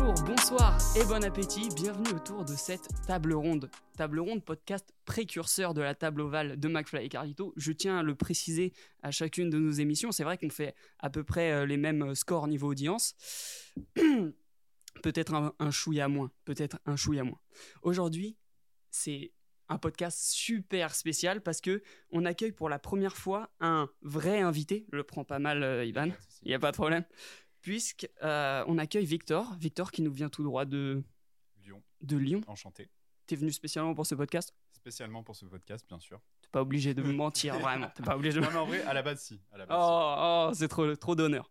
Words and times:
Bonjour, 0.00 0.14
bonsoir 0.26 0.78
et 0.96 1.04
bon 1.04 1.24
appétit. 1.24 1.68
Bienvenue 1.74 2.10
autour 2.14 2.44
de 2.44 2.54
cette 2.54 2.88
table 3.06 3.32
ronde. 3.32 3.68
Table 3.96 4.20
ronde, 4.20 4.44
podcast 4.44 4.94
précurseur 5.04 5.74
de 5.74 5.80
la 5.80 5.96
table 5.96 6.20
ovale 6.20 6.58
de 6.58 6.68
McFly 6.68 7.06
et 7.06 7.08
Carlito. 7.08 7.52
Je 7.56 7.72
tiens 7.72 7.98
à 7.98 8.02
le 8.04 8.14
préciser 8.14 8.72
à 9.02 9.10
chacune 9.10 9.50
de 9.50 9.58
nos 9.58 9.72
émissions. 9.72 10.12
C'est 10.12 10.22
vrai 10.22 10.38
qu'on 10.38 10.50
fait 10.50 10.76
à 11.00 11.10
peu 11.10 11.24
près 11.24 11.50
euh, 11.50 11.66
les 11.66 11.76
mêmes 11.76 12.14
scores 12.14 12.46
niveau 12.46 12.70
audience. 12.70 13.16
peut-être 15.02 15.34
un, 15.34 15.52
un 15.58 15.70
chouïa 15.72 16.06
moins. 16.06 16.30
Peut-être 16.44 16.78
un 16.86 16.94
chouïa 16.94 17.24
moins. 17.24 17.40
Aujourd'hui, 17.82 18.36
c'est 18.90 19.32
un 19.68 19.78
podcast 19.78 20.30
super 20.30 20.94
spécial 20.94 21.40
parce 21.42 21.60
que 21.60 21.82
on 22.10 22.24
accueille 22.24 22.52
pour 22.52 22.68
la 22.68 22.78
première 22.78 23.16
fois 23.16 23.50
un 23.60 23.90
vrai 24.02 24.40
invité. 24.40 24.86
Je 24.92 24.96
le 24.96 25.02
prends 25.02 25.24
pas 25.24 25.40
mal, 25.40 25.64
euh, 25.64 25.84
Ivan. 25.84 26.10
Il 26.42 26.48
n'y 26.48 26.54
a 26.54 26.60
pas 26.60 26.70
de 26.70 26.76
problème. 26.76 27.04
Puisque 27.68 28.08
euh, 28.22 28.64
on 28.66 28.78
accueille 28.78 29.04
Victor. 29.04 29.54
Victor 29.60 29.92
qui 29.92 30.00
nous 30.00 30.10
vient 30.10 30.30
tout 30.30 30.42
droit 30.42 30.64
de, 30.64 31.02
Lyon, 31.62 31.82
de 32.00 32.16
Lyon. 32.16 32.40
enchanté. 32.46 32.88
T'es 33.26 33.36
venu 33.36 33.52
spécialement 33.52 33.94
pour 33.94 34.06
ce 34.06 34.14
podcast? 34.14 34.54
Spécialement 34.72 35.22
pour 35.22 35.36
ce 35.36 35.44
podcast, 35.44 35.84
bien 35.86 35.98
sûr. 35.98 36.18
T'es 36.40 36.48
pas 36.50 36.62
obligé 36.62 36.94
de 36.94 37.02
me 37.02 37.12
mentir, 37.12 37.58
vraiment. 37.60 37.90
T'es 37.94 38.02
pas 38.02 38.16
obligé 38.16 38.40
de 38.40 38.40
Non, 38.46 38.50
mais 38.50 38.58
en 38.58 38.64
vrai, 38.64 38.82
à 38.84 38.94
la 38.94 39.02
base, 39.02 39.20
si. 39.20 39.42
À 39.52 39.58
la 39.58 39.66
base, 39.66 39.76
Oh, 39.78 40.14
oh, 40.18 40.50
c'est 40.54 40.68
trop, 40.68 40.96
trop 40.96 41.14
d'honneur. 41.14 41.50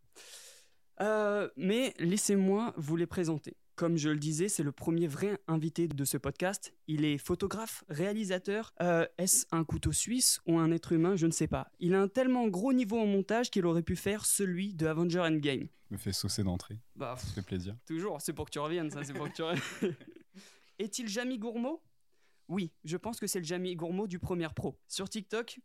Euh, 1.02 1.52
mais 1.56 1.94
laissez-moi 2.00 2.74
vous 2.78 2.96
les 2.96 3.06
présenter. 3.06 3.56
Comme 3.78 3.96
je 3.96 4.10
le 4.10 4.18
disais, 4.18 4.50
c'est 4.50 4.64
le 4.64 4.72
premier 4.72 5.06
vrai 5.06 5.40
invité 5.48 5.88
de 5.88 6.04
ce 6.04 6.18
podcast. 6.18 6.74
Il 6.88 7.06
est 7.06 7.20
photographe, 7.20 7.84
réalisateur. 7.90 8.74
Euh, 8.82 9.06
Est-ce 9.20 9.46
un 9.52 9.64
couteau 9.64 9.92
suisse 9.92 10.42
ou 10.48 10.58
un 10.58 10.72
être 10.72 10.94
humain? 10.94 11.16
Je 11.16 11.28
ne 11.28 11.32
sais 11.32 11.46
pas. 11.46 11.70
Il 11.80 11.94
a 11.94 12.02
un 12.02 12.08
tellement 12.08 12.48
gros 12.48 12.74
niveau 12.74 12.98
en 13.00 13.06
montage 13.06 13.52
qu'il 13.52 13.68
aurait 13.68 13.84
pu 13.84 13.96
faire 13.96 14.26
celui 14.26 14.74
de 14.74 14.88
Avenger 14.88 15.20
Endgame. 15.20 15.68
me 15.92 15.98
fait 15.98 16.12
saucer 16.12 16.44
d'entrée. 16.44 16.80
Bah, 16.96 17.18
Ça 17.20 17.28
fait 17.28 17.44
plaisir. 17.44 17.78
Toujours, 17.86 18.20
c'est 18.20 18.34
pour 18.34 18.46
que 18.46 18.50
tu 18.52 18.58
reviennes, 18.58 18.90
ça, 18.90 19.04
c'est 19.04 19.14
pour 19.14 19.30
que 19.30 19.36
tu 19.36 19.44
reviennes. 19.44 19.62
Est-il 20.80 21.08
Jamie 21.08 21.38
Gourmaud? 21.38 21.84
Oui, 22.48 22.72
je 22.84 22.98
pense 22.98 23.20
que 23.20 23.28
c'est 23.28 23.40
le 23.40 23.46
Jamie 23.46 23.76
Gourmaud 23.76 24.08
du 24.08 24.18
Première 24.18 24.56
Pro. 24.56 24.80
Sur 24.88 25.08
TikTok, 25.08 25.60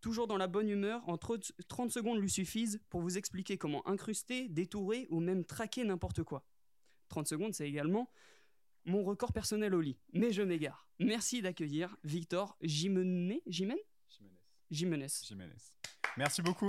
toujours 0.00 0.26
dans 0.26 0.36
la 0.36 0.48
bonne 0.48 0.68
humeur, 0.68 1.00
en 1.08 1.16
30 1.16 1.52
30 1.68 1.92
secondes 1.92 2.18
lui 2.20 2.28
suffisent 2.30 2.80
pour 2.90 3.02
vous 3.02 3.18
expliquer 3.18 3.56
comment 3.56 3.86
incruster, 3.86 4.48
détourer 4.48 5.06
ou 5.10 5.20
même 5.20 5.44
traquer 5.44 5.84
n'importe 5.84 6.24
quoi. 6.24 6.44
30 7.12 7.28
secondes, 7.28 7.54
c'est 7.54 7.68
également 7.68 8.10
mon 8.84 9.04
record 9.04 9.32
personnel 9.32 9.74
au 9.74 9.80
lit. 9.80 9.98
Mais 10.12 10.32
je 10.32 10.42
m'égare. 10.42 10.88
Merci 10.98 11.40
d'accueillir 11.42 11.96
Victor 12.04 12.56
Jimenet 12.62 13.42
Jimen 13.46 13.76
Jiménez. 14.10 14.38
Jimenez. 14.70 15.06
Jiménez. 15.24 15.54
Merci 16.16 16.42
beaucoup. 16.42 16.66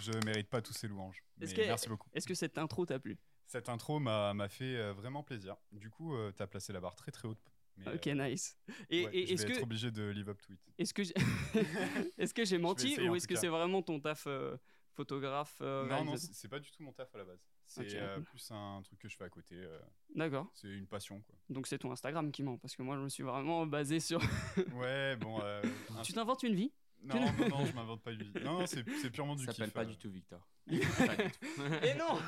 Je 0.00 0.12
mérite 0.24 0.48
pas 0.48 0.60
tous 0.62 0.74
ces 0.74 0.86
louanges. 0.86 1.24
Est-ce 1.40 1.54
que- 1.54 1.62
merci 1.62 1.88
beaucoup. 1.88 2.08
Est-ce 2.12 2.26
que 2.26 2.34
cette 2.34 2.58
intro 2.58 2.86
t'a 2.86 2.98
plu? 2.98 3.18
Cette 3.46 3.68
intro 3.70 3.98
m'a 3.98 4.34
m'a 4.34 4.48
fait 4.48 4.76
euh, 4.76 4.92
vraiment 4.92 5.22
plaisir. 5.22 5.56
Du 5.72 5.88
coup, 5.90 6.14
tu 6.28 6.34
t'as 6.34 6.46
placé 6.46 6.72
la 6.72 6.80
barre 6.80 6.94
très 6.94 7.10
très 7.10 7.26
haute. 7.26 7.40
Mais, 7.78 7.94
Ok, 7.94 8.06
euh, 8.08 8.14
nice. 8.28 8.58
Et, 8.90 9.04
ouais, 9.06 9.10
et 9.16 9.26
je 9.26 9.32
est-ce 9.34 9.42
vais 9.42 9.52
que 9.52 9.56
être 9.58 9.62
obligé 9.62 9.90
de 9.90 10.10
live 10.10 10.28
up 10.28 10.40
it. 10.50 10.58
Est-ce 10.78 10.92
que 10.92 11.02
j'ai 11.02 11.14
est-ce 12.18 12.34
que 12.34 12.44
j'ai 12.44 12.58
menti 12.58 12.92
essayer, 12.92 13.08
ou 13.08 13.14
est-ce 13.14 13.26
que 13.28 13.34
cas. 13.34 13.40
c'est 13.40 13.48
vraiment 13.48 13.82
ton 13.82 14.00
taf 14.00 14.24
euh, 14.26 14.56
photographe 14.94 15.56
euh, 15.62 15.86
non, 15.86 16.04
non, 16.04 16.16
c'est 16.16 16.48
pas 16.48 16.58
du 16.58 16.70
tout 16.70 16.82
mon 16.82 16.92
taf 16.92 17.14
à 17.14 17.18
la 17.18 17.24
base. 17.24 17.40
C'est 17.70 17.82
Ok. 17.86 17.94
euh, 17.94 18.20
plus 18.20 18.50
un 18.50 18.80
truc 18.82 18.98
que 18.98 19.08
je 19.08 19.16
fais 19.16 19.24
à 19.24 19.28
côté. 19.28 19.54
euh, 19.56 19.78
D'accord. 20.14 20.50
c'est 20.54 20.68
une 20.68 20.86
passion, 20.86 21.20
quoi. 21.20 21.36
Donc 21.50 21.66
c'est 21.66 21.78
ton 21.78 21.92
Instagram 21.92 22.32
qui 22.32 22.42
ment 22.42 22.56
parce 22.58 22.74
que 22.74 22.82
moi 22.82 22.96
je 22.96 23.02
me 23.02 23.08
suis 23.10 23.22
vraiment 23.22 23.66
basé 23.66 24.00
sur. 24.00 24.20
Ouais, 24.74 25.16
bon. 25.16 25.38
euh, 25.42 25.62
un- 25.96 26.02
tu 26.02 26.12
t'inventes 26.14 26.42
une 26.44 26.54
vie? 26.54 26.72
Non, 27.02 27.14
non, 27.14 27.20
non, 27.50 27.66
je 27.66 27.72
m'invente 27.74 28.02
pas 28.02 28.12
une 28.12 28.22
vie. 28.22 28.32
Non, 28.42 28.60
non, 28.60 28.66
c'est 28.66 28.84
c'est 29.00 29.10
purement 29.10 29.36
du 29.36 29.44
Ça 29.44 29.52
s'appelle 29.52 29.70
pas 29.70 29.82
euh. 29.82 29.84
du 29.84 29.96
tout 29.98 30.10
Victor. 30.10 30.48
Et 30.68 31.94
non 31.94 32.18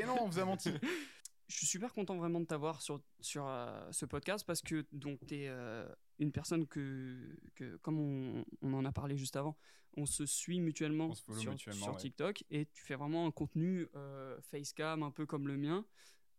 Et 0.00 0.04
non, 0.06 0.16
on 0.22 0.26
vous 0.28 0.38
a 0.38 0.44
menti. 0.44 0.72
Je 1.48 1.56
suis 1.58 1.66
super 1.66 1.92
content 1.92 2.16
vraiment 2.16 2.40
de 2.40 2.46
t'avoir 2.46 2.80
sur 2.82 3.00
sur 3.20 3.46
euh, 3.46 3.86
ce 3.92 4.06
podcast 4.06 4.44
parce 4.46 4.62
que 4.62 4.86
donc 4.92 5.18
t'es 5.26 5.44
euh, 5.48 5.86
une 6.18 6.32
personne 6.32 6.66
que 6.66 7.36
que 7.54 7.76
comme 7.76 7.98
on, 7.98 8.44
on 8.62 8.74
en 8.74 8.84
a 8.84 8.92
parlé 8.92 9.16
juste 9.16 9.36
avant, 9.36 9.56
on 9.96 10.06
se 10.06 10.26
suit 10.26 10.60
mutuellement 10.60 11.14
se 11.14 11.22
sur, 11.38 11.52
mutuellement, 11.52 11.84
sur 11.84 11.94
ouais. 11.94 12.00
TikTok 12.00 12.44
et 12.50 12.66
tu 12.66 12.82
fais 12.82 12.94
vraiment 12.94 13.26
un 13.26 13.30
contenu 13.30 13.88
euh, 13.94 14.40
facecam 14.42 15.02
un 15.02 15.10
peu 15.10 15.26
comme 15.26 15.48
le 15.48 15.56
mien. 15.56 15.84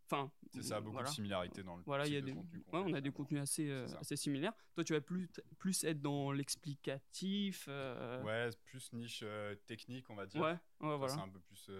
Enfin, 0.08 0.30
C'est 0.54 0.62
ça, 0.62 0.80
beaucoup 0.80 0.92
voilà. 0.92 1.08
de 1.08 1.14
similarités 1.14 1.64
dans 1.64 1.76
le 1.76 1.82
Voilà, 1.84 2.06
il 2.06 2.12
y 2.12 2.16
a 2.16 2.20
de 2.20 2.26
des, 2.26 2.32
contenu 2.32 2.58
ouais, 2.72 2.82
on 2.86 2.92
a 2.94 3.00
des 3.00 3.10
contenus 3.10 3.40
assez, 3.42 3.68
euh, 3.68 3.86
assez 3.98 4.14
similaires. 4.16 4.52
Toi, 4.76 4.84
tu 4.84 4.92
vas 4.92 5.00
plus, 5.00 5.28
plus 5.58 5.82
être 5.82 6.00
dans 6.00 6.30
l'explicatif. 6.30 7.66
euh, 7.68 8.22
Ouais, 8.22 8.50
plus 8.64 8.92
niche 8.92 9.20
euh, 9.24 9.56
technique, 9.66 10.08
on 10.08 10.14
va 10.14 10.26
dire. 10.26 10.40
ouais, 10.40 10.52
ouais, 10.52 10.58
Toi, 10.78 10.96
voilà. 10.96 11.14
C'est 11.14 11.20
un 11.20 11.28
peu 11.28 11.40
plus. 11.40 11.70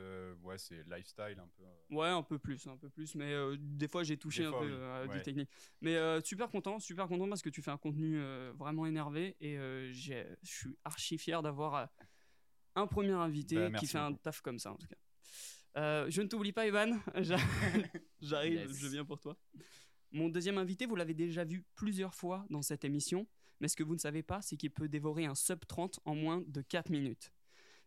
ouais, 0.42 0.58
c'est 0.58 0.82
lifestyle 0.88 1.38
un 1.40 1.48
peu. 1.56 1.62
Ouais, 1.94 2.08
un 2.08 2.22
peu 2.24 2.38
plus, 2.40 2.66
un 2.66 2.76
peu 2.76 2.88
plus. 2.88 3.14
Mais 3.14 3.32
des 3.58 3.86
fois, 3.86 4.02
j'ai 4.02 4.16
touché 4.16 4.40
Des 4.42 4.46
un 4.48 4.50
fois, 4.50 4.60
peu 4.60 4.74
oui. 4.74 4.82
à 4.82 5.02
du 5.06 5.08
Ouais. 5.10 5.22
technique. 5.22 5.50
Mais 5.80 6.20
super 6.24 6.48
content, 6.50 6.80
super 6.80 7.06
content 7.06 7.28
parce 7.28 7.42
que 7.42 7.50
tu 7.50 7.62
fais 7.62 7.70
un 7.70 7.78
contenu 7.78 8.20
vraiment 8.54 8.86
énervé 8.86 9.36
et 9.40 9.56
je 9.92 10.24
suis 10.42 10.76
archi 10.84 11.16
fier 11.16 11.42
d'avoir 11.42 11.88
un 12.74 12.86
premier 12.88 13.12
invité 13.12 13.70
Bah, 13.70 13.78
qui 13.78 13.86
fait 13.86 13.98
un 13.98 14.12
taf 14.14 14.40
comme 14.42 14.58
ça 14.58 14.72
en 14.72 14.76
tout 14.76 14.88
cas. 14.88 14.96
Euh, 15.76 16.06
je 16.08 16.22
ne 16.22 16.26
t'oublie 16.28 16.52
pas, 16.52 16.66
Ivan. 16.66 16.98
J'a- 17.16 17.36
J'arrive, 18.20 18.52
Yes. 18.54 18.78
je 18.78 18.86
viens 18.88 19.04
pour 19.04 19.20
toi. 19.20 19.36
Mon 20.12 20.28
deuxième 20.28 20.58
invité, 20.58 20.86
vous 20.86 20.96
l'avez 20.96 21.14
déjà 21.14 21.44
vu 21.44 21.64
plusieurs 21.74 22.14
fois 22.14 22.46
dans 22.48 22.62
cette 22.62 22.84
émission, 22.84 23.26
mais 23.60 23.68
ce 23.68 23.76
que 23.76 23.82
vous 23.82 23.94
ne 23.94 23.98
savez 24.00 24.22
pas, 24.22 24.40
c'est 24.40 24.56
qu'il 24.56 24.70
peut 24.70 24.88
dévorer 24.88 25.26
un 25.26 25.34
sub 25.34 25.64
30 25.66 26.00
en 26.04 26.14
moins 26.14 26.42
de 26.46 26.62
4 26.62 26.90
minutes. 26.90 27.32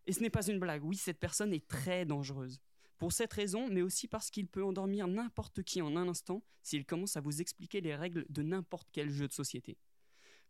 Et 0.05 0.13
ce 0.13 0.19
n'est 0.21 0.29
pas 0.29 0.45
une 0.47 0.59
blague, 0.59 0.83
oui, 0.83 0.95
cette 0.97 1.19
personne 1.19 1.53
est 1.53 1.67
très 1.67 2.05
dangereuse. 2.05 2.59
Pour 2.97 3.13
cette 3.13 3.31
raison, 3.33 3.69
mais 3.69 3.81
aussi 3.81 4.07
parce 4.07 4.29
qu'il 4.29 4.47
peut 4.47 4.63
endormir 4.63 5.07
n'importe 5.07 5.63
qui 5.63 5.81
en 5.81 5.95
un 5.95 6.07
instant 6.07 6.43
s'il 6.61 6.85
commence 6.85 7.15
à 7.15 7.21
vous 7.21 7.41
expliquer 7.41 7.79
les 7.81 7.95
règles 7.95 8.25
de 8.29 8.41
n'importe 8.43 8.89
quel 8.91 9.09
jeu 9.09 9.27
de 9.27 9.33
société. 9.33 9.77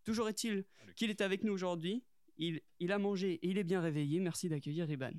Toujours 0.03 0.27
est-il 0.29 0.66
qu'il 0.95 1.09
est 1.11 1.21
avec 1.21 1.44
nous 1.44 1.53
aujourd'hui, 1.53 2.03
il, 2.38 2.61
il 2.79 2.91
a 2.91 2.97
mangé 2.97 3.33
et 3.33 3.47
il 3.50 3.57
est 3.57 3.63
bien 3.63 3.81
réveillé, 3.81 4.19
merci 4.19 4.50
d'accueillir 4.50 4.89
Iban. 4.89 5.11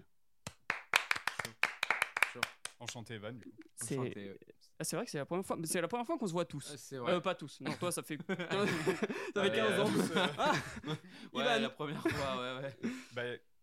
Enchanté, 2.81 3.15
Evan. 3.15 3.37
du 3.39 3.45
coup. 3.45 3.53
C'est 3.77 3.97
Enchanté, 3.99 4.31
ouais. 4.31 4.39
ah, 4.79 4.85
c'est 4.85 4.97
vrai 4.97 5.05
que 5.05 5.11
c'est 5.11 5.19
la 5.19 5.27
première 5.27 5.45
fois, 5.47 5.59
c'est 5.65 5.81
la 5.81 5.89
première 5.89 6.07
fois 6.07 6.19
qu'on 6.19 6.27
se 6.27 6.33
voit 6.33 6.45
tous. 6.47 6.71
Ah, 6.73 6.77
C'est 6.79 6.97
Euh, 6.97 7.01
vrai. 7.03 7.21
pas 7.23 7.35
tous. 7.35 7.61
Non, 7.61 7.73
toi, 7.75 7.93
ça 7.93 8.03
fait 8.03 8.17
15, 8.27 8.27
ça 8.29 8.67
fait 8.67 9.41
Ouais, 9.41 9.51
15 9.53 9.81
ans. 9.81 9.87
tous, 9.93 10.11
euh, 10.17 10.27
Ah, 10.39 10.53
Ouais, 11.33 11.43
Ivan. 11.43 11.61
la 11.61 11.71
première 11.71 12.03
fois, 12.03 12.37
ouais, 12.41 12.63
ouais. 12.63 12.73
Bah, 13.15 13.23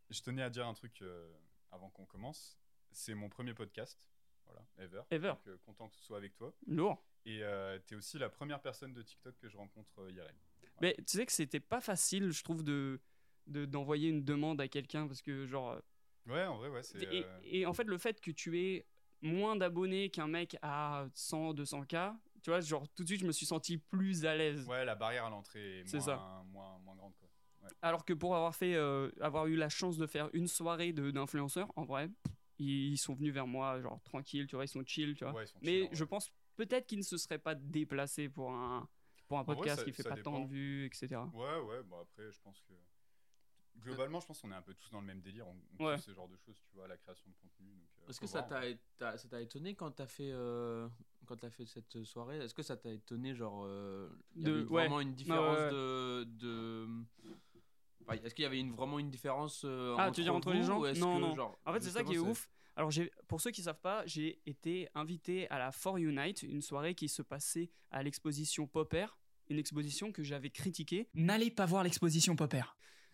je 0.09 0.21
tenais 0.21 0.41
à 0.43 0.49
dire 0.49 0.65
un 0.67 0.73
truc 0.73 1.01
euh, 1.01 1.29
avant 1.71 1.89
qu'on 1.89 2.05
commence. 2.05 2.57
C'est 2.91 3.13
mon 3.15 3.29
premier 3.29 3.53
podcast. 3.53 3.99
Voilà, 4.45 4.65
ever. 4.77 5.01
Ever. 5.11 5.29
Donc, 5.29 5.47
euh, 5.47 5.57
content 5.65 5.89
que 5.89 5.95
ce 5.97 6.03
soit 6.03 6.17
avec 6.17 6.35
toi. 6.35 6.53
lourd. 6.67 7.03
Et 7.25 7.43
euh, 7.43 7.77
t'es 7.85 7.95
aussi 7.95 8.17
la 8.17 8.29
première 8.29 8.61
personne 8.61 8.93
de 8.93 9.01
TikTok 9.01 9.35
que 9.37 9.49
je 9.49 9.57
rencontre 9.57 9.99
euh, 9.99 10.11
IRL. 10.11 10.33
Mais 10.79 10.95
tu 11.05 11.17
sais 11.17 11.25
que 11.25 11.31
c'était 11.33 11.59
pas 11.59 11.81
facile, 11.81 12.31
je 12.31 12.43
trouve, 12.43 12.63
de 12.63 13.01
de- 13.47 13.65
d'envoyer 13.65 14.09
une 14.09 14.23
demande 14.25 14.59
à 14.61 14.67
quelqu'un 14.67 15.07
parce 15.07 15.21
que 15.21 15.45
genre 15.47 15.71
euh, 15.71 15.79
Ouais, 16.27 16.43
en 16.45 16.57
vrai, 16.57 16.67
ouais. 16.69 16.83
C'est, 16.83 17.01
et, 17.03 17.23
euh, 17.25 17.39
et 17.43 17.65
en 17.65 17.73
fait 17.73 17.85
le 17.85 17.97
fait 17.97 18.19
que 18.21 18.31
tu 18.31 18.59
aies 18.59 18.85
moins 19.21 19.55
d'abonnés 19.55 20.09
qu'un 20.09 20.27
mec 20.27 20.57
à 20.61 21.07
100 21.13 21.53
200 21.53 21.83
k 21.83 21.95
tu 22.43 22.49
vois 22.49 22.61
genre 22.61 22.87
tout 22.89 23.03
de 23.03 23.07
suite 23.07 23.21
je 23.21 23.25
me 23.25 23.31
suis 23.31 23.45
senti 23.45 23.77
plus 23.77 24.25
à 24.25 24.35
l'aise 24.35 24.65
ouais, 24.67 24.85
la 24.85 24.95
barrière 24.95 25.25
à 25.25 25.29
l'entrée 25.29 25.79
est 25.79 25.93
moins, 25.93 26.01
ça. 26.01 26.43
moins, 26.51 26.77
moins 26.79 26.95
grande. 26.95 27.13
Quoi. 27.19 27.69
alors 27.81 28.05
que 28.05 28.13
pour 28.13 28.35
avoir 28.35 28.55
fait 28.55 28.75
euh, 28.75 29.09
avoir 29.19 29.47
eu 29.47 29.55
la 29.55 29.69
chance 29.69 29.97
de 29.97 30.07
faire 30.07 30.29
une 30.33 30.47
soirée 30.47 30.93
d'influenceurs 30.93 31.71
en 31.75 31.83
vrai 31.83 32.09
ils, 32.59 32.97
sont 32.97 33.13
venus 33.13 33.33
vers 33.33 33.47
moi 33.47 33.81
genre 33.81 34.01
tranquille 34.03 34.47
tu 34.47 34.55
vois 34.55 34.65
ils 34.65 34.69
sont 34.69 34.83
chill 34.85 35.15
tu 35.15 35.23
vois 35.23 35.33
Ouais, 35.33 35.43
ils 35.43 35.47
sont 35.47 35.59
mais 35.61 35.89
je 35.91 36.03
pense 36.03 36.31
peut-être 36.55 36.87
qu'ils 36.87 36.99
ne 36.99 37.03
se 37.03 37.17
seraient 37.17 37.37
pas 37.39 37.55
déplacés 37.55 38.29
pour 38.29 38.51
un 38.51 38.87
pour 39.27 39.39
un 39.39 39.43
vrai, 39.43 39.55
podcast 39.55 39.79
ça- 39.79 39.83
qui 39.83 39.91
fait 39.91 40.03
pas 40.03 40.17
tant 40.17 40.39
de 40.39 40.47
vues 40.47 40.85
etc 40.85 41.21
Ouais, 41.33 41.59
ouais, 41.59 41.83
bon 41.83 41.99
après, 41.99 42.31
je 42.31 42.39
pense 42.41 42.61
que. 42.61 42.73
Globalement, 43.83 44.19
je 44.19 44.27
pense 44.27 44.41
qu'on 44.41 44.51
est 44.51 44.55
un 44.55 44.61
peu 44.61 44.73
tous 44.73 44.89
dans 44.91 44.99
le 45.01 45.07
même 45.07 45.21
délire. 45.21 45.47
On, 45.47 45.55
on 45.79 45.85
Ouais. 45.87 45.97
ce 45.97 46.11
genre 46.13 46.27
de 46.27 46.35
choses, 46.37 46.55
tu 46.69 46.75
vois, 46.75 46.87
la 46.87 46.97
création 46.97 47.29
de 47.29 47.35
contenu. 47.35 47.69
donc, 47.75 47.87
euh, 48.03 48.09
Est-ce 48.09 48.19
que 48.19 48.27
ça 48.27 48.41
voir. 48.41 48.61
t'a 48.61 48.67
t'as- 48.97 49.17
ça 49.17 49.27
t'a 49.29 49.41
étonné 49.41 49.75
quand 49.75 49.91
t'as 49.91 50.07
fait 50.07 50.31
euh, 50.31 50.87
quand 51.25 51.37
t'as 51.37 51.49
fait 51.49 51.65
cette 51.65 52.03
soirée? 52.03 52.37
Est-ce 52.39 52.53
que 52.53 52.63
ça 52.63 52.75
t'a 52.77 52.91
étonné 52.91 53.33
genre 53.35 53.63
euh, 53.65 54.09
De- 54.35 54.63
ouais. 54.65 54.83
vraiment 54.83 54.99
une 55.01 55.13
différence 55.13 55.57
ouais. 55.57 55.71
de 55.71 56.23
de 56.25 56.87
Enfin, 58.09 58.19
Est-ce 58.23 58.33
qu'il 58.33 58.43
y 58.43 58.45
avait 58.45 58.59
une, 58.59 58.73
vraiment 58.73 58.99
une 58.99 59.09
différence 59.09 59.63
euh, 59.65 59.95
Ah, 59.97 60.05
entre 60.07 60.15
tu 60.15 60.21
veux 60.21 60.25
dire 60.25 60.35
entre 60.35 60.53
les 60.53 60.63
gens? 60.63 60.79
ou 60.79 60.85
est-ce 60.85 60.99
Non, 60.99 61.15
que, 61.17 61.21
non. 61.21 61.35
genre, 61.35 61.59
En 61.65 61.73
fait, 61.73 61.81
c'est 61.81 61.89
ça 61.91 62.03
qui 62.03 62.13
est 62.13 62.17
ouf. 62.19 62.49
Alors, 62.77 62.89
j'ai- 62.91 63.11
pour 63.27 63.41
ceux 63.41 63.51
qui 63.51 63.61
savent 63.61 63.81
pas, 63.81 64.05
j'ai 64.05 64.39
été 64.45 64.87
invité 64.95 65.49
à 65.49 65.57
la 65.59 65.71
For 65.73 65.97
Unite, 65.97 66.43
une 66.43 66.61
soirée 66.61 66.95
qui 66.95 67.09
se 67.09 67.21
passait 67.21 67.69
à 67.91 68.03
l'exposition 68.03 68.65
Popper, 68.67 69.07
une 69.49 69.57
exposition 69.59 70.11
que 70.13 70.23
j'avais 70.23 70.51
critiquée. 70.51 71.09
N'allez 71.15 71.51
pas 71.51 71.65
voir 71.65 71.83
l'exposition 71.83 72.35
Popper. 72.37 72.63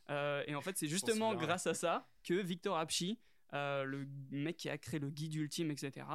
Euh, 0.10 0.44
et 0.48 0.56
en 0.56 0.62
fait, 0.62 0.78
c'est 0.78 0.88
justement 0.88 1.34
grâce 1.36 1.68
à 1.68 1.74
ça 1.74 2.08
que 2.24 2.34
Victor 2.34 2.78
Apchi, 2.78 3.20
euh, 3.54 3.84
le 3.84 4.08
mec 4.32 4.58
qui 4.58 4.70
a 4.70 4.78
créé 4.78 5.00
le 5.00 5.10
guide 5.10 5.36
ultime, 5.36 5.72
etc., 5.72 6.06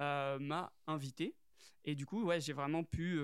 euh, 0.00 0.38
m'a 0.38 0.72
invité. 0.86 1.34
Et 1.84 1.94
du 1.94 2.06
coup, 2.06 2.22
ouais, 2.24 2.40
j'ai 2.40 2.52
vraiment 2.52 2.84
pu 2.84 3.20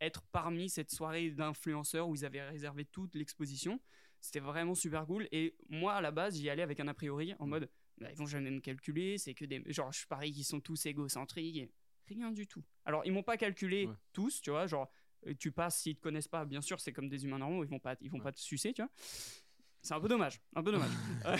être 0.00 0.22
parmi 0.32 0.70
cette 0.70 0.90
soirée 0.90 1.30
d'influenceurs 1.30 2.08
où 2.08 2.14
ils 2.14 2.24
avaient 2.24 2.42
réservé 2.48 2.84
toute 2.86 3.14
l'exposition. 3.14 3.78
C'était 4.20 4.40
vraiment 4.40 4.74
super 4.74 5.04
cool. 5.06 5.28
Et 5.32 5.54
moi, 5.68 5.92
à 5.94 6.00
la 6.00 6.10
base, 6.10 6.36
j'y 6.38 6.48
allais 6.48 6.62
avec 6.62 6.80
un 6.80 6.88
a 6.88 6.94
priori 6.94 7.34
en 7.38 7.46
mode, 7.46 7.68
bah, 7.98 8.10
ils 8.10 8.16
vont 8.16 8.26
jamais 8.26 8.50
me 8.50 8.60
calculer, 8.60 9.18
c'est 9.18 9.34
que 9.34 9.44
des. 9.44 9.62
Genre, 9.66 9.92
je 9.92 10.06
parie 10.06 10.32
qu'ils 10.32 10.46
sont 10.46 10.60
tous 10.60 10.86
égocentriques. 10.86 11.70
rien 12.08 12.32
du 12.32 12.46
tout. 12.46 12.64
Alors, 12.86 13.04
ils 13.04 13.12
m'ont 13.12 13.22
pas 13.22 13.36
calculé 13.36 13.86
Ouais. 13.86 13.94
tous, 14.14 14.40
tu 14.40 14.50
vois, 14.50 14.66
genre, 14.66 14.90
tu 15.38 15.50
passes, 15.52 15.78
s'ils 15.78 15.96
te 15.96 16.00
connaissent 16.02 16.28
pas, 16.28 16.44
bien 16.44 16.60
sûr, 16.60 16.80
c'est 16.80 16.92
comme 16.92 17.08
des 17.08 17.24
humains 17.24 17.38
normaux, 17.38 17.64
ils 17.64 17.70
vont 17.70 17.78
pas, 17.78 17.96
ils 18.00 18.10
vont 18.10 18.18
Ouais. 18.18 18.24
pas 18.24 18.32
te 18.32 18.40
sucer, 18.40 18.72
tu 18.72 18.82
vois. 18.82 18.90
C'est 19.82 19.92
un 19.94 20.00
peu 20.00 20.08
dommage, 20.08 20.40
un 20.54 20.62
peu 20.62 20.72
dommage. 20.72 20.90
Euh, 21.26 21.36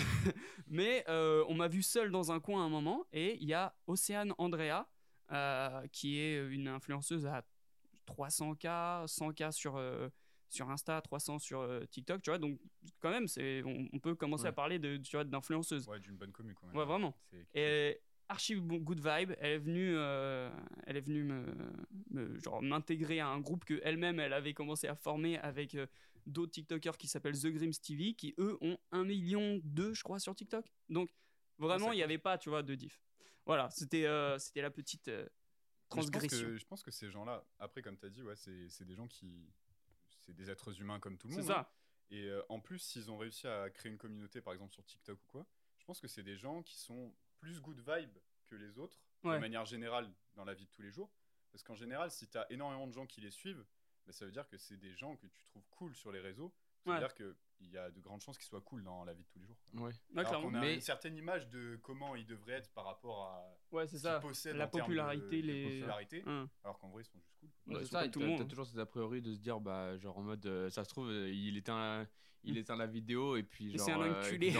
mais 0.67 1.03
euh, 1.09 1.43
on 1.47 1.53
m'a 1.55 1.67
vu 1.67 1.81
seul 1.83 2.09
dans 2.11 2.31
un 2.31 2.39
coin 2.39 2.61
à 2.63 2.65
un 2.65 2.69
moment, 2.69 3.05
et 3.13 3.37
il 3.41 3.47
y 3.47 3.53
a 3.53 3.75
Océane 3.87 4.33
Andrea, 4.39 4.87
euh, 5.31 5.87
qui 5.91 6.17
est 6.19 6.47
une 6.47 6.67
influenceuse 6.67 7.25
à 7.25 7.43
300K, 8.07 9.07
100K 9.07 9.51
sur, 9.51 9.79
sur 10.49 10.69
Insta, 10.69 11.01
300 11.01 11.39
sur 11.39 11.67
TikTok, 11.89 12.21
tu 12.21 12.29
vois, 12.29 12.37
donc 12.39 12.59
quand 12.99 13.09
même, 13.09 13.25
on, 13.65 13.87
on 13.93 13.99
peut 13.99 14.15
commencer 14.15 14.43
Ouais. 14.43 14.49
à 14.49 14.53
parler 14.53 14.79
de, 14.79 14.97
tu 14.97 15.15
vois, 15.15 15.23
d'influenceuse. 15.23 15.87
Ouais, 15.87 15.99
d'une 15.99 16.15
bonne 16.17 16.31
commu 16.31 16.53
quand 16.55 16.67
même. 16.67 16.75
Ouais, 16.75 16.85
vraiment. 16.85 17.15
Et 17.53 17.99
archi 18.29 18.55
good 18.55 18.99
vibe. 18.99 19.33
Elle 19.39 19.51
est 19.53 19.57
venue, 19.59 19.93
euh, 19.97 20.49
elle 20.85 20.97
est 20.97 21.01
venue 21.01 21.23
me, 21.23 21.45
me- 22.09 22.39
genre 22.39 22.61
m'intégrer 22.61 23.19
à 23.19 23.27
un 23.27 23.39
groupe 23.39 23.65
que 23.65 23.79
elle-même 23.83 24.19
elle 24.19 24.33
avait 24.33 24.53
commencé 24.53 24.87
à 24.87 24.95
former 24.95 25.37
avec 25.39 25.75
euh, 25.75 25.85
d'autres 26.25 26.51
TikTokers 26.53 26.97
qui 26.97 27.07
s'appellent 27.07 27.39
The 27.39 27.47
Grims 27.47 27.71
TV, 27.81 28.13
qui 28.13 28.33
eux 28.39 28.57
ont 28.61 28.77
1 28.91 29.03
million 29.03 29.59
2 29.63 29.93
je 29.93 30.03
crois 30.03 30.19
sur 30.19 30.33
TikTok. 30.35 30.65
Donc 30.89 31.09
vraiment 31.57 31.87
c'est 31.89 31.93
il 31.93 31.97
n'y 31.97 32.03
avait 32.03 32.17
pas 32.17 32.37
tu 32.37 32.49
vois 32.49 32.63
de 32.63 32.75
diff. 32.75 33.01
Voilà, 33.45 33.69
c'était 33.69 34.05
euh, 34.05 34.37
c'était 34.39 34.61
la 34.61 34.71
petite 34.71 35.07
Mais 35.07 35.13
je 35.15 35.29
pense 35.89 36.09
transgression. 36.09 36.47
que- 36.47 36.57
Je 36.57 36.65
pense 36.65 36.81
que 36.83 36.91
ces 36.91 37.11
gens-là, 37.11 37.43
après, 37.59 37.81
comme 37.83 37.97
tu 37.97 38.05
as 38.07 38.09
dit, 38.09 38.23
ouais, 38.23 38.35
c'est 38.35 38.67
c'est 38.69 38.85
des 38.85 38.95
gens 38.95 39.07
qui. 39.07 39.47
C'est 40.21 40.33
des 40.35 40.49
êtres 40.49 40.81
humains 40.81 40.99
comme 40.99 41.19
tout 41.19 41.27
le 41.27 41.33
C'est 41.35 41.41
monde. 41.41 41.51
hein. 41.51 41.53
ça. 41.53 41.71
Et 42.09 42.23
euh, 42.25 42.41
en 42.49 42.59
plus, 42.59 42.79
s'ils 42.79 43.11
ont 43.11 43.17
réussi 43.19 43.45
à 43.45 43.69
créer 43.69 43.91
une 43.91 43.99
communauté, 43.99 44.41
par 44.41 44.53
exemple 44.53 44.73
sur 44.73 44.83
TikTok 44.83 45.19
ou 45.21 45.25
quoi, 45.27 45.45
je 45.77 45.85
pense 45.85 45.99
que 46.01 46.07
c'est 46.07 46.23
des 46.23 46.35
gens 46.35 46.63
qui 46.63 46.75
sont 46.79 47.13
plus 47.39 47.59
good 47.61 47.79
vibe 47.79 48.17
que 48.47 48.55
les 48.55 48.77
autres, 48.77 48.99
Ouais. 49.23 49.35
de 49.35 49.39
manière 49.39 49.65
générale, 49.65 50.11
dans 50.35 50.45
la 50.45 50.53
vie 50.53 50.65
de 50.65 50.71
tous 50.71 50.81
les 50.81 50.91
jours. 50.91 51.11
Parce 51.51 51.63
qu'en 51.63 51.75
général, 51.75 52.11
si 52.11 52.27
tu 52.27 52.37
as 52.37 52.51
énormément 52.51 52.85
de 52.87 52.91
gens 52.93 53.05
qui 53.05 53.21
les 53.21 53.31
suivent, 53.31 53.65
bah, 54.05 54.11
ça 54.11 54.25
veut 54.25 54.31
dire 54.31 54.47
que 54.47 54.57
c'est 54.57 54.77
des 54.77 54.93
gens 54.95 55.15
que 55.15 55.27
tu 55.27 55.43
trouves 55.45 55.67
cool 55.69 55.95
sur 55.95 56.11
les 56.11 56.19
réseaux. 56.19 56.53
Ça 56.83 56.89
Ouais. 56.91 56.95
veut 56.99 57.07
dire 57.07 57.13
qu'il 57.55 57.69
y 57.71 57.77
a 57.77 57.89
de 57.89 57.99
grandes 57.99 58.21
chances 58.21 58.37
qu'ils 58.37 58.47
soient 58.47 58.61
cool 58.61 58.83
dans 58.83 59.03
la 59.03 59.13
vie 59.13 59.23
de 59.23 59.27
tous 59.29 59.39
les 59.39 59.45
jours. 59.45 59.57
quoi. 59.71 59.81
Ouais. 59.81 59.87
Ouais, 59.87 59.93
Alors 60.19 60.29
clairement. 60.29 60.49
qu'on 60.49 60.55
a 60.55 60.61
Mais- 60.61 60.75
une 60.75 60.81
certaine 60.81 61.17
image 61.17 61.49
de 61.49 61.77
comment 61.81 62.15
ils 62.15 62.25
devraient 62.25 62.53
être 62.53 62.71
par 62.73 62.85
rapport 62.85 63.23
à 63.23 63.57
Ouais, 63.71 63.87
c'est 63.87 63.97
ce 63.97 64.03
ça. 64.03 64.11
La 64.11 64.17
en 64.17 64.21
termes 64.21 64.71
de- 64.71 64.79
popularité, 64.79 65.41
de 65.41 65.47
les- 65.47 65.63
popularité, 65.79 66.23
Hein. 66.27 66.49
alors 66.63 66.79
qu'en 66.79 66.89
vrai, 66.89 67.01
ils 67.03 67.05
sont 67.05 67.17
juste 67.19 67.33
cool. 67.39 67.49
quoi. 67.65 67.73
Ouais, 67.77 67.83
c'est 67.85 67.91
ça, 67.91 68.07
tout 68.07 68.19
le 68.19 68.27
monde, 68.27 68.37
t'as 68.39 68.45
toujours 68.45 68.65
cet 68.67 68.77
a 68.77 68.85
priori 68.85 69.21
de 69.21 69.33
se 69.33 69.39
dire, 69.39 69.59
bah, 69.59 69.97
genre 69.97 70.17
en 70.17 70.21
mode, 70.23 70.45
euh, 70.45 70.69
ça 70.69 70.83
se 70.83 70.89
trouve, 70.89 71.09
euh, 71.09 71.29
il 71.31 71.57
éteint, 71.57 72.07
il 72.43 72.57
éteint 72.59 72.75
la 72.75 72.85
vidéo 72.87 73.35
et 73.37 73.43
puis 73.43 73.75
genre. 73.77 73.85
c'est 73.85 73.91
un 73.91 74.01
euh, 74.01 74.21
enculé. 74.21 74.51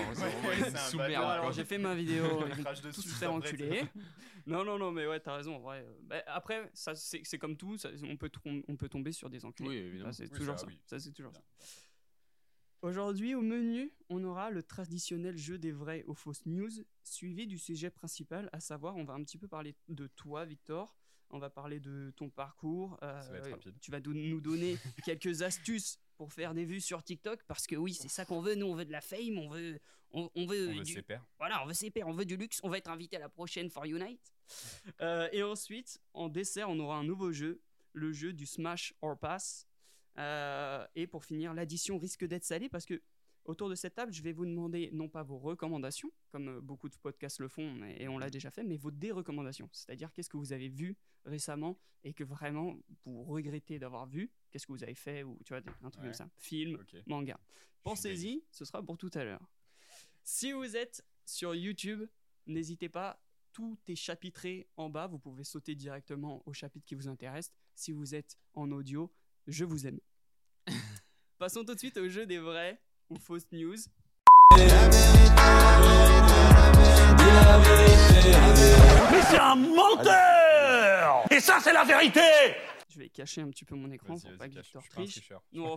bâtard, 0.72 0.92
quoi. 1.22 1.32
Alors 1.32 1.52
j'ai 1.52 1.66
fait 1.66 1.78
ma 1.78 1.94
vidéo, 1.96 2.26
Il 2.26 2.48
ils 2.50 2.56
vont 2.56 2.64
crache 2.64 2.82
tous 2.82 2.88
dessus, 2.88 3.10
se 3.10 3.26
après, 3.26 3.28
enculer. 3.28 3.84
non, 4.48 4.64
non, 4.66 4.78
non, 4.80 4.92
mais 4.92 5.06
ouais, 5.08 5.20
t'as 5.20 5.36
raison. 5.36 5.56
en 5.56 5.60
vrai. 5.60 5.86
Bah, 6.02 6.22
après, 6.28 6.70
ça, 6.74 6.96
c'est 6.96 7.38
comme 7.38 7.56
tout, 7.58 7.78
ça- 7.78 7.90
on, 8.04 8.18
peut 8.18 8.30
tom- 8.30 8.64
on 8.68 8.76
peut 8.76 8.90
tomber 8.90 9.12
sur 9.12 9.30
des 9.30 9.46
enculés. 9.46 9.70
Oui, 9.70 9.76
évidemment. 9.76 10.12
c'est 10.12 10.28
toujours. 10.30 10.58
Ça, 10.86 11.00
c'est 11.00 11.12
toujours 11.12 11.32
ça. 11.34 11.42
Aujourd'hui, 12.82 13.34
au 13.34 13.42
menu, 13.42 13.92
on 14.10 14.24
aura 14.24 14.52
le 14.52 14.62
traditionnel 14.62 15.38
jeu 15.38 15.58
des 15.58 15.72
vraies 15.72 16.04
aux 16.04 16.14
fausses 16.14 16.46
news, 16.46 16.70
suivi 17.04 17.48
du 17.48 17.58
sujet 17.58 17.90
principal, 17.90 18.50
à 18.54 18.60
savoir, 18.60 18.96
on 18.96 19.04
va 19.04 19.14
un 19.14 19.24
petit 19.24 19.38
peu 19.38 19.48
parler 19.48 19.76
de 19.90 20.08
toi, 20.08 20.46
Victor. 20.46 20.96
On 21.32 21.40
va 21.40 21.50
parler 21.50 21.80
de 21.80 22.14
ton 22.16 22.30
parcours. 22.30 23.00
euh, 23.02 23.20
Ça 23.22 23.32
va 23.32 23.38
être 23.40 23.50
rapide. 23.50 23.74
Tu 23.82 23.90
vas 23.90 24.00
do- 24.00 24.14
nous 24.14 24.40
donner 24.40 24.78
quelques 25.06 25.42
astuces 25.42 25.98
pour 26.18 26.32
faire 26.32 26.54
des 26.54 26.64
vues 26.66 26.80
sur 26.80 27.02
TikTok, 27.04 27.44
parce 27.48 27.66
que 27.66 27.76
oui, 27.76 27.94
c'est 27.94 28.08
ça 28.10 28.24
qu'on 28.26 28.40
veut. 28.42 28.54
Nous, 28.56 28.68
on 28.68 28.76
veut 28.76 28.86
de 28.86 28.92
la 28.92 29.02
fame, 29.02 29.40
on 29.40 29.50
veut, 29.50 29.80
on, 30.12 30.30
on 30.36 30.46
veut, 30.46 30.70
On 30.70 30.74
veut 30.78 30.84
du- 30.84 30.94
ses 30.94 31.02
pairs. 31.02 31.26
voilà, 31.40 31.64
on 31.64 31.66
veut 31.66 31.74
ses 31.74 31.90
pairs, 31.90 32.08
on 32.08 32.14
veut 32.14 32.26
du 32.26 32.38
luxe, 32.38 32.60
on 32.62 32.70
va 32.70 32.78
être 32.78 32.90
invité 32.92 33.16
à 33.16 33.20
la 33.20 33.30
prochaine 33.30 33.70
For 33.72 33.86
Unite. 33.86 34.32
Euh, 35.02 35.28
et 35.32 35.42
ensuite, 35.42 36.00
en 36.14 36.30
dessert, 36.30 36.70
on 36.70 36.78
aura 36.80 36.98
un 36.98 37.04
nouveau 37.04 37.32
jeu, 37.32 37.60
le 37.94 38.12
jeu 38.14 38.32
du 38.32 38.46
Smash 38.46 38.94
or 39.02 39.18
Pass. 39.18 39.68
Euh, 40.18 40.86
et 40.96 41.08
pour 41.08 41.26
finir, 41.26 41.54
l'addition 41.54 41.98
risque 41.98 42.26
d'être 42.26 42.44
salée 42.46 42.70
parce 42.70 42.86
que 42.86 43.02
autour 43.44 43.70
de 43.70 43.76
cette 43.76 43.94
table, 43.96 44.12
je 44.14 44.24
vais 44.24 44.32
vous 44.34 44.46
demander 44.46 44.90
non 44.94 45.08
pas 45.10 45.22
vos 45.24 45.38
recommandations, 45.38 46.12
comme 46.30 46.48
euh, 46.50 46.62
beaucoup 46.62 46.90
de 46.90 46.96
podcasts 46.98 47.40
le 47.40 47.48
font 47.48 47.84
et 47.84 48.08
on 48.08 48.18
l'a 48.18 48.30
déjà 48.30 48.50
fait, 48.50 48.64
mais 48.64 48.78
vos 48.78 48.92
dérecommandations. 48.92 49.70
C'est-à-dire 49.72 50.12
qu'est-ce 50.14 50.30
que 50.30 50.38
vous 50.38 50.54
avez 50.54 50.70
vu 50.70 50.98
récemment 51.26 51.78
et 52.04 52.14
que 52.14 52.24
vraiment 52.24 52.76
vous 53.04 53.24
regrettez 53.24 53.78
d'avoir 53.78 54.08
vu? 54.08 54.32
Qu'est-ce 54.52 54.66
que 54.68 54.72
vous 54.72 54.84
avez 54.84 54.96
fait 54.96 55.24
ou 55.24 55.38
tu 55.46 55.54
vois, 55.54 55.62
un 55.84 55.90
truc 55.90 56.04
Ouais. 56.04 56.10
comme 56.10 56.14
ça. 56.14 56.30
Film, 56.38 56.84
manga. 57.08 57.40
Pensez-y, 57.84 58.44
ce 58.52 58.66
sera 58.66 58.82
pour 58.82 58.98
tout 58.98 59.12
à 59.14 59.24
l'heure. 59.24 59.48
Si 60.24 60.52
vous 60.52 60.76
êtes 60.76 61.06
sur 61.24 61.54
YouTube, 61.54 62.04
n'hésitez 62.48 62.90
pas, 62.90 63.22
tout 63.54 63.78
est 63.88 63.96
chapitré 63.96 64.68
en 64.76 64.90
bas, 64.90 65.06
vous 65.08 65.20
pouvez 65.20 65.44
sauter 65.44 65.76
directement 65.76 66.42
au 66.48 66.54
chapitre 66.54 66.86
qui 66.86 66.96
vous 66.96 67.08
intéresse. 67.08 67.52
Si 67.76 67.92
vous 67.92 68.16
êtes 68.16 68.38
en 68.54 68.72
audio, 68.72 69.12
je 69.48 69.66
vous 69.66 69.88
aime. 69.88 70.00
Passons 71.38 71.64
tout 71.66 71.74
de 71.74 71.80
suite 71.80 71.98
au 71.98 72.08
jeu 72.10 72.26
des 72.26 72.40
vraies 72.40 72.80
ou 73.10 73.18
fausses 73.18 73.52
news. 73.52 73.76
Mais 79.12 79.22
c'est 79.30 79.38
un 79.40 79.56
menteur 79.56 81.26
Et 81.32 81.40
ça, 81.40 81.60
c'est 81.62 81.74
la 81.74 81.84
vérité 81.84 82.22
Je 82.90 83.00
vais 83.00 83.10
cacher 83.10 83.42
un 83.42 83.50
petit 83.50 83.66
peu 83.66 83.76
mon 83.76 83.92
écran 83.92 84.18
pour 84.18 84.38
pas 84.38 84.48
que. 84.50 84.54
Victor 84.60 84.82
Je 84.82 84.88
suis 84.88 84.96
pas 84.96 85.02
un 85.02 85.04
triche. 85.04 85.14
tricheur. 85.16 85.42
Je 85.52 85.58
suis 85.58 85.66
Non. 85.66 85.76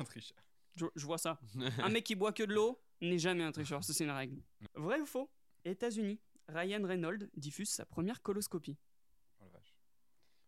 Je, 0.77 0.87
je 0.95 1.07
vois 1.07 1.19
ça. 1.19 1.41
Un 1.83 1.89
mec 1.89 2.05
qui 2.05 2.15
boit 2.15 2.33
que 2.33 2.45
de 2.45 2.55
l'eau 2.55 2.81
n'est 3.01 3.19
jamais 3.19 3.43
un 3.43 3.51
tricheur, 3.51 3.83
c'est 3.83 4.05
une 4.05 4.11
règle. 4.13 4.41
Vrai 4.75 5.01
ou 5.01 5.07
faux? 5.07 5.29
États-Unis, 5.65 6.21
Ryan 6.49 6.85
Reynolds 6.87 7.27
diffuse 7.37 7.69
sa 7.71 7.85
première 7.85 8.23
coloscopie. 8.23 8.77
Oh 9.41 9.45
la 9.45 9.51
vache. 9.51 9.75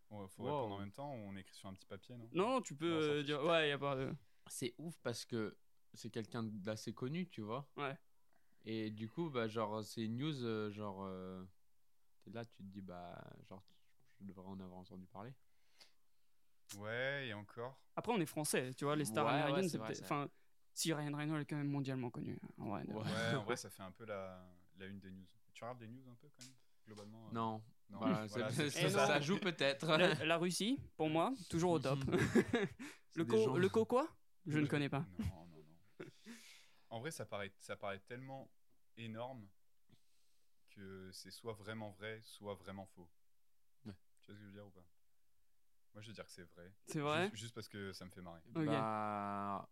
faut 0.27 0.43
Wow. 0.43 0.45
répondre 0.57 0.75
en 0.75 0.79
même 0.79 0.91
temps 0.91 1.11
ou 1.13 1.17
on 1.17 1.35
écrit 1.35 1.55
sur 1.55 1.69
un 1.69 1.73
petit 1.73 1.85
papier, 1.85 2.15
non? 2.17 2.29
Non, 2.33 2.61
tu 2.61 2.75
peux 2.75 2.89
Non, 2.89 2.95
euh, 2.95 3.23
dire. 3.23 3.43
Ouais, 3.43 3.69
y 3.69 3.71
a 3.71 3.77
pas 3.77 3.95
de. 3.95 4.13
C'est 4.47 4.73
ouf 4.77 4.97
parce 5.01 5.25
que 5.25 5.55
c'est 5.93 6.09
quelqu'un 6.09 6.43
d'assez 6.43 6.93
connu, 6.93 7.27
tu 7.27 7.41
vois. 7.41 7.67
Ouais. 7.77 7.97
Et 8.65 8.91
du 8.91 9.07
coup, 9.09 9.29
bah, 9.29 9.47
genre, 9.47 9.83
c'est 9.83 10.03
une 10.03 10.17
news, 10.17 10.43
euh, 10.43 10.69
genre, 10.71 11.03
euh, 11.03 11.43
t'es 12.23 12.31
là, 12.31 12.45
tu 12.45 12.57
te 12.57 12.63
dis, 12.63 12.81
bah, 12.81 13.23
genre, 13.49 13.63
je 14.19 14.25
devrais 14.25 14.47
en 14.47 14.59
avoir 14.59 14.79
entendu 14.79 15.05
parler. 15.07 15.33
Ouais, 16.77 17.27
et 17.27 17.33
encore. 17.33 17.77
Après, 17.95 18.13
on 18.13 18.19
est 18.21 18.25
français, 18.25 18.73
tu 18.75 18.85
vois, 18.85 18.95
les 18.95 19.05
stars 19.05 19.25
Ouais, 19.25 19.31
ouais, 19.31 19.39
américaines, 19.39 19.63
c'est 19.69 19.71
c'est 19.71 19.77
vrai, 19.77 19.93
Enfin, 20.03 20.29
si 20.73 20.93
Ryan 20.93 21.15
Reynolds 21.17 21.41
est 21.41 21.45
quand 21.45 21.57
même 21.57 21.69
mondialement 21.69 22.09
connu. 22.09 22.39
En 22.57 22.69
vrai, 22.69 22.83
Ouais. 22.87 23.03
Ouais, 23.03 23.35
en 23.35 23.43
vrai, 23.43 23.55
ça 23.57 23.69
fait 23.69 23.83
un 23.83 23.91
peu 23.91 24.05
la, 24.05 24.41
la 24.77 24.85
une 24.85 24.99
des 24.99 25.11
news. 25.11 25.25
Tu 25.53 25.63
regardes 25.63 25.79
des 25.79 25.87
news 25.87 26.07
un 26.09 26.15
peu 26.15 26.29
quand 26.29 26.43
même, 26.43 26.53
globalement 26.85 27.27
euh? 27.27 27.31
Non. 27.33 27.61
Non, 27.91 27.97
Voilà, 27.99 28.25
voilà, 28.27 28.51
c'est- 28.51 28.69
c'est 28.69 28.89
ça, 28.89 29.19
joue 29.21 29.37
peut-être. 29.39 29.85
La, 29.97 30.25
la 30.25 30.37
Russie, 30.37 30.79
pour 30.97 31.09
moi, 31.09 31.33
toujours 31.49 31.71
au 31.71 31.79
top. 31.79 31.99
Le, 33.15 33.25
co, 33.25 33.37
gens- 33.37 33.55
le 33.57 33.67
co 33.67 33.85
quoi 33.85 34.07
Je 34.47 34.57
ne 34.59 34.65
connais 34.67 34.87
pas. 34.89 35.05
Non, 35.19 35.25
non, 35.25 35.45
non. 35.99 36.05
En 36.89 36.99
vrai, 37.01 37.11
ça 37.11 37.25
paraît, 37.25 37.51
ça 37.59 37.75
paraît 37.75 37.99
tellement 37.99 38.49
énorme 38.97 39.45
que 40.69 41.09
c'est 41.11 41.31
soit 41.31 41.53
vraiment 41.53 41.91
vrai, 41.91 42.21
soit 42.21 42.55
vraiment 42.55 42.85
faux. 42.85 43.09
Ouais. 43.85 43.93
Tu 44.21 44.27
vois 44.31 44.35
ce 44.35 44.39
que 44.39 44.45
je 44.45 44.45
veux 44.45 44.51
dire 44.53 44.65
ou 44.65 44.69
pas? 44.71 44.85
Moi, 45.93 46.01
je 46.01 46.07
veux 46.07 46.13
dire 46.13 46.25
que 46.25 46.31
c'est 46.31 46.43
vrai. 46.55 46.71
C'est 46.85 46.99
vrai? 47.01 47.23
Juste, 47.31 47.35
juste 47.35 47.53
parce 47.55 47.67
que 47.67 47.91
ça 47.91 48.05
me 48.05 48.09
fait 48.11 48.21
marrer. 48.21 48.39
Bah, 48.45 49.69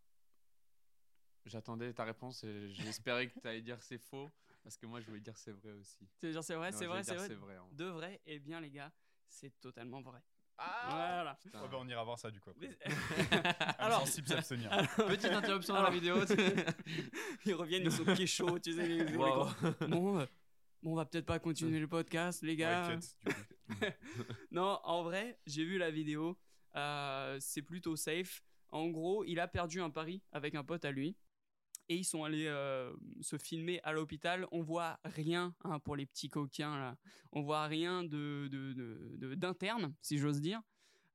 J'attendais 1.46 1.94
ta 1.94 2.04
réponse 2.04 2.44
et 2.44 2.70
j'espérais 2.74 3.30
que 3.30 3.40
tu 3.40 3.48
allais 3.48 3.62
dire 3.62 3.82
c'est 3.82 3.98
faux 3.98 4.30
parce 4.64 4.78
que 4.78 4.86
moi 4.86 5.00
je 5.02 5.08
voulais 5.08 5.20
dire 5.22 5.38
c'est 5.38 5.52
vrai 5.52 5.72
aussi. 5.74 6.08
Tu 6.20 6.28
veux 6.28 6.32
dire 6.32 6.44
c'est 6.44 6.56
vrai, 6.56 6.72
c'est 6.72 6.86
vrai, 6.86 7.04
c'est 7.04 7.16
dire 7.28 7.40
vrai. 7.40 7.56
Hein. 7.56 7.68
De 7.72 7.86
vrai, 7.86 8.22
eh 8.26 8.40
bien 8.40 8.60
les 8.62 8.70
gars, 8.72 8.92
c'est 9.28 9.60
totalement 9.60 10.02
vrai. 10.02 10.20
Ah 10.62 10.88
Voilà. 10.90 11.38
Ouais, 11.64 11.70
bah, 11.72 11.78
on 11.80 11.88
ira 11.88 12.04
voir 12.04 12.20
ça 12.20 12.30
du 12.32 12.42
coup. 12.42 12.50
après. 12.50 12.78
Alors- 13.80 14.06
s'abstenir. 14.06 14.70
Petite 14.98 15.32
interruption 15.32 15.74
dans 15.74 15.84
la 15.84 15.90
vidéo. 15.90 16.18
Ils 17.46 17.54
reviennent, 17.54 17.84
ils 17.84 17.92
sont 17.92 18.04
pieds 18.04 18.28
chauds, 18.28 18.60
tu 18.60 18.74
sais. 18.74 18.86
les-. 18.86 19.16
Bon, 19.18 19.48
euh, 20.20 20.26
bon, 20.84 20.92
on 20.92 20.96
va 20.96 21.06
peut-être 21.06 21.26
pas 21.26 21.40
continuer 21.40 21.80
le 21.80 21.88
podcast, 21.88 22.42
les 22.44 22.58
gars. 22.58 22.90
Ouais, 22.90 22.98
cut, 22.98 23.08
du 23.26 23.34
coup. 23.34 23.86
Non, 24.52 24.80
en 24.84 25.04
vrai, 25.04 25.40
j'ai 25.46 25.64
vu 25.64 25.78
la 25.78 25.92
vidéo. 25.92 26.38
euh, 26.76 27.38
c'est 27.40 27.62
plutôt 27.62 27.96
safe. 27.96 28.44
En 28.70 28.88
gros, 28.90 29.24
il 29.24 29.40
a 29.40 29.48
perdu 29.48 29.82
un 29.82 29.90
pari 29.90 30.22
avec 30.34 30.56
un 30.56 30.64
pote 30.66 30.84
à 30.84 30.92
lui. 30.92 31.16
Et 31.90 31.96
ils 31.98 32.04
sont 32.06 32.24
allés 32.24 32.46
euh, 32.46 32.94
se 33.22 33.38
filmer 33.38 33.80
à 33.84 33.92
l'hôpital. 33.94 34.48
On 34.52 34.62
voit 34.62 35.00
rien 35.06 35.56
hein, 35.64 35.80
pour 35.80 35.96
les 35.96 36.06
petits 36.06 36.30
coquins 36.30 36.78
là. 36.78 36.98
On 37.32 37.42
voit 37.42 37.66
rien 37.66 38.04
de 38.04 38.48
de- 38.52 38.74
de- 38.74 39.16
de- 39.18 39.36
d'interne, 39.36 39.94
si 40.02 40.18
j'ose 40.20 40.40
dire. 40.40 40.62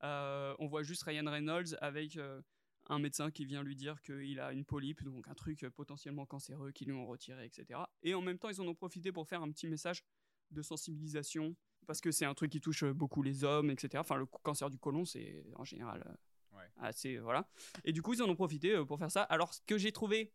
Euh, 0.03 0.55
on 0.59 0.67
voit 0.67 0.83
juste 0.83 1.05
Ryan 1.05 1.31
Reynolds 1.31 1.77
avec 1.81 2.17
euh, 2.17 2.43
un 2.89 2.99
médecin 2.99 3.31
qui 3.31 3.47
vient 3.47 3.63
lui 3.63 3.77
dire 3.77 4.03
qu'il 4.03 4.39
a 4.41 4.53
une 4.53 4.65
polype, 4.65 5.03
donc 5.05 5.29
un 5.29 5.35
truc 5.35 5.65
potentiellement 5.77 6.27
cancéreux 6.27 6.73
qu'ils 6.73 6.89
lui 6.89 6.95
ont 6.95 7.07
retiré, 7.07 7.47
etc. 7.47 7.81
Et 8.03 8.13
en 8.15 8.21
même 8.21 8.39
temps, 8.39 8.51
ils 8.51 8.61
en 8.61 8.67
ont 8.67 8.75
profité 8.75 9.13
pour 9.13 9.27
faire 9.29 9.43
un 9.43 9.51
petit 9.51 9.67
message 9.69 10.03
de 10.51 10.61
sensibilisation 10.61 11.57
parce 11.87 12.01
que 12.01 12.11
c'est 12.11 12.25
un 12.25 12.35
truc 12.35 12.51
qui 12.51 12.61
touche 12.61 12.85
beaucoup 12.85 13.23
les 13.23 13.45
hommes, 13.45 13.71
etc. 13.71 14.01
Enfin, 14.01 14.17
le 14.17 14.27
cancer 14.27 14.69
du 14.71 14.79
côlon, 14.79 15.05
c'est 15.05 15.45
en 15.57 15.65
général 15.65 16.17
Ouais. 16.53 16.69
assez. 16.77 17.19
Voilà. 17.19 17.49
Et 17.85 17.93
du 17.93 18.01
coup, 18.03 18.13
ils 18.15 18.23
en 18.23 18.29
ont 18.29 18.37
profité 18.37 18.77
pour 18.87 18.99
faire 18.99 19.11
ça. 19.11 19.23
Alors, 19.23 19.53
ce 19.55 19.61
que 19.67 19.77
j'ai 19.79 19.91
trouvé 19.93 20.33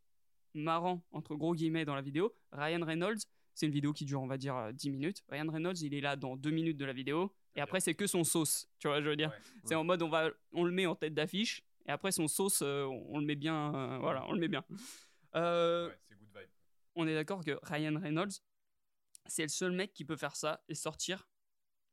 marrant, 0.54 1.04
entre 1.12 1.36
gros 1.36 1.54
guillemets, 1.56 1.86
dans 1.86 1.96
la 1.96 2.02
vidéo, 2.02 2.34
Ryan 2.52 2.84
Reynolds 2.86 3.20
C'est 3.54 3.66
une 3.66 3.72
vidéo 3.74 3.92
qui 3.94 4.06
dure, 4.06 4.22
on 4.22 4.28
va 4.28 4.38
dire, 4.38 4.56
euh, 4.56 4.72
10 4.72 4.90
minutes. 4.90 5.24
Ryan 5.30 5.50
Reynolds, 5.52 5.78
il 5.82 5.94
est 5.94 6.02
là 6.02 6.16
dans 6.16 6.36
2 6.38 6.50
minutes 6.50 6.78
de 6.78 6.86
la 6.86 6.94
vidéo. 6.94 7.34
Et 7.56 7.62
après, 7.62 7.80
c'est 7.82 7.94
que 7.96 8.08
son 8.08 8.24
sauce. 8.24 8.70
Tu 8.80 8.88
vois, 8.88 9.02
je 9.02 9.10
veux 9.10 9.16
dire? 9.18 9.30
Ouais. 9.32 9.38
C'est 9.66 9.76
en 9.76 9.84
mode, 9.84 10.02
on, 10.02 10.10
va, 10.10 10.30
on 10.54 10.64
le 10.64 10.72
met 10.72 10.86
en 10.86 10.96
tête 10.96 11.14
d'affiche. 11.14 11.64
Et 11.88 11.92
après, 11.92 12.12
son 12.12 12.28
sauce, 12.28 12.62
euh, 12.62 12.86
on, 12.86 13.16
on 13.16 13.20
le 13.20 13.26
met 13.26 13.36
bien. 13.36 13.74
euh, 13.76 13.98
voilà, 14.00 14.26
on 14.28 14.34
le 14.34 14.40
met 14.40 14.48
bien. 14.48 14.64
Euh, 15.36 15.90
Ouais, 15.90 15.98
c'est 16.08 16.16
good 16.18 16.28
vibe. 16.36 16.50
on 16.96 17.08
est 17.08 17.14
d'accord 17.16 17.44
que 17.44 17.60
Ryan 17.64 18.00
Reynolds, 18.00 18.32
c'est 19.26 19.44
le 19.44 19.50
seul 19.50 19.72
mec 19.74 19.94
qui 19.94 20.06
peut 20.06 20.16
faire 20.18 20.36
ça 20.36 20.64
et 20.70 20.76
sortir 20.76 21.28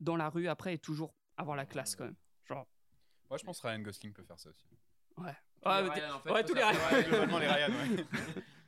dans 0.00 0.16
la 0.16 0.28
rue 0.30 0.48
après 0.48 0.74
et 0.74 0.78
toujours 0.78 1.14
avoir 1.36 1.56
la 1.56 1.66
classe 1.66 1.96
quand 1.96 2.04
même. 2.04 2.16
Genre, 2.44 2.66
Moi, 3.28 3.38
je 3.38 3.44
pense 3.44 3.60
que 3.60 3.66
Ryan 3.66 3.80
Gosling 3.80 4.12
peut 4.12 4.22
faire 4.24 4.38
ça 4.38 4.50
aussi. 4.50 4.66
ouais. 5.18 5.34
Tous 5.66 5.72
Ouais, 5.72 5.82
les 5.82 5.88
mais 5.88 5.94
t'es- 5.94 6.00
Ryan, 6.00 6.14
en 6.16 6.20
fait, 6.20 6.30
ouais, 6.32 6.42
faut 6.42 6.48
tous 6.48 6.54
les 6.54 6.62
Ryan. 6.62 6.78
Ryan. 6.88 7.08
Globalement, 7.08 7.38
les 7.38 7.46
Ryan, 7.48 7.68
ouais. 7.68 8.04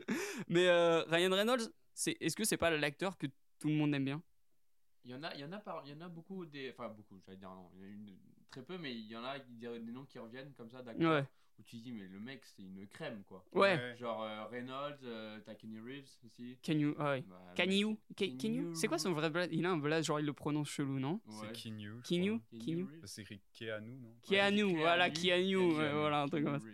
Mais 0.49 0.69
euh, 0.69 1.02
Ryan 1.05 1.31
Reynolds, 1.33 1.69
c'est, 1.95 2.17
est-ce 2.21 2.35
que 2.37 2.45
c'est 2.45 2.57
pas 2.57 2.71
l'acteur 2.71 3.17
que 3.19 3.26
tout 3.59 3.69
le 3.69 3.75
monde 3.75 3.95
aime 3.95 4.05
bien? 4.05 4.23
Il 5.05 5.11
y 5.11 5.14
en 5.14 5.23
a, 5.23 5.35
il 5.35 5.40
y 5.40 5.45
en 5.45 5.52
a, 5.52 5.59
par, 5.59 5.83
il 5.85 5.90
y 5.93 5.95
en 5.95 6.00
a 6.00 6.09
beaucoup 6.09 6.45
des, 6.47 6.71
enfin 6.71 6.88
beaucoup, 6.88 7.21
j'allais 7.25 7.38
dire 7.38 7.50
non, 7.50 7.71
il 7.75 7.81
y 7.81 7.83
en 7.83 7.87
a 7.87 7.88
une- 7.88 8.17
très 8.50 8.62
peu, 8.62 8.78
mais 8.78 8.93
il 8.95 9.07
y 9.07 9.17
en 9.17 9.25
a 9.25 9.38
diraient 9.38 9.81
des 9.81 9.93
noms 9.93 10.05
qui 10.07 10.19
reviennent 10.19 10.52
comme 10.55 10.71
ça 10.71 10.83
d'acteurs 10.83 11.12
Ouais. 11.12 11.25
Où 11.59 11.62
tu 11.62 11.77
dis 11.77 11.93
mais 11.93 12.07
le 12.07 12.21
mec 12.21 12.41
c'est 12.45 12.62
une 12.62 12.87
crème 12.87 13.23
quoi. 13.27 13.45
Ouais. 13.53 13.95
Genre 13.99 14.23
euh, 14.23 14.45
Reynolds, 14.47 14.99
euh, 15.05 15.38
t'as 15.45 15.55
Kenny 15.55 15.81
Reeves 15.81 16.09
aussi. 16.25 16.57
Can 16.62 16.79
you, 16.79 16.95
ah 16.99 17.11
ouais. 17.12 17.25
Bah, 17.29 17.37
c'est- 18.75 18.88
quoi 18.88 18.99
son 18.99 19.12
vrai 19.12 19.31
blaze? 19.31 19.49
Il 19.53 19.67
a 19.67 19.71
un 19.71 19.77
blaze, 19.79 20.07
genre 20.07 20.21
il 20.21 20.27
le 20.27 20.33
prononce 20.33 20.69
chelou, 20.71 20.99
non? 20.99 21.21
Ouais. 21.27 21.35
C'est 21.49 21.53
crois. 21.53 22.59
Keanu 22.59 22.83
Reeves. 22.85 23.00
C'est 23.05 23.23
écrit 23.23 23.41
Keanu, 23.53 23.97
non? 23.99 24.15
Keanu, 24.23 24.65
Ouais, 24.65 24.73
voilà, 24.81 25.11
Keanu, 25.11 25.57
ouais, 25.57 25.75
Keanu, 25.75 25.91
voilà, 25.93 26.23
un 26.23 26.29
truc 26.29 26.45
comme 26.45 26.59
ça. 26.59 26.67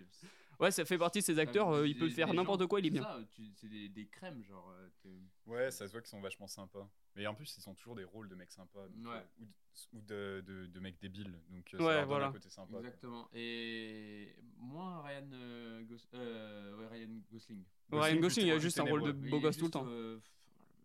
Ouais, 0.60 0.70
ça 0.70 0.84
fait 0.84 0.98
partie 0.98 1.20
de 1.20 1.24
ces 1.24 1.38
acteurs, 1.38 1.70
euh, 1.70 1.86
il 1.88 1.96
peut 1.98 2.08
faire 2.10 2.32
n'importe 2.34 2.66
quoi, 2.66 2.80
il 2.80 2.86
est 2.86 2.90
c'est 2.90 2.94
bien. 3.00 3.26
C'est 3.56 3.68
des, 3.68 3.88
des 3.88 4.06
crèmes, 4.06 4.42
genre. 4.44 4.70
euh, 5.06 5.18
Ouais, 5.46 5.70
ça 5.70 5.86
se 5.86 5.92
voit 5.92 6.00
qu'ils 6.00 6.10
sont 6.10 6.20
vachement 6.20 6.46
sympas. 6.46 6.88
Mais 7.16 7.26
en 7.26 7.34
plus, 7.34 7.56
ils 7.56 7.68
ont 7.68 7.74
toujours 7.74 7.94
des 7.94 8.04
rôles 8.04 8.28
de 8.28 8.34
mecs 8.34 8.50
sympas. 8.50 8.88
donc, 8.88 9.06
Ouais. 9.12 9.18
euh, 9.18 9.44
ou 9.44 9.44
de, 9.44 9.54
ou 9.92 10.00
de, 10.02 10.40
de- 10.46 10.66
de 10.66 10.80
mecs 10.80 11.00
débiles. 11.00 11.38
Donc, 11.50 11.72
euh, 11.74 11.78
Ouais, 11.78 11.84
ça 11.84 11.90
leur 11.92 12.00
donne 12.00 12.08
voilà. 12.08 12.26
un 12.28 12.32
côté 12.32 12.50
sympa. 12.50 12.70
quoi. 12.70 12.80
Exactement. 12.80 13.28
Et 13.34 14.34
moi, 14.58 15.02
Ryan, 15.02 15.28
euh, 15.32 15.82
Gos- 15.84 16.08
euh, 16.14 16.76
ouais, 16.76 16.86
Ryan 16.88 17.10
Gosling. 17.32 17.62
Ryan 17.92 18.20
Gosling, 18.20 18.46
il 18.46 18.52
a 18.52 18.58
juste 18.58 18.78
un 18.80 18.84
rôle 18.84 19.02
de 19.04 19.12
beau 19.12 19.40
gosse 19.40 19.56
tout 19.56 19.66
le 19.66 19.70
temps. 19.70 19.86
euh, 19.86 20.20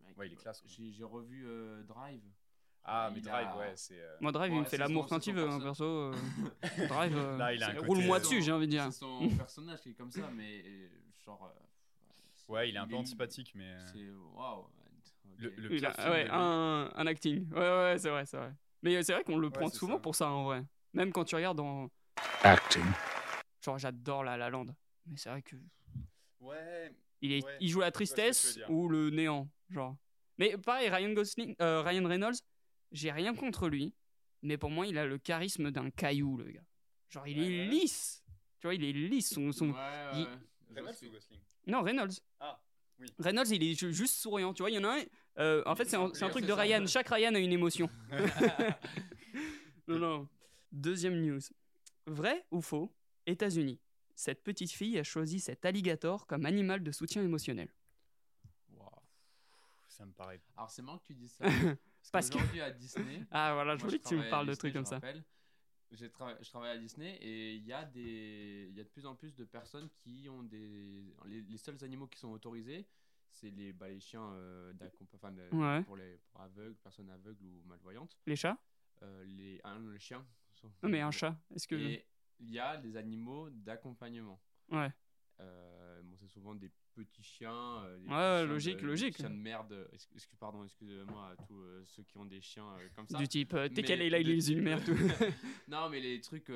mec, 0.08 0.18
Ouais, 0.18 0.28
il 0.28 0.34
est 0.34 0.36
classe. 0.36 0.62
J'ai 0.68 0.92
j'ai 0.92 1.04
revu 1.04 1.46
euh, 1.48 1.82
Drive. 1.84 2.22
Ah, 2.91 3.10
mais 3.13 3.19
Il 3.19 3.24
Drive, 3.24 3.48
a- 3.48 3.58
ouais, 3.58 3.74
c'est. 3.75 4.00
euh, 4.00 4.17
Moi, 4.19 4.31
Drive, 4.31 4.51
il 4.51 4.55
Ouais, 4.55 4.60
me 4.62 4.63
fait 4.65 4.69
c'est 4.72 4.77
l'amour 4.77 5.08
quand 5.08 5.27
il 5.27 5.34
veut, 5.34 5.43
hein, 5.43 5.60
perso- 5.60 5.63
perso. 5.63 5.84
euh, 5.86 6.13
Drive, 6.89 7.17
euh, 7.17 7.53
il 7.53 7.65
côté- 7.75 7.88
roule-moi 7.88 8.17
son- 8.19 8.24
dessus, 8.29 8.41
j'ai 8.41 8.51
envie 8.51 8.65
de 8.65 8.72
dire. 8.72 8.86
C'est 8.91 9.00
son 9.00 9.19
personnage 9.38 9.81
qui 9.81 9.89
est 9.91 9.93
comme 9.93 10.12
ça, 10.12 10.29
mais 10.34 10.63
euh, 10.65 10.88
genre. 11.25 11.43
euh, 11.46 12.51
Ouais, 12.51 12.69
il 12.69 12.75
est 12.75 12.79
un 12.79 12.88
peu 12.88 12.96
antipathique, 12.96 13.51
mais. 13.53 13.65
euh, 13.69 13.86
C'est 13.93 14.10
waouh. 14.36 14.65
Le- 15.38 15.50
le 15.55 15.74
Il 15.75 15.86
a- 15.86 16.10
ouais, 16.12 16.27
un, 16.31 16.91
un 16.96 17.08
acting. 17.08 17.48
Ouais, 17.51 17.60
ouais, 17.60 17.96
c'est 18.00 18.10
vrai, 18.10 18.25
c'est 18.25 18.38
vrai. 18.38 18.51
Mais 18.81 18.96
euh, 18.96 19.03
c'est 19.03 19.13
vrai 19.13 19.24
qu'on 19.24 19.38
le 19.38 19.48
Ouais, 19.48 19.53
prend 19.53 19.69
souvent 19.69 19.93
ça. 19.96 20.00
pour 20.00 20.15
ça, 20.15 20.29
en 20.31 20.43
vrai. 20.46 20.63
Même 20.93 21.12
quand 21.13 21.24
tu 21.25 21.36
regardes 21.36 21.58
dans. 21.58 21.89
Acting. 22.43 22.84
Genre, 23.63 23.77
j'adore 23.77 24.24
La 24.24 24.36
La 24.36 24.50
Land. 24.50 24.65
Mais 25.05 25.15
c'est 25.17 25.29
vrai 25.29 25.41
que. 25.43 25.55
Ouais. 26.41 26.91
Il, 27.22 27.34
est, 27.34 27.43
Ouais, 27.46 27.58
il 27.60 27.69
joue 27.69 27.81
la 27.81 27.91
tristesse 27.91 28.60
ou 28.69 28.88
le 28.89 29.10
néant, 29.12 29.48
genre. 29.69 29.96
Mais 30.38 30.58
pareil, 30.58 30.89
Ryan 30.89 31.12
Gosling, 31.13 31.53
euh, 31.62 31.81
Ryan 31.81 32.08
Reynolds, 32.08 32.38
j'ai 32.91 33.12
rien 33.12 33.34
contre 33.36 33.67
lui, 33.69 33.93
mais 34.41 34.58
pour 34.58 34.69
moi, 34.69 34.88
il 34.88 34.98
a 34.98 35.05
le 35.05 35.17
charisme 35.17 35.72
d'un 35.72 35.89
caillou, 35.89 36.38
le 36.38 36.46
gars. 36.51 36.65
Genre, 37.10 37.27
il 37.27 37.39
Ouais, 37.39 37.46
est 37.46 37.60
ouais. 37.60 37.65
lisse. 37.67 38.24
Tu 38.60 38.67
vois, 38.67 38.75
il 38.75 38.84
est 38.84 38.91
lisse. 38.93 39.34
Son, 39.34 39.51
son- 39.51 39.69
Ouais, 39.69 39.74
ouais, 39.74 40.10
il- 40.15 40.24
ouais. 40.25 40.75
Reynolds 40.75 40.96
ou 41.03 41.10
Gosling? 41.12 41.39
Non, 41.67 41.81
Reynolds. 41.81 42.13
Ah, 42.39 42.62
oui. 43.00 43.08
Reynolds, 43.19 43.50
il 43.51 43.63
est 43.63 43.74
ju- 43.79 43.93
juste 43.93 44.15
souriant. 44.15 44.53
Tu 44.53 44.62
vois, 44.63 44.69
il 44.69 44.75
y 44.75 44.77
en 44.79 44.84
a 44.84 45.00
un. 45.00 45.03
euh, 45.39 45.63
en 45.65 45.75
fait, 45.75 45.86
c'est 45.86 45.96
un, 45.96 46.13
c'est 46.13 46.24
un 46.24 46.27
Oui, 46.27 46.31
truc 46.34 46.46
de. 46.46 46.51
Ryan. 46.53 46.86
Chaque 46.86 47.10
Ryan 47.10 47.34
a 47.36 47.39
une 47.39 47.51
émotion. 47.53 47.89
non, 49.88 50.00
non. 50.00 50.29
Deuxième 50.72 51.19
news. 51.22 51.39
Vrai 52.05 52.46
ou 52.51 52.62
faux 52.62 52.93
États-Unis. 53.25 53.79
Cette 54.15 54.43
petite 54.43 54.72
fille 54.72 55.00
a 55.00 55.03
choisi 55.03 55.39
cet 55.39 55.65
alligator 55.65 56.27
comme 56.27 56.46
animal 56.46 56.84
de 56.84 56.91
soutien 56.91 57.24
émotionnel. 57.24 57.69
Waouh. 58.74 58.89
Ça 59.88 60.05
me 60.05 60.12
paraît. 60.12 60.41
Alors 60.58 60.69
c'est 60.69 60.81
marrant 60.81 60.98
que 61.00 61.05
tu 61.08 61.15
dises 61.15 61.31
ça. 61.34 61.46
Parce, 62.12 62.30
Parce 62.30 62.50
que- 62.51 62.60
à 62.62 62.72
Disney. 62.72 63.24
Ah 63.32 63.54
voilà, 63.54 63.75
je 63.78 63.84
voulais 63.84 64.00
que 64.00 64.08
tu 64.08 64.16
me 64.16 64.30
parles 64.30 64.48
de 64.48 64.54
trucs 64.56 64.74
comme 64.74 64.86
ça. 64.86 65.00
trava- 66.06 66.38
je 66.39 66.50
travaille 66.50 66.72
à 66.72 66.78
Disney 66.78 67.18
et 67.22 67.56
il 67.56 67.66
y 67.66 67.74
a 67.74 67.84
des, 67.84 68.70
y 68.75 68.80
a 68.80 68.84
de 68.84 68.89
plus 68.89 69.06
en 69.08 69.16
plus 69.16 69.36
de 69.36 69.44
personnes 69.44 69.89
qui 69.89 70.28
ont 70.30 70.44
des, 70.44 71.16
les, 71.25 71.42
les 71.42 71.58
seuls 71.58 71.84
animaux 71.84 72.08
qui 72.08 72.20
sont 72.20 72.30
autorisés, 72.32 72.86
c'est 73.32 73.50
les, 73.50 73.74
bah, 73.74 73.89
les 73.89 74.00
chiens 74.00 74.32
euh, 74.34 74.72
enfin, 75.16 75.32
de- 75.32 75.50
Ouais. 75.51 75.82
pour 75.84 75.98
les 75.98 76.18
pour 76.32 76.42
aveugles, 76.42 76.75
personnes 76.75 77.10
aveugles 77.10 77.44
ou 77.44 77.63
malvoyantes. 77.68 78.16
Les 78.28 78.36
chats? 78.36 78.58
Euh, 79.01 79.24
les, 79.25 79.60
ah 79.63 79.78
non, 79.80 79.89
les 79.92 80.00
chiens. 80.00 80.25
Non 80.84 80.89
mais 80.89 81.00
un 81.01 81.10
chat. 81.12 81.36
Est-ce 81.56 81.68
que 81.68 81.75
il 82.42 82.51
y 82.51 82.60
a 82.60 82.75
les 82.80 82.96
animaux 82.96 83.50
d'accompagnement. 83.50 84.39
ouais. 84.72 84.92
Euh, 85.42 85.88
c'est 86.20 86.28
souvent 86.28 86.54
des 86.56 86.70
petits 86.96 87.24
chiens. 87.24 87.84
euh, 87.84 87.98
des 87.98 88.04
Ouais, 88.04 88.10
petits 88.10 88.14
ouais, 88.14 88.38
chiens 88.38 88.46
logique, 88.46 88.76
de- 88.76 88.80
des 88.82 88.86
logique. 88.88 89.14
petits 89.14 89.22
chiens 89.24 89.30
de 89.30 89.36
merde. 89.42 89.88
Excuse, 89.94 90.16
excuse- 90.18 90.38
pardon, 90.40 90.64
excusez-moi 90.64 91.30
à 91.30 91.36
tous 91.46 91.62
euh, 91.62 91.84
ceux 91.86 92.04
qui 92.04 92.18
ont 92.18 92.26
des 92.26 92.42
chiens 92.42 92.68
euh, 92.78 92.90
comme 92.96 93.08
ça. 93.08 93.18
du 93.18 93.28
type 93.28 93.50
t'es 93.74 93.82
est 94.02 94.10
là 94.10 94.20
il 94.20 94.26
type, 94.48 94.56
lumière 94.58 94.84
tout. 94.84 94.96
non, 95.68 95.90
mais 95.90 96.00
les 96.00 96.20
trucs 96.22 96.50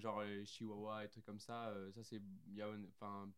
genre 0.00 0.22
les 0.22 0.44
chihuahuas 0.46 1.04
et 1.04 1.08
trucs 1.08 1.24
comme 1.24 1.40
ça, 1.40 1.74
ça 1.94 2.02
c'est. 2.02 2.20
Enfin. 3.00 3.30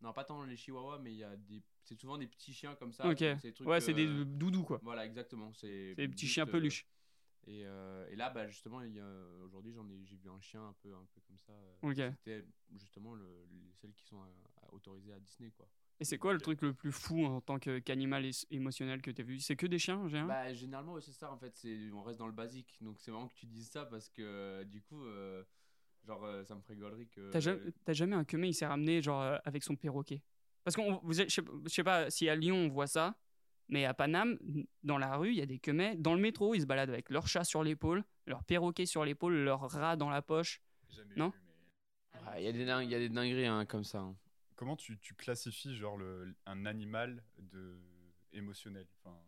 Non, 0.00 0.12
pas 0.12 0.24
tant 0.24 0.44
les 0.44 0.56
chihuahuas, 0.56 0.98
mais 0.98 1.12
il 1.12 1.18
y 1.18 1.24
a 1.24 1.36
des. 1.36 1.62
C'est 1.84 1.96
souvent 1.98 2.18
des 2.18 2.26
petits 2.26 2.52
chiens 2.52 2.74
comme 2.74 2.92
ça. 2.92 3.08
ok. 3.08 3.18
des 3.40 3.52
trucs, 3.52 3.68
Ouais, 3.68 3.80
c'est 3.80 3.94
des 3.94 4.24
doudous 4.24 4.64
quoi. 4.64 4.80
Voilà, 4.82 5.06
exactement. 5.06 5.52
C'est 5.54 5.94
des 5.94 6.08
petits 6.08 6.26
chiens 6.26 6.44
peluches. 6.46 6.86
et, 7.46 7.62
euh, 7.66 8.08
et 8.10 8.16
là, 8.16 8.30
bah, 8.30 8.46
justement, 8.48 8.82
aujourd'hui, 9.44 9.72
j'en 9.72 9.88
ai, 9.90 10.04
j'ai 10.04 10.16
vu 10.16 10.28
un 10.28 10.40
chien 10.40 10.62
un 10.66 10.72
peu, 10.82 10.92
un 10.94 11.06
peu 11.14 11.20
comme 11.26 11.38
ça. 11.38 11.52
euh, 11.52 11.90
Ok. 11.90 12.14
C'était 12.18 12.44
justement 12.76 13.14
le, 13.14 13.46
les, 13.52 13.72
celles 13.80 13.92
qui 13.94 14.04
sont 14.04 14.20
euh, 14.72 14.76
autorisées 14.76 15.12
à 15.12 15.18
Disney, 15.20 15.50
quoi. 15.50 15.68
Et 16.00 16.04
c'est 16.04 16.18
quoi 16.18 16.32
le 16.32 16.38
Ok. 16.38 16.42
truc 16.42 16.62
le 16.62 16.74
plus 16.74 16.90
fou 16.90 17.24
en 17.24 17.40
tant 17.40 17.58
que- 17.58 17.78
qu'animal 17.78 18.28
émotionnel 18.50 19.00
que 19.02 19.10
t'as 19.10 19.22
vu? 19.22 19.38
C'est 19.38 19.54
que 19.56 19.66
des 19.66 19.78
chiens, 19.78 20.08
j'ai 20.08 20.18
un 20.18 20.26
Bah, 20.26 20.52
généralement, 20.52 21.00
c'est 21.00 21.12
ça, 21.12 21.30
en 21.30 21.38
fait. 21.38 21.54
On 21.92 22.02
reste 22.02 22.18
dans 22.18 22.26
le 22.26 22.32
basique. 22.32 22.76
Donc, 22.80 22.98
c'est 22.98 23.12
marrant 23.12 23.28
que 23.28 23.34
tu 23.34 23.46
dises 23.46 23.68
ça 23.70 23.84
parce 23.86 24.08
que, 24.08 24.22
euh, 24.22 24.64
du 24.64 24.82
coup, 24.82 25.04
euh, 25.04 25.44
genre, 26.04 26.24
euh, 26.24 26.42
ça 26.44 26.56
me 26.56 26.60
ferait 26.60 26.76
gaulerie 26.76 27.08
que. 27.08 27.30
T'as 27.30 27.92
jamais, 27.92 28.16
un 28.16 28.24
queumé, 28.24 28.48
il 28.48 28.54
s'est 28.54 28.66
ramené 28.66 29.00
genre 29.00 29.22
euh, 29.22 29.38
avec 29.44 29.62
son 29.62 29.76
perroquet? 29.76 30.22
Parce 30.64 30.76
êtes- 31.20 31.30
je 31.30 31.34
sais- 31.34 31.42
pas 31.84 32.10
si 32.10 32.28
à 32.28 32.34
Lyon 32.34 32.56
on 32.56 32.68
voit 32.68 32.86
ça, 32.88 33.16
mais 33.68 33.84
à 33.84 33.94
Paname, 33.94 34.38
dans 34.82 34.98
la 34.98 35.16
rue, 35.16 35.30
il 35.30 35.36
y 35.38 35.42
a 35.42 35.46
des 35.46 35.58
queumets. 35.60 35.94
Dans 35.96 36.14
le 36.14 36.20
métro, 36.20 36.54
ils 36.54 36.62
se 36.62 36.66
baladent 36.66 36.90
avec 36.90 37.10
leur 37.10 37.26
chat 37.28 37.44
sur 37.44 37.62
l'épaule, 37.62 38.04
leur 38.26 38.42
perroquet 38.44 38.86
sur 38.86 39.04
l'épaule, 39.04 39.34
leur 39.34 39.60
rat 39.70 39.96
dans 39.96 40.10
la 40.10 40.22
poche. 40.22 40.60
Jamais 40.88 41.14
Non? 41.16 41.28
vu, 41.30 41.38
mais- 41.44 42.20
Ah, 42.26 42.40
Il 42.40 42.44
y, 42.44 42.48
a 42.48 42.52
des 42.52 42.64
dingues- 42.64 42.84
il 42.86 42.90
y 42.90 42.94
a 42.94 42.98
des 42.98 43.08
dingueries 43.08 43.46
hein, 43.46 43.64
comme 43.66 43.84
ça. 43.84 44.00
hein. 44.00 44.16
Comment 44.62 44.76
tu, 44.76 44.96
tu 45.00 45.14
classifies 45.16 45.74
genre 45.74 45.96
le, 45.96 46.36
un 46.46 46.66
animal 46.66 47.20
de 47.36 47.76
émotionnel? 48.32 48.86
Enfin, 49.02 49.18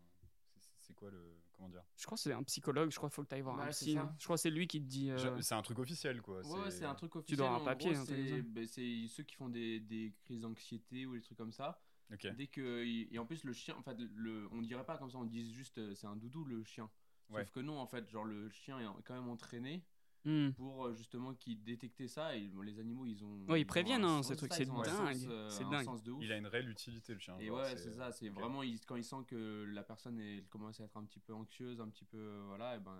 c'est- 0.61 0.71
c'est 0.79 0.95
quoi 0.95 1.11
le 1.11 1.41
comment 1.51 1.69
dire? 1.69 1.83
Je 1.97 2.07
crois 2.07 2.15
que 2.15 2.23
c'est 2.23 2.33
un 2.33 2.45
psychologue, 2.45 2.89
je 2.93 2.97
crois 2.97 3.09
qu'il 3.09 3.15
faut 3.17 3.25
que 3.25 3.29
tu 3.31 3.35
ailles 3.35 3.41
voir 3.41 3.59
un 3.59 3.65
Ouais, 3.65 3.71
psy. 3.71 3.95
ça. 3.95 4.03
hein. 4.03 4.15
Je 4.17 4.25
crois 4.25 4.37
que 4.37 4.43
c'est 4.43 4.51
lui 4.51 4.69
qui 4.69 4.81
te 4.81 4.87
dit. 4.87 5.11
euh, 5.11 5.41
C'est 5.41 5.57
un 5.57 5.63
truc 5.63 5.81
officiel 5.81 6.23
quoi. 6.23 6.41
Ouais, 6.47 6.71
c'est 6.71 6.85
un 6.85 6.95
truc 6.95 7.17
officiel. 7.17 7.39
dois 7.39 7.47
avoir 7.49 7.63
un 7.63 7.65
en 7.65 7.67
papier, 7.67 7.97
c'est, 7.97 8.43
bah, 8.43 8.61
c'est 8.69 9.09
ceux 9.09 9.25
qui 9.25 9.35
font 9.35 9.49
des, 9.49 9.81
des 9.81 10.15
crises 10.25 10.43
d'anxiété 10.43 11.05
ou 11.05 11.15
des 11.17 11.21
trucs 11.21 11.37
comme 11.39 11.53
ça. 11.53 11.81
Ok. 12.13 12.29
Dès 12.37 12.47
que 12.47 12.85
et 12.85 13.19
en 13.19 13.27
plus 13.27 13.43
le 13.43 13.53
chien, 13.53 13.75
en 13.75 13.83
fait, 13.83 13.97
le, 14.15 14.47
on 14.53 14.63
dirait 14.63 14.85
pas 14.87 14.99
comme 14.99 15.11
ça, 15.11 15.19
on 15.19 15.25
dit 15.25 15.53
juste 15.53 15.79
euh, 15.79 15.97
c'est 15.97 16.07
un 16.07 16.15
doudou 16.15 16.45
le 16.45 16.63
chien. 16.63 16.89
Sauf 17.27 17.37
Ouais. 17.39 17.47
que 17.53 17.59
non, 17.59 17.81
en 17.81 17.87
fait, 17.89 18.09
genre 18.09 18.25
le 18.25 18.49
chien 18.51 18.79
est 18.79 19.03
quand 19.05 19.15
même 19.15 19.29
entraîné 19.29 19.83
hmm. 20.25 20.51
pour 20.53 20.87
euh, 20.87 20.95
justement 20.95 21.35
qu'ils 21.35 21.63
détectent 21.63 22.07
ça 22.07 22.37
et 22.37 22.49
bon, 22.49 22.63
les 22.63 22.79
animaux 22.79 23.07
ils 23.07 23.25
ont. 23.25 23.45
Ouais, 23.49 23.61
ils 23.61 23.67
préviennent, 23.67 24.05
hein, 24.05 24.23
ces 24.23 24.37
trucs, 24.37 24.53
c'est 24.53 24.65
dingue, 24.65 25.27
euh, 25.29 25.49
c'est 25.51 25.69
dingue. 25.69 25.85
sens 25.85 26.03
de 26.03 26.13
ouf. 26.13 26.23
Il 26.23 26.33
a 26.33 26.37
une 26.37 26.47
réelle 26.47 26.69
utilité 26.69 27.13
le 27.13 27.19
chien. 27.19 27.37
Et 27.39 27.51
ouais, 27.51 27.77
c'est 27.77 27.93
ça, 27.93 28.11
c'est 28.13 28.29
vraiment 28.29 28.63
il- 28.63 28.81
quand 28.87 28.97
il 28.97 29.05
sent 29.05 29.25
que 29.27 29.65
la 29.73 29.83
personne 29.83 30.19
elle 30.19 30.45
commence 30.47 30.81
à 30.81 30.85
être 30.85 30.97
un 30.97 31.05
petit 31.05 31.21
peu 31.21 31.33
anxieuse, 31.35 31.81
un 31.81 31.89
petit 31.89 32.05
peu 32.05 32.19
euh, 32.19 32.45
voilà, 32.47 32.77
et 32.77 32.81
ben 32.81 32.97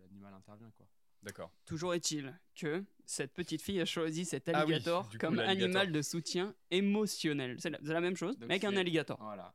l'animal 0.00 0.34
intervient 0.34 0.70
quoi. 0.76 0.86
D'accord. 1.22 1.52
Toujours 1.64 1.94
est-il 1.94 2.36
que 2.56 2.84
cette 3.06 3.32
petite 3.32 3.62
fille 3.62 3.80
a 3.80 3.84
choisi 3.84 4.24
cet 4.24 4.48
Ah 4.48 4.64
oui, 4.66 4.74
alligator 4.74 5.08
coup, 5.08 5.18
comme 5.18 5.38
animal 5.38 5.92
de 5.92 6.02
soutien 6.02 6.54
émotionnel. 6.70 7.56
C'est 7.60 7.70
la, 7.70 7.78
la 7.80 8.00
même 8.00 8.16
chose, 8.16 8.36
mais 8.40 8.46
avec 8.46 8.64
un 8.64 8.76
alligator. 8.76 9.18
Voilà. 9.20 9.54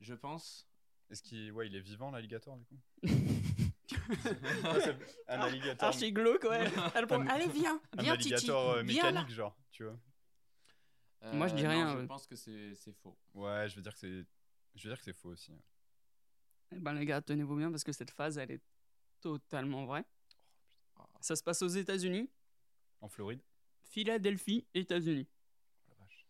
Je 0.00 0.14
pense. 0.14 0.68
Est-ce 1.10 1.22
qu'il 1.22 1.52
ouais, 1.52 1.66
il 1.68 1.74
est 1.74 1.80
vivant 1.80 2.10
l'alligator 2.10 2.56
du 2.56 2.64
coup? 2.64 2.78
Un 5.28 5.40
alligator. 5.40 5.88
Archi 5.88 6.12
glauque, 6.12 6.44
ouais. 6.44 6.66
Un- 6.94 7.26
Allez, 7.28 7.48
viens, 7.48 7.80
Un 7.96 8.02
viens, 8.02 8.16
Titi. 8.16 8.34
alligator 8.34 8.70
euh, 8.72 8.82
Viens 8.82 9.02
là. 9.04 9.10
mécanique 9.12 9.34
genre, 9.34 9.56
tu 9.70 9.84
vois. 9.84 9.98
Moi, 11.32 11.48
je 11.48 11.54
dis 11.54 11.64
Euh, 11.64 11.68
rien, 11.70 11.86
non, 11.86 11.92
Je 11.92 11.98
ouais. 11.98 12.06
pense 12.06 12.26
que 12.26 12.36
c'est 12.36 12.74
c'est 12.74 12.92
faux. 12.92 13.16
Ouais, 13.34 13.68
je 13.68 13.76
veux 13.76 13.82
dire 13.82 13.92
que 13.92 13.98
c'est 13.98 14.24
je 14.74 14.82
veux 14.88 14.90
dire 14.94 14.98
que 14.98 15.04
c'est 15.04 15.12
faux 15.16 15.30
aussi. 15.30 15.52
Eh 16.72 16.78
ben, 16.78 16.92
les 16.92 17.04
gars, 17.06 17.20
tenez-vous 17.22 17.56
bien 17.56 17.70
parce 17.70 17.84
que 17.84 17.92
cette 17.92 18.10
phase, 18.10 18.38
elle 18.38 18.50
est 18.50 18.62
totalement 19.20 19.86
vraie. 19.86 20.04
Ah. 20.96 21.06
Ça 21.20 21.34
se 21.36 21.42
passe 21.42 21.62
aux 21.62 21.68
États-Unis, 21.68 22.30
En 23.00 23.08
Floride 23.08 23.40
Philadelphie, 23.84 24.66
États-Unis. 24.74 25.26
Oh 25.88 25.94
la 25.98 26.04
vache. 26.04 26.26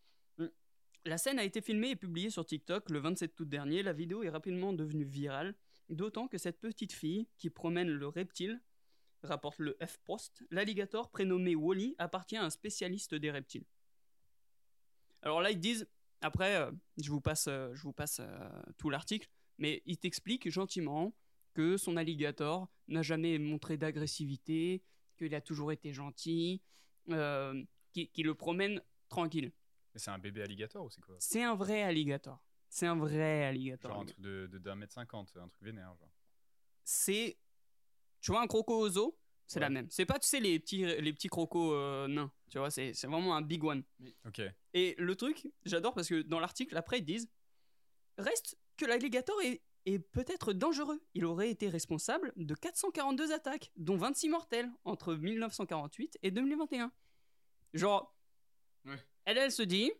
La 1.05 1.17
scène 1.17 1.39
a 1.39 1.43
été 1.43 1.61
filmée 1.61 1.91
et 1.91 1.95
publiée 1.95 2.29
sur 2.29 2.45
TikTok 2.45 2.89
le 2.89 2.99
27 2.99 3.39
août 3.39 3.49
dernier. 3.49 3.83
La 3.83 3.93
vidéo 3.93 4.23
est 4.23 4.29
rapidement 4.29 4.73
devenue 4.73 5.05
virale, 5.05 5.53
d'autant 5.89 6.27
que 6.27 6.37
cette 6.37 6.59
petite 6.59 6.93
fille 6.93 7.27
qui 7.37 7.49
promène 7.49 7.89
le 7.89 8.07
reptile, 8.07 8.61
rapporte 9.23 9.59
le 9.59 9.77
F-Post, 9.85 10.43
l'alligator 10.51 11.09
prénommé 11.09 11.55
Wally 11.55 11.95
appartient 11.97 12.37
à 12.37 12.43
un 12.43 12.49
spécialiste 12.49 13.15
des 13.15 13.31
reptiles. 13.31 13.65
Alors 15.21 15.41
là, 15.41 15.51
ils 15.51 15.59
disent, 15.59 15.87
après, 16.21 16.55
euh, 16.55 16.71
je 17.01 17.09
vous 17.09 17.21
passe, 17.21 17.47
euh, 17.47 17.73
je 17.73 17.83
vous 17.83 17.93
passe 17.93 18.19
euh, 18.19 18.49
tout 18.77 18.89
l'article, 18.89 19.29
mais 19.57 19.81
ils 19.85 19.97
t'expliquent 19.97 20.49
gentiment 20.49 21.13
que 21.53 21.77
son 21.77 21.97
alligator 21.97 22.67
n'a 22.87 23.01
jamais 23.01 23.39
montré 23.39 23.77
d'agressivité, 23.77 24.83
qu'il 25.17 25.33
a 25.33 25.41
toujours 25.41 25.71
été 25.71 25.91
gentil, 25.93 26.61
qu'il 27.07 27.67
qu'il 27.93 28.25
le 28.25 28.35
promène 28.35 28.81
tranquille. 29.09 29.51
Mais 29.93 29.99
c'est 29.99 30.11
un 30.11 30.19
bébé 30.19 30.43
alligator 30.43 30.85
ou 30.85 30.89
c'est 30.91 31.01
quoi? 31.01 31.15
C'est 31.19 31.41
un 31.41 31.55
vrai 31.55 31.81
alligator. 31.81 32.39
C'est 32.69 32.85
un 32.85 32.95
vrai 32.97 33.45
alligator. 33.45 33.91
Genre 33.91 34.01
un 34.01 34.05
truc 34.05 34.19
de, 34.19 34.47
de, 34.47 34.57
d'un 34.57 34.75
mètre 34.75 34.93
cinquante, 34.93 35.31
un 35.37 35.47
truc 35.47 35.61
vénère. 35.63 35.95
Genre. 35.99 36.11
C'est. 36.83 37.37
Tu 38.21 38.31
vois 38.31 38.41
un 38.41 38.47
croco 38.47 38.77
au 38.77 38.89
zoo 38.89 39.17
C'est 39.45 39.59
la 39.59 39.69
même. 39.69 39.87
C'est 39.89 40.05
pas, 40.05 40.19
tu 40.19 40.27
sais, 40.27 40.39
les 40.39 40.59
petits, 40.59 40.83
les 40.85 41.13
petits 41.13 41.29
crocos 41.29 41.71
euh, 41.73 42.07
nains. 42.07 42.31
Tu 42.49 42.57
vois, 42.59 42.69
c'est 42.71 42.93
c'est 42.93 43.07
vraiment 43.07 43.35
un 43.35 43.41
big 43.41 43.63
one. 43.63 43.83
Ok. 44.25 44.41
Et 44.73 44.95
le 44.97 45.15
truc, 45.15 45.47
j'adore 45.65 45.93
parce 45.93 46.09
que 46.09 46.21
dans 46.21 46.39
l'article, 46.39 46.75
après, 46.77 46.99
ils 46.99 47.05
disent 47.05 47.29
Reste 48.17 48.57
que 48.77 48.85
l'alligator 48.85 49.39
est, 49.43 49.61
est 49.85 49.99
peut-être 49.99 50.51
dangereux. 50.53 50.99
Il 51.13 51.25
aurait 51.25 51.49
été 51.51 51.69
responsable 51.69 52.33
de 52.35 52.53
442 52.55 53.31
attaques, 53.31 53.71
dont 53.77 53.95
26 53.97 54.29
mortelles, 54.29 54.69
entre 54.85 55.13
1948 55.15 56.17
et 56.23 56.31
2021. 56.31 56.91
Genre, 57.73 58.13
Ouais. 58.85 58.97
elle, 59.25 59.37
elle 59.37 59.51
se 59.51 59.63
dit 59.63 59.91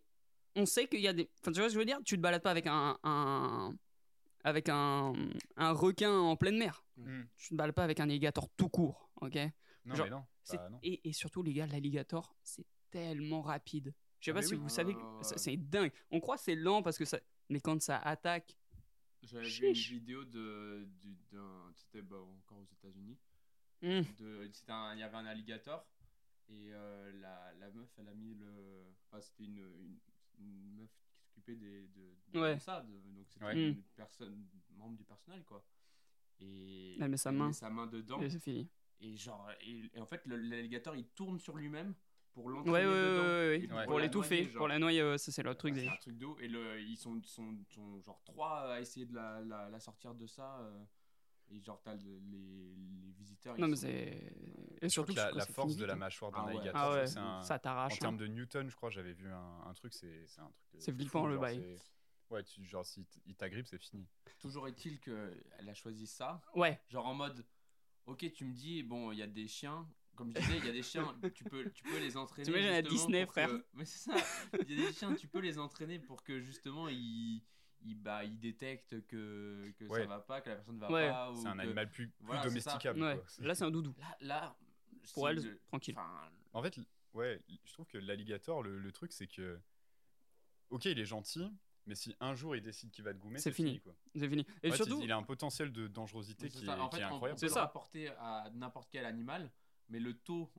On 0.56 0.66
sait 0.66 0.88
qu'il 0.88 1.02
y 1.02 1.08
a 1.08 1.14
des. 1.14 1.30
Enfin, 1.42 1.52
tu 1.52 1.60
vois 1.60 1.70
ce 1.70 1.74
que 1.74 1.74
je 1.74 1.80
veux 1.80 1.86
dire? 1.86 2.00
Tu 2.04 2.16
te 2.16 2.22
balades 2.22 2.42
pas 2.42 2.52
avec 2.52 2.68
un. 2.68 2.98
un- 3.04 3.76
avec 4.44 4.70
un, 4.70 5.14
un 5.58 5.72
requin 5.74 6.12
en 6.18 6.38
pleine 6.38 6.58
mer. 6.58 6.86
Hmm. 6.96 7.24
Tu 7.36 7.50
te 7.50 7.56
balades 7.56 7.76
pas 7.76 7.84
avec 7.84 8.00
un 8.00 8.06
alligator 8.10 8.48
tout 8.56 8.70
court, 8.70 9.10
ok? 9.20 9.36
Non, 9.86 9.96
Genre, 9.96 10.06
mais 10.06 10.12
non. 10.12 10.24
c'est- 10.44 10.58
Bah, 10.58 10.70
non. 10.70 10.80
et, 10.84 11.08
et 11.10 11.12
surtout, 11.14 11.44
les 11.44 11.54
gars, 11.54 11.68
l'alligator, 11.68 12.34
c'est 12.44 12.66
tellement 12.90 13.42
rapide. 13.42 13.94
Je 14.20 14.26
sais 14.26 14.32
Ah, 14.32 14.36
pas 14.36 14.42
si 14.42 14.54
oui. 14.54 14.60
vous 14.62 14.70
savez, 14.70 14.96
ouais. 14.96 15.02
c'est 15.22 15.58
dingue. 15.58 15.92
On 16.12 16.20
croit 16.22 16.38
que 16.38 16.44
c'est 16.44 16.56
lent 16.56 16.82
parce 16.82 16.98
que 16.98 17.04
ça. 17.06 17.20
Mais 17.50 17.60
quand 17.60 17.82
ça 17.82 17.98
attaque. 18.00 18.58
J'avais 19.24 19.48
vu 19.50 19.68
une 19.68 19.74
vidéo 19.74 20.24
de, 20.24 20.88
du- 21.02 21.18
d'un. 21.32 21.72
C'était 21.76 22.02
bah, 22.02 22.18
encore 22.18 22.60
aux 22.60 22.66
États-Unis. 22.72 23.18
hmm, 23.82 24.02
il 24.20 25.00
y 25.00 25.04
avait 25.04 25.18
un 25.18 25.26
alligator 25.26 25.86
et 26.50 26.72
euh, 26.74 27.12
la, 27.20 27.54
la 27.60 27.70
meuf 27.72 27.90
elle 27.98 28.08
a 28.08 28.14
mis 28.14 28.34
le 28.36 28.86
enfin 29.12 29.20
c'était 29.22 29.44
une, 29.44 29.58
une, 29.58 29.98
une 30.40 30.76
meuf 30.76 30.90
qui 31.10 31.18
s'occupait 31.20 31.56
des 31.56 31.88
de, 31.88 32.16
de 32.34 32.40
Ouais. 32.40 32.60
ça 32.60 32.82
de- 32.82 33.00
donc 33.16 33.28
c'était 33.30 33.46
Ouais. 33.46 33.70
Une 33.70 33.82
personne 33.96 34.46
membre 34.76 34.98
du 34.98 35.04
personnel 35.04 35.44
quoi 35.44 35.64
et 36.40 36.98
Elle 37.00 37.10
met 37.10 37.18
sa 37.18 37.30
elle 37.32 37.36
main. 37.38 37.48
met 37.48 37.54
sa 37.54 37.70
main 37.70 37.88
dedans 37.88 38.22
et 38.22 38.30
c'est 38.30 38.40
fini. 38.40 38.70
et 39.00 39.16
genre 39.18 39.50
et, 39.62 39.90
et 39.94 40.00
en 40.00 40.06
fait 40.06 40.22
l'alligator 40.28 40.96
il 40.96 41.06
tourne 41.08 41.40
sur 41.40 41.56
lui-même 41.56 41.94
pour 42.34 42.50
l'entraîner 42.50 42.72
ouais, 42.78 42.86
ouais, 42.86 43.02
dedans 43.12 43.24
ouais, 43.24 43.28
ouais. 43.28 43.62
Et 43.64 43.74
Ouais. 43.74 43.86
Pour 43.86 44.00
l'étouffer, 44.00 44.46
pour 44.50 44.68
la 44.68 44.78
noyer, 44.78 45.02
ouais, 45.04 45.18
ça 45.18 45.32
c'est 45.32 45.42
le 45.42 45.56
truc 45.56 45.74
Ouais, 45.74 45.80
des. 45.82 45.86
c'est 45.88 45.92
un 45.94 45.98
truc 45.98 46.18
d'eau 46.20 46.38
et 46.40 46.48
le, 46.48 46.80
ils 46.82 46.96
sont, 46.98 47.20
sont, 47.24 47.58
sont 47.70 48.00
genre 48.02 48.22
trois 48.24 48.74
à 48.74 48.80
essayer 48.80 49.08
de 49.08 49.16
la, 49.16 49.42
la, 49.42 49.70
la 49.70 49.80
sortir 49.80 50.14
de 50.14 50.28
ça 50.28 50.60
euh, 50.60 50.84
et 51.50 51.60
genre 51.62 51.82
t'as 51.82 51.96
le- 51.96 52.20
les, 52.20 52.76
les 52.76 53.12
visiteurs 53.12 53.58
Non, 53.60 53.68
mais 53.68 53.76
sont- 53.76 53.88
c'est. 53.88 54.34
Et 54.82 54.90
Je 54.90 55.02
crois 55.02 55.14
surtout 55.14 55.14
que 55.14 55.36
la, 55.38 55.46
force 55.48 55.76
de 55.76 55.86
la 55.86 55.94
hein. 55.94 55.96
mâchoire 55.96 56.32
d'un 56.32 56.40
Ah 56.40 56.46
ouais. 56.46 56.52
alligator, 56.58 56.82
Ah 56.82 56.92
ouais, 56.94 57.02
un, 57.18 57.42
ça 57.42 57.56
en 57.56 57.60
t'arrache. 57.60 57.94
hein. 57.94 57.98
termes 58.00 58.18
de 58.18 58.28
Newton, 58.28 58.70
je 58.70 58.76
crois, 58.76 58.90
j'avais 58.90 59.14
vu 59.14 59.32
un, 59.32 59.62
un 59.66 59.74
truc, 59.74 59.94
c'est 59.94 60.26
c'est 60.28 60.42
un 60.42 60.50
truc. 60.52 60.74
de 60.74 60.80
C'est 60.80 60.92
fou, 60.92 60.98
flippant, 61.00 61.26
le 61.28 61.34
genre, 61.34 61.42
bail. 61.42 61.78
Ouais, 62.30 62.44
tu, 62.44 62.64
genre, 62.66 62.86
si 62.86 63.06
il 63.26 63.36
t'agrippe, 63.36 63.68
c'est 63.68 63.78
fini. 63.80 64.06
Toujours 64.40 64.68
est-il 64.68 65.00
qu'elle 65.00 65.42
a 65.70 65.74
choisi 65.74 66.06
ça, 66.08 66.42
Ouais, 66.56 66.80
genre 66.90 67.06
en 67.06 67.14
mode, 67.14 67.46
ok, 68.06 68.32
tu 68.34 68.44
me 68.46 68.54
dis, 68.54 68.84
bon, 68.84 69.12
il 69.14 69.18
y 69.20 69.24
a 69.24 69.28
des 69.28 69.48
chiens, 69.48 69.88
comme 70.16 70.32
je 70.32 70.40
disais, 70.40 70.58
il 70.58 70.66
y 70.66 70.70
a 70.70 70.74
des 70.74 70.84
chiens, 70.84 71.16
tu 71.34 71.44
peux, 71.46 71.70
tu 71.72 71.84
peux 71.84 71.98
les 72.00 72.18
entraîner. 72.18 72.46
T'imagines 72.46 72.70
à 72.70 72.82
justement 72.82 72.96
Disney, 73.00 73.26
que- 73.26 73.32
frère. 73.32 73.50
Mais 73.74 73.86
c'est 73.86 74.12
ça, 74.12 74.16
il 74.68 74.78
y 74.78 74.84
a 74.84 74.88
des 74.88 74.94
chiens, 74.94 75.16
tu 75.16 75.28
peux 75.28 75.40
les 75.40 75.58
entraîner 75.58 76.00
pour 76.00 76.22
que 76.24 76.40
justement 76.42 76.90
ils, 76.90 77.42
bah, 77.84 78.24
ils 78.24 78.40
détectent 78.40 79.06
que, 79.08 79.72
que 79.78 79.86
Ouais. 79.86 80.02
ça 80.02 80.08
va 80.08 80.20
pas, 80.20 80.42
que 80.42 80.50
la 80.50 80.56
personne 80.56 80.80
va 80.80 80.92
Ouais. 80.92 81.10
pas. 81.10 81.32
ou 81.32 81.36
C'est 81.36 81.48
un 81.48 81.56
que- 81.56 81.62
animal 81.62 81.90
plus, 81.92 82.08
plus 82.10 82.26
Voilà, 82.26 82.44
domesticable. 82.44 83.02
ouais. 83.02 83.22
Là, 83.40 83.56
c'est 83.56 83.64
un 83.64 83.72
doudou. 83.72 83.94
Là, 83.98 84.18
là 84.22 84.58
Pour 85.14 85.30
elle, 85.30 85.38
le- 85.38 85.60
tranquille. 85.68 85.96
enfin, 85.98 86.30
En 86.54 86.62
fait, 86.64 86.80
ouais, 87.14 87.42
je 87.66 87.74
trouve 87.74 87.86
que 87.88 87.98
l'alligator, 87.98 88.64
le, 88.64 88.80
le 88.80 88.92
truc, 88.92 89.12
c'est 89.14 89.28
que. 89.28 89.60
Ok, 90.70 90.86
il 90.86 91.00
est 91.00 91.06
gentil, 91.06 91.50
mais 91.86 91.96
si 91.96 92.14
un 92.20 92.36
jour 92.36 92.56
il 92.56 92.62
décide 92.62 92.92
qu'il 92.92 93.04
va 93.06 93.14
te 93.14 93.20
goumer, 93.20 93.40
C'est 93.40 93.52
fini. 93.54 93.70
fini. 93.70 93.80
quoi. 93.82 93.96
C'est 94.16 94.28
fini. 94.28 94.46
Et 94.64 94.68
En 94.68 94.72
fait, 94.72 94.78
surtout. 94.78 95.00
il, 95.00 95.06
il 95.06 95.12
a 95.12 95.18
un 95.18 95.24
potentiel 95.24 95.72
de 95.72 95.88
dangerosité 95.88 96.50
qui, 96.50 96.66
est, 96.66 96.70
En 96.70 96.90
qui 96.90 97.02
incroyable. 97.02 97.40
C'est 97.40 97.48
ça. 97.50 97.62
rapporter 97.62 98.10
à 98.20 98.50
n'importe 98.54 98.90
quel 98.92 99.06
animal, 99.06 99.50
mais 99.88 100.00
le 100.00 100.14
taux 100.14 100.52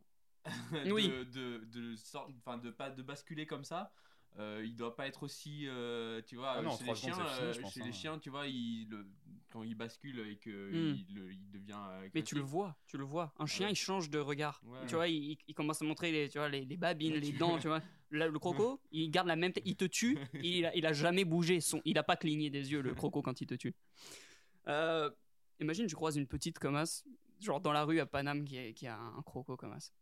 de, 0.73 0.93
Oui. 0.93 1.09
de, 1.09 1.65
de, 1.67 1.97
sor- 1.97 2.31
enfin, 2.39 2.57
de, 2.57 2.71
pas, 2.71 2.89
de 2.91 3.03
basculer 3.03 3.47
comme 3.47 3.65
ça, 3.65 3.93
euh, 4.39 4.63
il 4.65 4.77
doit 4.77 4.95
pas 4.95 5.07
être 5.07 5.23
aussi. 5.25 5.67
euh, 5.67 6.23
tu 6.27 6.37
vois, 6.37 6.53
Ah 6.59 6.63
non, 6.63 6.77
chez, 6.77 6.85
les 6.85 6.95
chiens, 6.95 7.13
fini, 7.15 7.27
euh, 7.29 7.53
je 7.53 7.61
pense, 7.61 7.75
chez 7.75 7.81
hein. 7.81 7.87
les 7.87 7.93
chiens, 7.93 8.19
tu 8.19 8.31
vois, 8.31 8.47
il, 8.47 8.89
le- 8.89 9.07
quand 9.51 9.63
il 9.63 9.75
bascule 9.75 10.21
et 10.29 10.37
que 10.37 10.51
Hmm. 10.71 10.97
il, 11.09 11.15
le- 11.15 11.33
il 11.33 11.51
devient. 11.51 11.77
euh, 11.91 12.09
Mais 12.15 12.23
tu 12.23 12.35
le 12.35 12.41
vois, 12.43 12.77
tu 12.87 12.99
le 12.99 13.05
vois. 13.05 13.33
Un 13.39 13.47
chien, 13.47 13.67
ouais. 13.67 13.73
il 13.73 13.77
change 13.77 14.11
de 14.11 14.19
regard. 14.19 14.61
Ouais. 14.65 14.87
Tu 14.87 14.95
vois, 14.95 15.09
il, 15.09 15.39
il 15.49 15.55
commence 15.55 15.81
à 15.83 15.85
montrer 15.85 16.13
les, 16.13 16.29
tu 16.29 16.39
vois, 16.39 16.49
les, 16.49 16.65
les 16.65 16.77
babines, 16.77 17.15
les 17.15 17.33
dents, 17.33 17.59
tu 17.59 17.67
vois. 17.69 17.81
Là, 18.11 18.27
le 18.29 18.39
croco, 18.39 18.81
il 18.93 19.11
garde 19.11 19.27
la 19.29 19.37
même 19.37 19.53
tête. 19.53 19.65
Il 19.67 19.77
te 19.77 19.85
tue, 19.87 20.17
il, 20.43 20.67
a, 20.67 20.75
il 20.77 20.87
a 20.87 20.93
jamais 20.93 21.25
bougé. 21.25 21.61
Son, 21.61 21.81
il 21.85 21.99
a 21.99 22.03
pas 22.03 22.17
cligné 22.17 22.49
des 22.51 22.71
yeux, 22.73 22.81
le 22.81 22.95
croco, 22.95 23.23
quand 23.23 23.41
il 23.41 23.47
te 23.47 23.55
tue. 23.55 23.75
Euh, 24.69 25.11
imagine, 25.61 25.87
tu 25.87 25.95
croises 25.97 26.17
une 26.17 26.27
petite 26.27 26.59
comme 26.59 26.77
as, 26.77 27.05
genre 27.41 27.61
dans 27.61 27.73
la 27.73 27.85
rue 27.85 28.01
à 28.01 28.07
Paname, 28.07 28.45
qui, 28.45 28.59
a- 28.59 28.73
qui 28.73 28.87
a 28.87 28.99
un 28.99 29.23
croco 29.23 29.57
comme 29.57 29.73
as. 29.73 29.93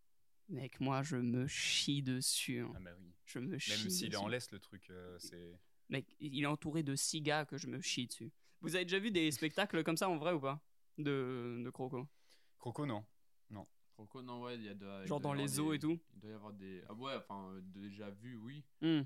Mec, 0.48 0.78
moi, 0.80 1.02
je 1.02 1.16
me 1.16 1.46
chie 1.46 2.02
dessus. 2.02 2.61
hein. 2.61 2.72
Ah 2.76 2.80
bah 2.80 2.90
oui. 3.00 3.12
Je 3.24 3.38
me 3.40 3.59
chie 3.59 3.70
Même 3.82 3.90
s'il 3.90 4.12
est 4.12 4.16
en 4.16 4.28
laisse, 4.28 4.50
le 4.52 4.61
truc, 4.61 4.88
euh, 4.90 5.16
c'est. 5.18 5.59
Mec, 5.88 6.06
il 6.20 6.42
est 6.42 6.46
entouré 6.46 6.82
de 6.82 6.94
six 6.94 7.20
gars 7.20 7.44
que 7.44 7.56
je 7.59 7.66
me 7.66 7.80
chie 7.80 8.06
dessus. 8.06 8.30
Vous 8.61 8.74
avez 8.76 8.85
déjà 8.85 8.98
vu 8.98 9.11
des 9.11 9.30
spectacles 9.30 9.82
comme 9.85 9.96
ça 9.96 10.09
en 10.09 10.16
vrai 10.16 10.32
ou 10.32 10.40
pas? 10.40 10.61
De, 10.98 11.61
de 11.64 11.70
croco 11.70 12.06
Croco, 12.59 12.87
non. 12.87 13.04
Croco, 13.94 14.20
non, 14.20 14.42
ouais, 14.42 14.56
il 14.56 14.62
y 14.64 14.68
a 14.68 14.74
de- 14.74 15.06
Genre 15.06 15.20
dans 15.20 15.32
les 15.32 15.46
des- 15.48 15.74
et 15.74 15.78
tout? 15.78 15.98
Il 16.12 16.20
doit 16.20 16.30
y 16.30 16.35
avoir 16.35 16.52
des. 16.52 16.82
Ah 16.87 16.92
ouais, 16.92 17.14
enfin, 17.16 17.48
euh, 17.54 17.61
déjà 17.62 18.11
vu, 18.11 18.37
oui, 18.37 18.62
euh, 18.82 19.02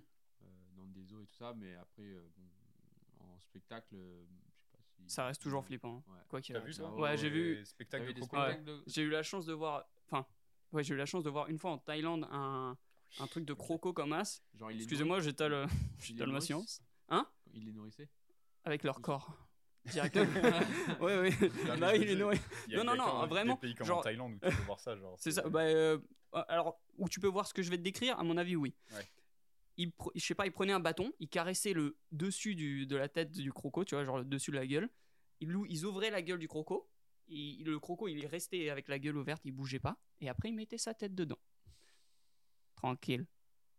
dans 0.76 0.84
des 0.86 1.04
zoos 1.04 1.22
et 1.22 1.26
tout 1.26 1.34
ça, 1.36 1.54
mais 1.56 1.76
après, 1.76 2.02
euh, 2.02 2.28
bon, 2.36 2.42
en 3.20 3.38
spectacle, 3.38 3.94
euh, 3.94 4.24
je 4.26 4.56
sais 4.64 4.68
pas 4.72 4.78
si. 4.82 5.02
Ça 5.06 5.26
reste 5.26 5.40
toujours 5.40 5.64
flippant. 5.64 6.02
hein. 6.08 6.12
Ouais. 6.12 6.18
Quoi 6.28 6.40
qu'il 6.40 6.54
T'as 6.54 6.58
arrive. 6.58 6.70
vu 6.70 6.74
ça? 6.74 6.92
Ouais, 6.92 7.16
j'ai 7.16 7.30
vu. 7.30 7.54
De 7.54 7.62
Croco? 7.62 7.64
Spectacles 8.24 8.64
de- 8.64 8.82
J'ai 8.88 9.02
eu 9.02 9.10
la 9.10 9.22
chance 9.22 9.46
de 9.46 9.52
voir. 9.52 9.84
Enfin, 10.06 10.26
ouais, 10.72 10.84
j'ai 10.84 10.94
eu 10.94 10.96
la 10.96 11.06
chance 11.06 11.24
de 11.24 11.30
voir 11.30 11.48
une 11.48 11.58
fois 11.58 11.72
en 11.72 11.78
Thaïlande 11.78 12.26
un, 12.30 12.76
un 13.18 13.26
truc 13.26 13.44
de 13.44 13.54
croco 13.54 13.92
comme 13.92 14.12
as. 14.12 14.42
Excusez-moi, 14.70 15.20
j'étale, 15.20 15.52
euh, 16.20 16.26
ma 16.26 16.40
science. 16.40 16.82
Hein? 17.08 17.26
Il 17.52 17.64
les 17.64 17.72
nourrissait 17.72 18.08
Avec 18.64 18.84
leur 18.84 19.00
corps. 19.00 19.32
Directement. 19.86 20.26
ouais, 21.00 21.18
ouais. 21.18 21.30
Mais 21.40 21.76
bah 21.78 21.96
il 21.96 22.10
est 22.10 22.14
nourri. 22.14 22.36
Non, 22.36 22.42
il 22.68 22.72
y 22.74 22.76
non, 22.76 22.92
a 22.92 22.96
non, 22.96 23.26
vraiment, 23.26 23.54
Des 23.54 23.60
pays 23.60 23.74
comme 23.74 23.90
en 23.90 24.02
Thaïlande 24.02 24.34
où 24.34 24.38
tu 24.48 24.56
peux 24.56 24.62
voir 24.64 24.78
ça, 24.78 24.94
genre. 24.96 25.16
C'est 25.18 25.32
ça. 25.32 25.48
Bah, 25.48 25.60
euh, 25.62 25.98
alors, 26.48 26.78
où 26.98 27.08
tu 27.08 27.18
peux 27.18 27.26
voir 27.28 27.46
ce 27.46 27.54
que 27.54 27.62
je 27.62 27.70
vais 27.70 27.78
te 27.78 27.82
décrire, 27.82 28.18
à 28.18 28.22
mon 28.22 28.36
avis, 28.36 28.56
oui. 28.56 28.74
Ouais. 28.92 29.08
Il, 29.78 29.92
je 30.14 30.20
sais 30.22 30.34
pas, 30.34 30.44
il 30.44 30.52
prenait 30.52 30.74
un 30.74 30.80
bâton, 30.80 31.10
il 31.18 31.28
caressait 31.28 31.72
le 31.72 31.96
dessus 32.12 32.54
du, 32.54 32.86
de 32.86 32.96
la 32.96 33.08
tête 33.08 33.30
du 33.32 33.50
croco, 33.52 33.82
tu 33.84 33.94
vois, 33.94 34.04
genre 34.04 34.18
le 34.18 34.24
dessus 34.24 34.50
de 34.50 34.56
la 34.56 34.66
gueule. 34.66 34.90
Il, 35.40 35.50
ils 35.70 35.86
ouvraient 35.86 36.10
la 36.10 36.20
gueule 36.20 36.38
du 36.38 36.48
croco. 36.48 36.86
Il- 37.30 37.64
le 37.64 37.78
croco, 37.78 38.08
il 38.08 38.22
est 38.24 38.26
resté 38.26 38.70
avec 38.70 38.88
la 38.88 38.98
gueule 38.98 39.16
ouverte, 39.16 39.42
il 39.44 39.52
bougeait 39.52 39.78
pas. 39.78 39.96
Et 40.20 40.28
après, 40.28 40.48
il 40.50 40.54
mettait 40.54 40.78
sa 40.78 40.94
tête 40.94 41.14
dedans. 41.14 41.38
Tranquille. 42.76 43.26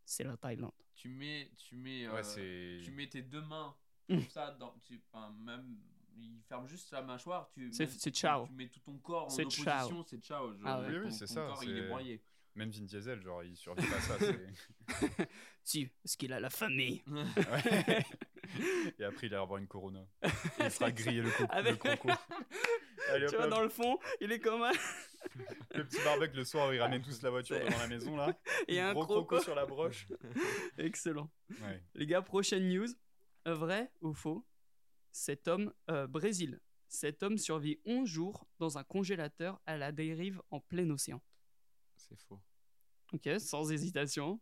C'est 0.05 0.23
la 0.23 0.37
Thaïlande. 0.37 0.71
Tu 0.95 1.09
mets, 1.09 1.51
tu 1.57 1.75
mets, 1.75 2.07
Ouais, 2.07 2.21
euh, 2.37 2.81
tu 2.83 2.91
mets 2.91 3.07
tes 3.07 3.21
deux 3.21 3.41
mains 3.41 3.75
Mm. 4.09 4.15
comme 4.19 4.29
ça, 4.29 4.51
dans, 4.51 4.73
tu, 4.83 5.01
enfin, 5.11 5.33
même, 5.39 5.77
il 6.17 6.41
ferme 6.47 6.67
juste 6.67 6.89
sa 6.89 7.01
mâchoire. 7.01 7.49
Tu, 7.53 7.71
C'est- 7.71 7.83
même 7.85 7.91
c'est 7.93 7.99
si 7.99 8.11
ciao. 8.11 8.45
Tu 8.47 8.53
mets 8.53 8.67
tout 8.67 8.79
ton 8.81 8.97
corps 8.99 9.25
en 9.25 9.29
C'est 9.29 9.41
opposition, 9.43 10.03
c'est 10.05 10.19
ciao. 10.23 10.51
genre, 10.53 10.61
Ah 10.65 10.81
ouais. 10.81 10.99
Oui, 10.99 11.11
c'est 11.11 11.25
ton 11.27 11.33
ça, 11.33 11.45
corps, 11.47 11.63
il 11.63 11.71
est 11.77 11.81
c'est- 11.81 11.87
broyé. 11.87 12.21
Même 12.53 12.69
Vin 12.69 12.81
Diesel, 12.83 13.21
genre, 13.21 13.43
il 13.43 13.55
survit 13.55 13.87
pas 13.87 13.95
à 13.95 14.01
ça. 14.01 14.17
c'est- 14.19 14.47
Si, 15.63 15.85
parce 16.03 16.15
qu'il 16.17 16.33
a 16.33 16.39
la 16.39 16.49
famille. 16.49 17.01
Ouais. 17.07 18.05
Et 18.99 19.03
après, 19.05 19.27
il 19.27 19.31
ira 19.31 19.43
avoir 19.43 19.59
une 19.59 19.67
Corona. 19.67 20.05
Il 20.59 20.69
fera 20.69 20.91
griller 20.91 21.21
le, 21.21 21.31
co- 21.31 21.45
Avec- 21.49 21.71
le 21.71 21.95
croco. 21.95 22.09
Allez, 23.11 23.27
tu 23.27 23.35
vois, 23.35 23.47
dans 23.47 23.61
le 23.61 23.69
fond, 23.69 23.97
il 24.19 24.31
est 24.31 24.39
comme 24.39 24.61
un. 24.63 24.71
Le 25.75 25.85
petit 25.85 26.01
barbecue 26.03 26.35
le 26.35 26.43
soir, 26.43 26.73
il 26.73 26.81
ramène 26.81 27.01
tous 27.03 27.21
la 27.21 27.29
voiture 27.29 27.57
devant 27.59 27.77
la 27.77 27.87
maison 27.87 28.15
là. 28.17 28.35
Et 28.67 28.79
un 28.79 28.91
gros 28.93 29.05
croco. 29.05 29.39
sur 29.39 29.53
la 29.53 29.65
broche. 29.67 30.07
Excellent. 30.79 31.29
Ouais. 31.61 31.83
Les 31.93 32.07
gars, 32.07 32.21
prochaine 32.23 32.67
news. 32.67 32.87
Vrai 33.45 33.91
ou 34.01 34.13
faux 34.13 34.45
Cet 35.11 35.47
homme, 35.47 35.71
euh, 35.91 36.07
Brésil. 36.07 36.59
Cet 36.87 37.21
homme 37.23 37.37
survit 37.37 37.79
11 37.85 38.07
jours 38.09 38.47
dans 38.59 38.77
un 38.79 38.83
congélateur 38.83 39.61
à 39.65 39.77
la 39.77 39.91
dérive 39.91 40.41
en 40.49 40.59
plein 40.59 40.89
océan. 40.89 41.21
C'est 41.97 42.19
faux. 42.19 42.41
Ok, 43.13 43.29
sans 43.39 43.71
hésitation. 43.71 44.41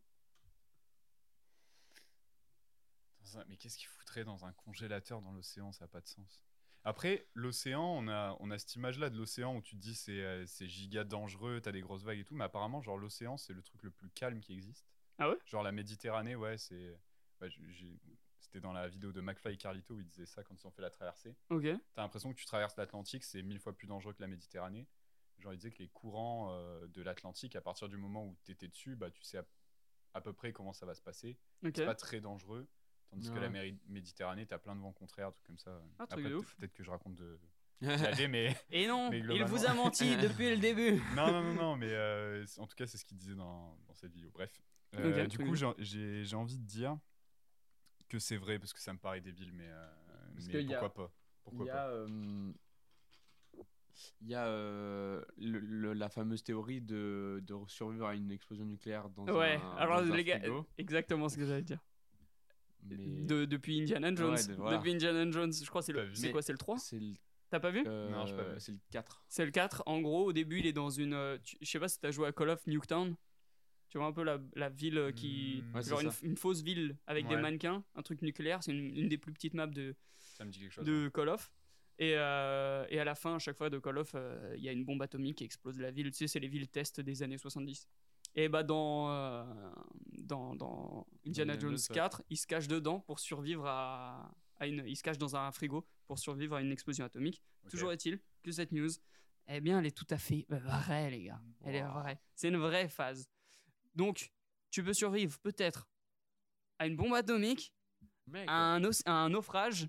Dans 3.22 3.40
un- 3.40 3.46
Mais 3.48 3.58
qu'est-ce 3.58 3.78
qu'il 3.78 3.88
foutrait 3.88 4.24
dans 4.24 4.46
un 4.46 4.54
congélateur 4.54 5.22
dans 5.22 5.32
l'océan? 5.34 5.72
Ça 5.72 5.86
n'a 5.86 5.90
pas 5.90 6.02
de 6.02 6.08
sens. 6.08 6.44
Après, 6.84 7.28
l'océan, 7.34 7.84
on 7.84 8.08
a, 8.08 8.36
on 8.40 8.52
a 8.52 8.58
cette 8.58 8.76
image-là 8.76 9.10
de 9.10 9.18
l'océan 9.18 9.56
où 9.58 9.62
tu 9.62 9.76
te 9.76 9.82
dis 9.82 9.96
c'est 9.96 10.24
euh, 10.24 10.46
c'est 10.46 10.68
giga 10.68 11.04
dangereux, 11.04 11.60
t'as 11.62 11.72
des 11.72 11.82
grosses 11.82 12.04
vagues 12.04 12.20
et 12.20 12.24
tout, 12.24 12.36
mais 12.36 12.46
apparemment, 12.46 12.82
genre 12.82 12.98
l'océan, 12.98 13.38
c'est 13.38 13.54
le 13.54 13.62
truc 13.62 13.84
le 13.84 13.92
plus 13.92 14.10
calme 14.12 14.40
qui 14.40 14.54
existe. 14.54 14.90
Ah 15.18 15.30
ouais? 15.30 15.38
Genre 15.46 15.62
la 15.64 15.72
Méditerranée, 15.74 16.36
ouais, 16.36 16.58
c'est. 16.58 16.98
ouais, 17.42 17.50
j- 17.50 17.62
j'ai- 17.72 18.00
C'était 18.40 18.62
dans 18.62 18.72
la 18.74 18.88
vidéo 18.88 19.12
de 19.12 19.20
McFly 19.22 19.54
et 19.54 19.58
Carlito 19.58 19.94
où 19.96 20.00
ils 20.00 20.08
disaient 20.08 20.26
ça 20.26 20.44
quand 20.44 20.56
ils 20.56 20.66
ont 20.66 20.72
fait 20.72 20.82
la 20.82 20.90
traversée. 20.90 21.36
Ok. 21.50 21.66
T'as 21.94 22.02
l'impression 22.02 22.32
que 22.34 22.40
tu 22.40 22.46
traverses 22.46 22.78
l'Atlantique, 22.78 23.24
c'est 23.26 23.44
mille 23.44 23.60
fois 23.60 23.74
plus 23.76 23.86
dangereux 23.86 24.14
que 24.14 24.22
la 24.22 24.28
Méditerranée. 24.28 24.88
Genre, 25.38 25.54
ils 25.54 25.58
disaient 25.58 25.72
que 25.72 25.80
les 25.84 25.90
courants 25.90 26.52
euh, 26.54 26.88
de 26.88 27.02
l'Atlantique, 27.04 27.56
à 27.56 27.62
partir 27.62 27.90
du 27.90 27.98
moment 27.98 28.26
où 28.26 28.36
t'étais 28.46 28.68
dessus, 28.70 28.96
bah, 28.96 29.12
tu 29.12 29.22
sais 29.24 29.38
à, 29.38 29.46
à 30.16 30.22
peu 30.22 30.34
près 30.34 30.52
comment 30.54 30.74
ça 30.74 30.86
va 30.86 30.96
se 30.96 31.02
passer. 31.02 31.38
Ok. 31.64 31.74
C'est 31.76 31.86
pas 31.86 31.94
très 31.96 32.22
dangereux. 32.22 32.68
Tandis 33.10 33.30
que 33.30 33.36
Ouais. 33.36 33.42
la 33.42 33.50
Méditerranée, 33.88 34.46
t'as 34.46 34.60
plein 34.60 34.76
de 34.76 34.82
vents 34.82 34.92
contraires, 34.94 35.32
trucs 35.34 35.48
comme 35.48 35.58
ça. 35.58 35.82
Ah, 35.98 36.06
truc 36.08 36.20
Après, 36.20 36.24
de 36.24 36.30
peut- 36.30 36.36
ouf. 36.42 36.56
Peut-être 36.56 36.74
que 36.74 36.84
je 36.84 36.92
raconte 36.92 37.16
de 37.16 37.40
mais. 38.30 38.56
Et 38.72 38.88
non, 38.88 39.10
Mais 39.10 39.20
il 39.20 39.44
vous 39.46 39.66
a 39.66 39.74
menti 39.74 40.16
depuis 40.18 40.50
le 40.50 40.58
début. 40.58 41.02
non, 41.16 41.32
non, 41.32 41.42
non, 41.44 41.54
non, 41.54 41.76
mais 41.76 41.90
euh, 41.92 42.46
en 42.58 42.68
tout 42.68 42.76
cas, 42.76 42.86
c'est 42.86 42.98
ce 42.98 43.06
qu'il 43.06 43.18
disait 43.18 43.36
dans, 43.36 43.76
dans 43.88 43.94
cette 43.96 44.12
vidéo. 44.12 44.30
Bref. 44.34 44.62
Euh, 44.96 45.24
Ok, 45.24 45.28
du 45.28 45.38
coup, 45.38 45.56
j'ai- 45.56 46.36
envie 46.36 46.58
de 46.58 46.66
dire 46.66 46.98
que 48.10 48.20
c'est 48.20 48.38
vrai, 48.38 48.60
parce 48.60 48.74
que 48.74 48.80
ça 48.80 48.92
me 48.94 49.00
paraît 49.00 49.22
débile, 49.22 49.52
mais, 49.54 49.68
euh, 49.70 49.88
Parce 50.36 50.48
mais 50.48 50.54
a- 50.76 50.80
pourquoi 50.80 50.94
pas? 51.06 51.12
Il 51.14 51.42
Pourquoi 51.44 51.66
y 51.66 51.70
pas? 51.70 51.84
a, 51.86 51.88
euh, 51.90 52.54
il 54.22 54.28
y 54.28 54.36
a 54.36 54.46
euh, 54.48 55.24
le- 55.38 55.60
le- 55.60 55.94
la 55.94 56.10
fameuse 56.10 56.44
théorie 56.44 56.82
de, 56.82 57.42
de 57.46 57.56
survivre 57.68 58.08
à 58.08 58.16
une 58.16 58.32
explosion 58.32 58.66
nucléaire 58.66 59.10
dans 59.10 59.26
Ouais, 59.28 59.56
un, 59.62 59.76
alors 59.78 60.02
dans 60.04 60.12
un 60.12 60.16
les 60.16 60.24
gars, 60.24 60.40
frigo, 60.40 60.66
exactement 60.78 61.28
ce 61.30 61.38
que 61.38 61.46
j'allais 61.46 61.62
dire. 61.64 61.80
Mais 62.86 62.98
De, 63.24 63.46
depuis 63.46 63.82
Indiana 63.82 64.14
Jones. 64.14 64.34
Ouais, 64.36 64.48
de- 64.48 64.54
voilà. 64.56 64.78
Depuis 64.78 64.92
Indiana 64.94 65.30
Jones, 65.32 65.54
je 65.54 65.66
crois 65.70 65.82
que 65.82 65.86
c'est 65.86 65.94
le. 65.94 66.14
C'est 66.14 66.32
quoi 66.32 66.42
C'est 66.42 66.52
le 66.54 66.58
3 66.58 66.78
c'est 66.78 67.00
le, 67.00 67.14
T'as 67.50 67.60
pas 67.60 67.72
vu 67.72 67.84
euh, 67.88 68.10
Non, 68.12 68.26
pas 68.26 68.44
vu. 68.54 68.60
c'est 68.60 68.72
le 68.74 68.80
4. 68.92 69.24
C'est 69.28 69.44
le 69.46 69.52
4. 69.52 69.82
En 69.88 70.02
gros, 70.02 70.26
au 70.26 70.34
début, 70.34 70.60
il 70.60 70.68
est 70.68 70.74
dans 70.74 70.90
une. 70.92 71.14
euh, 71.14 71.38
tu- 71.44 71.58
Je 71.62 71.70
sais 71.70 71.80
pas 71.80 71.88
si 71.88 72.00
t'as 72.00 72.12
joué 72.12 72.28
à 72.28 72.32
Call 72.32 72.50
of 72.50 72.66
Nuketown. 72.68 73.16
Tu 73.90 73.98
vois 73.98 74.06
un 74.06 74.12
peu 74.14 74.22
la, 74.24 74.40
la 74.56 74.70
ville 74.70 75.00
euh, 75.00 75.12
qui. 75.12 75.64
Ouais, 75.74 75.82
c'est 75.82 75.90
genre 75.90 76.02
une, 76.22 76.38
fausse 76.38 76.62
ville 76.62 76.96
avec 77.08 77.26
des 77.28 77.34
mannequins, 77.42 77.84
un 77.96 78.02
truc 78.04 78.22
nucléaire. 78.22 78.62
C'est 78.62 78.72
une, 78.72 78.96
une 78.96 79.10
des 79.10 79.18
plus 79.18 79.34
petites 79.34 79.56
maps 79.56 79.66
de, 79.66 79.96
Ça 80.20 80.46
me 80.46 80.52
dit 80.52 80.60
quelque 80.60 80.72
chose. 80.74 80.86
de 80.86 81.10
Call 81.10 81.30
of. 81.30 81.52
Et, 81.98 82.14
euh, 82.16 82.86
et 82.90 83.00
à 83.00 83.04
la 83.04 83.16
fin, 83.16 83.36
à 83.36 83.40
chaque 83.40 83.58
fois 83.58 83.70
de 83.72 83.78
Call 83.80 83.98
of, 83.98 84.12
euh, 84.16 84.54
il 84.56 84.64
y 84.64 84.70
a 84.70 84.72
une 84.72 84.86
bombe 84.86 85.02
atomique 85.02 85.40
qui 85.40 85.44
explose 85.44 85.80
la 85.80 85.90
ville. 85.92 86.12
Tu 86.12 86.18
sais, 86.20 86.28
c'est 86.28 86.40
les 86.40 86.48
villes 86.48 86.68
test 86.70 87.02
des 87.02 87.24
années 87.24 87.38
70. 87.40 87.90
Et 88.36 88.48
bah 88.50 88.64
dans, 88.64 89.10
euh, 89.12 89.44
dans, 90.20 90.56
dans 90.56 91.08
Indiana 91.26 91.54
Jones 91.54 91.72
Jones, 91.78 91.86
ouais. 91.90 91.96
4, 91.96 92.24
il 92.30 92.38
se 92.38 92.48
cache 92.48 92.68
dedans 92.68 93.00
pour 93.02 93.20
survivre 93.20 93.66
à, 93.66 94.32
à 94.58 94.68
une. 94.68 94.84
Il 94.88 94.96
se 94.96 95.04
cache 95.04 95.18
dans 95.18 95.36
un 95.36 95.52
frigo 95.52 95.86
pour 96.08 96.20
survivre 96.20 96.56
à 96.56 96.62
une 96.62 96.72
explosion 96.72 97.06
atomique. 97.06 97.42
Toujours 97.70 97.92
est-il 97.92 98.20
que 98.44 98.52
cette 98.52 98.72
news, 98.72 98.90
eh 99.48 99.62
bien, 99.62 99.80
elle 99.80 99.86
est 99.88 99.96
tout 99.98 100.08
à 100.10 100.18
fait 100.18 100.46
vraie, 100.50 101.10
les 101.10 101.24
gars. 101.24 101.42
Elle 101.66 101.76
est 101.76 101.84
vraie. 101.84 102.20
C'est 102.36 102.50
une 102.50 102.58
vraie 102.58 102.88
phase. 102.88 103.28
Donc, 103.96 104.32
tu 104.72 104.84
peux 104.84 104.94
survivre 104.94 105.38
peut-être 105.40 105.88
à 106.78 106.86
une 106.88 106.96
bombe 106.96 107.14
atomique, 107.14 107.74
Mec, 108.28 108.46
à 108.48 108.54
un, 108.76 108.84
os- 108.84 109.02
à 109.06 109.12
un 109.12 109.30
naufrage 109.30 109.88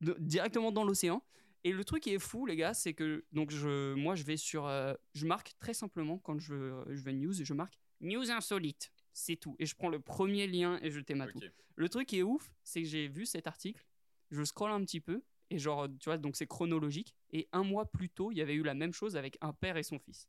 de- 0.00 0.16
directement 0.20 0.70
dans 0.72 0.84
l'océan. 0.84 1.22
Et 1.66 1.72
le 1.72 1.84
truc 1.84 2.02
qui 2.04 2.10
est 2.14 2.18
fou, 2.20 2.46
les 2.46 2.54
gars, 2.54 2.74
c'est 2.74 2.94
que 2.94 3.24
donc 3.32 3.50
je, 3.50 3.94
moi, 3.94 4.14
je 4.14 4.22
vais 4.22 4.36
sur, 4.36 4.66
euh, 4.66 4.94
je 5.14 5.26
marque 5.26 5.54
très 5.58 5.74
simplement 5.74 6.18
quand 6.18 6.38
je 6.38 6.54
je 6.88 7.02
veux 7.02 7.12
news, 7.12 7.32
je 7.32 7.54
marque 7.54 7.74
news 8.00 8.30
insolite. 8.30 8.92
C'est 9.12 9.34
tout. 9.36 9.56
Et 9.58 9.66
je 9.66 9.74
prends 9.74 9.88
le 9.88 9.98
premier 9.98 10.46
lien 10.46 10.78
et 10.82 10.90
je 10.90 11.00
thémate 11.00 11.32
tout. 11.32 11.40
Le 11.74 11.88
truc 11.88 12.06
qui 12.06 12.18
est 12.18 12.22
ouf, 12.22 12.52
c'est 12.62 12.82
que 12.82 12.88
j'ai 12.88 13.08
vu 13.08 13.26
cet 13.26 13.46
article, 13.48 13.84
je 14.30 14.44
scrolle 14.44 14.70
un 14.70 14.80
petit 14.84 15.00
peu, 15.00 15.22
et 15.50 15.58
genre, 15.58 15.88
tu 15.98 16.04
vois, 16.08 16.18
donc 16.18 16.36
c'est 16.36 16.46
chronologique, 16.46 17.14
et 17.32 17.48
un 17.52 17.64
mois 17.64 17.86
plus 17.90 18.10
tôt, 18.10 18.30
il 18.30 18.38
y 18.38 18.42
avait 18.42 18.54
eu 18.54 18.62
la 18.62 18.74
même 18.74 18.92
chose 18.92 19.16
avec 19.16 19.36
un 19.40 19.52
père 19.52 19.76
et 19.76 19.82
son 19.82 19.98
fils. 19.98 20.28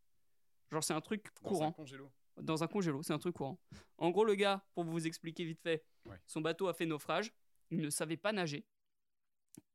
Genre, 0.71 0.83
c'est 0.83 0.93
un 0.93 1.01
truc 1.01 1.25
Dans 1.43 1.49
un 1.49 1.53
courant, 1.53 1.71
congélo. 1.73 2.11
dans 2.41 2.63
un 2.63 2.67
congélo, 2.67 3.03
c'est 3.03 3.13
un 3.13 3.19
truc 3.19 3.35
courant. 3.35 3.59
En 3.97 4.09
gros, 4.09 4.25
le 4.25 4.35
gars, 4.35 4.65
pour 4.73 4.85
vous 4.85 5.05
expliquer 5.05 5.43
vite 5.45 5.61
fait, 5.61 5.83
Ouais. 6.05 6.17
son 6.25 6.41
bateau 6.41 6.67
a 6.67 6.73
fait 6.73 6.85
naufrage, 6.85 7.31
il 7.69 7.79
ne 7.81 7.89
savait 7.89 8.17
pas 8.17 8.31
nager. 8.31 8.65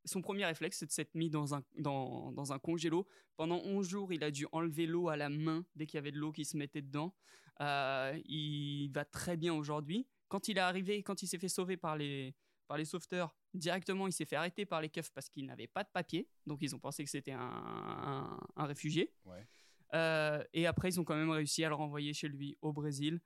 Son 0.05 0.21
premier 0.21 0.45
réflexe, 0.45 0.79
c'est 0.79 0.87
de 0.87 0.91
s'être 0.93 1.15
mis 1.15 1.31
dans 1.31 1.55
un, 1.55 1.63
dans, 1.79 2.33
dans 2.33 2.53
un 2.53 2.59
congélo. 2.59 3.07
Pendant 3.37 3.61
11 3.65 3.89
jours, 3.89 4.13
il 4.13 4.25
a 4.25 4.31
dû 4.31 4.47
enlever 4.53 4.87
l'eau 4.87 5.09
à 5.09 5.17
la 5.17 5.29
main 5.29 5.65
dès 5.77 5.87
qu'il 5.87 5.97
y 5.97 5.99
avait 5.99 6.13
de 6.13 6.19
l'eau 6.19 6.33
qui 6.33 6.45
se 6.45 6.57
mettait 6.57 6.83
dedans. 6.83 7.15
Euh, 7.61 8.19
il 8.27 8.91
va 8.91 9.05
très 9.05 9.37
bien 9.37 9.55
aujourd'hui. 9.55 10.07
Quand 10.29 10.49
il 10.49 10.57
est 10.59 10.61
arrivé, 10.61 11.03
quand 11.03 11.23
il 11.23 11.29
s'est 11.29 11.39
fait 11.39 11.49
sauver 11.49 11.77
par 11.77 11.97
les, 11.97 12.35
par 12.67 12.79
les 12.79 12.85
sauveteurs, 12.85 13.37
directement, 13.55 14.07
il 14.07 14.13
s'est 14.13 14.25
fait 14.25 14.37
arrêter 14.37 14.65
par 14.67 14.81
les 14.81 14.89
keufs 14.89 15.11
parce 15.13 15.29
qu'il 15.29 15.47
n'avait 15.47 15.67
pas 15.67 15.85
de 15.85 15.91
papier. 15.93 16.29
Donc, 16.47 16.59
ils 16.63 16.75
ont 16.75 16.79
pensé 16.79 17.05
que 17.05 17.11
c'était 17.11 17.33
un, 17.33 17.41
un, 17.41 18.41
un 18.57 18.65
réfugié. 18.67 19.13
Ouais. 19.25 19.47
Euh, 19.95 20.43
et 20.55 20.67
après, 20.67 20.89
ils 20.89 20.99
ont 21.01 21.05
quand 21.05 21.17
même 21.17 21.31
réussi 21.31 21.65
à 21.65 21.69
le 21.69 21.75
renvoyer 21.75 22.15
chez 22.15 22.29
lui 22.29 22.57
au 22.63 22.73
Brésil. 22.73 23.21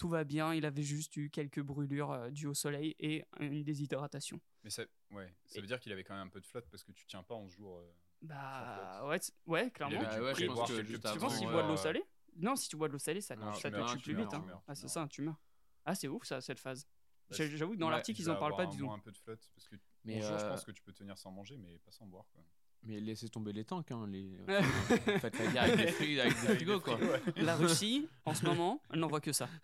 Tout 0.00 0.08
va 0.08 0.24
bien, 0.24 0.54
il 0.54 0.64
avait 0.64 0.82
juste 0.82 1.14
eu 1.18 1.28
quelques 1.28 1.60
brûlures 1.60 2.10
euh, 2.10 2.30
dues 2.30 2.46
au 2.46 2.54
soleil 2.54 2.96
et 2.98 3.22
une 3.38 3.62
déshydratation. 3.62 4.40
Mais 4.64 4.70
ça, 4.70 4.82
ouais, 5.10 5.30
ça 5.44 5.58
Et- 5.58 5.60
veut 5.60 5.66
dire 5.66 5.78
qu'il 5.78 5.92
avait 5.92 6.04
quand 6.04 6.14
même 6.14 6.26
un 6.26 6.30
peu 6.30 6.40
de 6.40 6.46
flotte 6.46 6.66
parce 6.70 6.82
que 6.82 6.92
tu 6.92 7.04
tiens 7.06 7.22
pas 7.22 7.34
en 7.34 7.46
ce 7.48 7.54
jour. 7.56 7.76
euh, 7.78 7.92
Bah 8.22 9.06
ouais, 9.06 9.20
ouais, 9.46 9.66
Il 9.66 9.70
clairement. 9.72 10.00
Bah 10.00 10.22
ouais, 10.22 10.34
je 10.34 10.46
pense 10.46 10.68
que 10.68 10.82
juste 10.84 11.12
Tu 11.12 11.18
penses 11.18 11.38
qu'il 11.38 11.48
boit 11.48 11.62
de 11.62 11.68
l'eau 11.68 11.74
euh, 11.74 11.76
salée? 11.76 12.02
Non, 12.36 12.56
si 12.56 12.68
tu 12.70 12.76
bois 12.76 12.88
de 12.88 12.94
l'eau 12.94 12.98
salée, 12.98 13.20
ça, 13.20 13.36
Non, 13.36 13.52
ça 13.52 13.70
te 13.70 13.92
tue 13.92 13.98
tu 13.98 14.02
plus 14.14 14.14
vite. 14.22 14.32
hein. 14.32 14.62
Ah, 14.66 14.74
c'est 14.74 14.88
ça, 14.88 15.06
tu 15.10 15.20
meurs. 15.20 15.38
Ah, 15.84 15.94
c'est 15.94 16.08
ouf 16.08 16.24
ça, 16.24 16.40
cette 16.40 16.60
phase. 16.60 16.86
Bah, 17.28 17.36
J'a- 17.36 17.46
J'avoue 17.48 17.72
que 17.72 17.76
dans 17.78 17.86
ouais, 17.86 17.92
l'article, 17.92 18.20
ils 18.22 18.30
en 18.30 18.36
parlent 18.36 18.56
pas 18.56 18.66
du 18.66 18.82
moins 18.82 18.94
tout. 18.94 19.00
un 19.00 19.04
peu 19.04 19.12
de 19.12 19.16
flotte 19.18 19.50
parce 19.54 19.68
que 19.68 19.76
Mais, 20.04 20.14
bonjour, 20.14 20.38
je 20.38 20.46
pense 20.46 20.64
que 20.64 20.70
tu 20.72 20.82
peux 20.82 20.92
tenir 20.92 21.16
sans 21.18 21.30
manger, 21.30 21.58
mais 21.58 21.78
pas 21.78 21.92
sans 21.92 22.06
boire. 22.06 22.24
Quoi. 22.32 22.42
Mais 22.82 22.98
laissez 23.00 23.28
tomber 23.28 23.52
les 23.52 23.64
tanks, 23.64 23.90
hein, 23.90 24.06
les... 24.08 24.30
faites 25.20 25.38
la 25.38 25.46
guerre 25.52 25.62
avec 25.64 25.76
des, 25.76 25.92
fri- 25.92 26.20
avec 26.20 26.32
des 26.40 26.54
frigos, 26.56 26.80
quoi. 26.80 26.98
La 27.36 27.56
Russie, 27.56 28.08
en 28.24 28.34
ce 28.34 28.44
moment, 28.44 28.82
elle 28.92 29.00
n'envoie 29.00 29.20
que 29.20 29.32
ça. 29.32 29.48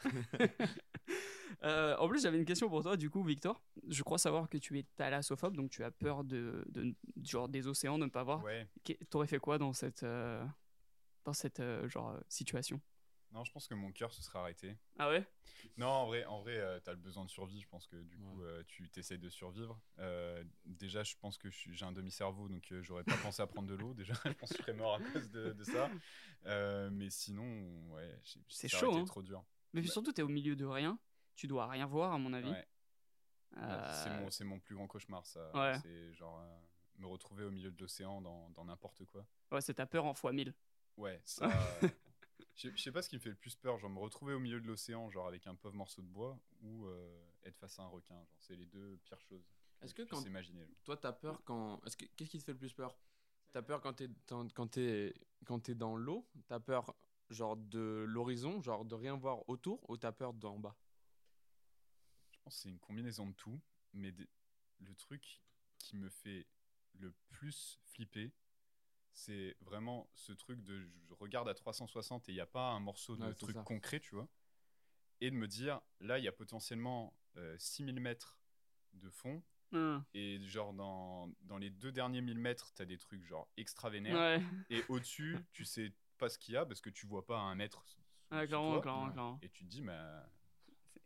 Euh, 1.63 1.97
en 1.97 2.07
plus, 2.09 2.21
j'avais 2.23 2.37
une 2.39 2.45
question 2.45 2.69
pour 2.69 2.83
toi, 2.83 2.97
du 2.97 3.09
coup, 3.09 3.23
Victor. 3.23 3.63
Je 3.89 4.03
crois 4.03 4.19
savoir 4.19 4.49
que 4.49 4.59
tu 4.59 4.79
es 4.79 4.85
thalassophobe, 4.97 5.57
donc 5.57 5.71
tu 5.71 5.83
as 5.85 5.91
peur 5.91 6.23
de, 6.23 6.63
de- 6.69 6.95
genre 7.25 7.49
des 7.49 7.67
océans, 7.67 7.99
de 7.99 8.05
ne 8.05 8.11
pas 8.11 8.23
voir. 8.25 8.45
Ouais. 8.45 8.69
T'aurais 9.09 9.27
fait 9.27 9.39
quoi 9.39 9.57
dans 9.57 9.73
cette, 9.73 10.03
euh, 10.03 10.45
dans 11.25 11.33
cette 11.33 11.61
euh, 11.61 11.89
genre 11.89 12.15
situation? 12.29 12.81
Non, 13.37 13.45
je 13.45 13.53
pense 13.53 13.69
que 13.69 13.75
mon 13.75 13.93
cœur 13.93 14.15
se 14.15 14.23
serait 14.23 14.39
arrêté. 14.39 14.79
Ah 14.99 15.11
ouais? 15.11 15.23
Non, 15.77 15.89
en 15.89 16.07
vrai, 16.07 16.25
en 16.25 16.41
vrai 16.41 16.57
euh, 16.57 16.81
t'as 16.81 16.93
le 16.93 16.97
besoin 16.97 17.23
de 17.23 17.29
survie. 17.31 17.61
Je 17.61 17.69
pense 17.69 17.87
que 17.87 17.97
du 17.97 18.17
coup, 18.17 18.41
Ouais. 18.41 18.47
euh, 18.47 18.63
tu 18.67 18.89
t'essayes 18.89 19.19
de 19.19 19.29
survivre. 19.29 19.79
Euh, 19.99 20.43
déjà, 20.65 21.03
je 21.03 21.15
pense 21.21 21.37
que 21.37 21.51
j'ai 21.51 21.85
un 21.85 21.93
demi-cerveau, 21.93 22.49
donc 22.49 22.73
euh, 22.73 22.81
j'aurais 22.83 23.05
pas 23.05 23.17
pensé 23.19 23.43
à 23.43 23.47
prendre 23.47 23.69
de 23.69 23.75
l'eau. 23.75 23.93
Déjà, 23.93 24.15
je 24.25 24.33
pense 24.33 24.49
que 24.49 24.57
je 24.57 24.63
serais 24.63 24.73
mort 24.73 24.95
à 24.95 25.01
cause 25.13 25.31
de, 25.31 25.53
de 25.53 25.65
ça. 25.65 25.91
Euh, 26.47 26.89
mais 26.91 27.11
sinon, 27.11 27.93
ouais, 27.93 28.19
C'est 28.49 28.69
chaud, 28.69 28.97
hein. 28.97 29.05
trop 29.05 29.23
dur. 29.23 29.45
Mais 29.75 29.83
puis 29.83 29.89
Bah. 29.89 29.93
surtout, 29.93 30.13
t'es 30.13 30.23
au 30.23 30.29
milieu 30.29 30.57
de 30.57 30.65
rien. 30.65 30.99
Tu 31.35 31.47
dois 31.47 31.67
rien 31.69 31.85
voir, 31.85 32.15
à 32.15 32.19
mon 32.19 32.33
avis. 32.33 32.49
Ouais. 32.51 32.67
Euh, 33.59 34.03
C'est 34.03 34.11
mon, 34.19 34.31
c'est 34.31 34.45
mon 34.45 34.59
plus 34.61 34.75
grand 34.77 34.87
cauchemar, 34.87 35.27
ça. 35.27 35.51
Ouais. 35.55 35.79
C'est 35.83 36.15
genre 36.15 36.41
euh, 36.41 36.59
me 37.01 37.07
retrouver 37.07 37.45
au 37.45 37.51
milieu 37.51 37.71
de 37.71 37.79
l'océan 37.83 38.23
dans 38.23 38.49
dans 38.51 38.65
n'importe 38.65 39.05
quoi. 39.05 39.27
Ouais, 39.53 39.61
c'est 39.61 39.75
ta 39.75 39.85
peur 39.85 40.07
en 40.07 40.15
fois 40.15 40.33
1000. 40.33 40.55
Ouais, 40.97 41.21
ça. 41.25 41.51
Je 42.57 42.75
sais- 42.77 42.91
pas 42.93 43.03
ce 43.03 43.09
qui 43.11 43.17
me 43.17 43.21
fait 43.21 43.29
le 43.29 43.35
plus 43.37 43.55
peur, 43.55 43.79
genre 43.79 43.91
me 43.91 43.99
retrouver 43.99 44.33
au 44.35 44.39
milieu 44.39 44.61
de 44.61 44.67
l'océan, 44.67 45.11
genre 45.11 45.27
avec 45.29 45.47
un 45.47 45.55
pauvre 45.55 45.75
morceau 45.77 46.01
de 46.03 46.07
bois, 46.09 46.39
ou 46.63 46.87
euh, 46.87 47.31
être 47.45 47.59
face 47.59 47.79
à 47.79 47.83
un 47.83 47.89
requin. 47.89 48.15
Genre, 48.15 48.27
c'est 48.41 48.57
les 48.57 48.65
deux 48.67 48.97
pires 49.05 49.21
choses. 49.21 49.45
Est-ce 49.83 49.95
que 49.95 50.03
quand 50.03 50.25
imaginer. 50.25 50.67
toi 50.85 50.97
t'as 50.97 51.13
peur 51.13 51.43
quand 51.45 51.81
est-ce 51.85 51.99
que 51.99 52.07
qu'est-ce 52.17 52.31
qui 52.31 52.39
te 52.39 52.45
fait 52.45 52.53
le 52.53 52.59
plus 52.59 52.73
peur? 52.73 52.97
T'as 53.53 53.61
peur 53.63 53.81
quand 53.83 53.93
t'es 53.93 54.09
dans- 54.27 54.49
quand 54.49 54.67
t'es 54.69 55.15
quand 55.45 55.61
t'es 55.61 55.75
dans 55.75 55.97
l'eau? 55.97 56.27
T'as 56.49 56.61
peur 56.61 56.95
genre 57.29 57.57
de 57.59 58.05
l'horizon, 58.09 58.63
genre 58.63 58.85
de 58.87 58.95
rien 58.95 59.17
voir 59.17 59.47
autour, 59.51 59.89
ou 59.91 59.97
t'as 59.99 60.13
peur 60.13 60.33
d'en 60.33 60.59
bas? 60.59 60.77
Je 62.33 62.39
pense 62.41 62.55
que 62.57 62.61
c'est 62.63 62.69
une 62.71 62.79
combinaison 62.79 63.27
de 63.29 63.35
tout, 63.35 63.61
mais 63.93 64.13
des- 64.13 64.29
le 64.79 64.95
truc 64.95 65.43
qui 65.79 65.97
me 65.97 66.09
fait 66.09 66.47
le 66.95 67.13
plus 67.29 67.79
flipper, 67.85 68.33
c'est 69.17 69.57
vraiment 69.63 70.09
ce 70.15 70.33
truc 70.33 70.63
de 70.63 70.79
je 71.09 71.15
regarde 71.15 71.49
à 71.49 71.55
360 71.55 72.29
et 72.29 72.33
il 72.33 72.35
n'y 72.37 72.41
a 72.41 72.47
pas 72.47 72.71
un 72.71 72.81
morceau 72.81 73.17
de 73.17 73.25
Ouais, 73.25 73.35
truc 73.35 73.57
ça. 73.57 73.63
concret, 73.63 73.99
tu 73.99 74.15
vois, 74.15 74.29
et 75.21 75.31
de 75.31 75.37
me 75.37 75.49
dire 75.49 75.81
là 76.01 76.19
il 76.19 76.25
y 76.25 76.29
a 76.29 76.33
potentiellement 76.33 77.17
euh, 77.37 77.57
6000 77.59 77.99
mètres 78.01 78.39
de 78.93 79.11
fond. 79.11 79.43
Hum. 79.73 80.05
Et 80.15 80.39
genre 80.47 80.73
dans, 80.73 81.29
dans 81.41 81.59
les 81.59 81.71
deux 81.71 81.91
derniers 81.93 82.21
1000 82.21 82.39
mètres, 82.39 82.73
t'as 82.75 82.85
des 82.85 82.99
trucs 82.99 83.25
genre 83.25 83.49
extra 83.57 83.91
vénères. 83.91 84.15
Ouais, 84.15 84.43
Et 84.71 84.85
au-dessus, 84.89 85.39
tu 85.53 85.65
sais 85.65 85.93
pas 86.19 86.29
ce 86.29 86.39
qu'il 86.39 86.55
y 86.55 86.57
a 86.57 86.65
parce 86.65 86.81
que 86.81 86.91
tu 86.91 87.07
vois 87.07 87.27
pas 87.27 87.39
un 87.39 87.55
mètre. 87.57 87.83
sous- 87.87 87.99
Ouais, 88.31 88.43
sous 88.43 88.47
clairement, 88.49 88.73
toi. 88.75 88.83
clairement, 88.83 89.11
clairement. 89.13 89.39
Et 89.43 89.49
tu 89.49 89.65
te 89.65 89.69
dis, 89.71 89.83
bah, 89.83 90.29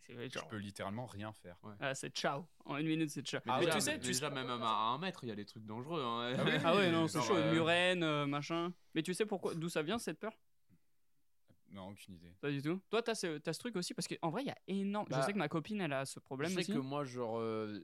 Je 0.08 0.38
peux 0.48 0.56
littéralement 0.56 1.06
rien 1.06 1.32
faire. 1.32 1.56
Ah, 1.78 1.94
c'est 1.94 2.10
ciao. 2.14 2.46
En 2.64 2.76
une 2.76 2.86
minute, 2.88 3.10
c'est 3.10 3.22
ciao. 3.22 3.40
Mais 3.46 3.58
déjà, 3.60 3.72
tu 3.72 3.80
sais, 3.80 3.92
mais 3.94 4.00
tu 4.00 4.06
déjà 4.08 4.30
même 4.30 4.48
à 4.50 4.54
un 4.92 4.98
mètre, 4.98 5.24
il 5.24 5.28
y 5.28 5.32
a 5.32 5.36
des 5.36 5.44
trucs 5.46 5.64
dangereux. 5.64 6.02
hein. 6.02 6.34
Ah 6.38 6.44
oui, 6.44 6.50
Ah 6.64 6.76
ouais, 6.76 6.90
non, 6.90 7.06
c'est 7.08 7.20
chaud. 7.22 7.34
euh, 7.36 7.52
Murène, 7.52 8.02
euh, 8.02 8.26
machin. 8.26 8.72
Mais 8.94 9.02
tu 9.02 9.14
sais 9.14 9.26
pourquoi, 9.26 9.54
d'où 9.54 9.68
ça 9.68 9.82
vient 9.82 9.98
cette 9.98 10.18
peur? 10.18 10.32
Non, 11.70 11.90
aucune 11.90 12.14
idée. 12.14 12.32
Pas 12.40 12.50
du 12.50 12.60
tout. 12.62 12.80
Toi, 12.90 13.00
t'as 13.02 13.14
ce, 13.14 13.38
t'as 13.38 13.52
ce 13.52 13.58
truc 13.60 13.76
aussi 13.76 13.94
parce 13.94 14.08
qu'en 14.08 14.30
vrai, 14.30 14.42
il 14.42 14.48
y 14.48 14.50
a 14.50 14.58
énorme. 14.66 15.06
je 15.08 15.14
Bah, 15.14 15.22
sais 15.22 15.32
que 15.32 15.38
ma 15.38 15.48
copine, 15.48 15.80
elle 15.80 15.92
a 15.92 16.04
ce 16.04 16.18
problème 16.18 16.50
je 16.50 16.54
sais 16.56 16.60
aussi. 16.62 16.72
que 16.72 16.78
moi, 16.78 17.04
genre, 17.04 17.38
euh, 17.38 17.80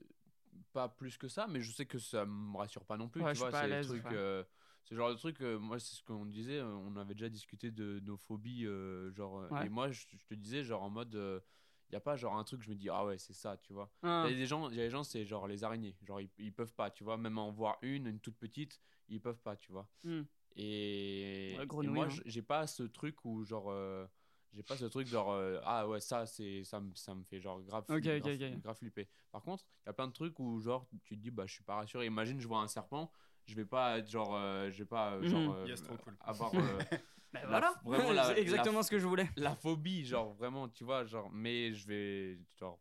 pas 0.72 0.88
plus 0.88 1.16
que 1.16 1.29
ça, 1.29 1.46
mais 1.46 1.61
je 1.61 1.70
sais 1.70 1.87
que 1.87 1.98
ça 1.98 2.26
me 2.26 2.57
rassure 2.57 2.85
pas 2.85 2.96
non 2.96 3.09
plus. 3.09 3.22
Ouais, 3.22 3.33
tu 3.33 3.38
vois, 3.38 3.52
c'est 3.52 3.68
le 3.68 3.85
truc, 3.85 4.05
ouais. 4.07 4.11
euh, 4.12 4.42
ce 4.83 4.94
genre 4.96 5.11
de 5.11 5.14
truc, 5.14 5.40
euh, 5.40 5.59
moi, 5.59 5.79
c'est 5.79 5.94
ce 5.94 6.02
qu'on 6.02 6.26
disait, 6.26 6.59
euh, 6.59 6.66
on 6.66 6.96
avait 6.96 7.14
déjà 7.14 7.29
discuté 7.29 7.70
de 7.70 8.00
nos 8.00 8.16
phobies, 8.16 8.66
euh, 8.66 9.12
genre, 9.12 9.44
Ouais. 9.52 9.66
et 9.66 9.68
moi, 9.68 9.90
je, 9.92 10.05
je 10.11 10.26
te 10.26 10.35
disais, 10.35 10.64
genre, 10.64 10.83
en 10.83 10.90
mode, 10.90 11.14
il 11.90 11.92
y 11.92 11.96
a 11.96 12.01
pas 12.01 12.16
genre 12.16 12.37
un 12.37 12.44
truc, 12.44 12.62
je 12.62 12.70
me 12.70 12.75
dis, 12.75 12.88
ah 12.88 13.05
ouais, 13.05 13.18
c'est 13.18 13.33
ça, 13.33 13.57
tu 13.57 13.72
vois. 13.72 13.90
Il 14.03 14.09
Ah. 14.09 14.27
y 14.29 14.33
a 14.35 14.37
des 14.37 14.46
gens, 14.46 14.68
il 14.70 14.77
y 14.77 14.81
a 14.81 14.85
des 14.85 14.90
gens, 14.90 15.05
c'est 15.05 15.25
genre 15.25 15.46
les 15.46 15.62
araignées, 15.64 15.96
genre, 16.03 16.20
ils, 16.20 16.31
ils 16.38 16.53
peuvent 16.53 16.75
pas, 16.75 16.90
tu 16.90 17.05
vois, 17.05 17.16
même 17.16 17.38
en 17.38 17.51
voir 17.53 17.79
une, 17.83 18.07
une 18.07 18.20
toute 18.20 18.37
petite, 18.37 18.81
ils 19.09 19.20
peuvent 19.20 19.40
pas, 19.40 19.57
tu 19.57 19.72
vois. 19.72 19.88
Hmm. 20.03 20.22
Et, 20.57 21.55
Ouais, 21.57 21.62
et 21.64 21.66
grenouille, 21.66 21.94
moi, 21.94 22.07
hein. 22.07 22.16
j'ai 22.27 22.42
pas 22.42 22.66
ce 22.66 22.83
truc 22.83 23.25
où, 23.25 23.44
genre, 23.44 23.70
euh, 23.70 24.07
j'ai 24.53 24.62
pas 24.62 24.77
ce 24.77 24.87
truc, 24.87 25.07
genre, 25.07 25.31
euh, 25.33 25.61
ah 25.64 25.87
ouais, 25.87 26.01
ça, 26.01 26.27
c'est, 26.27 26.64
ça, 26.64 26.81
me- 26.81 26.94
ça 26.94 27.14
me 27.14 27.22
fait, 27.25 27.40
genre, 27.40 27.61
grave, 27.62 27.85
Ok, 27.88 28.01
flipper, 28.03 28.20
ok, 28.55 28.61
grave, 28.62 28.77
flipper. 28.77 29.09
Par 29.31 29.42
contre, 29.42 29.64
il 29.85 29.88
y 29.88 29.90
a 29.90 29.92
plein 29.92 30.09
de 30.09 30.12
trucs 30.12 30.38
où, 30.40 30.61
genre, 30.61 30.88
tu 31.05 31.16
te 31.16 31.20
dis, 31.22 31.31
bah, 31.31 31.44
je 31.46 31.53
suis 31.55 31.64
pas 31.64 31.77
rassuré. 31.77 32.07
Imagine, 32.07 32.40
je 32.40 32.49
vois 32.49 32.61
un 32.61 32.68
serpent, 32.68 33.11
je 33.44 33.55
vais 33.55 33.66
pas 33.66 33.99
être, 33.99 34.09
genre, 34.11 34.35
euh, 34.35 34.70
je 34.70 34.79
vais 34.79 34.87
pas, 34.87 35.12
euh, 35.14 35.22
genre, 35.25 35.40
Mhm. 35.40 35.55
euh, 35.57 35.66
Yes, 35.68 35.83
trop 35.83 35.96
cool. 35.99 36.16
avoir 36.20 36.53
Bah 37.42 37.42
La- 37.42 37.49
voilà, 37.49 37.75
vraiment 37.85 38.12
la- 38.12 38.38
exactement 38.38 38.79
la- 38.79 38.83
ce 38.83 38.90
que 38.90 38.99
je 38.99 39.07
voulais. 39.07 39.29
la 39.37 39.55
phobie, 39.55 40.05
genre, 40.05 40.33
vraiment, 40.35 40.68
tu 40.68 40.85
vois, 40.85 41.05
genre, 41.05 41.31
mais 41.31 41.72
je 41.75 41.87
vais, 41.87 42.38
genre, 42.59 42.79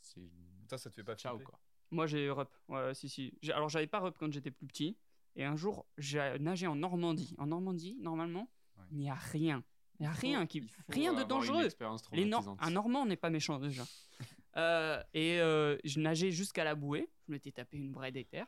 c'est 0.00 0.20
Toi, 0.68 0.78
ça 0.78 0.90
te 0.90 0.94
fait 0.94 1.04
pas 1.04 1.14
ciao, 1.16 1.34
flipper 1.36 1.50
quoi. 1.50 1.60
Moi, 1.90 2.06
j'ai 2.06 2.30
rep. 2.30 2.48
Ouais, 2.68 2.94
si, 2.94 3.08
si. 3.08 3.32
Alors, 3.52 3.68
j'avais 3.68 3.86
pas 3.86 4.00
rep 4.00 4.16
quand 4.18 4.32
j'étais 4.32 4.50
plus 4.50 4.66
petit. 4.66 4.96
Et 5.36 5.44
un 5.44 5.56
jour, 5.56 5.86
j'ai 5.98 6.38
nagé 6.38 6.66
en 6.66 6.74
Normandie. 6.74 7.34
En 7.38 7.46
Normandie, 7.46 7.96
normalement, 8.00 8.48
Ouais. 8.78 8.84
il 8.92 8.98
n'y 8.98 9.10
a 9.10 9.14
rien. 9.14 9.62
Il 9.98 10.02
n'y 10.02 10.08
a 10.08 10.12
rien 10.12 10.46
qui. 10.46 10.66
Rien 10.88 11.12
de 11.12 11.22
dangereux. 11.22 11.68
Les 12.12 12.24
Nor- 12.24 12.56
un 12.58 12.70
Normand 12.70 13.04
n'est 13.06 13.16
pas 13.16 13.30
méchant 13.30 13.58
déjà. 13.58 13.84
Euh, 14.54 15.02
et 15.14 15.40
euh, 15.40 15.78
je 15.82 15.98
nageais 15.98 16.30
jusqu'à 16.30 16.62
la 16.62 16.74
bouée. 16.74 17.08
Je 17.26 17.32
m'étais 17.32 17.52
tapé 17.52 17.78
une 17.78 17.90
vraie 17.90 18.12
déterre. 18.12 18.46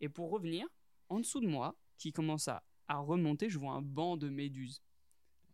Et 0.00 0.08
pour 0.08 0.30
revenir, 0.32 0.66
en 1.08 1.20
dessous 1.20 1.38
de 1.40 1.46
moi, 1.46 1.76
qui 1.96 2.10
commence 2.12 2.48
à, 2.48 2.64
à 2.88 2.98
remonter, 2.98 3.48
je 3.50 3.58
vois 3.58 3.72
un 3.72 3.82
banc 3.82 4.16
de 4.16 4.28
méduses. 4.28 4.82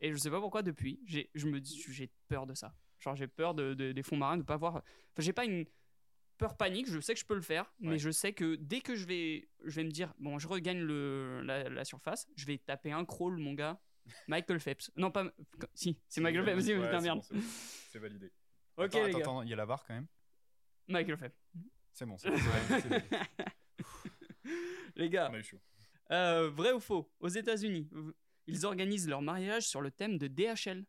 Et 0.01 0.13
je 0.13 0.17
sais 0.17 0.31
pas 0.31 0.41
pourquoi 0.41 0.63
depuis, 0.63 1.01
j'ai, 1.07 1.31
je 1.35 1.47
me 1.47 1.61
dis, 1.61 1.83
j'ai 1.91 2.09
peur 2.29 2.47
de 2.47 2.55
ça. 2.55 2.75
Genre 3.01 3.15
j'ai 3.17 3.27
peur 3.29 3.55
de, 3.55 3.75
de- 3.75 3.93
des 3.93 4.03
fonds 4.03 4.17
marins, 4.17 4.37
de 4.39 4.43
pas 4.43 4.57
voir. 4.57 4.77
Enfin, 4.77 4.83
j'ai 5.19 5.33
pas 5.33 5.45
une 5.45 5.65
peur 6.39 6.57
panique. 6.57 6.87
Je 6.89 7.01
sais 7.01 7.13
que 7.15 7.21
je 7.21 7.25
peux 7.27 7.35
le 7.35 7.41
faire, 7.43 7.73
mais 7.81 7.99
je 7.99 8.11
sais 8.11 8.33
que 8.33 8.55
dès 8.57 8.81
que 8.81 8.95
je 8.95 9.07
vais, 9.07 9.49
je 9.65 9.77
vais 9.77 9.85
me 9.85 9.91
dire, 9.91 10.13
bon, 10.19 10.39
je 10.39 10.49
regagne 10.49 10.81
le, 10.81 11.43
la, 11.43 11.69
la 11.69 11.85
surface, 11.85 12.27
je 12.37 12.47
vais 12.47 12.59
taper 12.59 12.93
un 12.93 13.05
crawl, 13.05 13.37
mon 13.39 13.53
gars. 13.55 13.79
Michael 14.27 14.59
Phelps. 14.61 14.91
Non, 14.97 15.11
pas. 15.11 15.31
Si, 15.75 15.97
c'est 16.09 16.21
Michael 16.23 16.45
Phelps. 16.45 16.67
Ouais, 16.67 16.91
c'est 16.91 17.01
merde. 17.03 17.19
bon, 17.19 17.23
c'est 17.23 17.99
bon. 17.99 18.01
Validé. 18.03 18.33
Ok, 18.77 18.85
attends, 18.87 18.99
les 18.99 19.09
attends, 19.11 19.19
gars. 19.19 19.23
attends, 19.25 19.43
il 19.43 19.49
y 19.51 19.53
a 19.53 19.57
la 19.57 19.67
barre 19.67 19.85
quand 19.87 19.95
même. 19.95 20.07
Michael 20.89 21.17
Phelps. 21.19 21.37
C'est 21.93 22.07
bon, 22.07 22.17
c'est 22.17 22.31
bon. 22.31 22.37
Ouais, 22.37 22.81
c'est 22.81 22.89
bon. 22.89 23.19
Les 24.97 25.09
gars, 25.11 25.29
On 25.31 25.35
a 25.35 25.39
eu 25.39 25.43
chaud. 25.43 25.61
Euh, 26.11 26.51
vrai 26.51 26.73
ou 26.73 26.81
faux? 26.81 27.11
Aux 27.21 27.29
États-Unis, 27.29 27.89
ils 28.47 28.67
organisent 28.67 29.09
leur 29.09 29.23
mariage 29.23 29.67
sur 29.69 29.81
le 29.81 29.91
thème 29.91 30.19
de 30.19 30.27
DHL. 30.29 30.85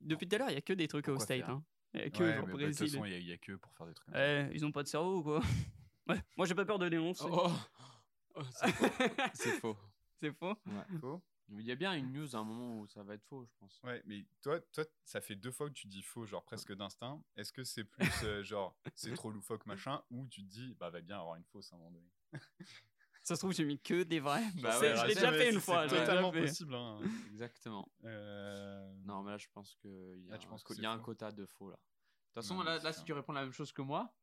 Depuis 0.00 0.28
tout 0.28 0.36
à 0.36 0.38
l'heure, 0.38 0.50
il 0.50 0.54
y 0.54 0.58
a 0.58 0.62
que 0.62 0.72
des 0.72 0.88
trucs 0.88 1.08
au 1.08 1.18
State. 1.18 1.44
Hein. 1.48 1.64
Il 1.94 2.00
y 2.00 2.04
a 2.04 2.10
que 2.10 2.22
Ouais, 2.22 2.34
genre 2.36 2.46
bah, 2.46 2.52
de 2.52 2.56
toute 2.58 2.60
Brésil. 2.60 2.90
façon, 2.90 3.04
il 3.04 3.24
y 3.26 3.30
a- 3.32 3.34
a 3.34 3.38
que 3.38 3.52
pour 3.52 3.72
faire 3.74 3.86
des 3.86 3.94
trucs 3.94 4.06
comme 4.06 4.14
ça. 4.14 4.20
Ouais, 4.20 4.50
ils 4.54 4.64
ont 4.64 4.72
pas 4.72 4.82
de 4.82 4.88
cerveau 4.88 5.18
ou 5.18 5.22
quoi 5.22 5.40
Ouais, 6.06 6.22
Moi, 6.36 6.46
j'ai 6.46 6.54
pas 6.54 6.64
peur 6.64 6.78
de 6.78 6.88
dénoncer. 6.88 7.24
Oh, 7.30 7.50
Oh, 8.36 8.42
c'est 8.52 8.70
faux. 8.70 8.86
C'est 9.34 9.50
faux. 9.60 9.76
C'est 10.20 10.32
faux. 10.32 10.54
Ouais. 10.66 10.98
Faux 11.00 11.22
Il 11.50 11.62
y 11.62 11.72
a 11.72 11.74
bien 11.76 11.94
une 11.94 12.12
news 12.12 12.36
à 12.36 12.40
un 12.40 12.44
moment 12.44 12.78
où 12.80 12.86
ça 12.88 13.02
va 13.02 13.14
être 13.14 13.24
faux, 13.24 13.44
je 13.46 13.52
pense. 13.58 13.80
Ouais, 13.82 14.02
mais 14.04 14.26
toi, 14.42 14.60
toi, 14.72 14.84
ça 15.04 15.20
fait 15.22 15.34
deux 15.34 15.50
fois 15.50 15.68
que 15.68 15.74
tu 15.74 15.86
dis 15.86 16.02
faux, 16.02 16.26
genre 16.26 16.44
presque 16.44 16.74
d'instinct. 16.74 17.22
Est-ce 17.36 17.52
que 17.52 17.64
c'est 17.64 17.84
plus 18.20 18.22
euh, 18.24 18.42
genre 18.42 18.76
c'est 18.94 19.14
trop 19.14 19.30
loufoque 19.30 19.64
machin, 19.66 20.02
ou 20.10 20.26
tu 20.26 20.42
te 20.42 20.48
dis 20.48 20.74
bah 20.74 20.90
va 20.90 21.00
bien 21.00 21.18
avoir 21.18 21.36
une 21.36 21.44
fausse 21.44 21.72
à 21.72 21.76
un 21.76 21.78
moment 21.78 21.90
donné? 21.92 22.10
Ça 23.22 23.34
se 23.34 23.40
trouve, 23.40 23.52
j'ai 23.52 23.64
mis 23.64 23.78
que 23.80 24.02
des 24.04 24.20
vrais. 24.20 24.42
Bah 24.62 24.72
C'est- 24.72 24.90
ouais, 24.92 24.96
je 24.96 25.06
l'ai 25.06 25.14
déjà 25.14 25.32
fait 25.32 25.48
une 25.48 25.54
c'est 25.54 25.60
fois. 25.60 25.86
déjà 25.86 26.00
totalement 26.00 26.32
fait. 26.32 26.40
possible. 26.42 26.74
Hein. 26.74 27.00
Exactement. 27.30 27.90
Euh, 28.04 28.94
Non, 29.04 29.22
mais 29.22 29.32
là, 29.32 29.38
je 29.38 29.48
pense 29.52 29.74
qu'il 29.76 29.90
y 30.24 30.28
a, 30.28 30.32
Là, 30.32 30.38
tu 30.38 30.48
un, 30.48 30.56
que 30.56 30.74
c'est 30.74 30.82
y 30.82 30.86
a 30.86 30.92
un 30.92 30.98
quota 30.98 31.30
de 31.32 31.44
faux, 31.46 31.70
là. 31.70 31.76
De 31.76 31.80
toute 31.80 32.34
façon, 32.42 32.56
Non, 32.56 32.62
là, 32.62 32.78
c'est 32.80 32.92
si 32.92 33.04
tu 33.04 33.12
réponds 33.12 33.32
la 33.32 33.42
même 33.42 33.52
chose 33.52 33.72
que 33.72 33.82
moi, 33.82 34.14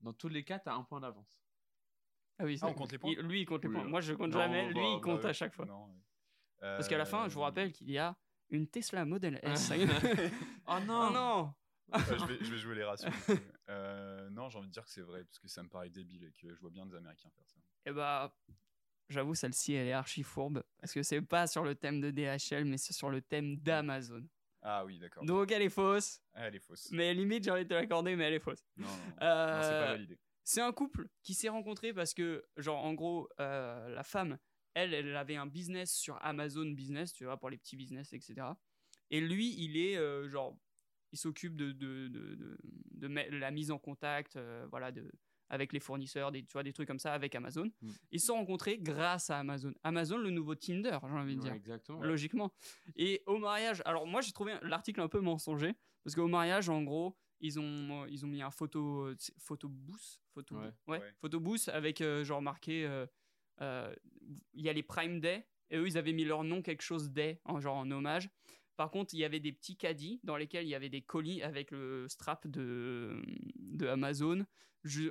dans 0.00 0.12
tous 0.12 0.28
les 0.28 0.44
cas, 0.44 0.58
t'as 0.58 0.74
un 0.74 0.82
point 0.82 1.00
d'avance. 1.00 1.42
Ah 2.38 2.44
oui, 2.44 2.54
Ah, 2.56 2.58
ça- 2.60 2.66
on 2.68 2.74
compte 2.74 2.92
les 2.92 2.98
points? 2.98 3.10
Il- 3.12 3.20
Lui, 3.20 3.40
il 3.42 3.46
compte 3.46 3.62
les 3.64 3.70
points. 3.70 3.84
euh, 3.84 3.88
Moi, 3.88 4.00
je 4.00 4.12
compte 4.14 4.30
non, 4.32 4.38
jamais. 4.38 4.64
bah, 4.72 4.80
Lui, 4.80 4.88
il 4.92 4.94
bah, 4.96 5.00
compte 5.02 5.24
à 5.24 5.32
chaque 5.32 5.54
fois. 5.54 5.66
Non, 5.66 5.86
ouais. 5.88 5.96
Parce 6.62 6.88
qu'à 6.88 6.98
la 6.98 7.04
fin, 7.04 7.28
je 7.28 7.34
vous 7.34 7.40
Euh, 7.40 7.44
rappelle 7.44 7.72
qu'il 7.72 7.90
y 7.90 7.98
a 7.98 8.16
une 8.50 8.66
Tesla 8.68 9.04
Model 9.04 9.38
S. 9.42 9.72
Oh 9.72 9.74
oh 10.68 10.78
non 10.86 11.52
euh, 11.94 11.98
je, 12.18 12.24
vais, 12.24 12.38
je 12.40 12.50
vais 12.52 12.56
jouer 12.58 12.74
les 12.76 12.84
ratios. 12.84 13.12
Euh, 13.68 14.30
non, 14.30 14.48
j'ai 14.48 14.58
envie 14.58 14.68
de 14.68 14.72
dire 14.72 14.84
que 14.84 14.90
c'est 14.90 15.02
vrai, 15.02 15.24
parce 15.24 15.38
que 15.38 15.48
ça 15.48 15.62
me 15.62 15.68
paraît 15.68 15.90
débile 15.90 16.24
et 16.24 16.32
que 16.32 16.54
je 16.54 16.60
vois 16.60 16.70
bien 16.70 16.86
des 16.86 16.96
Américains 16.96 17.28
faire 17.30 17.44
ça. 17.46 17.58
Eh 17.84 17.92
bah, 17.92 18.34
j'avoue, 19.10 19.34
celle-ci, 19.34 19.74
elle 19.74 19.88
est 19.88 19.92
archi 19.92 20.22
fourbe. 20.22 20.62
Parce 20.80 20.92
que 20.92 21.02
c'est 21.02 21.20
pas 21.20 21.46
sur 21.46 21.64
le 21.64 21.74
thème 21.74 22.00
de 22.00 22.10
DHL, 22.10 22.64
mais 22.64 22.78
c'est 22.78 22.92
sur 22.94 23.10
le 23.10 23.20
thème 23.20 23.56
d'Amazon. 23.56 24.26
Ah 24.62 24.84
oui, 24.86 24.98
d'accord. 24.98 25.24
Donc, 25.24 25.50
elle 25.50 25.62
est 25.62 25.68
fausse. 25.68 26.20
Ah, 26.34 26.46
elle 26.46 26.54
est 26.54 26.60
fausse. 26.60 26.88
Mais 26.92 27.12
limite, 27.12 27.44
j'ai 27.44 27.50
envie 27.50 27.64
de 27.64 27.68
te 27.68 27.74
l'accorder, 27.74 28.14
mais 28.16 28.24
elle 28.24 28.34
est 28.34 28.38
fausse. 28.40 28.64
Non, 28.76 28.86
non, 28.86 28.92
non. 28.94 28.98
Non, 28.98 29.08
c'est 29.18 29.24
Euh, 29.24 29.84
pas 29.86 29.92
validé. 29.92 30.18
c'est 30.44 30.60
un 30.62 30.72
couple 30.72 31.08
qui 31.22 31.34
s'est 31.34 31.48
rencontré 31.48 31.92
parce 31.92 32.14
que, 32.14 32.44
genre, 32.56 32.82
en 32.84 32.94
gros, 32.94 33.28
euh, 33.40 33.88
la 33.94 34.04
femme, 34.04 34.38
elle, 34.74 34.94
elle 34.94 35.16
avait 35.16 35.36
un 35.36 35.46
business 35.46 35.92
sur 35.92 36.18
Amazon 36.24 36.66
Business, 36.70 37.12
tu 37.12 37.24
vois, 37.24 37.36
pour 37.36 37.50
les 37.50 37.58
petits 37.58 37.76
business, 37.76 38.12
etc. 38.12 38.46
Et 39.10 39.20
lui, 39.20 39.54
il 39.58 39.76
est, 39.76 39.96
euh, 39.96 40.28
genre, 40.28 40.56
il 41.12 41.18
s'occupe 41.18 41.56
de, 41.56 41.72
de, 41.72 42.08
de, 42.08 42.58
de, 42.92 43.06
la 43.06 43.50
mise 43.50 43.70
en 43.70 43.78
contact, 43.78 44.36
euh, 44.36 44.66
voilà, 44.70 44.90
de, 44.90 45.10
avec 45.50 45.74
les 45.74 45.80
fournisseurs, 45.80 46.32
des, 46.32 46.42
tu 46.44 46.52
vois, 46.54 46.62
des 46.62 46.72
trucs 46.72 46.88
comme 46.88 46.98
ça 46.98 47.12
avec 47.12 47.34
Amazon. 47.34 47.70
Mm. 47.82 47.90
Ils 48.12 48.20
se 48.20 48.26
sont 48.28 48.34
rencontrés 48.36 48.78
grâce 48.78 49.28
à 49.28 49.38
Amazon. 49.38 49.74
Amazon, 49.82 50.16
le 50.16 50.30
nouveau 50.30 50.54
Tinder, 50.54 50.98
j'ai 51.02 51.08
envie 51.12 51.34
de 51.36 51.40
Ouais, 51.40 51.46
dire 51.48 51.52
exactement. 51.52 52.02
logiquement. 52.02 52.52
Et 52.96 53.22
au 53.26 53.36
mariage, 53.38 53.82
alors 53.84 54.06
moi 54.06 54.22
j'ai 54.22 54.32
trouvé 54.32 54.54
l'article 54.62 55.00
un 55.02 55.08
peu 55.08 55.20
mensonger 55.20 55.74
parce 56.04 56.16
qu'au 56.16 56.28
mariage, 56.28 56.70
en 56.70 56.82
gros, 56.82 57.14
ils 57.40 57.60
ont 57.60 58.06
ils 58.06 58.24
ont 58.24 58.28
mis 58.28 58.40
un 58.40 58.50
photo 58.50 59.08
euh, 59.08 59.16
photo 59.36 59.68
booth, 59.68 60.22
photo 60.32 60.56
Ouais. 60.56 60.72
ouais, 60.86 60.98
Ouais. 61.00 61.14
photo 61.20 61.38
booth 61.40 61.68
avec 61.68 62.00
euh, 62.00 62.24
genre 62.24 62.40
marqué 62.40 62.86
il 64.54 64.60
y 64.64 64.68
a 64.68 64.72
les 64.72 64.82
Prime 64.82 65.20
Day 65.20 65.46
et 65.70 65.76
eux 65.78 65.86
ils 65.86 65.96
avaient 65.98 66.12
mis 66.12 66.24
leur 66.24 66.44
nom 66.44 66.62
quelque 66.62 66.82
chose 66.82 67.10
Day 67.12 67.40
en 67.44 67.60
genre 67.60 67.76
en 67.76 67.90
hommage. 67.90 68.28
Par 68.76 68.90
contre, 68.90 69.14
il 69.14 69.18
y 69.20 69.24
avait 69.24 69.38
des 69.40 69.52
petits 69.52 69.76
caddies 69.76 70.18
dans 70.24 70.36
lesquels 70.36 70.64
il 70.64 70.70
y 70.70 70.74
avait 70.74 70.88
des 70.88 71.02
colis 71.02 71.42
avec 71.42 71.70
le 71.70 72.08
strap 72.08 72.46
de, 72.46 73.22
de 73.58 73.86
Amazon 73.86 74.44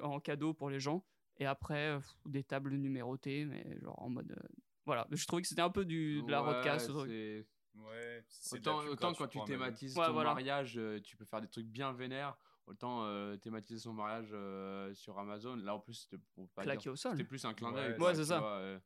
en 0.02 0.20
cadeau 0.20 0.54
pour 0.54 0.70
les 0.70 0.80
gens. 0.80 1.06
Et 1.38 1.46
après, 1.46 1.90
euh, 1.92 2.00
des 2.26 2.44
tables 2.44 2.74
numérotées, 2.76 3.46
mais 3.46 3.80
genre 3.82 4.02
en 4.02 4.10
mode. 4.10 4.32
euh, 4.32 4.48
voilà, 4.86 5.08
je 5.12 5.26
trouvais 5.26 5.42
que 5.44 5.48
c'était 5.48 5.62
un 5.62 5.70
peu 5.70 5.86
du, 5.86 6.22
de 6.24 6.32
la 6.32 6.44
Ouais, 6.44 6.54
roadcast. 6.54 6.88
ce 6.88 6.92
truc. 6.92 7.10
c'est- 7.10 7.46
Ouais, 7.76 8.26
c'est 8.28 8.60
de 8.60 8.66
la 8.66 8.76
Autant, 8.76 8.88
autant 8.90 9.14
quand 9.14 9.28
tu 9.28 9.40
thématises 9.46 9.98
Ouais, 9.98 10.06
ton 10.08 10.12
voilà. 10.14 10.34
mariage, 10.34 10.78
euh, 10.78 11.00
tu 11.00 11.16
peux 11.16 11.24
faire 11.24 11.40
des 11.40 11.48
trucs 11.48 11.68
bien 11.68 11.94
vénères. 11.94 12.36
Autant 12.72 13.04
euh, 13.06 13.36
thématiser 13.38 13.80
son 13.80 13.94
mariage 13.94 14.30
euh, 14.32 14.94
sur 14.94 15.20
Amazon. 15.20 15.56
Là, 15.58 15.76
en 15.76 15.80
plus, 15.80 15.94
c'était 15.94 16.18
pour 16.34 16.50
pas 16.52 16.64
Claqué 16.64 16.84
dire- 16.84 16.94
au 16.94 16.96
sol. 16.96 17.12
C'était 17.12 17.24
plus 17.28 17.44
un 17.46 17.54
clin 17.54 17.72
d'œil. 17.74 17.92
ouais, 17.92 17.98
quoi, 17.98 18.16
c'est 18.16 18.22
tu 18.22 18.28
ça. 18.28 18.40
vois, 18.40 18.58
euh. 18.60 18.80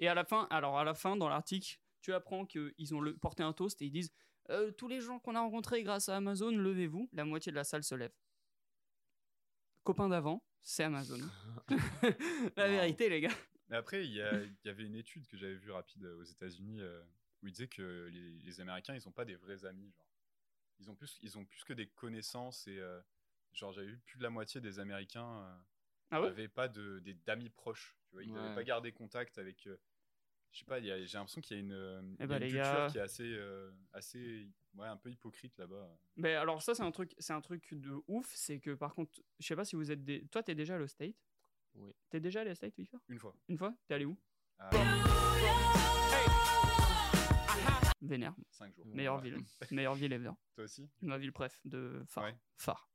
Et 0.00 0.08
à 0.08 0.14
la 0.14 0.24
fin, 0.24 0.46
alors 0.50 0.76
à 0.78 0.84
la 0.84 0.94
fin, 0.94 1.16
dans 1.16 1.28
l'article, 1.28 1.78
tu 2.00 2.12
apprends 2.12 2.44
qu'ils 2.46 2.94
ont 2.94 3.00
le, 3.00 3.16
porté 3.16 3.42
un 3.42 3.52
toast 3.52 3.80
et 3.82 3.86
ils 3.86 3.90
disent 3.92 4.12
Euh, 4.50 4.70
Tous 4.72 4.88
les 4.88 5.00
gens 5.00 5.18
qu'on 5.20 5.34
a 5.36 5.40
rencontrés 5.40 5.82
grâce 5.82 6.08
à 6.08 6.16
Amazon, 6.16 6.50
levez-vous. 6.50 7.08
La 7.12 7.24
moitié 7.24 7.52
de 7.52 7.56
la 7.56 7.64
salle 7.64 7.84
se 7.84 7.94
lève. 7.94 8.12
Copain 9.84 10.08
d'avant, 10.08 10.44
c'est 10.62 10.84
Amazon. 10.84 11.18
la 12.56 12.64
Wow. 12.64 12.70
vérité, 12.70 13.08
les 13.08 13.20
gars. 13.20 13.34
Mais 13.68 13.76
après, 13.76 14.04
il 14.06 14.12
y, 14.12 14.20
avait 14.68 14.84
une 14.84 14.94
étude 14.96 15.26
que 15.26 15.36
j'avais 15.36 15.54
vue 15.56 15.70
rapide 15.70 16.04
aux 16.04 16.24
États-Unis 16.24 16.80
euh, 16.80 17.02
où 17.42 17.46
il 17.46 17.52
disait 17.52 17.68
que 17.68 18.08
les, 18.10 18.32
les 18.38 18.60
Américains, 18.60 18.94
ils 18.94 19.02
n'ont 19.04 19.12
pas 19.12 19.24
des 19.24 19.36
vrais 19.36 19.64
amis. 19.64 19.90
Genre. 19.92 20.06
Ils, 20.80 20.90
ont 20.90 20.94
plus, 20.94 21.18
ils 21.22 21.36
ont 21.38 21.44
plus 21.44 21.64
que 21.64 21.72
des 21.74 21.86
connaissances 21.88 22.66
et 22.66 22.78
euh, 22.78 23.00
genre 23.58 23.72
j'avais 23.72 23.88
vu 23.88 23.98
plus 23.98 24.18
de 24.18 24.22
la 24.22 24.30
moitié 24.30 24.60
des 24.60 24.78
Américains 24.78 25.42
euh, 25.42 25.56
Ah 26.10 26.20
ouais 26.22 26.28
n'avaient 26.28 26.48
pas 26.48 26.68
de, 26.68 27.00
des 27.00 27.14
d'amis 27.14 27.50
proches. 27.50 27.96
Tu 28.08 28.12
vois, 28.14 28.22
ils 28.22 28.32
n'avaient 28.32 28.48
Ouais. 28.50 28.54
pas 28.54 28.64
gardé 28.64 28.92
contact 28.92 29.38
avec. 29.38 29.66
euh, 29.66 29.76
je 30.52 30.60
sais 30.60 30.64
pas, 30.64 30.78
il 30.78 30.86
y 30.86 30.90
a- 30.90 31.04
j'ai 31.04 31.18
l'impression 31.18 31.40
qu'il 31.42 31.56
y 31.56 31.60
a 31.60 31.62
une, 31.62 31.72
euh, 31.72 32.00
il 32.14 32.20
y 32.20 32.22
a 32.22 32.26
bah, 32.26 32.36
une 32.36 32.42
culture 32.44 32.62
gars. 32.62 32.88
qui 32.90 32.96
est 32.98 33.02
assez, 33.02 33.24
euh, 33.34 33.70
assez, 33.92 34.50
ouais, 34.74 34.86
un 34.88 34.96
peu 34.96 35.10
hypocrite 35.10 35.58
là-bas. 35.58 35.94
Mais 36.16 36.34
alors, 36.36 36.62
ça, 36.62 36.74
c'est 36.74 36.82
un 36.82 36.90
truc, 36.90 37.14
c'est 37.18 37.34
un 37.34 37.40
truc 37.42 37.74
de 37.74 37.94
ouf. 38.06 38.32
C'est 38.34 38.58
que 38.58 38.70
par 38.74 38.94
contre, 38.94 39.20
je 39.38 39.46
sais 39.46 39.56
pas 39.56 39.66
si 39.66 39.76
vous 39.76 39.90
êtes 39.90 40.04
des. 40.04 40.26
Toi, 40.28 40.42
t'es 40.42 40.54
déjà 40.54 40.76
allé 40.76 40.84
au 40.84 40.88
State? 40.88 41.16
Oui. 41.74 41.92
T'es 42.08 42.18
déjà 42.20 42.40
allé 42.40 42.52
au 42.52 42.54
State, 42.54 42.74
Victor? 42.76 43.00
Une 43.08 43.18
fois. 43.18 43.34
Une 43.48 43.58
fois? 43.58 43.74
T'es 43.86 43.94
allé 43.94 44.04
où? 44.06 44.18
À 44.58 44.70
Vénère. 48.00 48.34
5 48.50 48.74
jours. 48.74 48.86
Meilleure 48.86 49.16
Ouais. 49.16 49.30
ville. 49.30 49.44
Meilleure 49.72 49.94
ville 49.94 50.12
ever. 50.12 50.32
Toi 50.54 50.64
aussi? 50.64 50.88
Ma 51.02 51.18
ville 51.18 51.32
préf 51.32 51.60
de 51.66 52.02
phare. 52.08 52.24
Ouais. 52.24 52.36
phare. 52.56 52.88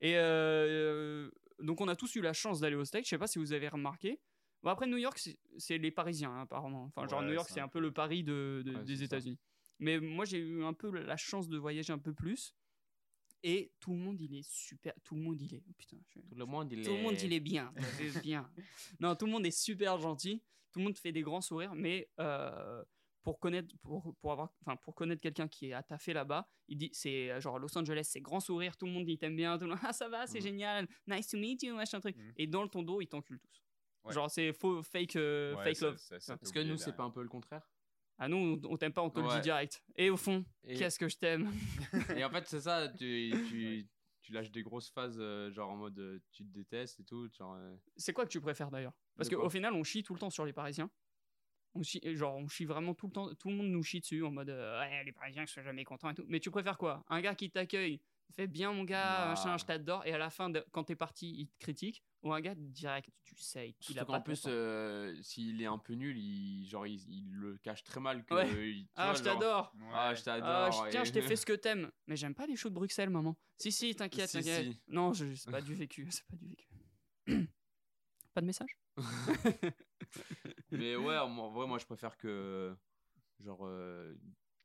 Et 0.00 0.14
euh, 0.16 1.30
donc 1.60 1.80
on 1.80 1.88
a 1.88 1.96
tous 1.96 2.14
eu 2.16 2.20
la 2.20 2.32
chance 2.32 2.60
d'aller 2.60 2.76
au 2.76 2.84
States. 2.84 3.04
Je 3.04 3.10
sais 3.10 3.18
pas 3.18 3.26
si 3.26 3.38
vous 3.38 3.52
avez 3.52 3.68
remarqué. 3.68 4.20
Bon 4.62 4.70
après 4.70 4.86
New 4.86 4.96
York 4.98 5.18
c'est- 5.56 5.78
les 5.78 5.90
Parisiens 5.90 6.30
hein, 6.32 6.42
apparemment. 6.42 6.84
Enfin 6.84 7.06
genre 7.08 7.22
New 7.22 7.32
York 7.32 7.48
c'est 7.52 7.60
un 7.60 7.68
peu 7.68 7.80
le 7.80 7.92
Paris 7.92 8.22
de, 8.24 8.62
de- 8.64 8.74
Ouais, 8.76 8.84
des. 8.84 9.02
États-Unis. 9.02 9.38
Mais 9.78 9.98
moi 10.00 10.24
j'ai 10.24 10.38
eu 10.38 10.64
un 10.64 10.72
peu 10.74 10.90
la 10.90 11.16
chance 11.16 11.48
de 11.48 11.56
voyager 11.58 11.92
un 11.92 11.98
peu 11.98 12.12
plus. 12.14 12.54
Et 13.42 13.72
tout 13.80 13.92
le 13.92 13.98
monde, 13.98 14.20
il 14.20 14.34
est 14.34 14.46
super. 14.46 14.92
Tout 15.02 15.14
le 15.14 15.22
monde, 15.22 15.40
il 15.40 15.54
est. 15.54 15.62
oh 15.66 15.72
putain, 15.78 15.96
je- 16.08 16.20
Tout 16.20 16.26
le 16.36 16.44
monde, 16.44 16.70
il 16.70 16.82
tout 16.82 16.90
le 16.92 17.00
monde, 17.02 17.14
il 17.22 17.32
est 17.32 17.40
bien. 17.40 17.72
bien. 18.22 18.50
Non, 19.00 19.16
tout 19.16 19.24
le 19.24 19.32
monde 19.32 19.46
est 19.46 19.50
super 19.50 19.98
gentil. 19.98 20.42
Tout 20.72 20.78
le 20.80 20.84
monde 20.84 20.98
fait 20.98 21.10
des 21.10 21.22
grands 21.22 21.40
sourires. 21.40 21.74
Mais 21.74 22.10
euh, 22.20 22.84
pour 23.22 23.38
connaître, 23.38 23.74
pour, 23.82 24.14
pour 24.20 24.32
avoir, 24.32 24.52
enfin, 24.64 24.76
pour 24.76 24.94
connaître 24.94 25.20
quelqu'un 25.20 25.46
qui 25.48 25.66
est 25.68 25.72
à 25.72 25.82
taffé 25.82 26.12
là-bas, 26.12 26.48
il 26.68 26.76
dit, 26.78 26.90
c'est 26.92 27.30
euh, 27.30 27.40
genre 27.40 27.58
Los 27.58 27.76
Angeles, 27.76 28.08
c'est 28.10 28.20
grand 28.20 28.40
sourire. 28.40 28.76
Tout 28.76 28.86
le 28.86 28.92
monde, 28.92 29.08
il 29.08 29.18
t'aime 29.18 29.36
bien. 29.36 29.56
Tout 29.58 29.64
le 29.64 29.70
monde, 29.70 29.78
ah 29.90 29.92
ça 29.92 30.08
va, 30.08 30.26
c'est 30.26 30.38
Mhm. 30.38 30.44
génial. 30.44 30.88
Nice 31.06 31.28
to 31.28 31.38
meet 31.38 31.62
you, 31.62 31.74
machin 31.74 32.00
truc. 32.00 32.16
Mhm. 32.16 32.32
Et 32.36 32.46
dans 32.46 32.62
le 32.62 32.68
ton 32.68 32.82
dos, 32.82 33.00
ils 33.00 33.06
t'enculent 33.08 33.40
tous. 33.40 33.62
Ouais. 34.04 34.14
Genre 34.14 34.30
c'est 34.30 34.52
faux, 34.54 34.82
fake, 34.82 35.16
euh, 35.16 35.54
Ouais, 35.56 35.64
fake 35.74 35.80
love. 35.80 35.94
Est-ce 36.12 36.52
que 36.52 36.60
nous, 36.60 36.76
c'est 36.78 36.96
pas 36.96 37.02
un 37.04 37.10
peu 37.10 37.22
le 37.22 37.28
contraire 37.28 37.68
Ah 38.18 38.28
non, 38.28 38.58
on 38.64 38.76
t'aime 38.78 38.92
pas, 38.94 39.02
on 39.02 39.10
te 39.10 39.20
le 39.20 39.28
dit 39.28 39.40
direct. 39.42 39.82
Et 39.96 40.08
au 40.10 40.16
fond, 40.16 40.44
Et- 40.64 40.74
qu'est-ce 40.76 40.98
que 40.98 41.08
je 41.08 41.16
t'aime? 41.18 41.50
Et 42.22 42.24
en 42.24 42.30
fait, 42.30 42.46
c'est 42.46 42.60
ça, 42.62 42.88
tu, 42.88 43.32
tu, 43.48 43.86
tu 44.22 44.32
lâches 44.32 44.50
des 44.50 44.62
grosses 44.62 44.90
phases, 44.90 45.18
euh, 45.20 45.50
genre 45.50 45.70
en 45.70 45.76
mode 45.76 45.98
euh, 45.98 46.18
tu 46.32 46.44
te 46.44 46.48
détestes 46.52 47.00
et 47.00 47.04
tout. 47.04 47.28
Genre, 47.32 47.54
euh, 47.54 47.76
C'est 47.96 48.14
quoi 48.14 48.24
que 48.24 48.30
tu 48.30 48.40
préfères 48.40 48.70
d'ailleurs? 48.70 48.94
Parce 49.16 49.28
qu'au 49.28 49.50
final, 49.50 49.74
on 49.74 49.84
chie 49.84 50.02
tout 50.02 50.14
le 50.14 50.20
temps 50.20 50.30
sur 50.30 50.46
les 50.46 50.52
Parisiens. 50.54 50.90
On 51.74 51.82
chie, 51.82 52.00
genre, 52.16 52.34
on 52.36 52.48
chie 52.48 52.64
vraiment 52.64 52.94
tout 52.94 53.06
le 53.06 53.12
temps. 53.12 53.34
Tout 53.34 53.48
le 53.48 53.54
monde 53.56 53.68
nous 53.68 53.82
chie 53.82 54.00
dessus 54.00 54.24
en 54.24 54.30
mode 54.30 54.50
euh, 54.50 54.80
ouais, 54.80 55.04
les 55.04 55.12
Parisiens, 55.12 55.46
je 55.46 55.52
suis 55.52 55.62
jamais 55.62 55.84
content 55.84 56.10
et 56.10 56.14
tout. 56.14 56.24
Mais 56.28 56.40
tu 56.40 56.50
préfères 56.50 56.76
quoi? 56.78 57.04
Un 57.08 57.20
gars 57.20 57.34
qui 57.36 57.48
t'accueille, 57.50 58.00
fait 58.34 58.48
bien 58.48 58.72
mon 58.72 58.82
gars, 58.84 59.26
machin, 59.28 59.56
je 59.56 59.64
t'adore, 59.64 60.04
et 60.06 60.12
à 60.12 60.18
la 60.18 60.30
fin, 60.30 60.50
de- 60.50 60.64
quand 60.72 60.84
t'es 60.84 60.96
parti, 60.96 61.30
il 61.36 61.46
te 61.48 61.58
critique. 61.60 62.02
Ou 62.22 62.32
un 62.34 62.40
gars 62.42 62.54
direct, 62.54 63.08
tu 63.24 63.34
sais, 63.38 63.74
il 63.88 63.98
a 63.98 64.04
pas 64.04 64.18
de 64.18 64.24
plus, 64.24 64.42
euh, 64.46 65.16
s'il 65.22 65.62
est 65.62 65.66
un 65.66 65.78
peu 65.78 65.94
nul, 65.94 66.18
il, 66.18 66.66
genre, 66.68 66.86
il, 66.86 67.00
il 67.08 67.30
le 67.32 67.56
cache 67.58 67.82
très 67.82 67.98
mal. 67.98 68.24
Que, 68.26 68.34
Ouais. 68.34 68.72
il- 68.72 68.84
tu 68.84 68.90
Ah, 68.96 69.06
vois, 69.06 69.14
je 69.14 69.24
genre, 69.24 69.34
t'adore 69.38 69.74
Ah, 69.92 70.14
je 70.14 70.22
t'adore. 70.22 70.48
Ah, 70.50 70.70
je- 70.70 70.90
tiens, 70.90 71.02
et- 71.02 71.06
je 71.06 71.12
t'ai 71.12 71.22
fait 71.22 71.36
ce 71.36 71.46
que 71.46 71.54
t'aimes. 71.54 71.90
Mais 72.08 72.16
j'aime 72.16 72.34
pas 72.34 72.46
les 72.46 72.56
shows 72.56 72.68
de 72.68 72.74
Bruxelles, 72.74 73.08
maman. 73.10 73.36
Si, 73.56 73.72
si, 73.72 73.94
t'inquiète, 73.96 74.28
Si, 74.28 74.36
t'inquiète. 74.38 74.72
si. 74.72 74.82
Non, 74.88 75.12
je, 75.14 75.34
c'est 75.34 75.50
pas 75.50 75.62
du 75.62 75.74
vécu, 75.74 76.06
c'est 76.10 76.26
pas 76.26 76.36
du 76.36 76.48
vécu. 76.48 76.68
pas 78.34 78.40
de 78.42 78.46
message? 78.46 78.76
Mais 80.72 80.96
ouais, 80.96 81.04
moi, 81.28 81.46
en 81.46 81.50
vrai, 81.50 81.66
moi, 81.66 81.78
je 81.78 81.86
préfère 81.86 82.16
que. 82.16 82.76
Genre. 83.40 83.60
euh, 83.66 84.14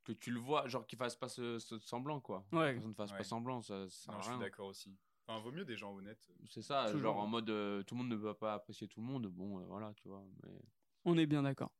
que 0.03 0.11
tu 0.11 0.29
le 0.29 0.39
vois, 0.39 0.67
genre 0.67 0.85
qu'il 0.85 0.99
fasse 0.99 1.15
pas 1.15 1.27
ce, 1.29 1.57
ce 1.57 1.79
semblant, 1.79 2.19
quoi. 2.19 2.45
Ouais. 2.51 2.73
Personne 2.73 2.89
ne 2.91 2.93
fasse 2.95 3.11
Ouais. 3.11 3.17
pas 3.17 3.23
semblant, 3.23 3.61
ça, 3.63 3.89
ça 3.89 4.11
Non, 4.11 4.21
je 4.21 4.29
suis 4.29 4.37
d'accord 4.39 4.67
aussi. 4.67 4.95
Enfin, 5.27 5.39
vaut 5.39 5.51
mieux 5.51 5.65
des 5.65 5.75
gens 5.75 5.95
honnêtes. 5.95 6.29
C'est 6.47 6.61
ça, 6.61 6.85
Toujours. 6.85 7.01
genre 7.01 7.17
en 7.17 7.25
mode 7.25 7.49
euh, 7.49 7.81
tout 7.81 7.95
le 7.95 8.03
monde 8.03 8.11
ne 8.11 8.15
va 8.15 8.35
pas 8.35 8.53
apprécier 8.53 8.87
tout 8.87 8.99
le 9.01 9.05
monde. 9.07 9.25
Bon, 9.25 9.59
euh, 9.59 9.65
voilà, 9.65 9.91
tu 9.95 10.07
vois. 10.07 10.23
Mais... 10.43 10.51
On 11.05 11.17
est 11.17 11.25
bien 11.25 11.41
d'accord. 11.41 11.71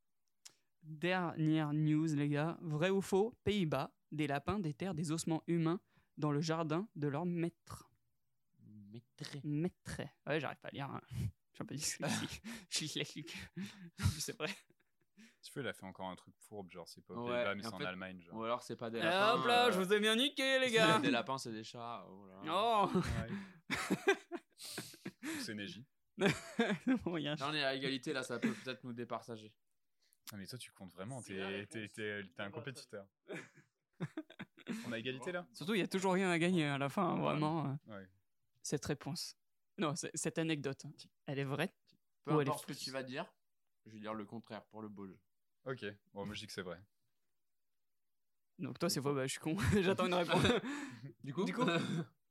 Dernière 0.81 1.71
news, 1.73 2.05
les 2.15 2.27
gars. 2.29 2.57
Vrai 2.61 2.89
ou 2.89 3.01
faux 3.01 3.35
Pays-Bas, 3.43 3.91
des 4.11 4.25
lapins 4.25 4.57
déterrent 4.59 4.95
des 4.95 5.11
ossements 5.11 5.43
humains 5.45 5.79
dans 6.17 6.31
le 6.31 6.41
jardin 6.41 6.87
de 6.95 7.07
leur 7.07 7.25
maître. 7.27 7.91
Maître. 8.91 9.37
Maître. 9.43 10.01
Ouais, 10.25 10.39
j'arrive 10.39 10.59
pas 10.59 10.69
à 10.69 10.71
lire. 10.71 10.89
hein. 10.89 11.01
Je 11.55 11.57
suis 11.57 11.63
un 11.63 11.65
peu 11.65 11.75
dyslexique. 11.75 12.41
Je 12.69 12.75
suis 12.77 12.85
dyslexique. 12.87 13.37
C'est 14.19 14.35
vrai. 14.37 14.49
Tu 15.41 15.51
veux, 15.53 15.61
il 15.63 15.67
a 15.67 15.73
fait 15.73 15.85
encore 15.85 16.09
un 16.09 16.15
truc 16.15 16.33
fourbe, 16.39 16.69
genre 16.71 16.87
c'est 16.89 17.05
pas 17.05 17.13
au 17.13 17.27
Ouais, 17.29 17.35
Pays-Bas, 17.35 17.55
mais 17.55 17.63
c'est 17.63 17.73
en 17.73 17.77
fait- 17.77 17.85
Allemagne. 17.85 18.19
Genre. 18.21 18.35
Ou 18.35 18.43
alors 18.43 18.61
c'est 18.63 18.75
pas 18.75 18.89
des 18.89 18.97
Et 18.97 19.03
lapins. 19.03 19.39
hop 19.39 19.45
là, 19.47 19.67
euh, 19.67 19.71
je 19.71 19.79
vous 19.79 19.93
ai 19.93 19.99
bien 19.99 20.15
niqué, 20.15 20.59
les 20.59 20.71
gars. 20.71 20.99
Des 21.09 21.11
lapins, 21.11 21.37
c'est 21.37 21.51
des 21.51 21.63
chats. 21.63 22.05
Oh 22.09 22.27
là. 22.27 22.41
Oh 22.49 22.91
c'est 25.39 25.53
Neji. 25.53 25.85
Bon, 27.03 27.17
y 27.17 27.27
a 27.27 27.33
un 27.33 27.35
Là, 27.35 27.47
on 27.49 27.53
est 27.53 27.63
à 27.63 27.75
égalité, 27.75 28.11
là, 28.11 28.23
ça 28.23 28.39
peut 28.39 28.53
peut-être 28.63 28.83
nous 28.83 28.93
départager. 28.93 29.53
Ah, 30.33 30.37
mais 30.37 30.47
toi, 30.47 30.57
tu 30.57 30.71
comptes 30.71 30.91
vraiment, 30.93 31.21
t'es 31.21 31.41
réponse. 31.43 31.69
t'es- 31.69 31.89
t'es- 31.89 32.23
t'es 32.35 32.41
un 32.41 32.49
compétiteur. 32.51 33.05
On 34.87 34.91
a 34.91 34.97
égalité 34.99 35.31
là? 35.31 35.45
Surtout, 35.53 35.75
il 35.75 35.79
y 35.79 35.83
a 35.83 35.87
toujours 35.87 36.13
rien 36.13 36.29
à 36.31 36.39
gagner 36.39 36.65
à 36.65 36.77
la 36.77 36.89
fin, 36.89 37.03
hein, 37.07 37.19
vraiment. 37.19 37.77
euh, 37.87 37.93
Ouais. 37.97 38.07
Cette 38.63 38.85
réponse. 38.85 39.37
Non, 39.77 39.93
cette 39.95 40.37
anecdote, 40.37 40.85
hein, 40.85 40.91
elle 41.25 41.39
est 41.39 41.43
vraie? 41.43 41.73
Peu 42.23 42.33
Ou 42.33 42.39
importe 42.39 42.61
ce 42.61 42.73
que 42.73 42.79
tu 42.79 42.91
vas 42.91 43.03
dire, 43.03 43.31
je 43.85 43.91
vais 43.91 43.99
dire 43.99 44.13
le 44.13 44.25
contraire 44.25 44.63
pour 44.65 44.81
le 44.81 44.89
beau 44.89 45.05
jeu. 45.05 45.19
Ok, 45.65 45.85
bon, 46.13 46.25
moi 46.25 46.33
je 46.33 46.41
dis 46.41 46.47
que 46.47 46.53
c'est 46.53 46.61
vrai. 46.61 46.79
Donc 48.57 48.79
toi, 48.79 48.89
c'est 48.89 49.01
faux, 49.01 49.13
bah, 49.13 49.27
je 49.27 49.31
suis 49.31 49.39
con. 49.39 49.57
J'attends 49.81 50.07
une 50.07 50.13
réponse. 50.13 50.43
Du 51.23 51.33
coup, 51.33 51.43
Du 51.43 51.53
coup? 51.53 51.65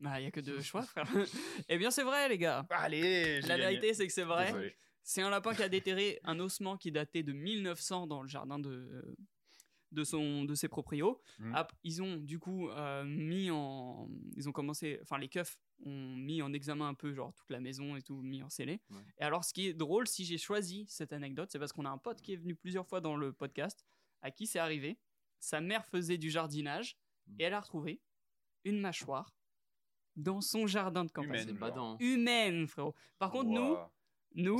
Bah, 0.01 0.21
il 0.21 0.25
y 0.25 0.27
a 0.27 0.31
que 0.31 0.41
deux 0.41 0.61
choix, 0.63 0.83
frère. 0.83 1.07
eh 1.69 1.79
bien, 1.79 1.91
c'est 1.91 2.03
vrai, 2.03 2.29
les 2.29 2.39
gars. 2.39 2.67
Allez 2.71 3.41
La 3.43 3.57
vérité, 3.57 3.95
c'est 3.95 4.07
que 4.07 4.13
c'est 4.13 4.25
vrai. 4.25 4.77
C'est 5.03 5.21
un 5.21 5.29
lapin 5.29 5.55
qui 5.55 5.63
a 5.63 5.69
déterré 5.69 6.19
un 6.25 6.41
ossement 6.41 6.79
qui 6.79 6.91
datait 6.91 7.23
de 7.23 7.33
1900 7.33 8.07
dans 8.07 8.23
le 8.23 8.29
jardin 8.29 8.59
de, 8.59 9.17
de, 9.95 10.05
son, 10.05 10.45
de 10.45 10.55
ses 10.55 10.69
proprios. 10.69 11.21
Ap- 11.55 11.73
ils 11.83 12.03
ont 12.03 12.17
du 12.17 12.39
coup 12.39 12.69
euh, 12.69 13.05
mis 13.05 13.51
en. 13.51 14.09
Ils 14.37 14.49
ont 14.49 14.53
commencé. 14.53 14.99
Enfin, 15.03 15.17
les 15.19 15.29
keufs 15.29 15.59
ont 15.87 16.15
mis 16.17 16.43
en 16.43 16.53
examen 16.53 16.89
un 16.89 16.95
peu, 16.95 17.13
genre 17.15 17.33
toute 17.35 17.49
la 17.51 17.61
maison 17.61 17.97
et 17.97 18.03
tout, 18.03 18.21
mis 18.23 18.43
en 18.43 18.49
scellé. 18.51 18.81
Ouais. 18.91 18.99
Et 19.19 19.23
alors, 19.25 19.45
ce 19.45 19.53
qui 19.55 19.67
est 19.69 19.75
drôle, 19.75 20.07
si 20.07 20.25
j'ai 20.25 20.39
choisi 20.39 20.85
cette 20.89 21.13
anecdote, 21.13 21.49
c'est 21.51 21.59
parce 21.59 21.73
qu'on 21.73 21.85
a 21.87 21.91
un 21.91 21.99
pote 21.99 22.21
qui 22.21 22.33
est 22.35 22.37
venu 22.37 22.55
plusieurs 22.55 22.87
fois 22.87 23.01
dans 23.01 23.17
le 23.17 23.33
podcast, 23.33 23.85
à 24.23 24.31
qui 24.31 24.47
c'est 24.47 24.59
arrivé. 24.59 24.99
Sa 25.41 25.61
mère 25.61 25.85
faisait 25.87 26.19
du 26.19 26.31
jardinage 26.31 26.97
Mhm. 27.27 27.37
et 27.41 27.43
elle 27.45 27.55
a 27.55 27.61
retrouvé 27.61 28.03
une 28.65 28.81
mâchoire 28.81 29.35
dans 30.17 30.41
son 30.41 30.67
jardin 30.67 31.05
de 31.05 31.11
campagne. 31.11 31.43
Humaine. 31.43 31.57
badant. 31.59 31.97
Humaine, 32.01 32.67
frérot. 32.67 32.95
Par 33.19 33.31
contre, 33.31 33.51
nous, 33.51 33.77
nous, 34.35 34.59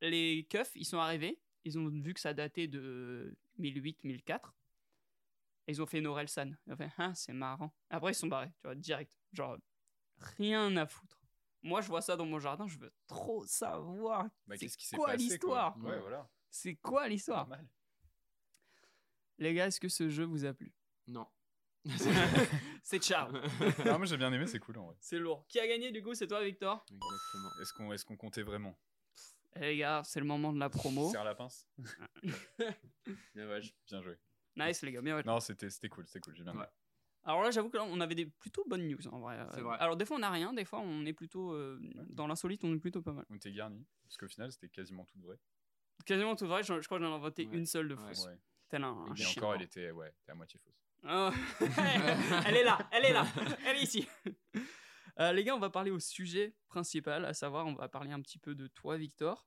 les 0.00 0.46
keufs, 0.50 0.72
ils 0.74 0.84
sont 0.84 0.98
arrivés, 0.98 1.38
ils 1.64 1.78
ont 1.78 1.88
vu 1.88 2.12
que 2.14 2.20
ça 2.20 2.34
datait 2.34 2.66
de 2.68 3.36
1008-1004. 3.58 4.52
Ils 5.68 5.80
ont 5.80 5.86
fait 5.86 5.98
une 5.98 6.06
Orelsan. 6.06 6.50
Ils 6.66 6.72
ont 6.72 6.76
fait, 6.76 6.90
ah, 6.98 7.14
c'est 7.14 7.32
marrant. 7.32 7.72
Après, 7.90 8.12
ils 8.12 8.14
sont 8.14 8.26
barrés, 8.26 8.52
tu 8.60 8.66
vois, 8.66 8.74
direct. 8.74 9.12
Genre, 9.32 9.56
rien 10.18 10.76
à 10.76 10.86
foutre. 10.86 11.18
Moi, 11.62 11.80
je 11.80 11.86
vois 11.88 12.02
ça 12.02 12.16
dans 12.16 12.26
mon 12.26 12.40
jardin, 12.40 12.66
je 12.66 12.78
veux 12.78 12.92
trop 13.06 13.46
savoir. 13.46 14.24
Bah, 14.46 14.56
c'est 14.56 14.58
qu'est-ce 14.66 14.76
qui 14.76 14.86
s'est 14.86 14.96
quoi 14.96 15.06
passé, 15.12 15.18
l'histoire 15.18 15.74
quoi 15.74 15.90
Ouais, 15.90 16.00
voilà. 16.00 16.28
C'est 16.50 16.74
quoi 16.74 17.06
l'histoire. 17.08 17.48
Les 19.38 19.54
gars, 19.54 19.66
est-ce 19.68 19.80
que 19.80 19.88
ce 19.88 20.08
jeu 20.08 20.24
vous 20.24 20.44
a 20.44 20.52
plu? 20.52 20.72
Non. 21.06 21.26
C'est 22.84 23.02
ciao. 23.02 23.32
Ah, 23.86 23.98
moi 23.98 24.06
j'ai 24.06 24.16
bien 24.16 24.32
aimé, 24.32 24.46
c'est 24.46 24.60
cool 24.60 24.78
en 24.78 24.86
vrai. 24.86 24.96
c'est 25.00 25.18
lourd. 25.18 25.44
Qui 25.48 25.58
a 25.58 25.66
gagné 25.66 25.90
du 25.90 26.00
coup? 26.02 26.14
C'est 26.14 26.26
toi, 26.28 26.44
Victor? 26.44 26.84
Exactement. 26.90 27.50
Est-ce 27.60 27.72
qu'on 27.72 27.92
est 27.92 28.04
qu'on 28.04 28.16
comptait 28.16 28.42
vraiment? 28.42 28.78
Eh, 29.56 29.60
Les 29.60 29.76
gars, 29.78 30.02
c'est 30.04 30.20
le 30.20 30.26
moment 30.26 30.52
de 30.52 30.58
la 30.60 30.68
promo. 30.70 31.10
Serre 31.10 31.24
la 31.24 31.34
pince 31.34 31.66
Bien, 33.34 33.48
ouais, 33.48 33.62
je- 33.62 33.72
Bien 33.88 34.00
joué. 34.02 34.16
Nice, 34.56 34.82
les 34.82 34.92
gars, 34.92 35.00
bien. 35.00 35.20
Non, 35.22 35.40
c'était 35.40 35.68
cool, 35.88 36.06
c'était 36.06 36.20
cool, 36.20 36.34
j'ai 36.36 36.44
bien. 36.44 36.54
Ouais. 36.56 36.66
Alors 37.24 37.42
là, 37.42 37.50
j'avoue 37.52 37.70
que 37.70 37.76
là, 37.76 37.84
on 37.84 38.00
avait 38.00 38.14
des 38.16 38.26
plutôt 38.26 38.64
bonnes 38.66 38.86
news 38.88 39.06
en 39.08 39.20
vrai. 39.20 39.38
Alors 39.78 39.96
des 39.96 40.04
fois, 40.04 40.16
on 40.16 40.20
n'a 40.20 40.30
rien, 40.30 40.52
des 40.52 40.64
fois, 40.64 40.80
on 40.80 41.04
est 41.06 41.12
plutôt 41.12 41.52
euh, 41.52 41.78
dans 42.10 42.26
l'insolite, 42.26 42.64
on 42.64 42.74
est 42.74 42.78
plutôt 42.80 43.00
pas 43.02 43.12
mal. 43.12 43.24
On 43.30 43.36
était 43.36 43.52
garni, 43.52 43.86
parce 44.02 44.16
qu'au 44.16 44.26
final 44.28 44.50
c'était 44.50 44.68
quasiment 44.68 45.04
tout 45.04 45.20
vrai. 45.20 45.38
Quasiment 46.04 46.34
tout 46.34 46.46
vrai. 46.48 46.62
Je, 46.64 46.80
je 46.80 46.86
crois 46.86 46.98
que 46.98 47.04
j'en 47.04 47.12
ai 47.12 47.14
inventé 47.14 47.46
Ouais. 47.46 47.54
une 47.56 47.66
seule 47.66 47.88
de 47.88 47.94
fausse. 47.94 48.26
Tel 48.68 48.82
un, 48.82 48.88
un 48.88 49.14
Et 49.14 49.16
chien. 49.22 49.40
encore, 49.42 49.54
elle 49.54 49.62
était, 49.62 49.90
ouais, 49.92 50.12
à 50.28 50.34
moitié 50.34 50.58
fausse. 50.58 50.74
Ah. 51.04 51.30
elle 52.46 52.56
est 52.56 52.64
là, 52.64 52.78
elle 52.92 53.04
est 53.04 53.12
là, 53.12 53.24
elle 53.66 53.76
est 53.76 53.82
ici. 53.82 54.08
Euh, 55.20 55.32
les 55.32 55.44
gars, 55.44 55.54
on 55.54 55.58
va 55.60 55.68
parler 55.70 55.90
au 55.90 56.00
sujet 56.00 56.56
principal, 56.68 57.24
à 57.24 57.34
savoir, 57.34 57.66
on 57.66 57.74
va 57.74 57.88
parler 57.88 58.12
un 58.12 58.20
petit 58.20 58.38
peu 58.38 58.54
de 58.54 58.66
toi, 58.68 58.96
Victor. 58.96 59.46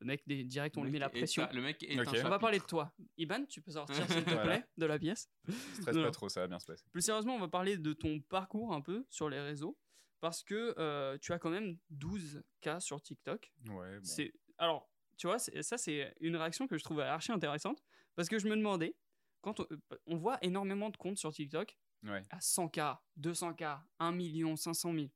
Le 0.00 0.06
mec, 0.06 0.22
des, 0.26 0.44
direct, 0.44 0.76
on 0.76 0.82
Le 0.82 0.86
lui 0.88 0.92
met 0.92 0.98
la 0.98 1.08
pression. 1.08 1.48
Le 1.52 1.62
mec 1.62 1.82
est 1.82 1.98
Ok. 1.98 2.08
un 2.14 2.26
On 2.26 2.28
va 2.28 2.38
parler 2.38 2.58
de 2.58 2.64
toi. 2.64 2.92
Iban, 3.16 3.46
tu 3.46 3.62
peux 3.62 3.70
sortir 3.72 3.94
s'il 4.10 4.24
te 4.24 4.30
Voilà. 4.30 4.42
plaît 4.58 4.64
de 4.76 4.84
la 4.86 4.98
pièce. 4.98 5.30
Stresse 5.74 5.96
Non. 5.96 6.02
pas 6.04 6.10
trop, 6.10 6.28
ça 6.28 6.40
va 6.40 6.48
bien 6.48 6.58
se 6.58 6.66
passer. 6.66 6.84
Plus 6.92 7.00
sérieusement, 7.02 7.34
on 7.34 7.38
va 7.40 7.48
parler 7.48 7.78
de 7.78 7.92
ton 7.94 8.20
parcours 8.20 8.74
un 8.74 8.82
peu 8.82 9.06
sur 9.08 9.28
les 9.30 9.40
réseaux. 9.40 9.78
Parce 10.20 10.42
que 10.42 10.74
euh, 10.78 11.16
tu 11.18 11.32
as 11.32 11.38
quand 11.38 11.50
même 11.50 11.78
12 11.90 12.42
cas 12.60 12.80
sur 12.80 13.00
TikTok. 13.02 13.52
Ouais, 13.68 13.98
bon. 13.98 14.04
C'est 14.04 14.32
alors, 14.58 14.90
tu 15.18 15.26
vois, 15.26 15.38
c'est- 15.38 15.62
ça 15.62 15.76
c'est 15.78 16.14
une 16.20 16.36
réaction 16.36 16.66
que 16.66 16.76
je 16.78 16.84
trouve 16.84 17.00
archi 17.00 17.32
intéressante 17.32 17.82
parce 18.14 18.28
que 18.28 18.38
je 18.38 18.48
me 18.48 18.56
demandais 18.56 18.96
quand 19.42 19.60
on, 19.60 19.66
on 20.06 20.16
voit 20.16 20.38
énormément 20.42 20.88
de 20.90 20.96
comptes 20.96 21.18
sur 21.18 21.32
TikTok 21.32 21.78
Ouais. 22.02 22.22
à 22.30 22.38
100K, 22.40 22.98
200K, 23.18 23.78
1 23.98 24.12
million, 24.12 24.56
500 24.56 24.92
000. 24.94 25.06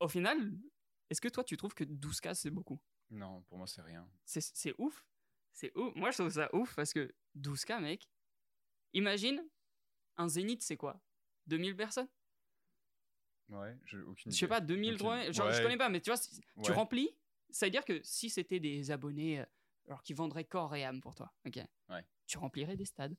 Au 0.00 0.08
final, 0.08 0.52
est-ce 1.10 1.20
que 1.20 1.28
toi 1.28 1.44
tu 1.44 1.56
trouves 1.56 1.74
que 1.74 1.84
12K 1.84 2.34
c'est 2.34 2.50
beaucoup? 2.50 2.80
Non, 3.14 3.42
pour 3.42 3.58
moi 3.58 3.66
c'est 3.66 3.82
rien. 3.82 4.08
C'est 4.24 4.74
ouf. 4.78 5.06
C'est 5.52 5.76
ouf. 5.76 5.94
Moi 5.94 6.10
je 6.10 6.18
trouve 6.18 6.30
ça 6.30 6.52
ouf 6.54 6.74
parce 6.74 6.92
que 6.92 7.14
12K 7.36 7.80
mec. 7.80 8.08
Imagine 8.92 9.42
un 10.16 10.28
zénith 10.28 10.62
c'est 10.62 10.76
quoi? 10.76 11.00
2000 11.46 11.76
personnes? 11.76 12.08
Ouais, 13.48 13.76
j'ai 13.84 13.98
aucune 13.98 14.32
Je 14.32 14.36
sais 14.36 14.46
idée. 14.46 14.48
pas 14.48 14.60
2000 14.60 14.94
Aucune- 14.94 15.06
3000 15.06 15.32
genre 15.32 15.50
je 15.52 15.56
Ouais, 15.58 15.62
connais 15.62 15.76
pas 15.76 15.88
mais 15.88 16.00
tu 16.00 16.10
vois 16.10 16.16
si- 16.16 16.40
tu 16.62 16.72
remplis 16.72 17.10
ça 17.50 17.66
veut 17.66 17.70
dire 17.70 17.84
que 17.84 18.00
si 18.02 18.30
c'était 18.30 18.58
des 18.58 18.90
abonnés 18.90 19.40
euh, 19.40 19.46
alors 19.86 20.02
qui 20.02 20.14
vendraient 20.14 20.44
corps 20.46 20.74
et 20.74 20.84
âme 20.84 21.00
pour 21.00 21.14
toi 21.14 21.32
ok? 21.46 21.60
Ouais. 21.90 22.04
tu 22.26 22.38
remplirais 22.38 22.76
des 22.76 22.86
stades 22.86 23.16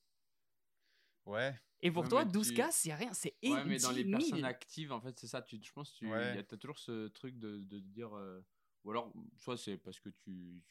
Ouais, 1.26 1.56
et 1.82 1.92
pour 1.92 2.04
Ouais, 2.04 2.10
toi 2.10 2.26
mais 2.26 2.32
12k 2.32 2.68
tu- 2.70 2.72
c'est 2.72 2.94
rien 2.94 3.14
c'est 3.14 3.36
Ouais, 3.44 3.64
mais 3.66 3.78
dans 3.78 3.92
les 3.92 4.04
10 4.04 4.10
000. 4.12 4.20
personnes 4.20 4.46
actives, 4.46 4.92
en 4.92 5.02
fait, 5.02 5.20
c'est 5.20 5.26
ça. 5.28 5.42
Tu, 5.42 5.60
je 5.60 5.72
pense 5.74 5.92
que 5.92 5.98
tu, 5.98 6.08
Ouais. 6.08 6.30
il 6.34 6.36
y 6.36 6.38
a 6.40 6.44
t'as 6.44 6.56
toujours 6.58 6.78
ce 6.78 7.08
truc 7.08 7.40
de, 7.40 7.58
de 7.64 7.80
dire. 7.80 8.16
euh, 8.16 8.42
ou 8.86 8.92
alors, 8.92 9.12
soit 9.36 9.58
c'est 9.58 9.78
parce 9.78 10.00
que 10.00 10.10
tu 10.10 10.64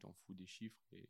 t'en 0.00 0.12
fous 0.12 0.34
des 0.34 0.46
chiffres 0.46 0.82
et 0.94 1.08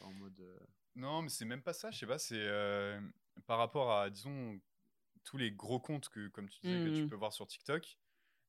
en 0.00 0.12
mode. 0.12 0.38
euh, 0.40 0.58
Non, 0.94 1.20
mais 1.22 1.28
c'est 1.28 1.44
même 1.44 1.62
pas 1.62 1.74
ça, 1.74 1.90
je 1.90 1.98
sais 1.98 2.06
pas, 2.06 2.18
c'est 2.18 2.40
euh, 2.40 3.00
par 3.46 3.58
rapport 3.58 3.92
à, 3.92 4.08
disons, 4.08 4.58
tous 5.24 5.36
les 5.36 5.52
gros 5.52 5.80
comptes 5.80 6.08
que, 6.08 6.28
comme 6.28 6.48
tu 6.48 6.60
disais, 6.60 6.78
que 6.90 6.96
tu 6.96 7.02
Mhm. 7.02 7.08
peux 7.10 7.16
voir 7.16 7.32
sur 7.32 7.46
TikTok, 7.46 7.98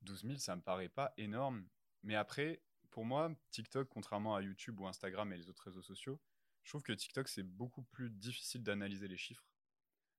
12 0.03 0.21
000, 0.23 0.37
ça 0.37 0.55
me 0.55 0.61
paraît 0.61 0.89
pas 0.89 1.13
énorme. 1.17 1.67
Mais 2.03 2.15
après, 2.15 2.61
pour 2.91 3.03
moi, 3.03 3.35
TikTok, 3.51 3.89
contrairement 3.89 4.35
à 4.35 4.41
YouTube 4.41 4.79
ou 4.79 4.87
Instagram 4.87 5.33
et 5.33 5.37
les 5.37 5.49
autres 5.49 5.63
réseaux 5.63 5.81
sociaux, 5.81 6.21
je 6.63 6.71
trouve 6.71 6.83
que 6.83 6.93
TikTok, 6.93 7.27
c'est 7.27 7.43
beaucoup 7.43 7.83
plus 7.83 8.09
difficile 8.09 8.63
d'analyser 8.63 9.07
les 9.07 9.17
chiffres. 9.17 9.49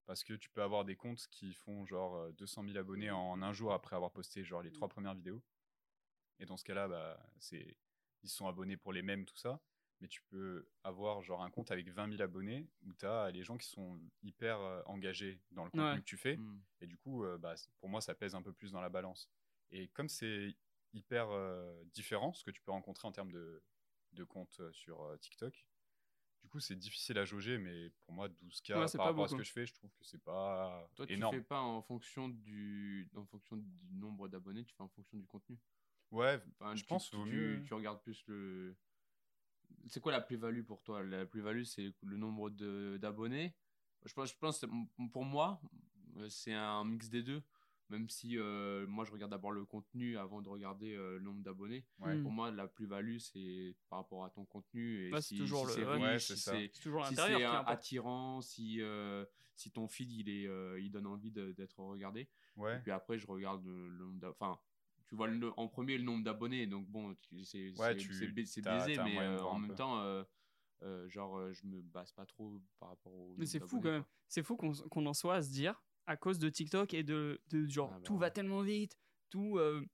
Parce 0.07 0.24
que 0.24 0.32
tu 0.34 0.49
peux 0.51 0.62
avoir 0.62 0.84
des 0.84 0.96
comptes 0.96 1.26
qui 1.30 1.53
font 1.55 1.84
genre 1.86 2.16
euh, 2.16 2.32
200 2.32 2.64
000 2.64 2.76
abonnés 2.78 3.11
en 3.11 3.40
un 3.42 3.53
jour 3.53 3.72
après 3.72 3.94
avoir 3.94 4.11
posté 4.11 4.42
genre 4.42 4.62
les 4.62 4.72
trois 4.72 4.88
premières 4.88 5.14
vidéos. 5.14 5.42
Et 6.39 6.47
dans 6.47 6.57
ce 6.57 6.64
cas-là, 6.64 6.89
bah, 6.89 7.18
c'est... 7.39 7.76
ils 8.22 8.28
sont 8.30 8.47
abonnés 8.47 8.76
pour 8.76 8.93
les 8.93 9.03
mêmes, 9.03 9.24
tout 9.24 9.36
ça. 9.36 9.61
Mais 10.01 10.07
tu 10.07 10.22
peux 10.30 10.68
avoir 10.84 11.22
genre 11.22 11.43
un 11.43 11.51
compte 11.51 11.72
avec 11.72 11.89
20 11.91 12.11
000 12.11 12.22
abonnés 12.22 12.68
où 12.86 12.95
tu 12.95 13.05
as 13.05 13.30
les 13.32 13.43
gens 13.43 13.57
qui 13.57 13.66
sont 13.66 14.01
hyper 14.22 14.61
euh, 14.61 14.80
engagés 14.86 15.41
dans 15.51 15.64
le 15.64 15.70
contenu 15.70 15.86
Ouais. 15.91 15.97
que 15.99 16.05
tu 16.05 16.16
fais. 16.16 16.36
Mm. 16.36 16.62
Et 16.82 16.86
du 16.86 16.97
coup, 16.97 17.24
euh, 17.24 17.36
bah, 17.36 17.55
pour 17.80 17.89
moi, 17.89 18.01
ça 18.01 18.14
pèse 18.14 18.36
un 18.36 18.43
peu 18.43 18.53
plus 18.53 18.70
dans 18.70 18.80
la 18.80 18.91
balance. 18.91 19.28
Et 19.72 19.89
comme 19.89 20.09
c'est 20.09 20.55
hyper 20.93 21.28
euh, 21.30 21.82
différent, 21.93 22.32
ce 22.32 22.45
que 22.45 22.53
tu 22.53 22.61
peux 22.62 22.70
rencontrer 22.70 23.09
en 23.09 23.12
termes 23.12 23.32
de, 23.32 23.61
de 24.12 24.22
comptes 24.24 24.61
sur 24.70 25.03
euh, 25.03 25.16
TikTok, 25.16 25.66
du 26.43 26.49
coup, 26.49 26.61
c'est 26.61 26.76
difficile 26.76 27.18
à 27.18 27.24
jauger, 27.24 27.59
mais 27.59 27.91
pour 28.05 28.14
moi, 28.14 28.28
12K 28.28 28.78
Ouais, 28.78 28.86
par 28.97 29.07
rapport 29.07 29.24
à 29.24 29.28
ce 29.28 29.34
que 29.34 29.43
je 29.43 29.51
fais, 29.53 29.66
je 29.66 29.74
trouve 29.74 29.91
que 29.91 30.05
c'est 30.05 30.22
pas 30.22 30.89
Toi, 30.95 31.07
tu 31.09 31.14
énorme. 31.14 31.34
fais 31.34 31.43
pas 31.43 31.61
en 31.61 31.82
fonction 31.82 32.28
du, 32.28 33.11
en 33.16 33.26
fonction 33.26 33.57
du 33.57 33.95
nombre 33.97 34.28
d'abonnés, 34.28 34.64
tu 34.64 34.72
fais 34.76 34.84
en 34.84 34.89
fonction 34.89 35.18
du 35.18 35.26
contenu. 35.26 35.59
Ouais, 36.11 36.40
Enfin, 36.59 36.74
je 36.74 36.82
tu- 36.82 36.86
pense 36.88 37.11
tu, 37.11 37.62
tu, 37.66 37.74
regardes 37.74 38.02
plus 38.02 38.24
le. 38.26 38.74
C'est 39.86 40.00
quoi 40.00 40.12
la 40.12 40.20
plus-value 40.20 40.62
pour 40.62 40.82
toi? 40.82 41.02
La 41.02 41.26
plus-value, 41.26 41.62
c'est 41.64 41.92
le 42.02 42.16
nombre 42.16 42.50
de- 42.50 42.98
d'abonnés. 43.00 43.54
Je 44.04 44.12
pense, 44.14 44.30
je 44.32 44.36
pense, 44.38 44.61
que 44.61 44.66
pour 45.12 45.24
moi, 45.24 45.61
euh, 46.16 46.28
c'est 46.28 46.52
un 46.54 46.84
mix 46.84 47.09
des 47.09 47.22
deux. 47.22 47.42
Même 47.90 48.11
si 48.11 48.36
euh, 48.36 48.86
moi, 48.86 49.06
je 49.06 49.12
regarde 49.12 49.30
d'abord 49.30 49.50
le 49.50 49.64
contenu 49.64 50.18
avant 50.18 50.42
de 50.42 50.48
regarder 50.50 50.94
euh, 50.94 51.14
le 51.14 51.20
nombre 51.20 51.42
d'abonnés. 51.42 51.86
Ouais. 52.00 52.20
Pour 52.20 52.30
moi, 52.30 52.50
la 52.50 52.68
plus-value, 52.68 53.16
c'est 53.16 53.74
par 53.88 54.00
rapport 54.00 54.24
à 54.26 54.30
ton 54.30 54.44
contenu. 54.44 55.09
Et 55.09 55.11
c'est 55.14 55.22
si, 55.22 55.36
toujours 55.38 55.70
si 55.70 55.78
le- 55.78 55.84
c'est 55.84 55.88
ouais. 55.88 55.94
riche, 55.96 56.02
Ouais, 56.02 56.18
si 56.18 56.26
c'est 56.26 56.36
ça. 56.36 56.52
c'est 56.52 56.70
C'est 56.74 56.82
toujours 56.82 57.06
si 57.06 57.14
c'est 57.14 57.36
qui 57.36 57.42
attirant, 57.44 58.42
si, 58.42 58.82
euh, 58.82 59.24
si 59.54 59.70
ton 59.70 59.88
feed 59.88 60.11
il, 60.12 60.28
est, 60.28 60.46
euh, 60.46 60.78
il 60.80 60.90
donne 60.90 61.06
envie 61.06 61.30
de- 61.30 61.52
d'être 61.52 61.78
regardé. 61.78 62.28
Ouais. 62.56 62.76
Et 62.76 62.80
puis 62.80 62.90
après, 62.90 63.18
je 63.18 63.26
regarde 63.26 63.64
le, 63.64 63.88
le 63.88 64.04
nombre 64.04 64.20
d'ab- 64.20 64.34
Enfin, 64.38 64.59
tu 65.09 65.14
vois 65.16 65.26
le- 65.26 65.52
en 65.59 65.68
premier 65.68 65.96
le 65.98 66.04
nombre 66.04 66.22
d'abonnés, 66.24 66.66
donc 66.66 66.86
bon, 66.86 67.14
tu- 67.16 67.44
c'est 67.44 67.70
Ouais, 67.70 67.92
c'est- 67.92 67.96
tu- 67.96 68.12
c'est 68.14 68.28
ba- 68.28 68.42
c'est 68.46 68.62
t'as- 68.62 68.76
biaisé, 68.78 68.94
t'as 68.94 69.02
un 69.02 69.04
mais 69.06 69.18
euh, 69.18 69.42
en 69.44 69.59
même 69.59 69.70
peu. 69.70 69.74
temps, 69.76 70.00
euh, 70.00 70.22
euh, 70.82 71.09
genre, 71.09 71.38
euh, 71.38 71.52
je 71.52 71.66
me 71.66 71.80
base 71.82 72.12
pas 72.12 72.26
trop 72.26 72.61
par 72.78 72.90
rapport 72.90 73.12
au. 73.14 73.34
Mais 73.38 73.46
c'est 73.46 73.61
fou 73.61 73.80
quand 73.80 73.90
même. 73.90 74.04
C'est 74.28 74.42
fou 74.42 74.56
qu'on 74.56 74.72
qu'on 74.72 75.06
en 75.06 75.14
soit 75.14 75.36
à 75.36 75.42
se 75.42 75.50
dire, 75.50 75.82
à 76.06 76.16
cause 76.16 76.38
de 76.38 76.48
TikTok 76.48 76.92
et 76.94 77.02
de, 77.02 77.40
de 77.48 77.66
genre, 77.66 77.90
Ah 77.92 77.96
bah 77.98 78.02
tout 78.04 78.16
va 78.16 78.30
tellement 78.30 78.62
vite, 78.62 78.96
tout, 79.30 79.59
euh, 79.59 79.84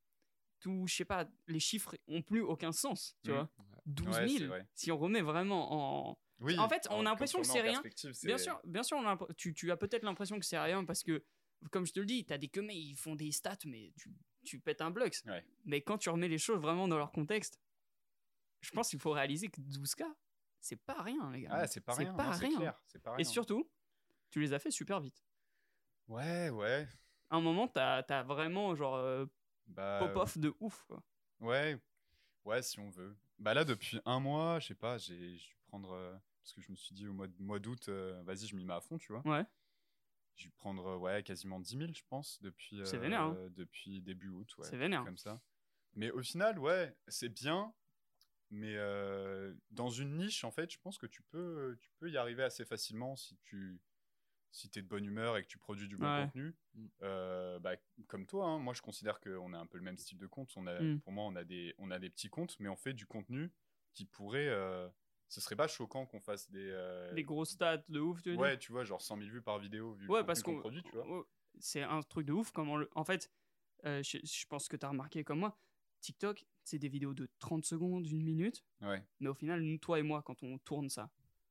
tout, 0.60 0.86
je 0.86 0.94
sais 0.94 1.04
pas, 1.04 1.28
les 1.46 1.60
chiffres 1.60 1.94
ont 2.08 2.22
plus 2.22 2.40
aucun 2.40 2.72
sens, 2.72 3.16
tu 3.22 3.30
Mhm. 3.30 3.36
vois. 3.36 3.50
12 3.86 4.16
Ouais, 4.18 4.26
000, 4.28 4.38
c'est 4.38 4.46
vrai. 4.46 4.68
si 4.74 4.90
on 4.92 4.98
remet 4.98 5.20
vraiment 5.22 6.10
en. 6.10 6.18
Oui, 6.40 6.58
En 6.58 6.68
fait, 6.68 6.86
on 6.90 7.00
a 7.00 7.02
l'impression 7.04 7.40
que 7.40 7.46
c'est 7.46 7.60
en 7.60 7.64
rien. 7.64 7.82
Bien 8.24 8.38
sûr, 8.38 8.60
bien 8.64 8.82
sûr 8.82 8.96
on 8.96 9.06
a 9.06 9.16
tu, 9.36 9.54
tu 9.54 9.70
as 9.70 9.76
peut-être 9.76 10.02
l'impression 10.02 10.38
que 10.38 10.44
c'est 10.44 10.58
rien 10.58 10.84
parce 10.84 11.02
que, 11.02 11.22
comme 11.70 11.86
je 11.86 11.92
te 11.92 12.00
le 12.00 12.06
dis, 12.06 12.24
t'as 12.24 12.38
des 12.38 12.50
mais 12.62 12.76
ils 12.76 12.96
font 12.96 13.14
des 13.14 13.30
stats, 13.30 13.58
mais 13.66 13.92
tu, 13.96 14.10
tu 14.45 14.61
pètes 14.61 14.80
un. 14.80 14.92
Ouais. 14.92 15.45
Mais 15.64 15.80
quand 15.82 15.99
tu 15.99 16.09
remets 16.11 16.28
les 16.28 16.38
choses 16.38 16.61
vraiment 16.61 16.86
dans 16.88 16.99
leur 16.99 17.12
contexte, 17.12 17.59
je 18.61 18.70
pense 18.70 18.90
qu'il 18.90 19.01
faut 19.01 19.11
réaliser 19.11 19.49
que 19.49 19.61
12K, 19.61 20.05
c'est 20.61 20.76
pas 20.76 21.03
rien, 21.03 21.30
les 21.32 21.42
gars. 21.42 21.51
Ah, 21.53 21.66
c'est 21.66 21.80
pas 21.80 21.95
rien. 21.95 22.14
pas 22.14 22.26
non, 22.26 22.32
c'est 22.32 22.47
rien. 22.47 22.57
clair, 22.59 22.80
pas 23.03 23.16
Et 23.18 23.24
surtout, 23.24 23.68
tu 24.30 24.40
les 24.40 24.53
as 24.53 24.59
fait 24.59 24.70
super 24.70 25.01
vite. 25.01 25.24
Ouais, 26.09 26.51
ouais. 26.51 26.88
À 27.30 27.36
un 27.36 27.40
moment, 27.40 27.68
t'as 27.68 27.99
as 28.09 28.22
vraiment 28.22 28.74
genre 28.74 28.97
euh, 28.97 29.26
Bah, 29.66 29.99
pop-off 30.01 30.38
de 30.38 30.55
ouf. 30.61 30.84
Quoi. 30.84 31.03
Ouais, 31.40 31.78
ouais, 32.45 32.62
si 32.62 32.78
on 32.78 32.90
veut. 32.90 33.16
Bah 33.38 33.53
là, 33.55 33.64
depuis 33.64 34.01
un 34.05 34.20
mois, 34.20 34.61
je 34.61 34.68
sais 34.68 34.74
pas, 34.74 34.97
j'ai 34.99 35.32
dû 35.36 35.57
prendre. 35.66 35.92
euh, 35.92 36.14
parce 36.42 36.53
que 36.53 36.61
je 36.61 36.70
me 36.70 36.76
suis 36.76 36.95
dit 36.95 37.07
au 37.09 37.12
mois 37.12 37.26
mois 37.38 37.59
d'août, 37.59 37.88
euh, 37.88 38.22
vas-y, 38.24 38.47
je 38.47 38.55
m'y 38.55 38.64
mets 38.64 38.74
à 38.74 38.80
fond, 38.80 38.99
tu 38.99 39.12
vois. 39.12 39.22
Ouais. 39.26 39.45
J'ai 40.37 40.49
dû 40.49 40.51
prendre, 40.51 40.87
euh, 40.87 40.97
ouais, 40.97 41.22
quasiment 41.22 41.61
10 41.61 41.78
000, 41.78 41.93
je 41.95 42.03
pense, 42.09 42.41
depuis, 42.43 42.80
C'est 42.85 42.97
euh, 42.97 43.01
vénère, 43.01 43.22
hein. 43.22 43.37
depuis 43.51 44.01
début 44.03 44.28
août. 44.28 44.53
Ouais, 44.59 44.66
C'est 44.68 44.76
vénère. 44.76 45.05
Comme 45.05 45.18
ça. 45.18 45.41
Mais 45.95 46.11
au 46.11 46.22
final, 46.22 46.59
ouais, 46.59 46.97
c'est 47.09 47.28
bien. 47.28 47.72
Mais 48.51 48.76
euh, 48.76 49.55
dans 49.70 49.91
une 49.91 50.16
niche, 50.16 50.45
en 50.45 50.51
fait, 50.51 50.70
je 50.70 50.78
pense 50.78 50.99
que 50.99 51.07
tu 51.07 51.22
peux, 51.22 51.76
tu 51.80 51.91
peux 51.99 52.11
y 52.11 52.16
arriver 52.16 52.43
assez 52.43 52.64
facilement 52.64 53.16
si 53.16 53.37
tu 53.43 53.80
si 54.51 54.70
es 54.76 54.82
de 54.82 54.87
bonne 54.87 55.05
humeur 55.05 55.37
et 55.37 55.43
que 55.43 55.49
tu 55.49 55.59
produis 55.59 55.89
du 55.89 55.97
bon 55.97 56.07
Ouais. 56.07 56.24
contenu. 56.26 56.55
Mm. 56.74 56.87
Euh, 57.03 57.59
bah, 57.59 57.74
comme 58.07 58.24
toi, 58.24 58.47
hein, 58.47 58.59
moi 58.61 58.72
je 58.72 58.82
considère 58.82 59.18
qu'on 59.20 59.53
a 59.53 59.59
un 59.59 59.66
peu 59.66 59.78
le 59.78 59.82
même 59.82 59.99
style 59.99 60.18
de 60.18 60.28
compte. 60.28 60.53
On 60.57 60.66
a, 60.68 60.80
Mm. 60.80 61.01
Pour 61.01 61.12
moi, 61.12 61.24
on 61.24 61.35
a, 61.35 61.43
des, 61.43 61.74
on 61.78 61.91
a 61.91 61.99
des 61.99 62.09
petits 62.11 62.28
comptes, 62.28 62.57
mais 62.61 62.68
on 62.68 62.76
fait 62.76 62.93
du 62.93 63.07
contenu 63.07 63.51
qui 63.95 64.05
pourrait. 64.05 64.49
Ce 65.35 65.41
serait 65.41 65.57
pas 65.57 65.66
choquant 65.68 66.07
qu'on 66.07 66.20
fasse 66.20 66.51
des. 66.51 66.70
euh, 66.70 67.12
Des 67.14 67.24
gros 67.24 67.45
stats 67.45 67.85
de 67.89 68.01
ouf, 68.01 68.22
tu 68.22 68.30
veux 68.30 68.37
dire 68.37 68.43
Ouais, 68.43 68.59
tu 68.59 68.72
vois, 68.72 68.85
genre 68.85 69.03
100 69.03 69.18
000 69.18 69.30
vues 69.30 69.43
par 69.43 69.59
vidéo, 69.59 69.93
vu 69.95 70.09
Ouais, 70.09 70.24
parce 70.24 70.43
qu'on 70.43 70.55
qu'on 70.55 70.61
produit, 70.61 70.82
tu 70.82 70.93
vois. 70.93 71.07
ouais, 71.07 71.24
c'est 71.59 71.82
un 71.82 72.03
truc 72.03 72.26
de 72.26 72.32
ouf. 72.32 72.51
Comment 72.53 72.76
le... 72.76 72.89
En 72.95 73.05
fait, 73.05 73.30
euh, 73.85 74.03
je, 74.03 74.18
je 74.22 74.47
pense 74.47 74.68
que 74.68 74.76
tu 74.76 74.87
as 74.87 74.89
remarqué 74.89 75.24
comme 75.24 75.41
moi, 75.41 75.59
TikTok, 76.01 76.45
c'est 76.62 76.78
des 76.78 76.89
vidéos 76.89 77.14
de 77.14 77.28
30 77.39 77.64
secondes, 77.64 78.07
une 78.07 78.22
minute. 78.22 78.64
Ouais. 78.80 79.03
Mais 79.20 79.28
au 79.28 79.35
final, 79.35 79.61
nous, 79.62 79.78
toi 79.78 79.99
et 79.99 80.03
moi, 80.03 80.22
quand 80.22 80.43
on 80.43 80.59
tourne 80.59 80.89
ça, 80.89 81.11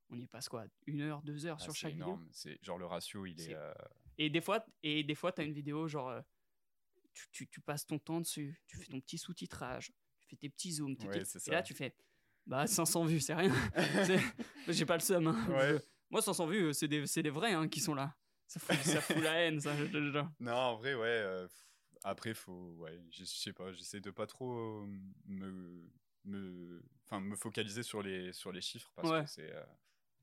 on 0.09 0.19
y 0.19 0.27
passe 0.27 0.47
quoi 0.49 0.65
Une 0.87 1.01
heure, 1.01 1.21
deux 1.23 1.45
heures 1.45 1.57
Ah, 1.59 1.63
sur 1.63 1.75
chaque 1.75 1.91
vidéo? 1.93 2.07
Énorme. 2.07 2.27
C'est 2.31 2.57
genre 2.63 2.77
le 2.77 2.85
ratio, 2.85 3.25
il 3.25 3.39
est. 3.41 3.53
Euh, 3.55 3.73
Et 4.17 4.29
des 4.29 4.41
fois, 4.41 4.65
et 4.83 5.03
des 5.03 5.15
fois, 5.15 5.31
t'as 5.31 5.43
une 5.43 5.53
vidéo 5.53 5.87
genre, 5.87 6.21
tu, 7.13 7.27
tu, 7.31 7.47
tu 7.47 7.61
passes 7.61 7.85
ton 7.85 7.99
temps 7.99 8.19
dessus, 8.21 8.61
tu 8.67 8.77
fais 8.77 8.85
ton 8.85 8.99
petit 8.99 9.17
sous-titrage, 9.17 9.91
tu 10.19 10.27
fais 10.27 10.35
tes 10.35 10.49
petits 10.49 10.73
zooms, 10.73 10.95
tes 10.97 11.07
Ouais, 11.07 11.19
petits- 11.19 11.37
et 11.47 11.51
là 11.51 11.61
tu 11.61 11.73
fais, 11.73 11.95
bah 12.45 12.67
500 12.67 13.05
vues, 13.05 13.19
c'est 13.19 13.33
rien. 13.33 13.53
J'ai 14.67 14.85
pas 14.85 14.95
le 14.95 15.01
seum. 15.01 15.27
hein. 15.27 15.45
Ouais. 15.49 15.81
Moi 16.09 16.21
500 16.21 16.45
vues, 16.47 16.63
euh, 16.65 16.73
c'est 16.73 16.87
des, 16.87 17.03
des 17.05 17.29
vrais 17.29 17.53
hein, 17.53 17.67
qui 17.67 17.79
sont 17.79 17.93
là. 17.95 18.15
Ça 18.47 18.59
fout, 18.59 18.75
ça 18.83 19.01
fout 19.01 19.17
la 19.17 19.33
haine, 19.41 19.59
ça. 19.59 19.75
je. 19.75 19.85
Non, 20.39 20.53
en 20.53 20.75
vrai, 20.77 20.93
ouais. 20.93 21.07
euh, 21.07 21.47
après, 22.03 22.33
faut. 22.33 22.73
Ouais, 22.77 22.99
je 23.11 23.23
sais 23.23 23.53
pas, 23.53 23.71
j'essaie 23.71 23.99
de 24.01 24.11
pas 24.11 24.27
trop 24.27 24.53
euh, 24.83 24.85
me. 25.25 25.89
me 26.25 26.83
enfin, 27.05 27.19
me 27.19 27.35
focaliser 27.35 27.81
sur 27.83 28.01
les, 28.03 28.31
sur 28.33 28.51
les 28.51 28.61
chiffres 28.61 28.91
parce 28.95 29.09
Ouais. 29.09 29.23
que 29.23 29.29
c'est. 29.29 29.51
euh, 29.53 29.63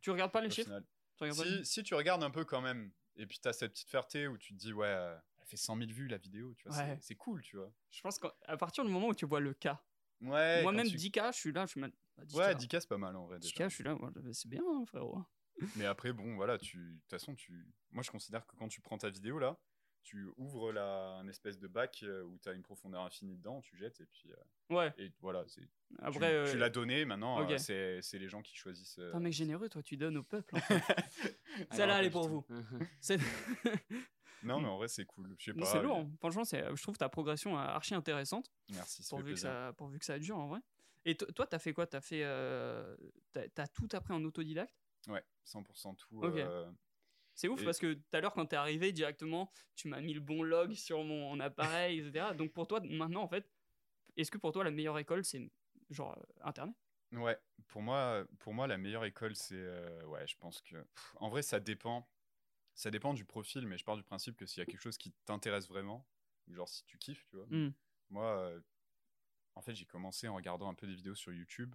Tu 0.00 0.10
regardes 0.10 0.32
pas 0.32 0.40
les 0.42 0.50
chiffres? 0.50 0.70
Tu 1.16 1.18
pas 1.18 1.32
si, 1.32 1.64
si 1.66 1.82
tu 1.82 1.94
regardes 1.94 2.22
un 2.22 2.30
peu 2.30 2.44
quand 2.44 2.60
même, 2.62 2.92
et 3.16 3.26
puis 3.26 3.38
t'as 3.40 3.52
cette 3.52 3.72
petite 3.72 3.90
fierté 3.90 4.26
où 4.28 4.38
tu 4.38 4.54
te 4.54 4.58
dis, 4.58 4.72
ouais, 4.72 4.86
euh, 4.86 5.16
elle 5.40 5.46
fait 5.46 5.56
100 5.58 5.76
000 5.76 5.90
vues 5.90 6.06
la 6.08 6.16
vidéo, 6.18 6.54
tu 6.54 6.68
vois, 6.68 6.76
c'est- 6.76 6.82
Ouais. 6.84 6.98
c'est 7.00 7.14
cool, 7.16 7.42
tu 7.42 7.56
vois. 7.56 7.70
Je 7.90 8.00
pense 8.00 8.18
qu'à 8.18 8.56
partir 8.56 8.84
du 8.84 8.90
moment 8.90 9.08
où 9.08 9.14
tu 9.14 9.26
vois 9.26 9.40
le 9.40 9.52
cas, 9.54 9.82
Ouais, 10.22 10.62
moi 10.62 10.72
quand 10.72 10.76
même 10.78 10.86
tu- 10.88 10.96
10K, 10.96 11.32
je 11.32 11.38
suis 11.38 11.52
là, 11.52 11.64
je 11.66 11.72
suis 11.72 11.80
mal. 11.80 11.92
Bah, 12.20 12.26
10K, 12.26 12.36
Ouais, 12.36 12.54
10K, 12.54 12.80
c'est 12.80 12.88
pas 12.88 12.98
mal 12.98 13.16
en 13.16 13.26
vrai. 13.26 13.38
10K, 13.38 13.42
déjà. 13.52 13.68
je 13.68 13.74
suis 13.74 13.84
là, 13.84 13.96
c'est 14.32 14.48
bien, 14.48 14.62
hein, 14.66 14.84
frérot. 14.86 15.22
Mais 15.76 15.84
après, 15.86 16.12
bon, 16.12 16.36
voilà, 16.36 16.58
tu. 16.58 16.78
De 16.94 17.00
toute 17.00 17.10
façon, 17.10 17.34
tu. 17.34 17.66
Moi, 17.90 18.02
je 18.02 18.10
considère 18.10 18.46
que 18.46 18.56
quand 18.56 18.68
tu 18.68 18.80
prends 18.80 18.96
ta 18.98 19.10
vidéo 19.10 19.38
là, 19.38 19.58
tu 20.02 20.26
ouvres 20.38 20.72
la, 20.72 21.18
un 21.20 21.28
espèce 21.28 21.58
de 21.58 21.68
bac 21.68 22.00
euh, 22.02 22.22
où 22.24 22.38
tu 22.38 22.48
as 22.48 22.52
une 22.52 22.62
profondeur 22.62 23.02
infinie 23.02 23.36
dedans, 23.36 23.60
tu 23.60 23.76
jettes, 23.76 24.00
et 24.00 24.06
puis. 24.06 24.32
euh, 24.32 24.36
Ouais, 24.74 24.94
et 24.98 25.12
voilà, 25.20 25.44
c'est. 25.48 25.68
après. 25.98 26.18
tu, 26.18 26.24
euh, 26.24 26.50
tu 26.52 26.56
l'as 26.56 26.70
donné, 26.70 27.04
maintenant, 27.04 27.42
ok. 27.42 27.50
euh, 27.50 27.58
c'est 27.58 28.00
c'est 28.00 28.18
les 28.18 28.28
gens 28.28 28.40
qui 28.40 28.56
choisissent. 28.56 28.94
T'es 28.94 29.14
un 29.14 29.20
mec 29.20 29.32
généreux, 29.34 29.68
toi, 29.68 29.82
tu 29.82 29.96
donnes 29.96 30.16
au 30.16 30.22
peuple. 30.22 30.56
en 30.56 30.60
fait. 30.60 30.80
Celle-là, 31.72 31.98
elle 32.00 32.06
est 32.06 32.10
pour 32.10 32.28
vous. 32.28 32.46
C'est 33.00 33.18
non, 34.42 34.58
mais 34.60 34.68
en 34.68 34.78
vrai, 34.78 34.88
c'est 34.88 35.04
cool. 35.04 35.34
Je 35.38 35.50
sais 35.52 35.54
pas. 35.54 35.66
c'est 35.66 35.78
euh, 35.78 35.82
lourd. 35.82 36.06
Franchement, 36.18 36.44
c'est- 36.44 36.64
je 36.74 36.82
trouve 36.82 36.96
ta 36.96 37.10
progression 37.10 37.58
archi 37.58 37.94
intéressante. 37.94 38.50
Merci, 38.72 39.02
ça 39.02 39.10
pourvu 39.16 39.34
que, 39.34 39.38
ça, 39.38 39.74
pourvu 39.76 39.98
que 39.98 40.04
ça 40.06 40.18
dure 40.18 40.38
en 40.38 40.48
vrai. 40.48 40.60
Et 41.04 41.16
to- 41.16 41.30
toi, 41.32 41.46
t'as 41.46 41.58
fait 41.58 41.72
quoi? 41.72 41.86
T'as 41.86 42.00
fait, 42.00 42.22
euh, 42.24 42.96
t'as, 43.32 43.48
t'as 43.48 43.66
tout 43.66 43.88
appris 43.92 44.12
en 44.12 44.22
autodidacte? 44.24 44.74
Ouais, 45.08 45.24
100% 45.44 45.94
tout. 45.94 46.22
Euh, 46.24 46.70
C'est 47.34 47.48
ouf 47.48 47.60
Et- 47.62 47.64
parce 47.64 47.78
que 47.78 47.94
tout 47.94 48.02
à 48.12 48.20
l'heure, 48.20 48.34
quand 48.34 48.46
t'es 48.46 48.56
arrivé 48.56 48.92
directement, 48.92 49.50
tu 49.74 49.88
m'as 49.88 50.00
mis 50.00 50.12
le 50.12 50.20
bon 50.20 50.42
log 50.42 50.74
sur 50.74 51.04
mon 51.04 51.40
appareil, 51.40 52.00
etc. 52.00 52.34
Donc 52.34 52.52
pour 52.52 52.66
toi, 52.66 52.80
maintenant, 52.80 53.22
en 53.22 53.28
fait, 53.28 53.50
est-ce 54.16 54.30
que 54.30 54.36
pour 54.38 54.52
toi, 54.52 54.62
la 54.64 54.70
meilleure 54.70 54.98
école, 54.98 55.24
c'est 55.24 55.50
genre 55.88 56.18
euh, 56.18 56.22
Internet? 56.42 56.76
Ouais, 57.12 57.38
pour 57.68 57.82
moi, 57.82 58.24
pour 58.40 58.52
moi, 58.52 58.66
la 58.66 58.76
meilleure 58.78 59.04
école, 59.04 59.34
c'est. 59.34 59.66
ouais, 60.04 60.26
je 60.26 60.36
pense 60.36 60.60
que. 60.60 60.76
pff, 60.76 61.16
en 61.16 61.28
vrai, 61.30 61.42
ça 61.42 61.60
dépend. 61.60 62.08
Ça 62.74 62.90
dépend 62.90 63.14
du 63.14 63.24
profil, 63.24 63.66
mais 63.66 63.76
je 63.78 63.84
pars 63.84 63.96
du 63.96 64.02
principe 64.04 64.36
que 64.36 64.46
s'il 64.46 64.60
y 64.60 64.62
a 64.62 64.66
quelque 64.66 64.80
chose 64.80 64.96
qui 64.96 65.12
t'intéresse 65.24 65.68
vraiment, 65.68 66.06
genre 66.48 66.68
si 66.68 66.84
tu 66.84 66.98
kiffes, 66.98 67.26
tu 67.26 67.36
vois. 67.36 67.46
Hmm. 67.46 67.70
Moi, 68.10 68.60
en 69.54 69.62
fait, 69.62 69.74
j'ai 69.74 69.84
commencé 69.86 70.28
en 70.28 70.34
regardant 70.34 70.68
un 70.70 70.74
peu 70.74 70.86
des 70.86 70.94
vidéos 70.94 71.14
sur 71.14 71.32
YouTube 71.32 71.74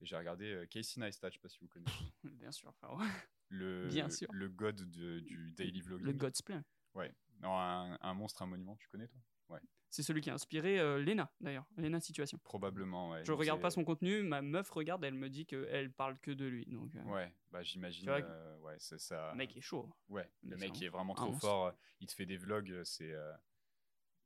et 0.00 0.06
j'ai 0.06 0.16
regardé 0.16 0.52
euh, 0.52 0.66
Casey 0.66 1.00
Neistat, 1.00 1.28
je 1.30 1.34
sais 1.34 1.40
pas 1.40 1.48
si 1.48 1.58
vous 1.60 1.68
connaissez. 1.68 1.94
Bien 2.24 2.52
sûr. 2.52 2.72
Le, 3.48 3.86
Bien 3.88 4.10
sûr. 4.10 4.28
le 4.32 4.48
god 4.48 4.76
de- 4.90 5.20
du 5.20 5.50
daily 5.52 5.80
vlogging. 5.80 6.06
Le 6.06 6.12
God's 6.12 6.42
Play. 6.42 6.60
Ouais. 6.94 7.14
Non, 7.40 7.58
un, 7.58 7.98
un 8.00 8.14
monstre, 8.14 8.42
un 8.42 8.46
monument, 8.46 8.76
tu 8.76 8.88
connais 8.88 9.08
toi? 9.08 9.20
C'est 9.88 10.02
celui 10.02 10.20
qui 10.20 10.28
a 10.28 10.34
inspiré 10.34 10.78
euh, 10.80 10.98
Lena, 11.02 11.32
d'ailleurs. 11.40 11.64
Lena 11.78 12.00
Situation. 12.00 12.38
Probablement, 12.42 13.10
ouais. 13.12 13.24
Je 13.24 13.32
regarde 13.32 13.60
pas 13.62 13.70
son 13.70 13.84
contenu, 13.84 14.20
ma 14.22 14.42
meuf 14.42 14.68
regarde, 14.70 15.02
elle 15.04 15.14
me 15.14 15.30
dit 15.30 15.46
qu'elle 15.46 15.90
parle 15.92 16.18
que 16.18 16.32
de 16.32 16.44
lui. 16.44 16.66
Donc, 16.66 16.94
euh, 16.96 17.02
Ouais, 17.04 17.32
bah 17.52 17.62
j'imagine. 17.62 18.04
Que- 18.04 18.10
euh, 18.10 18.58
ouais, 18.58 18.74
c'est 18.78 18.98
ça. 18.98 19.30
le 19.30 19.38
mec 19.38 19.56
est 19.56 19.60
chaud. 19.62 19.88
Ouais, 20.08 20.28
le 20.42 20.56
mec 20.56 20.72
c'est 20.76 20.86
est 20.86 20.88
vraiment 20.88 21.14
trop 21.14 21.26
monstre. 21.26 21.40
fort. 21.40 21.72
Il 22.00 22.08
te 22.08 22.12
fait 22.12 22.26
des 22.26 22.36
vlogs, 22.36 22.82
c'est. 22.84 23.14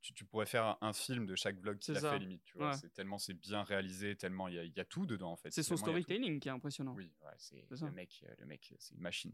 Euh, 0.00 0.02
Tu, 0.02 0.14
tu 0.14 0.24
pourrais 0.24 0.46
faire 0.46 0.64
un, 0.64 0.78
un 0.80 0.92
film 0.92 1.26
de 1.26 1.34
chaque 1.34 1.56
vlog 1.58 1.78
qu'il 1.78 1.96
a 1.96 2.00
ça. 2.00 2.12
fait 2.12 2.18
limite, 2.18 2.42
tu 2.44 2.56
vois. 2.56 2.70
Ouais. 2.70 2.76
C'est 2.76 2.92
tellement 2.94 3.18
c'est 3.18 3.34
bien 3.34 3.62
réalisé, 3.62 4.16
tellement 4.16 4.48
il 4.48 4.54
y 4.54 4.58
a, 4.58 4.64
il 4.64 4.72
y 4.76 4.80
a 4.80 4.84
tout 4.84 5.06
dedans 5.06 5.32
en 5.32 5.36
fait. 5.36 5.50
C'est 5.52 5.62
son 5.62 5.76
storytelling 5.76 6.40
qui 6.40 6.48
est 6.48 6.52
impressionnant. 6.52 6.94
Oui, 6.94 7.12
ouais, 7.22 7.32
c'est 7.36 7.64
le 7.70 7.90
mec, 7.92 8.24
euh, 8.28 8.34
le 8.38 8.46
mec, 8.46 8.74
c'est 8.78 8.94
une 8.94 9.00
machine. 9.02 9.32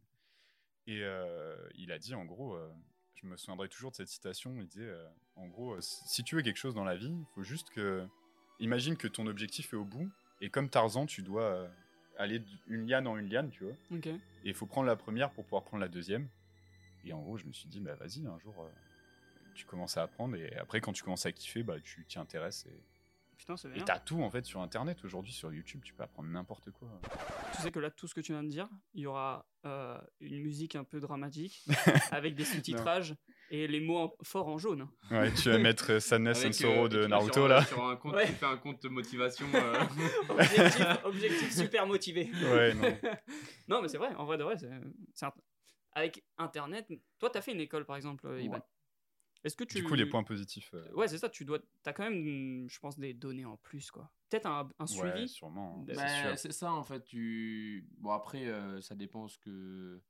Et 0.88 1.02
euh, 1.02 1.56
il 1.74 1.90
a 1.92 1.98
dit 1.98 2.14
en 2.14 2.24
gros, 2.24 2.54
euh, 2.54 2.68
je 3.14 3.26
me 3.26 3.36
souviendrai 3.36 3.68
toujours 3.68 3.90
de 3.90 3.96
cette 3.96 4.08
citation. 4.08 4.54
Il 4.60 4.66
disait, 4.68 4.84
euh, 4.84 5.08
en 5.34 5.48
gros, 5.48 5.74
euh, 5.74 5.80
si 5.80 6.22
tu 6.22 6.36
veux 6.36 6.42
quelque 6.42 6.58
chose 6.58 6.74
dans 6.74 6.84
la 6.84 6.96
vie, 6.96 7.10
il 7.12 7.26
faut 7.34 7.42
juste 7.42 7.70
que, 7.70 8.06
imagine 8.60 8.96
que 8.96 9.08
ton 9.08 9.26
objectif 9.26 9.72
est 9.72 9.76
au 9.76 9.84
bout, 9.84 10.08
et 10.40 10.50
comme 10.50 10.68
Tarzan, 10.68 11.06
tu 11.06 11.22
dois 11.22 11.42
euh, 11.42 11.68
aller 12.18 12.40
d'une 12.66 12.86
liane 12.86 13.06
en 13.06 13.16
une 13.16 13.28
liane, 13.28 13.50
tu 13.50 13.64
vois. 13.64 13.74
Et 14.04 14.20
il 14.44 14.54
faut 14.54 14.66
prendre 14.66 14.86
la 14.86 14.96
première 14.96 15.30
pour 15.32 15.44
pouvoir 15.44 15.64
prendre 15.64 15.80
la 15.80 15.88
deuxième. 15.88 16.28
Et 17.04 17.12
en 17.12 17.20
gros, 17.20 17.36
je 17.36 17.46
me 17.46 17.52
suis 17.52 17.68
dit, 17.68 17.80
bah 17.80 17.94
vas-y, 17.94 18.26
un 18.26 18.38
jour, 18.38 18.54
euh, 18.62 18.68
tu 19.57 19.66
commences 19.66 19.96
à 19.96 20.02
apprendre, 20.02 20.36
et 20.36 20.54
après, 20.57 20.80
quand 20.80 20.92
tu 20.92 21.02
commences 21.02 21.26
à 21.26 21.32
kiffer, 21.32 21.62
bah 21.62 21.80
tu 21.80 22.04
t'y 22.07 22.18
intéresses. 22.18 22.66
Et 22.66 22.82
Putain, 23.38 23.57
c'est 23.59 23.68
et 23.68 23.72
bien. 23.72 23.84
t'as 23.84 23.98
tout 23.98 24.22
en 24.22 24.30
fait 24.30 24.46
sur 24.46 24.62
Internet 24.62 25.04
aujourd'hui, 25.04 25.30
sur 25.32 25.52
YouTube, 25.52 25.82
tu 25.84 25.92
peux 25.92 26.02
apprendre 26.02 26.28
n'importe 26.30 26.70
quoi. 26.70 26.88
Tu 27.54 27.61
sais 27.62 27.70
que 27.70 27.78
là, 27.78 27.90
tout 27.90 28.09
ce 28.09 28.14
que 28.14 28.20
tu 28.22 28.32
viens 28.32 28.42
de 28.42 28.48
dire, 28.48 28.66
il 28.94 29.02
y 29.02 29.07
aura 29.07 29.46
euh, 29.66 29.98
une 30.20 30.40
musique 30.40 30.74
un 30.74 30.84
peu 30.84 31.00
dramatique 31.00 31.62
avec 32.12 32.34
des 32.34 32.46
sous-titrages 32.46 33.14
et 33.50 33.68
les 33.68 33.80
mots 33.80 33.98
en- 33.98 34.14
forts 34.24 34.48
en 34.48 34.57
jaune. 34.57 34.88
Ouais, 35.11 35.30
tu 35.34 35.50
vas 35.50 35.59
mettre 35.59 35.92
euh, 35.92 35.96
and 36.48 36.52
Sorrow 36.52 36.86
euh, 36.86 36.88
de 36.88 37.00
sur- 37.02 37.09
Naruto 37.11 37.46
là. 37.46 37.62
Sur 37.66 37.84
un 37.84 37.96
compte, 37.96 38.14
Ouais. 38.14 38.26
tu 38.26 38.32
fais 38.32 38.46
un 38.46 38.57
compte 38.57 38.82
de 38.82 38.88
motivation. 38.88 39.46
euh, 39.54 39.84
objectif, 40.30 40.86
objectif 41.04 41.52
super 41.54 41.86
motivé. 41.86 42.30
Ouais, 42.42 42.72
non. 42.74 42.98
non, 43.68 43.82
mais 43.82 43.88
c'est 43.88 43.98
vrai, 43.98 44.14
en 44.14 44.24
vrai 44.24 44.38
de 44.38 44.44
vrai, 44.44 44.57
c'est, 44.57 45.26
un- 45.26 45.32
avec 45.92 46.24
Internet, 46.38 46.88
toi, 47.18 47.28
t'as 47.30 47.42
fait 47.42 47.52
une 47.52 47.61
école 47.61 47.84
par 47.84 47.96
exemple, 47.96 48.26
Iban? 48.40 48.61
Est-ce 49.47 49.57
que 49.57 49.64
tu. 49.64 49.76
Du 49.78 49.84
coup, 49.84 49.94
les 49.94 50.07
points 50.07 50.24
positifs. 50.24 50.70
euh, 50.74 50.92
Ouais, 50.94 51.07
c'est 51.07 51.18
ça, 51.18 51.28
tu 51.28 51.44
dois. 51.44 51.61
T'as 51.84 51.92
quand 51.92 52.03
même, 52.03 52.68
je 52.68 52.78
pense, 52.80 52.99
des 52.99 53.14
données 53.14 53.44
en 53.44 53.57
plus, 53.57 53.90
quoi. 53.92 54.11
Peut-être 54.28 54.47
un, 54.47 54.68
un 54.80 54.86
suivi. 54.86 55.09
ouais, 55.20 55.26
sûrement. 55.28 55.78
Bah, 55.86 56.34
c'est 56.36 56.51
sûr. 56.51 56.53
ça 56.53 56.72
en 56.72 56.82
fait. 56.82 57.05
Tu... 57.05 57.86
Bon, 57.99 58.11
après, 58.11 58.47
euh, 58.47 58.80
ça 58.80 58.94
dépend 58.97 59.28
ce 59.28 59.38
que... 59.38 60.03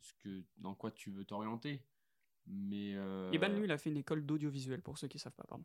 Ce 0.00 0.12
que... 0.22 0.42
dans 0.58 0.74
quoi 0.74 0.90
tu 0.90 1.10
veux 1.10 1.24
t'orienter. 1.24 1.82
Mais. 2.46 2.94
euh, 2.96 3.30
Iban, 3.32 3.48
lui, 3.48 3.64
il 3.64 3.72
a 3.72 3.78
fait 3.78 3.88
une 3.90 3.96
école 3.96 4.26
d'audiovisuel, 4.26 4.82
pour 4.82 4.98
ceux 4.98 5.08
qui 5.08 5.18
savent 5.18 5.32
pas, 5.34 5.44
pardon. 5.44 5.64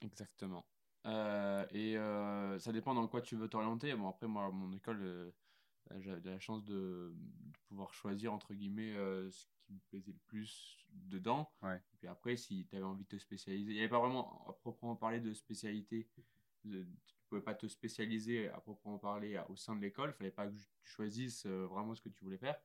Exactement. 0.00 0.66
Euh, 1.06 1.64
et 1.70 1.96
euh, 1.96 2.58
ça 2.58 2.72
dépend 2.72 2.92
dans 2.94 3.06
quoi 3.06 3.20
tu 3.20 3.36
veux 3.36 3.48
t'orienter. 3.48 3.94
Bon, 3.94 4.08
après, 4.08 4.26
moi, 4.26 4.50
mon 4.50 4.72
école, 4.72 5.00
euh, 5.02 5.30
j'avais 6.00 6.30
la 6.30 6.40
chance 6.40 6.64
de, 6.64 7.12
de 7.14 7.58
pouvoir 7.68 7.94
choisir, 7.94 8.32
entre 8.32 8.52
guillemets, 8.54 8.96
euh, 8.96 9.30
ce 9.30 9.46
qui 9.68 9.74
me 9.74 9.80
plaisait 9.90 10.12
le 10.12 10.18
plus 10.26 10.78
dedans. 10.90 11.52
Ouais. 11.62 11.76
Et 11.76 11.96
puis 11.98 12.08
après, 12.08 12.36
si 12.36 12.66
tu 12.66 12.76
avais 12.76 12.84
envie 12.84 13.04
de 13.04 13.08
te 13.08 13.18
spécialiser, 13.18 13.72
il 13.72 13.74
n'y 13.74 13.80
avait 13.80 13.88
pas 13.90 14.00
vraiment 14.00 14.46
à 14.48 14.54
proprement 14.54 14.96
parler 14.96 15.20
de 15.20 15.32
spécialité. 15.34 16.08
De- 16.64 16.86
tu 17.06 17.14
pouvais 17.28 17.42
pas 17.42 17.54
te 17.54 17.66
spécialiser 17.66 18.48
à 18.48 18.60
proprement 18.60 18.98
parler 18.98 19.36
à- 19.36 19.48
au 19.50 19.56
sein 19.56 19.76
de 19.76 19.82
l'école. 19.82 20.10
Il 20.10 20.14
fallait 20.14 20.30
pas 20.30 20.48
que 20.48 20.54
tu 20.56 20.68
choisisses 20.84 21.44
euh, 21.44 21.66
vraiment 21.66 21.94
ce 21.94 22.00
que 22.00 22.08
tu 22.08 22.24
voulais 22.24 22.38
faire. 22.38 22.58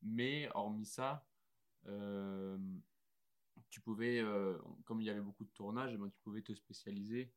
Mais 0.00 0.48
hormis 0.54 0.86
ça, 0.86 1.28
euh, 1.86 2.58
tu 3.68 3.80
pouvais, 3.82 4.20
euh, 4.20 4.56
comme 4.84 5.00
il 5.02 5.04
y 5.04 5.10
avait 5.10 5.20
beaucoup 5.20 5.44
de 5.44 5.50
tournages, 5.50 5.92
eh 5.92 5.98
ben, 5.98 6.08
tu 6.08 6.18
pouvais 6.20 6.40
te 6.42 6.54
spécialiser 6.54 7.34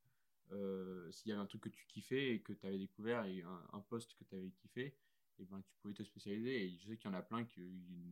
euh, 0.51 1.11
s'il 1.11 1.29
y 1.29 1.33
avait 1.33 1.41
un 1.41 1.45
truc 1.45 1.63
que 1.63 1.69
tu 1.69 1.85
kiffais 1.87 2.35
et 2.35 2.41
que 2.41 2.53
tu 2.53 2.65
avais 2.65 2.77
découvert 2.77 3.25
et 3.25 3.41
un, 3.41 3.67
un 3.73 3.79
poste 3.81 4.15
que 4.15 4.23
tu 4.23 4.35
avais 4.35 4.51
kiffé, 4.51 4.95
et 5.41 5.45
ben, 5.45 5.61
tu 5.61 5.73
pouvais 5.81 5.93
te 5.93 6.03
spécialiser. 6.03 6.65
Et 6.65 6.77
je 6.77 6.87
sais 6.87 6.97
qu'il 6.97 7.09
y 7.09 7.13
en 7.13 7.17
a 7.17 7.21
plein 7.21 7.43
qui, 7.43 7.61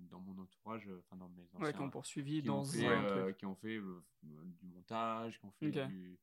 dans 0.09 0.19
mon 0.19 0.37
entourage, 0.41 0.87
euh, 0.87 0.99
enfin 0.99 1.15
dans 1.15 1.29
mes 1.29 1.43
anciens, 1.53 1.59
Ouais, 1.59 1.73
qui 1.73 1.79
ont 1.79 1.89
poursuivi 1.89 2.41
qui 2.41 2.47
dans 2.47 2.61
ont 2.61 2.65
fait, 2.65 2.85
un 2.87 3.03
euh, 3.03 3.23
truc. 3.23 3.37
qui 3.37 3.45
ont 3.45 3.55
fait 3.55 3.77
euh, 3.77 4.01
du 4.23 4.65
montage, 4.65 5.39
qui 5.39 5.45
ont 5.45 5.51
fait 5.51 5.71
du. 5.87 6.19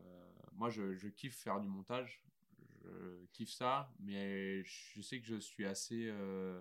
euh, 0.00 0.32
moi, 0.52 0.70
je, 0.70 0.94
je 0.96 1.08
kiffe 1.08 1.36
faire 1.36 1.60
du 1.60 1.68
montage. 1.68 2.22
Je 2.82 3.24
kiffe 3.32 3.50
ça, 3.50 3.92
mais 3.98 4.62
je 4.64 5.00
sais 5.00 5.20
que 5.20 5.26
je 5.26 5.36
suis 5.36 5.64
assez. 5.64 6.06
euh, 6.08 6.60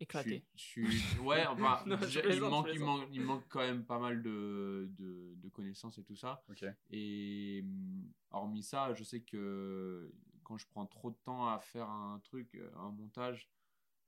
Éclaté. 0.00 0.44
je 0.56 0.60
suis, 0.60 0.86
je 0.90 0.98
suis- 0.98 1.18
ouais, 1.20 1.44
Non, 1.86 1.96
je 2.08 2.18
il, 2.20 2.40
manque, 2.40 2.66
il, 2.74 2.80
manque, 2.80 3.08
il 3.12 3.20
manque 3.22 3.44
quand 3.48 3.60
même 3.60 3.84
pas 3.84 3.98
mal 4.00 4.20
de, 4.22 4.90
de, 4.98 5.34
de 5.36 5.48
connaissances 5.48 5.96
et 5.98 6.02
tout 6.02 6.16
ça. 6.16 6.42
Et 6.90 7.60
hum, 7.64 8.10
hormis 8.30 8.62
ça, 8.64 8.92
je 8.94 9.04
sais 9.04 9.20
que 9.20 10.12
quand 10.42 10.56
je 10.58 10.66
prends 10.66 10.86
trop 10.86 11.10
de 11.10 11.16
temps 11.24 11.48
à 11.48 11.58
faire 11.58 11.88
un 11.88 12.18
truc, 12.20 12.54
euh, 12.54 12.70
un 12.76 12.90
montage, 12.90 13.48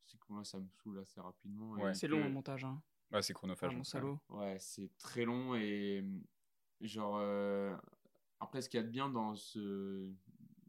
c'est 0.06 0.18
que 0.18 0.26
moi 0.28 0.44
ça 0.44 0.58
me 0.58 0.68
saoule 0.82 0.98
assez 0.98 1.20
rapidement. 1.20 1.70
Ouais. 1.72 1.94
C'est 1.94 2.08
long 2.08 2.22
le 2.24 2.30
montage, 2.30 2.64
hein. 2.64 2.82
Ouais, 3.12 3.22
c'est 3.22 3.32
Ah, 3.32 3.36
chronophage. 3.36 3.76
mon 3.76 3.84
salaud. 3.84 4.18
Ouais, 4.28 4.56
c'est 4.58 4.90
très 4.98 5.24
long 5.24 5.54
et 5.54 6.00
hum, 6.00 6.22
genre 6.80 7.16
euh, 7.18 7.74
après 8.40 8.60
ce 8.62 8.68
qu'il 8.68 8.78
y 8.78 8.82
a 8.82 8.86
de 8.86 8.90
bien 8.90 9.08
dans 9.08 9.34
ce 9.36 10.10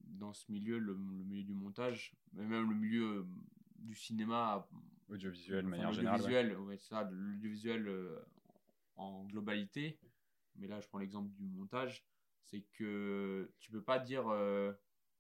dans 0.04 0.34
ce 0.34 0.50
milieu, 0.52 0.78
le, 0.80 0.94
le 0.94 1.24
milieu 1.26 1.44
du 1.44 1.54
montage, 1.54 2.14
mais 2.34 2.46
même 2.46 2.70
le 2.70 2.76
milieu 2.76 3.04
euh, 3.18 3.28
du 3.80 3.96
cinéma, 3.96 4.66
euh, 5.10 5.14
Audiovisuel, 5.14 5.62
de 5.64 5.68
Enfin, 5.68 5.70
manière 5.78 5.92
générale. 5.94 6.58
ouais, 6.62 6.78
ça, 6.78 7.04
de 7.04 7.14
l'audiovisuel 7.14 7.88
euh, 7.88 8.20
en 8.96 9.26
globalité. 9.26 10.00
Mais 10.56 10.68
là, 10.68 10.80
je 10.80 10.88
prends 10.88 11.00
l'exemple 11.00 11.30
du 11.32 11.44
montage. 11.48 12.06
C'est 12.46 12.62
que 12.74 13.52
tu 13.60 13.72
peux 13.72 13.82
pas 13.84 14.00
dire 14.00 14.26
euh, 14.30 14.72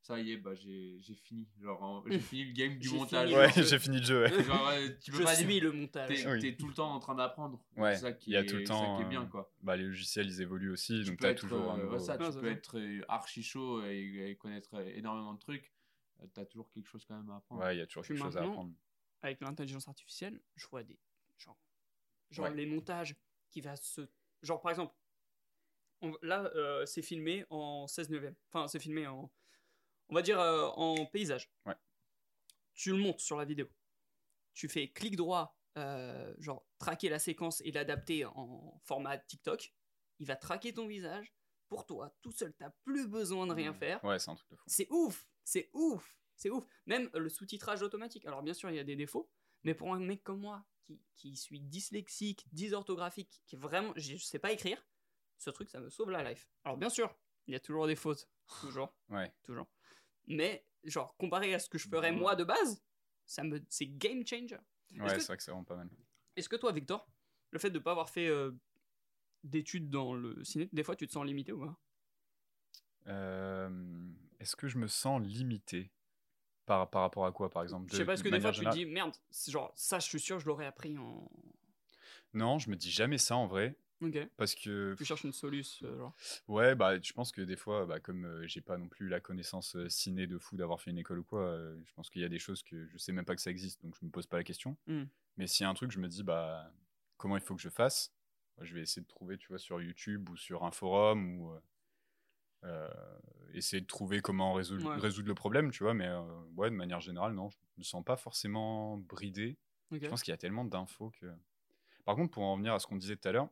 ça 0.05 0.19
y 0.19 0.31
est, 0.33 0.37
bah, 0.37 0.53
j'ai 0.53 0.97
j'ai 0.99 1.15
fini. 1.15 1.47
Genre, 1.59 1.81
en- 1.81 2.03
j'ai 2.07 2.19
fini 2.19 2.43
le 2.45 2.53
game 2.53 2.77
du 2.77 2.89
montage. 2.91 3.27
fini 3.29 3.39
Ouais, 3.39 3.51
j'ai 3.55 3.79
fini 3.79 3.97
le 3.99 4.03
jeu. 4.05 4.23
Ouais. 4.23 4.43
Genre, 4.43 4.67
euh, 4.69 4.89
tu 5.01 5.11
peux 5.11 5.17
Je 5.17 5.23
pas 5.23 5.35
suis 5.35 5.59
le 5.59 5.71
montage. 5.71 6.07
T'es 6.09 6.27
Oui. 6.29 6.57
tout 6.57 6.67
le 6.67 6.73
temps 6.75 6.93
en 6.93 6.99
train 6.99 7.15
d'apprendre. 7.15 7.59
Ouais, 7.75 7.95
C'est 7.95 8.01
ça 8.01 8.11
qui 8.13 8.29
il 8.29 8.33
y 8.33 8.37
a 8.37 8.41
est, 8.41 8.45
tout 8.45 8.53
le 8.55 8.59
c'est 8.59 8.67
ça 8.67 8.73
temps, 8.73 8.97
qui 8.97 9.03
est 9.03 9.09
bien, 9.09 9.25
quoi. 9.25 9.51
Bah, 9.63 9.75
les 9.75 9.83
logiciels, 9.85 10.27
ils 10.27 10.41
évoluent 10.41 10.69
aussi, 10.71 10.99
Tu 10.99 11.05
donc 11.05 11.17
peux 11.17 11.23
t'as 11.23 11.31
être, 11.31 11.41
toujours 11.41 11.71
un 11.71 11.79
euh, 11.79 11.83
nouveau- 11.83 11.93
ouais, 11.95 11.99
ça, 11.99 12.17
tu 12.17 12.23
peux 12.23 12.31
ça. 12.31 12.47
être 12.51 12.77
euh, 12.77 13.01
archi 13.07 13.41
chaud 13.41 13.83
et, 13.83 14.29
et 14.29 14.35
connaître 14.35 14.75
énormément 14.95 15.33
de 15.33 15.39
trucs. 15.39 15.73
Euh, 16.21 16.27
T'as 16.33 16.45
toujours 16.45 16.69
quelque 16.69 16.87
chose 16.87 17.03
quand 17.05 17.17
même 17.17 17.29
à 17.31 17.37
apprendre. 17.37 17.61
Ouais, 17.63 17.75
il 17.75 17.79
y 17.79 17.81
a 17.81 17.87
toujours 17.87 18.03
Puis 18.03 18.13
quelque 18.13 18.23
chose 18.23 18.37
à 18.37 18.43
apprendre. 18.43 18.73
Avec 19.23 19.41
l'intelligence 19.41 19.87
artificielle, 19.87 20.39
je 20.55 20.67
vois 20.67 20.83
des. 20.83 20.99
Genre, 21.39 21.57
genre 22.29 22.45
Ouais. 22.45 22.53
les 22.53 22.67
montages 22.67 23.15
qui 23.49 23.59
va 23.61 23.75
se. 23.75 24.01
Genre, 24.43 24.61
par 24.61 24.69
exemple, 24.69 24.93
on- 26.01 26.15
là, 26.21 26.43
euh, 26.55 26.85
c'est 26.85 27.01
filmé 27.01 27.43
en 27.49 27.87
16 27.87 28.09
neuvième. 28.11 28.35
Enfin, 28.51 28.67
c'est 28.67 28.79
filmé 28.79 29.07
en. 29.07 29.31
On 30.09 30.15
va 30.15 30.21
dire 30.21 30.39
euh, 30.39 30.67
en 30.75 31.05
paysage. 31.05 31.49
Ouais. 31.65 31.75
Tu 32.73 32.91
le 32.91 32.97
montes 32.97 33.19
sur 33.19 33.37
la 33.37 33.45
vidéo. 33.45 33.67
Tu 34.53 34.67
fais 34.69 34.89
clic 34.91 35.15
droit, 35.15 35.57
euh, 35.77 36.33
genre 36.39 36.65
traquer 36.77 37.09
la 37.09 37.19
séquence 37.19 37.61
et 37.61 37.71
l'adapter 37.71 38.25
en 38.25 38.79
format 38.83 39.17
TikTok. 39.17 39.73
Il 40.19 40.27
va 40.27 40.35
traquer 40.35 40.73
ton 40.73 40.87
visage 40.87 41.33
pour 41.67 41.85
toi, 41.85 42.15
tout 42.21 42.31
seul. 42.31 42.53
T'as 42.53 42.69
plus 42.83 43.07
besoin 43.07 43.47
de 43.47 43.53
rien 43.53 43.71
Mmh. 43.71 43.75
faire. 43.79 44.03
Ouais, 44.03 44.19
c'est 44.19 44.29
un 44.31 44.35
truc 44.35 44.49
de 44.51 44.55
fou. 44.55 44.63
C'est 44.67 44.87
ouf, 44.91 45.27
c'est 45.43 45.69
ouf, 45.73 46.15
c'est 46.35 46.49
ouf. 46.49 46.65
Même 46.85 47.09
le 47.13 47.27
sous-titrage 47.29 47.81
automatique. 47.81 48.25
Alors 48.25 48.43
bien 48.43 48.53
sûr, 48.53 48.69
il 48.69 48.75
y 48.75 48.79
a 48.79 48.83
des 48.83 48.95
défauts, 48.95 49.29
mais 49.63 49.73
pour 49.73 49.93
un 49.93 49.99
mec 49.99 50.23
comme 50.23 50.39
moi, 50.39 50.63
qui, 50.83 51.01
qui 51.15 51.35
suis 51.35 51.59
dyslexique, 51.59 52.45
dysorthographique, 52.53 53.41
qui 53.47 53.55
vraiment, 53.55 53.91
je 53.95 54.15
je 54.15 54.23
sais 54.23 54.39
pas 54.39 54.51
écrire, 54.51 54.85
ce 55.37 55.49
truc, 55.49 55.69
ça 55.69 55.79
me 55.81 55.89
sauve 55.89 56.11
la 56.11 56.23
life. 56.29 56.47
Alors 56.63 56.77
bien 56.77 56.89
sûr, 56.89 57.13
il 57.47 57.53
y 57.53 57.55
a 57.57 57.59
toujours 57.59 57.87
des 57.87 57.95
fautes, 57.95 58.29
toujours, 58.61 58.93
Ouais. 59.09 59.33
toujours. 59.43 59.67
Mais 60.27 60.65
genre 60.83 61.15
comparé 61.17 61.53
à 61.53 61.59
ce 61.59 61.69
que 61.69 61.77
je 61.77 61.87
ferais 61.87 62.11
moi 62.11 62.35
de 62.35 62.43
base, 62.43 62.81
ça 63.25 63.43
me, 63.43 63.63
c'est 63.69 63.87
game 63.87 64.25
changer. 64.25 64.57
Ouais, 64.97 65.19
c'est 65.19 65.27
vrai 65.27 65.37
que 65.37 65.43
c'est 65.43 65.51
vraiment 65.51 65.63
pas 65.63 65.75
mal. 65.75 65.89
Est-ce 66.35 66.49
que 66.49 66.55
toi, 66.55 66.71
Victor, 66.71 67.07
le 67.51 67.59
fait 67.59 67.69
de 67.71 67.79
pas 67.79 67.91
avoir 67.91 68.09
fait 68.09 68.27
euh, 68.27 68.51
d'études 69.43 69.89
dans 69.89 70.13
le 70.13 70.43
ciné, 70.43 70.69
des 70.71 70.83
fois, 70.83 70.95
tu 70.95 71.07
te 71.07 71.11
sens 71.13 71.25
limité 71.25 71.51
ou 71.51 71.59
pas? 71.65 71.79
Euh, 73.07 73.69
Est-ce 74.39 74.55
que 74.55 74.67
je 74.67 74.77
me 74.77 74.87
sens 74.87 75.21
limité 75.21 75.91
par, 76.65 76.89
par 76.89 77.01
rapport 77.01 77.25
à 77.25 77.31
quoi, 77.31 77.49
par 77.49 77.63
exemple 77.63 77.87
Je 77.91 77.97
sais 77.97 78.03
De- 78.03 78.07
pas, 78.07 78.15
de 78.17 78.21
que 78.21 78.29
des 78.29 78.39
fois 78.39 78.51
tu 78.51 78.65
te 78.65 78.71
dis 78.71 78.85
merde, 78.85 79.15
genre 79.47 79.71
ça, 79.75 79.99
je 79.99 80.07
suis 80.07 80.19
sûr, 80.19 80.39
je 80.39 80.45
l'aurais 80.47 80.65
appris 80.65 80.97
en. 80.97 81.29
Non, 82.33 82.59
je 82.59 82.69
me 82.69 82.75
dis 82.75 82.91
jamais 82.91 83.17
ça 83.17 83.35
en 83.37 83.47
vrai. 83.47 83.77
Ok. 84.05 84.29
Parce 84.37 84.53
que, 84.55 84.93
Tu 84.97 85.05
cherches 85.05 85.23
une 85.23 85.33
solution, 85.33 85.87
euh, 85.87 85.97
genre. 85.97 86.15
ouais, 86.47 86.75
bah, 86.75 87.01
je 87.01 87.13
pense 87.13 87.31
que 87.31 87.41
des 87.41 87.55
fois, 87.55 87.85
bah, 87.85 87.99
comme 87.99 88.25
euh, 88.25 88.47
j'ai 88.47 88.61
pas 88.61 88.77
non 88.77 88.87
plus 88.87 89.07
la 89.07 89.19
connaissance 89.19 89.75
euh, 89.75 89.89
ciné 89.89 90.27
de 90.27 90.37
fou 90.37 90.57
d'avoir 90.57 90.81
fait 90.81 90.91
une 90.91 90.97
école 90.97 91.19
ou 91.19 91.23
quoi, 91.23 91.41
euh, 91.41 91.77
je 91.85 91.93
pense 91.93 92.09
qu'il 92.09 92.21
y 92.21 92.25
a 92.25 92.29
des 92.29 92.39
choses 92.39 92.61
que 92.63 92.85
je 92.87 92.97
sais 92.97 93.11
même 93.11 93.25
pas 93.25 93.35
que 93.35 93.41
ça 93.41 93.51
existe, 93.51 93.81
donc 93.83 93.95
je 93.99 94.05
me 94.05 94.11
pose 94.11 94.27
pas 94.27 94.37
la 94.37 94.43
question. 94.43 94.77
Hmm. 94.87 95.05
Mais 95.37 95.47
s'il 95.47 95.63
y 95.63 95.67
a 95.67 95.69
un 95.69 95.73
truc, 95.73 95.91
je 95.91 95.99
me 95.99 96.07
dis, 96.07 96.23
bah, 96.23 96.71
comment 97.17 97.37
il 97.37 97.41
faut 97.43 97.55
que 97.55 97.61
je 97.61 97.69
fasse 97.69 98.13
Bah, 98.57 98.63
Je 98.65 98.73
vais 98.75 98.81
essayer 98.81 99.01
de 99.01 99.07
trouver, 99.07 99.37
tu 99.37 99.47
vois, 99.47 99.59
sur 99.59 99.81
YouTube 99.81 100.29
ou 100.29 100.35
sur 100.37 100.63
un 100.65 100.71
forum 100.71 101.39
ou 101.41 101.53
essayer 103.53 103.79
de 103.81 103.85
trouver 103.85 104.21
comment 104.21 104.53
résoudre, 104.53 104.89
Ouais. 104.89 104.97
résoudre 104.97 105.27
le 105.27 105.35
problème, 105.35 105.71
tu 105.71 105.83
vois. 105.83 105.93
Mais 105.93 106.09
ouais, 106.57 106.69
de 106.69 106.75
manière 106.75 106.99
générale, 106.99 107.33
non, 107.33 107.49
je 107.49 107.57
me 107.77 107.83
sens 107.83 108.03
pas 108.03 108.17
forcément 108.17 108.97
bridé. 108.97 109.57
Je 109.91 110.07
pense 110.07 110.23
qu'il 110.23 110.31
y 110.31 110.33
a 110.33 110.37
tellement 110.37 110.65
d'infos 110.65 111.11
que. 111.21 111.27
Par 112.05 112.15
contre, 112.15 112.31
pour 112.33 112.43
en 112.43 112.53
revenir 112.53 112.73
à 112.73 112.79
ce 112.79 112.87
qu'on 112.87 112.97
disait 112.97 113.15
tout 113.15 113.27
à 113.27 113.31
l'heure, 113.31 113.49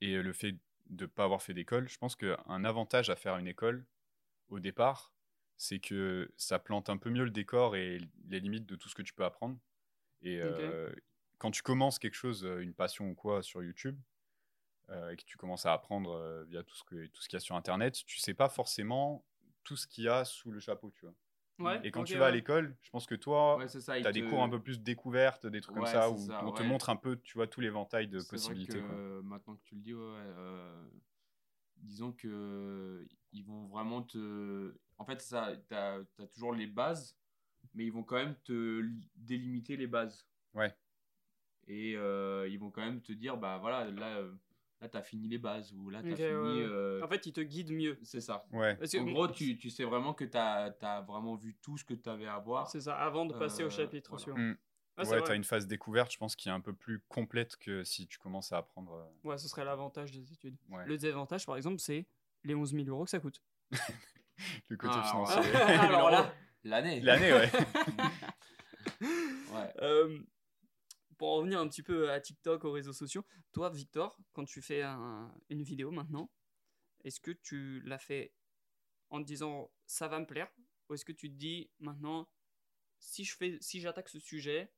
et 0.00 0.20
le 0.22 0.32
fait 0.32 0.56
de 0.90 1.06
pas 1.06 1.24
avoir 1.24 1.42
fait 1.42 1.54
d'école. 1.54 1.88
Je 1.88 1.98
pense 1.98 2.16
qu'un 2.16 2.64
avantage 2.64 3.10
à 3.10 3.16
faire 3.16 3.36
une 3.38 3.46
école 3.46 3.86
au 4.48 4.60
départ, 4.60 5.12
c'est 5.56 5.78
que 5.78 6.30
ça 6.36 6.58
plante 6.58 6.90
un 6.90 6.96
peu 6.96 7.10
mieux 7.10 7.24
le 7.24 7.30
décor 7.30 7.76
et 7.76 8.00
les 8.28 8.40
limites 8.40 8.66
de 8.66 8.76
tout 8.76 8.88
ce 8.88 8.94
que 8.94 9.02
tu 9.02 9.14
peux 9.14 9.24
apprendre. 9.24 9.58
Et 10.22 10.40
euh, 10.40 10.92
quand 11.38 11.50
tu 11.50 11.62
commences 11.62 11.98
quelque 11.98 12.14
chose, 12.14 12.44
euh, 12.44 12.60
une 12.60 12.74
passion 12.74 13.10
ou 13.10 13.14
quoi 13.14 13.42
sur 13.42 13.62
YouTube, 13.62 13.98
euh, 14.90 15.10
et 15.10 15.16
que 15.16 15.24
tu 15.24 15.36
commences 15.36 15.66
à 15.66 15.72
apprendre 15.72 16.12
euh, 16.12 16.44
via 16.44 16.62
tout 16.62 16.76
ce 16.76 16.84
que 16.84 17.06
tout 17.06 17.22
ce 17.22 17.28
qu'il 17.28 17.36
y 17.36 17.38
a 17.38 17.40
sur 17.40 17.56
Internet, 17.56 18.02
tu 18.04 18.18
sais 18.18 18.34
pas 18.34 18.48
forcément 18.48 19.24
tout 19.62 19.76
ce 19.76 19.86
qu'il 19.86 20.04
y 20.04 20.08
a 20.08 20.24
sous 20.24 20.50
le 20.50 20.60
chapeau, 20.60 20.90
tu 20.90 21.06
vois. 21.06 21.14
Ouais, 21.58 21.80
Et 21.84 21.90
quand 21.90 22.04
tu 22.04 22.18
vas 22.18 22.26
à 22.26 22.30
l'école, 22.30 22.76
je 22.82 22.90
pense 22.90 23.06
que 23.06 23.14
toi, 23.14 23.58
Ouais, 23.58 23.66
tu 23.68 24.06
as 24.06 24.12
des 24.12 24.22
cours 24.22 24.42
un 24.42 24.48
peu 24.48 24.60
plus 24.60 24.80
découvertes, 24.80 25.46
des 25.46 25.60
trucs 25.60 25.74
comme 25.74 25.86
ça, 25.86 26.10
où 26.10 26.16
ça, 26.16 26.44
on 26.44 26.52
te 26.52 26.62
montre 26.62 26.90
un 26.90 26.96
peu, 26.96 27.16
tu 27.20 27.34
vois, 27.38 27.46
tout 27.46 27.60
l'éventail 27.60 28.08
de 28.08 28.18
vrai 28.18 28.26
possibilités. 28.26 28.72
que, 28.74 28.78
quoi. 28.78 28.94
euh, 28.96 29.22
maintenant 29.22 29.56
que 29.56 29.62
tu 29.62 29.74
le 29.76 29.80
dis, 29.80 29.92
euh, 29.94 30.88
disons 31.76 32.12
que 32.12 33.06
ils 33.32 33.44
vont 33.44 33.66
vraiment 33.66 34.02
te. 34.02 34.74
En 34.98 35.04
fait, 35.04 35.20
ça, 35.20 35.52
t'as 35.68 36.00
as 36.18 36.26
toujours 36.32 36.54
les 36.54 36.66
bases, 36.66 37.16
mais 37.74 37.84
ils 37.86 37.92
vont 37.92 38.04
quand 38.04 38.16
même 38.16 38.36
te 38.44 38.80
li- 38.80 39.10
délimiter 39.16 39.76
les 39.76 39.86
bases. 39.86 40.26
Ouais. 40.54 40.74
Et 41.66 41.96
euh, 41.96 42.46
ils 42.48 42.58
vont 42.58 42.70
quand 42.70 42.82
même 42.82 43.00
te 43.02 43.12
dire, 43.12 43.36
bah 43.36 43.58
voilà, 43.58 43.90
là, 43.90 44.22
là 44.80 44.88
t'as 44.88 45.02
fini 45.02 45.28
les 45.28 45.38
bases, 45.38 45.72
ou 45.72 45.88
là 45.90 46.02
t'as 46.02 46.10
Ok, 46.10 46.16
fini. 46.16 46.28
ouais, 46.30 46.62
euh, 46.66 47.02
En 47.04 47.08
fait, 47.08 47.24
il 47.26 47.32
te 47.32 47.40
guide 47.40 47.72
mieux. 47.72 47.98
c'est 48.02 48.20
ça. 48.20 48.44
Ouais. 48.52 48.76
Parce 48.76 48.92
que- 48.92 48.98
En 48.98 49.04
gros, 49.04 49.28
tu, 49.28 49.56
tu 49.56 49.70
sais 49.70 49.84
vraiment 49.84 50.12
que 50.14 50.24
t'as 50.24 50.72
as 50.82 51.00
vraiment 51.02 51.34
vu 51.36 51.56
tout 51.62 51.76
ce 51.78 51.84
que 51.84 51.94
t'avais 51.94 52.26
à 52.26 52.38
voir. 52.38 52.68
C'est 52.70 52.80
ça, 52.82 52.96
avant 52.96 53.24
de 53.26 53.32
passer 53.34 53.62
au 53.62 53.66
Euh, 53.66 53.70
chapitre 53.70 54.10
voilà. 54.10 54.22
suivant. 54.22 54.38
Mm. 54.38 54.56
Ah, 54.96 55.02
ouais, 55.02 55.08
vrai. 55.08 55.22
tu 55.24 55.30
as 55.32 55.34
une 55.34 55.42
phase 55.44 55.66
découverte, 55.66 56.12
je 56.12 56.18
pense, 56.18 56.36
qui 56.36 56.48
est 56.48 56.52
un 56.52 56.60
peu 56.60 56.72
plus 56.72 57.00
complète 57.08 57.56
que 57.56 57.82
si 57.82 58.06
tu 58.06 58.16
commences 58.18 58.52
à 58.52 58.58
apprendre. 58.58 58.92
euh, 58.92 59.28
Ouais, 59.28 59.38
ce 59.38 59.48
serait 59.48 59.64
l'avantage 59.64 60.12
des 60.12 60.32
études. 60.32 60.56
ouais. 60.70 60.86
Le 60.86 60.96
désavantage, 60.96 61.46
par 61.46 61.56
exemple, 61.56 61.80
c'est 61.80 62.06
les 62.44 62.54
11 62.54 62.72
000 62.72 62.86
euros 62.88 63.04
que 63.04 63.10
ça 63.10 63.18
coûte. 63.18 63.42
Le 64.68 64.76
côté 64.76 64.94
Ah, 64.96 65.02
financier. 65.10 65.52
Alors 65.90 66.10
là- 66.10 66.32
L'année. 66.64 67.00
L'année, 67.00 67.32
ouais. 67.32 67.50
Ouais. 69.00 69.72
Euh, 69.82 70.18
pour 71.18 71.28
en 71.30 71.36
revenir 71.36 71.60
un 71.60 71.68
petit 71.68 71.82
peu 71.82 72.10
à 72.10 72.20
TikTok, 72.20 72.64
aux 72.64 72.72
réseaux 72.72 72.92
sociaux, 72.92 73.24
toi, 73.52 73.70
Victor, 73.70 74.18
quand 74.32 74.44
tu 74.44 74.62
fais 74.62 74.82
un- 74.82 75.34
une 75.50 75.62
vidéo 75.62 75.90
maintenant, 75.90 76.30
est-ce 77.04 77.20
que 77.20 77.30
tu 77.32 77.80
l'as 77.84 77.98
fait 77.98 78.32
en 79.10 79.20
te 79.22 79.26
disant 79.26 79.70
ça 79.86 80.08
va 80.08 80.20
me 80.20 80.26
plaire? 80.26 80.50
Ou 80.88 80.94
est-ce 80.94 81.04
que 81.04 81.12
tu 81.12 81.30
te 81.30 81.36
dis 81.36 81.70
maintenant, 81.80 82.28
si 83.00 83.24
je 83.24 83.36
fais, 83.36 83.58
si 83.60 83.80
j'attaque 83.80 84.08
ce 84.08 84.20
sujet, 84.20 84.72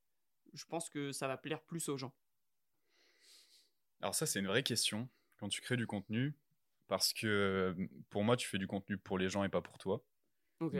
je 0.55 0.64
pense 0.66 0.91
que 0.91 1.12
ça 1.12 1.28
va 1.28 1.37
plaire 1.37 1.62
plus 1.62 1.89
aux 1.89 1.97
gens? 1.97 2.14
Alors 4.01 4.14
ça, 4.14 4.26
c'est 4.26 4.41
une 4.41 4.47
vraie 4.47 4.62
question 4.62 5.09
quand 5.39 5.49
tu 5.49 5.61
crées 5.61 5.76
du 5.76 5.87
contenu, 5.87 6.34
parce 6.89 7.12
que 7.12 7.74
pour 8.11 8.24
moi, 8.24 8.37
tu 8.37 8.49
fais 8.49 8.59
du 8.59 8.66
contenu 8.66 8.97
pour 8.99 9.18
les 9.18 9.28
gens 9.28 9.45
et 9.45 9.49
pas 9.49 9.61
pour 9.61 9.78
toi. 9.78 10.03
Ok. 10.61 10.74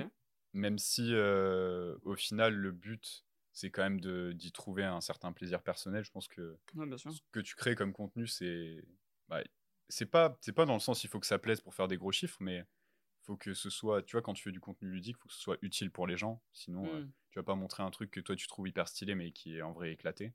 Même 0.53 0.79
si 0.79 1.13
euh, 1.13 1.97
au 2.03 2.17
final, 2.17 2.55
le 2.55 2.73
but, 2.73 3.26
c'est 3.57 3.71
quand 3.71 3.83
même 3.83 4.01
de- 4.01 4.33
d'y 4.33 4.53
trouver 4.53 4.85
un 4.85 5.01
certain 5.01 5.33
plaisir 5.33 5.63
personnel. 5.63 6.05
Je 6.05 6.11
pense 6.11 6.29
que 6.29 6.59
Ouais, 6.75 6.87
bien 6.87 6.99
sûr. 6.99 7.13
ce 7.13 7.21
que 7.33 7.41
tu 7.41 7.55
crées 7.57 7.75
comme 7.75 7.93
contenu, 7.93 8.27
c'est 8.27 8.85
bah, 9.29 9.43
c'est 9.89 10.07
pas 10.07 10.37
c'est 10.43 10.53
pas 10.53 10.67
dans 10.67 10.75
le 10.75 10.81
sens 10.81 11.05
il 11.05 11.09
faut 11.11 11.21
que 11.21 11.27
ça 11.27 11.39
plaise 11.39 11.61
pour 11.61 11.75
faire 11.75 11.89
des 11.89 11.97
gros 11.97 12.13
chiffres, 12.13 12.39
mais 12.41 12.59
il 12.59 13.25
faut 13.27 13.37
que 13.37 13.55
ce 13.55 13.71
soit, 13.71 14.03
tu 14.03 14.13
vois, 14.17 14.23
quand 14.23 14.35
tu 14.35 14.43
fais 14.45 14.53
du 14.53 14.61
contenu 14.61 14.91
ludique, 14.91 15.17
il 15.19 15.23
faut 15.23 15.29
que 15.29 15.35
ce 15.35 15.41
soit 15.41 15.59
utile 15.63 15.91
pour 15.91 16.07
les 16.07 16.17
gens. 16.17 16.43
Sinon, 16.53 16.95
euh, 16.97 17.01
Hmm. 17.01 17.11
tu 17.31 17.39
vas 17.39 17.45
pas 17.45 17.55
montrer 17.57 17.83
un 17.83 17.91
truc 17.91 18.11
que 18.11 18.21
toi 18.21 18.37
tu 18.37 18.47
trouves 18.49 18.69
hyper 18.69 18.89
stylé, 18.89 19.15
mais 19.15 19.33
qui 19.33 19.57
est 19.57 19.63
en 19.63 19.73
vrai 19.73 19.93
éclaté. 19.93 20.35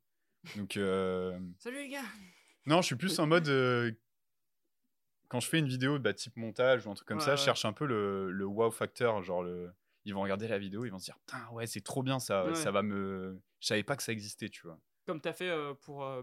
Donc 0.55 0.77
euh, 0.77 1.39
Salut 1.59 1.77
les 1.77 1.89
gars 1.89 2.03
non, 2.65 2.81
je 2.81 2.87
suis 2.87 2.95
plus 2.95 3.19
en 3.19 3.27
mode 3.27 3.47
euh, 3.49 3.91
quand 5.29 5.39
je 5.39 5.47
fais 5.47 5.59
une 5.59 5.67
vidéo 5.67 5.97
bah, 5.99 6.13
type 6.13 6.35
montage 6.37 6.85
ou 6.85 6.91
un 6.91 6.93
truc 6.93 7.07
comme 7.07 7.17
Ouais, 7.17 7.25
ça, 7.25 7.35
je 7.35 7.41
cherche 7.43 7.65
un 7.65 7.73
peu 7.73 7.85
le, 7.85 8.31
le 8.31 8.45
wow 8.45 8.69
factor, 8.71 9.21
genre 9.23 9.43
le 9.43 9.71
ils 10.05 10.13
vont 10.13 10.21
regarder 10.21 10.47
la 10.47 10.57
vidéo, 10.59 10.85
ils 10.85 10.89
vont 10.89 10.99
se 10.99 11.05
dire 11.05 11.17
putain 11.19 11.47
ouais 11.51 11.67
c'est 11.67 11.81
trop 11.81 12.03
bien 12.03 12.19
ça, 12.19 12.45
Ouais. 12.45 12.55
ça 12.55 12.71
va 12.71 12.81
me, 12.81 13.39
je 13.59 13.67
savais 13.67 13.83
pas 13.83 13.95
que 13.95 14.03
ça 14.03 14.11
existait, 14.11 14.49
tu 14.49 14.61
vois. 14.65 14.79
Comme 15.05 15.19
tu 15.21 15.27
as 15.29 15.33
fait 15.33 15.49
euh, 15.49 15.73
pour. 15.73 16.03
euh, 16.05 16.21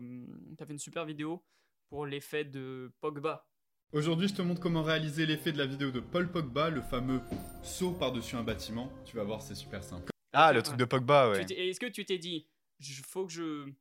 t'as 0.56 0.66
fait 0.66 0.72
une 0.72 0.78
super 0.78 1.04
vidéo 1.04 1.44
pour 1.88 2.06
l'effet 2.06 2.44
de 2.44 2.92
Pogba. 3.00 3.46
Aujourd'hui, 3.92 4.28
je 4.28 4.34
te 4.34 4.42
montre 4.42 4.60
comment 4.60 4.82
réaliser 4.82 5.24
l'effet 5.26 5.50
de 5.50 5.58
la 5.58 5.64
vidéo 5.66 5.90
de 5.90 6.00
Paul 6.00 6.30
Pogba, 6.30 6.68
le 6.70 6.82
fameux 6.82 7.20
saut 7.62 7.92
par-dessus 7.92 8.36
un 8.36 8.42
bâtiment. 8.42 8.92
Tu 9.06 9.16
vas 9.16 9.24
voir, 9.24 9.40
c'est 9.40 9.54
super 9.54 9.82
simple. 9.82 10.10
Ah 10.32 10.52
le 10.52 10.58
Ouais. 10.58 10.62
truc 10.62 10.76
de 10.76 10.84
Pogba 10.84 11.30
ouais. 11.30 11.42
Est-ce 11.50 11.80
que 11.80 11.86
tu 11.86 12.04
t'es 12.04 12.18
dit, 12.18 12.46
je- 12.78 13.02
faut 13.02 13.26
que 13.26 13.32
je. 13.32 13.72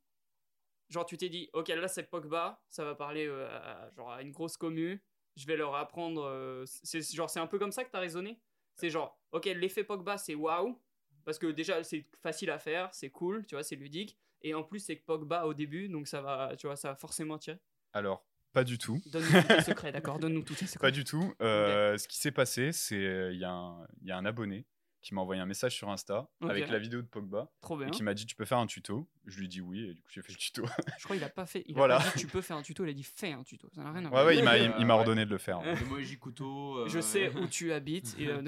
Genre, 0.88 1.04
tu 1.04 1.18
t'es 1.18 1.28
dit, 1.28 1.50
ok, 1.52 1.68
là 1.68 1.86
c'est 1.88 2.04
Pogba, 2.04 2.62
ça 2.70 2.84
va 2.84 2.94
parler 2.94 3.26
euh, 3.26 3.46
à, 3.58 3.90
genre, 3.94 4.10
à 4.10 4.22
une 4.22 4.30
grosse 4.32 4.56
commu, 4.56 5.02
je 5.36 5.46
vais 5.46 5.56
leur 5.56 5.74
apprendre. 5.74 6.22
euh, 6.24 6.64
c'est 6.66 7.02
genre, 7.14 7.28
c'est 7.28 7.40
un 7.40 7.46
peu 7.46 7.58
comme 7.58 7.72
ça 7.72 7.84
que 7.84 7.90
t'as 7.90 8.00
raisonné? 8.00 8.40
C'est 8.78 8.90
genre, 8.90 9.18
ok, 9.32 9.44
l'effet 9.46 9.84
Pogba 9.84 10.18
c'est 10.18 10.34
waouh, 10.34 10.80
parce 11.24 11.38
que 11.38 11.46
déjà 11.48 11.82
c'est 11.84 12.06
facile 12.22 12.50
à 12.50 12.58
faire, 12.58 12.88
c'est 12.92 13.10
cool, 13.10 13.44
tu 13.46 13.54
vois, 13.54 13.62
c'est 13.64 13.76
ludique, 13.76 14.16
et 14.42 14.54
en 14.54 14.62
plus 14.62 14.78
c'est 14.78 14.96
que 14.96 15.04
Pogba 15.04 15.44
au 15.46 15.54
début, 15.54 15.88
donc 15.88 16.08
ça 16.08 16.22
va, 16.22 16.54
tu 16.56 16.66
vois, 16.66 16.76
ça 16.76 16.90
va 16.90 16.96
forcément 16.96 17.34
attirer. 17.34 17.58
Alors 17.92 18.24
pas 18.52 18.64
du 18.64 18.78
tout. 18.78 18.98
Donne-nous 19.06 19.42
tous 19.42 19.48
tes 19.48 19.62
secrets, 19.62 19.92
d'accord 19.92 20.18
Donne-nous 20.18 20.42
tous 20.42 20.54
tes 20.54 20.66
secrets. 20.66 20.88
Pas 20.88 20.90
du 20.90 21.04
tout. 21.04 21.34
Euh, 21.42 21.98
Ce 21.98 22.08
qui 22.08 22.16
s'est 22.16 22.32
passé, 22.32 22.72
c'est 22.72 22.96
euh, 22.96 23.32
y, 23.32 23.36
il 23.36 24.06
y 24.08 24.10
a 24.10 24.16
un 24.16 24.24
abonné 24.24 24.64
qui 25.08 25.14
m'a 25.14 25.22
envoyé 25.22 25.40
un 25.40 25.46
message 25.46 25.74
sur 25.74 25.88
Insta 25.88 26.28
avec 26.42 26.68
la 26.68 26.78
vidéo 26.78 27.00
de 27.00 27.06
Pogba 27.06 27.50
Trop 27.62 27.78
bien. 27.78 27.86
et 27.88 27.90
qui 27.90 28.02
m'a 28.02 28.12
dit 28.12 28.26
tu 28.26 28.36
peux 28.36 28.44
faire 28.44 28.58
un 28.58 28.66
tuto? 28.66 29.08
Je 29.24 29.38
lui 29.38 29.46
ai 29.46 29.48
dit 29.48 29.62
oui 29.62 29.88
et 29.88 29.94
du 29.94 30.02
coup 30.02 30.08
j'ai 30.10 30.20
fait 30.20 30.32
le 30.32 30.36
tuto. 30.38 30.64
Je 30.98 31.04
crois 31.04 31.16
qu'il 31.16 31.24
a 31.24 31.30
pas 31.30 31.46
fait. 31.46 31.64
Il 31.66 31.74
Voilà. 31.74 31.96
a 31.96 32.00
pas 32.00 32.10
dit 32.10 32.18
tu 32.20 32.26
peux 32.26 32.42
faire 32.42 32.58
un 32.58 32.62
tuto, 32.62 32.84
il 32.84 32.90
a 32.90 32.92
dit 32.92 33.02
fais 33.02 33.32
un 33.32 33.42
tuto. 33.42 33.70
Ça 33.74 33.82
n'a 33.82 33.92
rien 33.92 34.00
à 34.04 34.04
ouais 34.04 34.10
voir. 34.10 34.26
ouais 34.26 34.36
il 34.36 34.44
m'a 34.44 34.52
Ouais. 34.54 34.90
ordonné 35.00 35.24
de 35.24 35.30
le 35.30 35.38
faire. 35.38 35.60
Emoji 35.82 36.18
couteau. 36.18 36.78
euh, 36.80 36.88
Je 36.88 37.00
sais 37.00 37.34
où 37.34 37.46
tu 37.46 37.72
habites. 37.72 38.14
Et, 38.18 38.28
euh, 38.28 38.42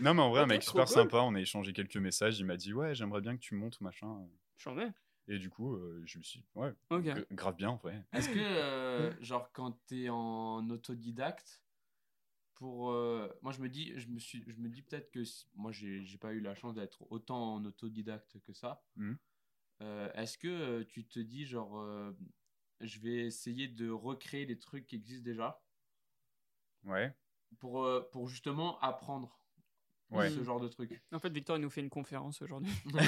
Non 0.00 0.14
mais 0.14 0.22
en 0.22 0.30
vrai 0.30 0.40
un 0.40 0.46
mec 0.46 0.62
super 0.64 0.86
cool. 0.86 0.92
sympa. 0.94 1.18
On 1.18 1.34
a 1.36 1.40
échangé 1.40 1.72
quelques 1.72 1.96
messages. 1.98 2.38
Il 2.40 2.46
m'a 2.46 2.56
dit 2.56 2.72
ouais 2.74 2.94
j'aimerais 2.96 3.20
bien 3.20 3.34
que 3.36 3.40
tu 3.40 3.54
montes 3.54 3.80
machin. 3.80 4.26
J'en 4.58 4.76
ai. 4.78 4.88
Et 5.28 5.38
du 5.38 5.50
coup 5.50 5.76
euh, 5.76 6.02
je 6.04 6.18
me 6.18 6.22
suis 6.24 6.40
dit, 6.40 6.46
ouais 6.56 6.72
grave 7.30 7.54
bien 7.54 7.70
en 7.70 7.76
vrai. 7.76 8.02
Est-ce 8.12 8.28
que, 8.30 8.38
euh, 8.40 9.12
genre, 9.22 9.52
quand 9.52 9.78
t'es 9.86 10.08
en 10.08 10.68
autodidacte, 10.70 11.62
pour. 12.60 12.92
euh, 12.92 13.28
moi, 13.42 13.50
je 13.52 13.60
me 13.60 13.68
dis, 13.68 13.92
je 13.98 14.06
me 14.08 14.20
suis, 14.20 14.44
je 14.46 14.56
me 14.58 14.68
dis 14.68 14.82
peut-être 14.82 15.10
que. 15.10 15.24
si- 15.24 15.48
moi, 15.56 15.72
j'ai 15.72 16.04
j'ai 16.04 16.18
pas 16.18 16.32
eu 16.32 16.40
la 16.40 16.54
chance 16.54 16.74
d'être 16.76 17.04
autant 17.10 17.54
en 17.56 17.64
autodidacte 17.64 18.38
que 18.40 18.52
ça. 18.52 18.84
Mhm. 18.94 19.18
Euh, 19.82 20.12
Est-ce 20.12 20.38
que 20.38 20.48
euh, 20.48 20.84
tu 20.84 21.06
te 21.08 21.18
dis, 21.18 21.44
genre, 21.46 21.78
euh, 21.80 22.12
je 22.80 23.00
vais 23.00 23.26
essayer 23.26 23.66
de 23.66 23.90
recréer 23.90 24.46
les 24.46 24.58
trucs 24.58 24.86
qui 24.86 24.96
existent 24.96 25.24
déjà? 25.24 25.60
Ouais 26.84 27.12
pour, 27.58 27.84
euh, 27.84 28.00
pour 28.12 28.28
justement 28.28 28.78
apprendre 28.80 29.36
ouais. 30.10 30.30
ce 30.30 30.42
genre 30.42 30.60
de 30.60 30.68
trucs 30.68 31.02
En 31.12 31.18
fait, 31.18 31.30
Victor, 31.32 31.56
il 31.56 31.60
nous 31.60 31.70
fait 31.70 31.80
une 31.80 31.90
conférence 31.90 32.42
aujourd'hui. 32.42 32.72
Non, 32.94 33.00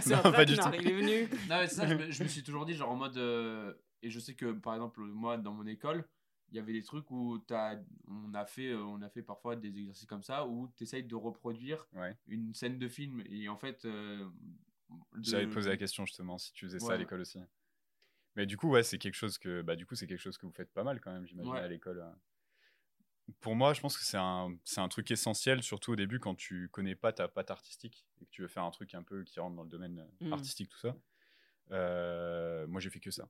C'est 0.00 0.14
un 0.14 0.22
pas 0.32 0.44
du 0.44 0.56
tout. 0.56 0.68
Il 0.78 0.88
est 0.88 0.92
venu. 0.94 1.28
Non, 1.48 1.58
mais 1.58 1.68
ça, 1.68 1.86
je 1.86 1.94
me, 1.94 2.10
je 2.10 2.22
me 2.22 2.28
suis 2.28 2.42
toujours 2.42 2.64
dit, 2.64 2.74
genre 2.74 2.90
en 2.90 2.96
mode. 2.96 3.16
euh, 3.16 3.74
et 4.02 4.10
je 4.10 4.18
sais 4.18 4.34
que, 4.34 4.52
par 4.52 4.74
exemple, 4.74 5.00
moi, 5.00 5.36
dans 5.38 5.52
mon 5.52 5.66
école, 5.66 6.08
il 6.52 6.56
y 6.56 6.58
avait 6.58 6.74
des 6.74 6.82
trucs 6.82 7.10
où 7.10 7.38
t'as, 7.38 7.76
on, 8.06 8.34
a 8.34 8.44
fait, 8.44 8.68
euh, 8.72 8.82
on 8.84 9.00
a 9.00 9.08
fait 9.08 9.22
parfois 9.22 9.56
des 9.56 9.68
exercices 9.76 10.04
comme 10.06 10.22
ça 10.22 10.46
où 10.46 10.68
tu 10.76 10.84
essayes 10.84 11.02
de 11.02 11.14
reproduire 11.14 11.88
Ouais. 11.94 12.14
une 12.26 12.52
scène 12.54 12.78
de 12.78 12.88
film. 12.88 13.22
Et 13.26 13.48
en 13.48 13.56
fait. 13.56 13.84
euh, 13.86 14.28
de- 15.14 15.22
J'avais 15.22 15.46
posé 15.46 15.70
la 15.70 15.78
question 15.78 16.04
justement 16.04 16.36
si 16.36 16.52
tu 16.52 16.66
faisais 16.66 16.78
ça 16.78 16.92
à 16.92 16.96
l'école 16.98 17.22
aussi. 17.22 17.38
Mais 18.36 18.44
du 18.44 18.56
coup, 18.58 18.68
ouais, 18.68 18.82
c'est 18.82 18.98
quelque 18.98 19.14
chose 19.14 19.38
que, 19.38 19.62
bah, 19.62 19.76
du 19.76 19.86
coup, 19.86 19.94
c'est 19.94 20.06
quelque 20.06 20.20
chose 20.20 20.36
que 20.36 20.44
vous 20.44 20.52
faites 20.52 20.70
pas 20.72 20.84
mal 20.84 21.00
quand 21.00 21.12
même, 21.12 21.26
j'imagine, 21.26 21.52
Ouais. 21.52 21.60
à 21.60 21.68
l'école. 21.68 21.98
euh. 22.00 22.12
Pour 23.40 23.54
moi, 23.56 23.72
je 23.72 23.80
pense 23.80 23.96
que 23.96 24.04
c'est 24.04 24.18
un, 24.18 24.54
c'est 24.64 24.80
un 24.80 24.88
truc 24.88 25.10
essentiel, 25.10 25.62
surtout 25.62 25.92
au 25.92 25.96
début 25.96 26.18
quand 26.18 26.34
tu 26.34 26.68
connais 26.70 26.94
pas 26.94 27.12
ta 27.12 27.28
patte 27.28 27.50
artistique 27.50 28.04
et 28.20 28.26
que 28.26 28.30
tu 28.30 28.42
veux 28.42 28.48
faire 28.48 28.64
un 28.64 28.70
truc 28.70 28.94
un 28.94 29.02
peu 29.02 29.24
qui 29.24 29.40
rentre 29.40 29.56
dans 29.56 29.62
le 29.62 29.68
domaine 29.70 30.06
Mm. 30.20 30.32
artistique, 30.34 30.68
tout 30.68 30.78
ça. 30.78 30.94
Euh, 31.70 32.66
moi, 32.66 32.80
j'ai 32.80 32.90
fait 32.90 33.00
que 33.00 33.10
ça. 33.10 33.28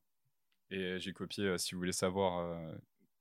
Et 0.71 0.99
j'ai 0.99 1.13
copié, 1.13 1.45
euh, 1.47 1.59
si 1.59 1.75
vous 1.75 1.81
voulez 1.81 1.93
savoir, 1.93 2.39
euh, 2.39 2.75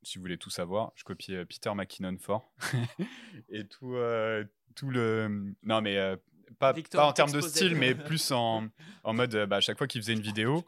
si 0.03 0.17
vous 0.17 0.21
voulez 0.21 0.37
tout 0.37 0.49
savoir, 0.49 0.91
je 0.95 1.03
copiais 1.03 1.37
euh, 1.37 1.45
Peter 1.45 1.73
McKinnon 1.73 2.17
fort. 2.19 2.51
et 3.49 3.67
tout, 3.67 3.95
euh, 3.95 4.43
tout 4.75 4.89
le. 4.89 5.53
Non, 5.63 5.81
mais 5.81 5.97
euh, 5.97 6.15
pas, 6.59 6.73
pas 6.73 7.07
en 7.07 7.13
termes 7.13 7.31
de 7.31 7.41
style, 7.41 7.75
mais 7.75 7.95
plus 7.95 8.31
en, 8.31 8.67
en 9.03 9.13
mode, 9.13 9.35
bah, 9.47 9.57
à 9.57 9.61
chaque 9.61 9.77
fois 9.77 9.87
qu'il 9.87 10.01
faisait 10.01 10.13
une 10.13 10.21
vidéo. 10.21 10.65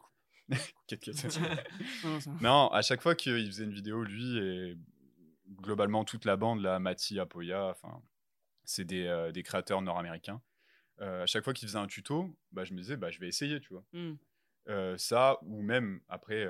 Non, 2.42 2.68
à 2.68 2.82
chaque 2.82 3.00
fois 3.00 3.14
qu'il 3.14 3.46
faisait 3.46 3.64
une 3.64 3.72
vidéo, 3.72 4.04
lui 4.04 4.36
et 4.36 4.76
globalement 5.56 6.04
toute 6.04 6.26
la 6.26 6.36
bande, 6.36 6.60
là, 6.60 6.78
Mati, 6.78 7.18
Apoya, 7.18 7.68
enfin, 7.68 8.02
c'est 8.64 8.84
des, 8.84 9.06
euh, 9.06 9.32
des 9.32 9.42
créateurs 9.42 9.80
nord-américains. 9.80 10.42
À 11.00 11.24
chaque 11.24 11.44
fois 11.44 11.54
qu'il 11.54 11.66
faisait 11.66 11.78
un 11.78 11.86
tuto, 11.86 12.36
bah, 12.52 12.64
je 12.64 12.74
me 12.74 12.78
disais, 12.78 12.98
bah, 12.98 13.10
je 13.10 13.18
vais 13.20 13.26
essayer, 13.26 13.58
tu 13.58 13.72
vois. 13.72 13.84
Hmm. 13.94 14.16
Ça, 14.98 15.38
ou 15.42 15.62
même 15.62 16.00
après, 16.10 16.46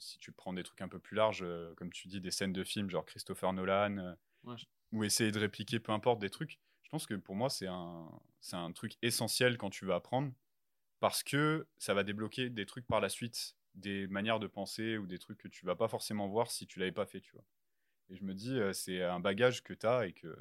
si 0.00 0.18
tu 0.18 0.32
prends 0.32 0.52
des 0.52 0.62
trucs 0.62 0.80
un 0.82 0.88
peu 0.88 0.98
plus 0.98 1.16
larges, 1.16 1.42
euh, 1.42 1.74
comme 1.76 1.92
tu 1.92 2.08
dis, 2.08 2.20
des 2.20 2.30
scènes 2.30 2.52
de 2.52 2.64
films, 2.64 2.90
genre 2.90 3.04
Christopher 3.06 3.52
Nolan, 3.52 3.98
euh, 3.98 4.14
Ouais. 4.44 4.56
ou 4.92 5.04
essayer 5.04 5.32
de 5.32 5.38
répliquer 5.40 5.80
peu 5.80 5.92
importe 5.92 6.20
des 6.20 6.30
trucs, 6.30 6.60
je 6.82 6.90
pense 6.90 7.06
que 7.06 7.14
pour 7.14 7.36
moi, 7.36 7.50
c'est 7.50 7.68
un, 7.68 8.10
c'est 8.40 8.56
un 8.56 8.72
truc 8.72 8.94
essentiel 9.02 9.58
quand 9.58 9.70
tu 9.70 9.84
veux 9.86 9.94
apprendre, 9.94 10.32
parce 11.00 11.22
que 11.22 11.68
ça 11.78 11.94
va 11.94 12.04
débloquer 12.04 12.50
des 12.50 12.66
trucs 12.66 12.86
par 12.86 13.00
la 13.00 13.08
suite 13.08 13.56
des 13.74 14.08
manières 14.08 14.40
de 14.40 14.46
penser 14.48 14.98
ou 14.98 15.06
des 15.06 15.18
trucs 15.18 15.38
que 15.38 15.48
tu 15.48 15.66
vas 15.66 15.76
pas 15.76 15.88
forcément 15.88 16.28
voir 16.28 16.50
si 16.50 16.66
tu 16.66 16.78
l'avais 16.80 16.92
pas 16.92 17.06
fait, 17.06 17.20
tu 17.20 17.32
vois. 17.32 17.44
Et 18.10 18.16
je 18.16 18.24
me 18.24 18.34
dis, 18.34 18.58
euh, 18.58 18.72
c'est 18.72 19.02
un 19.02 19.20
bagage 19.20 19.62
que 19.62 19.74
tu 19.74 19.86
as 19.86 20.06
et 20.06 20.12
que 20.12 20.36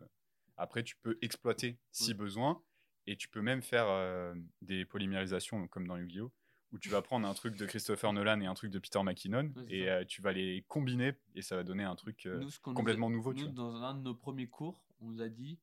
après 0.58 0.84
tu 0.84 0.96
peux 0.98 1.18
exploiter 1.22 1.80
si 1.92 2.12
Ouais. 2.12 2.18
besoin. 2.18 2.64
Et 3.08 3.18
tu 3.18 3.30
peux 3.30 3.42
même 3.42 3.62
faire 3.64 3.88
euh, 3.90 4.36
des 4.62 4.86
polymérisations 4.86 5.68
comme 5.68 5.88
dans 5.88 5.98
Yu-Gi-Oh! 5.98 6.32
Où 6.72 6.78
tu 6.80 6.90
vas 6.90 7.02
prendre 7.02 7.28
un 7.28 7.34
truc 7.34 7.56
de 7.56 7.66
Christopher 7.66 8.14
Nolan 8.14 8.40
et 8.42 8.46
un 8.46 8.54
truc 8.54 8.72
de 8.72 8.80
Peter 8.80 9.02
McKinnon 9.04 9.52
Ouais, 9.56 9.64
et 9.70 9.90
euh, 9.90 10.06
tu 10.06 10.22
vas 10.22 10.32
les 10.34 10.64
combiner 10.68 11.14
et 11.36 11.42
ça 11.42 11.56
va 11.56 11.64
donner 11.64 11.84
un 11.84 11.96
truc 11.96 12.26
euh, 12.26 12.40
Nous, 12.40 12.48
a- 12.50 12.74
complètement 12.74 13.10
nouveau. 13.10 13.34
tu 13.34 13.40
Nous, 13.46 13.46
vois. 13.48 13.56
dans 13.56 13.76
un 13.84 13.96
de 13.96 14.02
nos 14.02 14.14
premiers 14.16 14.48
cours, 14.48 14.84
on 15.00 15.06
nous 15.08 15.22
a 15.22 15.30
dit. 15.30 15.58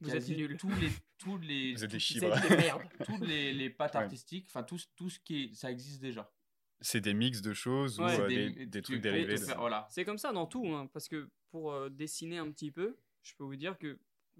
Vous 0.00 0.14
êtes 0.14 0.28
nuls. 0.28 0.56
Tous 0.56 0.70
les, 0.80 0.88
tous 1.18 1.38
les, 1.38 1.74
Vous 1.76 1.84
êtes 1.84 1.90
des 1.90 1.96
tous- 1.98 2.02
chibres. 2.02 2.34
Toutes 3.04 3.20
les, 3.26 3.52
les 3.52 3.68
pattes 3.70 3.94
Ouais. 3.94 4.00
artistiques, 4.02 4.46
enfin 4.48 4.62
tout, 4.62 4.78
tout 4.96 5.10
ce 5.10 5.20
qui 5.20 5.44
est, 5.44 5.54
ça 5.54 5.70
existe 5.70 6.00
déjà. 6.00 6.32
C'est 6.80 7.02
des 7.02 7.12
mix 7.12 7.42
de 7.42 7.52
choses 7.52 8.00
Ouais, 8.00 8.18
ou 8.18 8.22
euh, 8.22 8.26
des- 8.28 8.50
des, 8.50 8.66
des 8.66 8.78
tu 8.82 8.92
trucs 8.92 9.02
dérivés. 9.02 9.34
de- 9.38 9.54
voilà. 9.58 9.86
C'est 9.90 10.04
comme 10.06 10.16
ça 10.18 10.32
dans 10.32 10.46
tout, 10.46 10.66
hein, 10.68 10.86
parce 10.92 11.06
que 11.08 11.28
pour 11.50 11.72
euh, 11.72 11.90
dessiner 11.90 12.38
un 12.38 12.50
petit 12.50 12.70
peu, 12.70 12.96
je 13.22 13.34
peux 13.36 13.44
vous 13.44 13.56
dire 13.56 13.76
que 13.78 13.98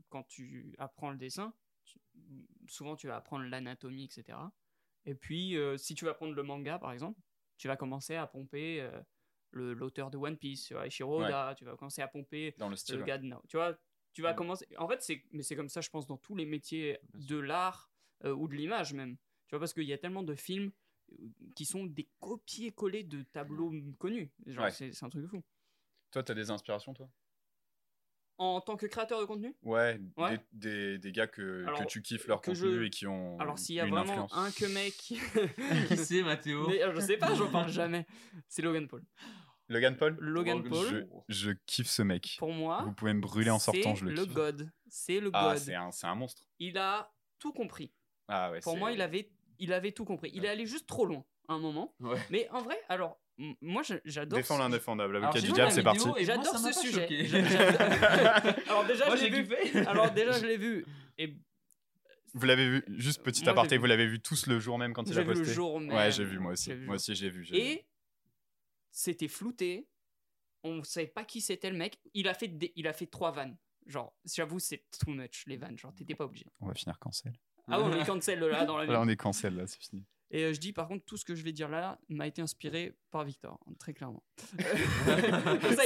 quand 0.09 0.23
tu 0.23 0.75
apprends 0.79 1.11
le 1.11 1.19
dessin, 1.19 1.53
tu- 1.85 1.99
souvent 2.67 2.97
tu 2.97 3.07
vas 3.09 3.17
apprendre 3.17 3.45
l'anatomie, 3.45 4.05
etc. 4.05 4.39
Et 5.07 5.15
puis, 5.15 5.57
euh, 5.57 5.77
si 5.77 5.95
tu 5.95 6.05
vas 6.05 6.13
apprendre 6.13 6.35
le 6.35 6.43
manga, 6.43 6.79
par 6.79 6.93
exemple, 6.93 7.19
tu 7.57 7.69
vas 7.69 7.77
commencer 7.77 8.15
à 8.17 8.27
pomper 8.27 8.81
euh, 8.81 9.01
le- 9.51 9.73
l'auteur 9.75 10.11
de 10.11 10.17
One 10.19 10.37
Piece, 10.37 10.65
tu 10.65 10.75
vois, 10.75 10.87
Oda, 11.03 11.55
tu 11.57 11.65
vas 11.65 11.77
commencer 11.77 12.03
à 12.03 12.09
pomper 12.09 12.55
Dans 12.59 12.69
le 12.69 12.77
style. 12.77 12.97
le 12.97 13.01
ouais. 13.03 13.07
gars 13.07 13.19
de 13.19 13.25
Now. 13.27 13.43
Tu 13.49 13.57
vois, 13.57 13.79
tu 14.13 14.23
vas 14.23 14.31
Ouais. 14.31 14.37
commencer. 14.37 14.67
En 14.79 14.89
fait, 14.89 15.03
c'est 15.03 15.23
mais 15.33 15.43
c'est 15.43 15.57
comme 15.57 15.69
ça, 15.69 15.81
je 15.81 15.91
pense, 15.91 16.07
dans 16.07 16.17
tous 16.17 16.37
les 16.37 16.47
métiers 16.47 16.99
de 17.15 17.39
l'art 17.39 17.91
euh, 18.25 18.33
ou 18.35 18.49
de 18.49 18.55
l'image 18.55 18.93
même. 18.95 19.17
Tu 19.47 19.51
vois, 19.51 19.59
parce 19.61 19.73
qu'il 19.75 19.85
y 19.85 19.93
a 19.93 19.99
tellement 19.99 20.23
de 20.23 20.35
films 20.35 20.71
euh, 21.13 21.29
qui 21.57 21.65
sont 21.65 21.85
des 21.85 22.09
copier-coller 22.21 23.03
de 23.05 23.23
tableaux 23.23 23.73
connus. 23.99 24.33
Genre, 24.47 24.71
c'est 24.71 24.93
c'est 24.93 25.05
un 25.05 25.09
truc 25.11 25.23
de 25.23 25.29
fou. 25.29 25.43
Toi, 26.11 26.23
t'as 26.23 26.35
des 26.35 26.51
inspirations, 26.51 26.93
toi? 26.95 27.09
En 28.43 28.63
tant 28.63 28.77
que 28.77 28.87
créateur 28.87 29.21
de 29.21 29.27
contenu? 29.27 29.55
Ouais, 29.63 30.01
Ouais. 30.17 30.39
Des, 30.53 30.93
des, 30.93 30.99
des 30.99 31.13
gars 31.13 31.27
que, 31.27 31.65
Alors, 31.67 31.81
que 31.81 31.85
tu 31.85 32.01
kiffes 32.01 32.27
leur 32.27 32.41
que 32.41 32.53
contenu 32.53 32.73
je- 32.75 32.83
et 32.85 32.89
qui 32.91 33.07
ont 33.07 33.39
Alors, 33.39 33.59
s'il 33.59 33.75
y 33.75 33.81
a 33.81 33.85
une 33.85 33.91
vraiment 33.91 34.11
influence. 34.13 34.33
un 34.35 34.51
que 34.51 34.65
mec. 34.73 34.95
Qui 34.95 35.19
c'est, 35.97 36.23
Mathéo? 36.23 36.67
Mais, 36.67 36.83
euh, 36.83 36.95
je 36.95 37.01
sais 37.01 37.19
pas, 37.19 37.35
j'en 37.35 37.51
parle 37.51 37.69
jamais. 37.71 38.07
C'est 38.49 38.63
Logan 38.63 38.89
Paul. 38.89 39.05
Logan 39.69 39.95
Paul? 39.95 40.17
Logan 40.21 40.63
Paul, 40.63 41.07
je, 41.29 41.35
je 41.35 41.51
kiffe 41.67 41.89
ce 41.91 42.01
mec. 42.01 42.37
pour 42.39 42.53
moi, 42.53 42.83
Vous 42.87 42.93
pouvez 42.95 43.13
me 43.13 43.21
brûler 43.21 43.51
en 43.51 43.59
sortant, 43.59 43.95
je 43.95 44.07
le 44.07 44.13
le 44.15 44.25
kiffe. 44.25 44.33
God. 44.35 44.73
C'est 44.89 45.21
le 45.21 45.31
Ah, 45.35 45.51
God. 45.51 45.59
c'est 45.59 45.75
un, 45.75 45.91
c'est 45.93 46.07
un 46.07 46.15
monstre. 46.15 46.47
Il 46.59 46.79
a 46.79 47.13
tout 47.39 47.53
compris. 47.53 47.93
Ah 48.27 48.51
ouais, 48.51 48.61
Pour 48.61 48.79
moi, 48.79 48.91
il 48.91 49.03
avait, 49.03 49.31
il 49.59 49.73
avait 49.75 49.93
tout 49.93 50.07
compris. 50.07 50.31
Il 50.33 50.47
est 50.47 50.49
allé 50.49 50.65
juste 50.65 50.87
trop 50.89 51.05
loin 51.05 51.25
à 51.47 51.53
un 51.53 51.59
moment. 51.59 51.95
Ouais. 52.01 52.19
Mais 52.31 52.49
en 52.53 52.63
vrai, 52.63 52.81
alors, 52.89 53.20
moi, 53.61 53.83
je- 53.83 53.95
j'adore. 54.05 54.39
Défends 54.39 54.57
ce- 54.57 54.61
l'indéfendable. 54.61 55.17
Alors, 55.17 55.29
Avocat 55.29 55.41
j'ai 55.41 55.47
du 55.49 55.53
diable, 55.55 55.73
c'est 55.73 55.83
parti. 55.83 56.09
J'adore 56.21 56.59
ce 56.59 56.73
sujet. 56.73 57.07
Alors 58.69 58.85
déjà, 58.87 59.07
Moi, 59.07 59.17
je 59.17 59.25
l'ai 59.25 59.31
j'ai 59.31 59.43
vu. 59.43 59.79
Alors 59.87 60.11
déjà, 60.11 60.33
je 60.33 60.47
l'ai 60.47 60.57
vu. 60.57 60.85
Et 61.19 61.35
Vous 62.35 62.47
l'avez 62.47 62.69
vu, 62.69 62.85
juste 62.99 63.23
petit 63.23 63.43
Moi, 63.43 63.53
aparté, 63.53 63.77
vous 63.79 63.87
l'avez 63.87 64.07
vu 64.07 64.21
tous 64.21 64.47
le 64.47 64.59
jour 64.61 64.79
même 64.79 64.93
quand 64.93 65.05
il 65.09 65.19
a 65.19 65.23
vu 65.23 65.29
le 65.29 65.35
posté 65.35 65.53
jour 65.55 65.81
même. 65.81 65.91
Ouais, 65.97 66.13
j'ai 66.13 66.25
vu 66.25 66.39
moi 66.39 66.53
aussi. 66.53 66.73
Vu 66.73 66.87
Moi 66.87 66.95
aussi, 66.97 67.15
j'ai 67.15 67.29
vu. 67.31 67.45
j'ai 67.45 67.55
vu. 67.55 67.61
Et 67.61 67.87
c'était 68.91 69.29
flouté. 69.29 69.89
On 70.63 70.83
savait 70.85 71.07
pas 71.07 71.25
qui 71.25 71.41
c'était 71.41 71.71
le 71.71 71.77
mec. 71.79 71.99
Il 72.15 72.29
a 72.29 72.35
fait, 72.35 72.49
des- 72.49 72.73
il 72.77 72.87
a 72.87 72.93
fait 72.93 73.07
trois 73.07 73.33
vannes. 73.33 73.57
Genre, 73.87 74.15
j'avoue, 74.27 74.59
c'est 74.59 74.85
too 75.03 75.11
much 75.11 75.45
les 75.47 75.57
vannes. 75.57 75.79
Genre, 75.79 75.95
t'étais 75.95 76.15
pas 76.15 76.25
obligé. 76.27 76.47
On 76.61 76.67
va 76.69 76.75
finir 76.75 76.99
cancel. 76.99 77.33
Ah 77.67 77.81
ouais, 77.81 77.87
on 77.87 77.99
est 78.01 78.05
cancel 78.07 78.39
là 78.41 78.65
dans 78.67 78.77
la 78.77 78.85
vie. 78.85 78.93
Là, 78.93 79.01
on 79.01 79.09
est 79.09 79.17
cancel, 79.17 79.57
là, 79.57 79.67
c'est 79.67 79.81
fini. 79.81 80.05
Et 80.33 80.45
euh, 80.45 80.53
je 80.53 80.61
dis 80.61 80.73
par 80.73 80.87
contre, 80.89 81.05
tout 81.05 81.17
ce 81.17 81.25
que 81.25 81.35
je 81.35 81.43
vais 81.43 81.53
dire 81.53 81.69
là 81.69 81.99
m'a 82.09 82.27
été 82.27 82.41
inspiré 82.41 82.97
par 83.11 83.25
Victor, 83.25 83.59
très 83.79 83.93
clairement. 83.93 84.23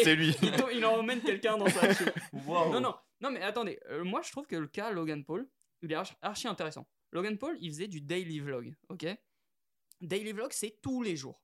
C'est 0.03 0.15
lui. 0.15 0.37
il, 0.43 0.55
il 0.77 0.85
emmène 0.85 1.21
quelqu'un 1.23 1.57
dans 1.57 1.69
sa. 1.69 1.81
Waouh. 2.47 2.73
Non, 2.73 2.81
non, 2.81 2.95
non, 3.21 3.31
mais 3.31 3.41
attendez, 3.43 3.79
euh, 3.89 4.05
moi 4.05 4.21
je 4.23 4.31
trouve 4.31 4.47
que 4.47 4.57
le 4.57 4.67
cas 4.69 4.91
Logan 4.93 5.25
Paul, 5.25 5.49
il 5.83 5.93
est 5.93 5.97
archi, 6.21 6.47
intéressant. 6.49 6.87
Logan 7.13 7.39
Paul, 7.39 7.57
il 7.61 7.71
faisait 7.71 7.89
du 7.89 8.01
daily 8.01 8.41
vlog, 8.41 8.75
ok? 8.89 9.07
Daily 10.01 10.33
vlog, 10.33 10.53
c'est 10.53 10.79
tous 10.83 11.03
les 11.03 11.17
jours. 11.17 11.43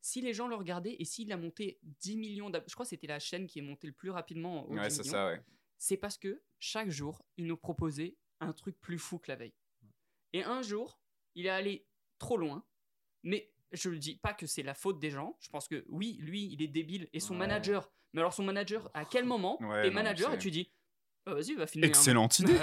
Si 0.00 0.20
les 0.20 0.34
gens 0.34 0.48
le 0.48 0.56
regardaient 0.56 0.96
et 0.98 1.04
s'il 1.04 1.32
a 1.32 1.36
monté 1.36 1.78
10 1.82 2.16
millions 2.16 2.50
d'abonnés, 2.50 2.68
je 2.68 2.74
crois 2.74 2.84
que 2.84 2.90
c'était 2.90 3.06
la 3.06 3.18
chaîne 3.18 3.46
qui 3.46 3.60
est 3.60 3.62
montée 3.62 3.86
le 3.86 3.92
plus 3.92 4.10
rapidement 4.10 4.68
au 4.68 4.74
Ouais, 4.74 4.88
10 4.88 4.94
c'est 4.96 5.02
ça, 5.04 5.26
ouais. 5.28 5.40
c'est 5.78 5.96
parce 5.96 6.18
que 6.18 6.42
chaque 6.58 6.90
jour, 6.90 7.22
il 7.36 7.46
nous 7.46 7.56
proposait 7.56 8.16
un 8.40 8.52
truc 8.52 8.78
plus 8.80 8.98
fou 8.98 9.18
que 9.18 9.30
la 9.30 9.36
veille. 9.36 9.54
Et 10.32 10.42
un 10.42 10.62
jour, 10.62 11.00
il 11.34 11.46
est 11.46 11.50
allé 11.50 11.86
trop 12.20 12.36
loin, 12.36 12.64
mais 13.24 13.50
je 13.72 13.88
ne 13.90 13.96
dis 13.96 14.16
pas 14.16 14.32
que 14.34 14.46
c'est 14.46 14.62
la 14.62 14.74
faute 14.74 15.00
des 15.00 15.10
gens. 15.10 15.36
Je 15.40 15.48
pense 15.48 15.66
que 15.66 15.84
oui, 15.88 16.16
lui, 16.20 16.44
il 16.52 16.62
est 16.62 16.68
débile 16.68 17.08
et 17.12 17.18
son 17.20 17.32
Ouais. 17.34 17.38
manager. 17.40 17.90
Mais 18.12 18.20
alors 18.20 18.32
son 18.34 18.42
manager, 18.44 18.88
à 18.94 19.04
quel 19.04 19.24
moment 19.24 19.60
Ouais, 19.62 19.82
t'es 19.82 19.90
manager 19.90 20.32
et 20.34 20.38
tu 20.38 20.50
dis, 20.50 20.70
Ah, 21.26 21.34
vas-y, 21.34 21.54
va 21.54 21.64
un 21.64 21.82
Excellente 21.82 22.38
idée. 22.40 22.58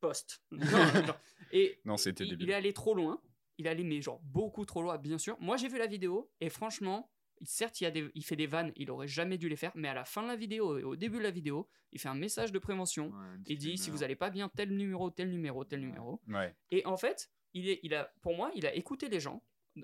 post. 0.00 0.42
Non, 0.50 0.60
non. 1.06 1.14
Et 1.52 1.80
Non, 1.84 1.96
c'était 1.96 2.24
il, 2.24 2.30
débile. 2.30 2.46
il 2.48 2.50
est 2.50 2.54
allé 2.54 2.72
trop 2.72 2.94
loin. 2.94 3.20
Il 3.58 3.66
est 3.66 3.70
allé, 3.70 3.84
mais 3.84 4.00
genre 4.00 4.20
beaucoup 4.22 4.64
trop 4.64 4.80
loin, 4.82 4.96
bien 4.96 5.18
sûr. 5.18 5.36
Moi, 5.40 5.56
j'ai 5.58 5.68
vu 5.68 5.76
la 5.78 5.86
vidéo 5.86 6.30
et 6.40 6.48
franchement, 6.48 7.10
certes, 7.42 7.80
il, 7.80 7.84
y 7.84 7.86
a 7.86 7.90
des, 7.90 8.10
il 8.14 8.24
fait 8.24 8.36
des 8.36 8.46
vannes, 8.46 8.72
il 8.76 8.90
aurait 8.90 9.06
jamais 9.08 9.36
dû 9.38 9.48
les 9.50 9.56
faire, 9.56 9.72
mais 9.74 9.88
à 9.88 9.94
la 9.94 10.04
fin 10.06 10.22
de 10.22 10.28
la 10.28 10.36
vidéo 10.36 10.78
et 10.78 10.82
au 10.82 10.96
début 10.96 11.18
de 11.18 11.22
la 11.22 11.30
vidéo, 11.30 11.68
il 11.92 12.00
fait 12.00 12.08
un 12.08 12.14
message 12.14 12.50
de 12.52 12.58
prévention. 12.58 13.12
Il 13.46 13.58
dit 13.58 13.76
si 13.78 13.90
vous 13.90 14.02
allez 14.02 14.16
pas 14.16 14.30
bien, 14.30 14.48
tel 14.48 14.74
numéro, 14.74 15.10
tel 15.10 15.28
numéro, 15.30 15.64
tel 15.64 15.80
Ouais. 15.80 15.86
numéro. 15.86 16.20
Ouais. 16.28 16.56
Et 16.70 16.84
en 16.86 16.96
fait, 16.96 17.30
il, 17.54 17.68
est, 17.68 17.80
il 17.82 17.94
a, 17.94 18.12
pour 18.20 18.34
moi, 18.36 18.50
il 18.54 18.66
a 18.66 18.74
écouté 18.74 19.08
les 19.08 19.20
gens. 19.20 19.42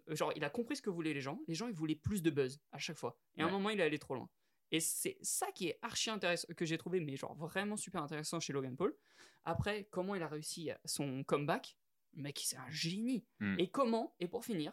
Genre, 0.08 0.32
il 0.36 0.44
a 0.44 0.50
compris 0.50 0.76
ce 0.76 0.82
que 0.82 0.90
voulaient 0.90 1.14
les 1.14 1.20
gens. 1.20 1.40
Les 1.46 1.54
gens, 1.54 1.68
ils 1.68 1.74
voulaient 1.74 1.94
plus 1.94 2.22
de 2.22 2.30
buzz 2.30 2.60
à 2.72 2.78
chaque 2.78 2.98
fois. 2.98 3.18
Et 3.36 3.42
à 3.42 3.46
un 3.46 3.50
moment, 3.50 3.70
il 3.70 3.80
est 3.80 3.84
allé 3.84 3.98
trop 3.98 4.14
loin. 4.14 4.28
Et 4.72 4.80
c'est 4.80 5.16
ça 5.22 5.52
qui 5.52 5.68
est 5.68 5.78
archi 5.82 6.10
intéressant, 6.10 6.48
que 6.56 6.64
j'ai 6.64 6.76
trouvé, 6.76 7.00
mais 7.00 7.16
genre 7.16 7.34
vraiment 7.36 7.76
super 7.76 8.02
intéressant 8.02 8.40
chez 8.40 8.52
Logan 8.52 8.76
Paul. 8.76 8.96
Après, 9.44 9.84
comment 9.90 10.14
il 10.16 10.22
a 10.22 10.28
réussi 10.28 10.70
son 10.84 11.22
comeback? 11.22 11.76
Le 12.14 12.22
mec, 12.22 12.40
c'est 12.44 12.56
un 12.56 12.68
génie. 12.68 13.24
Mm. 13.38 13.60
Et 13.60 13.70
comment, 13.70 14.14
et 14.18 14.26
pour 14.26 14.44
finir, 14.44 14.72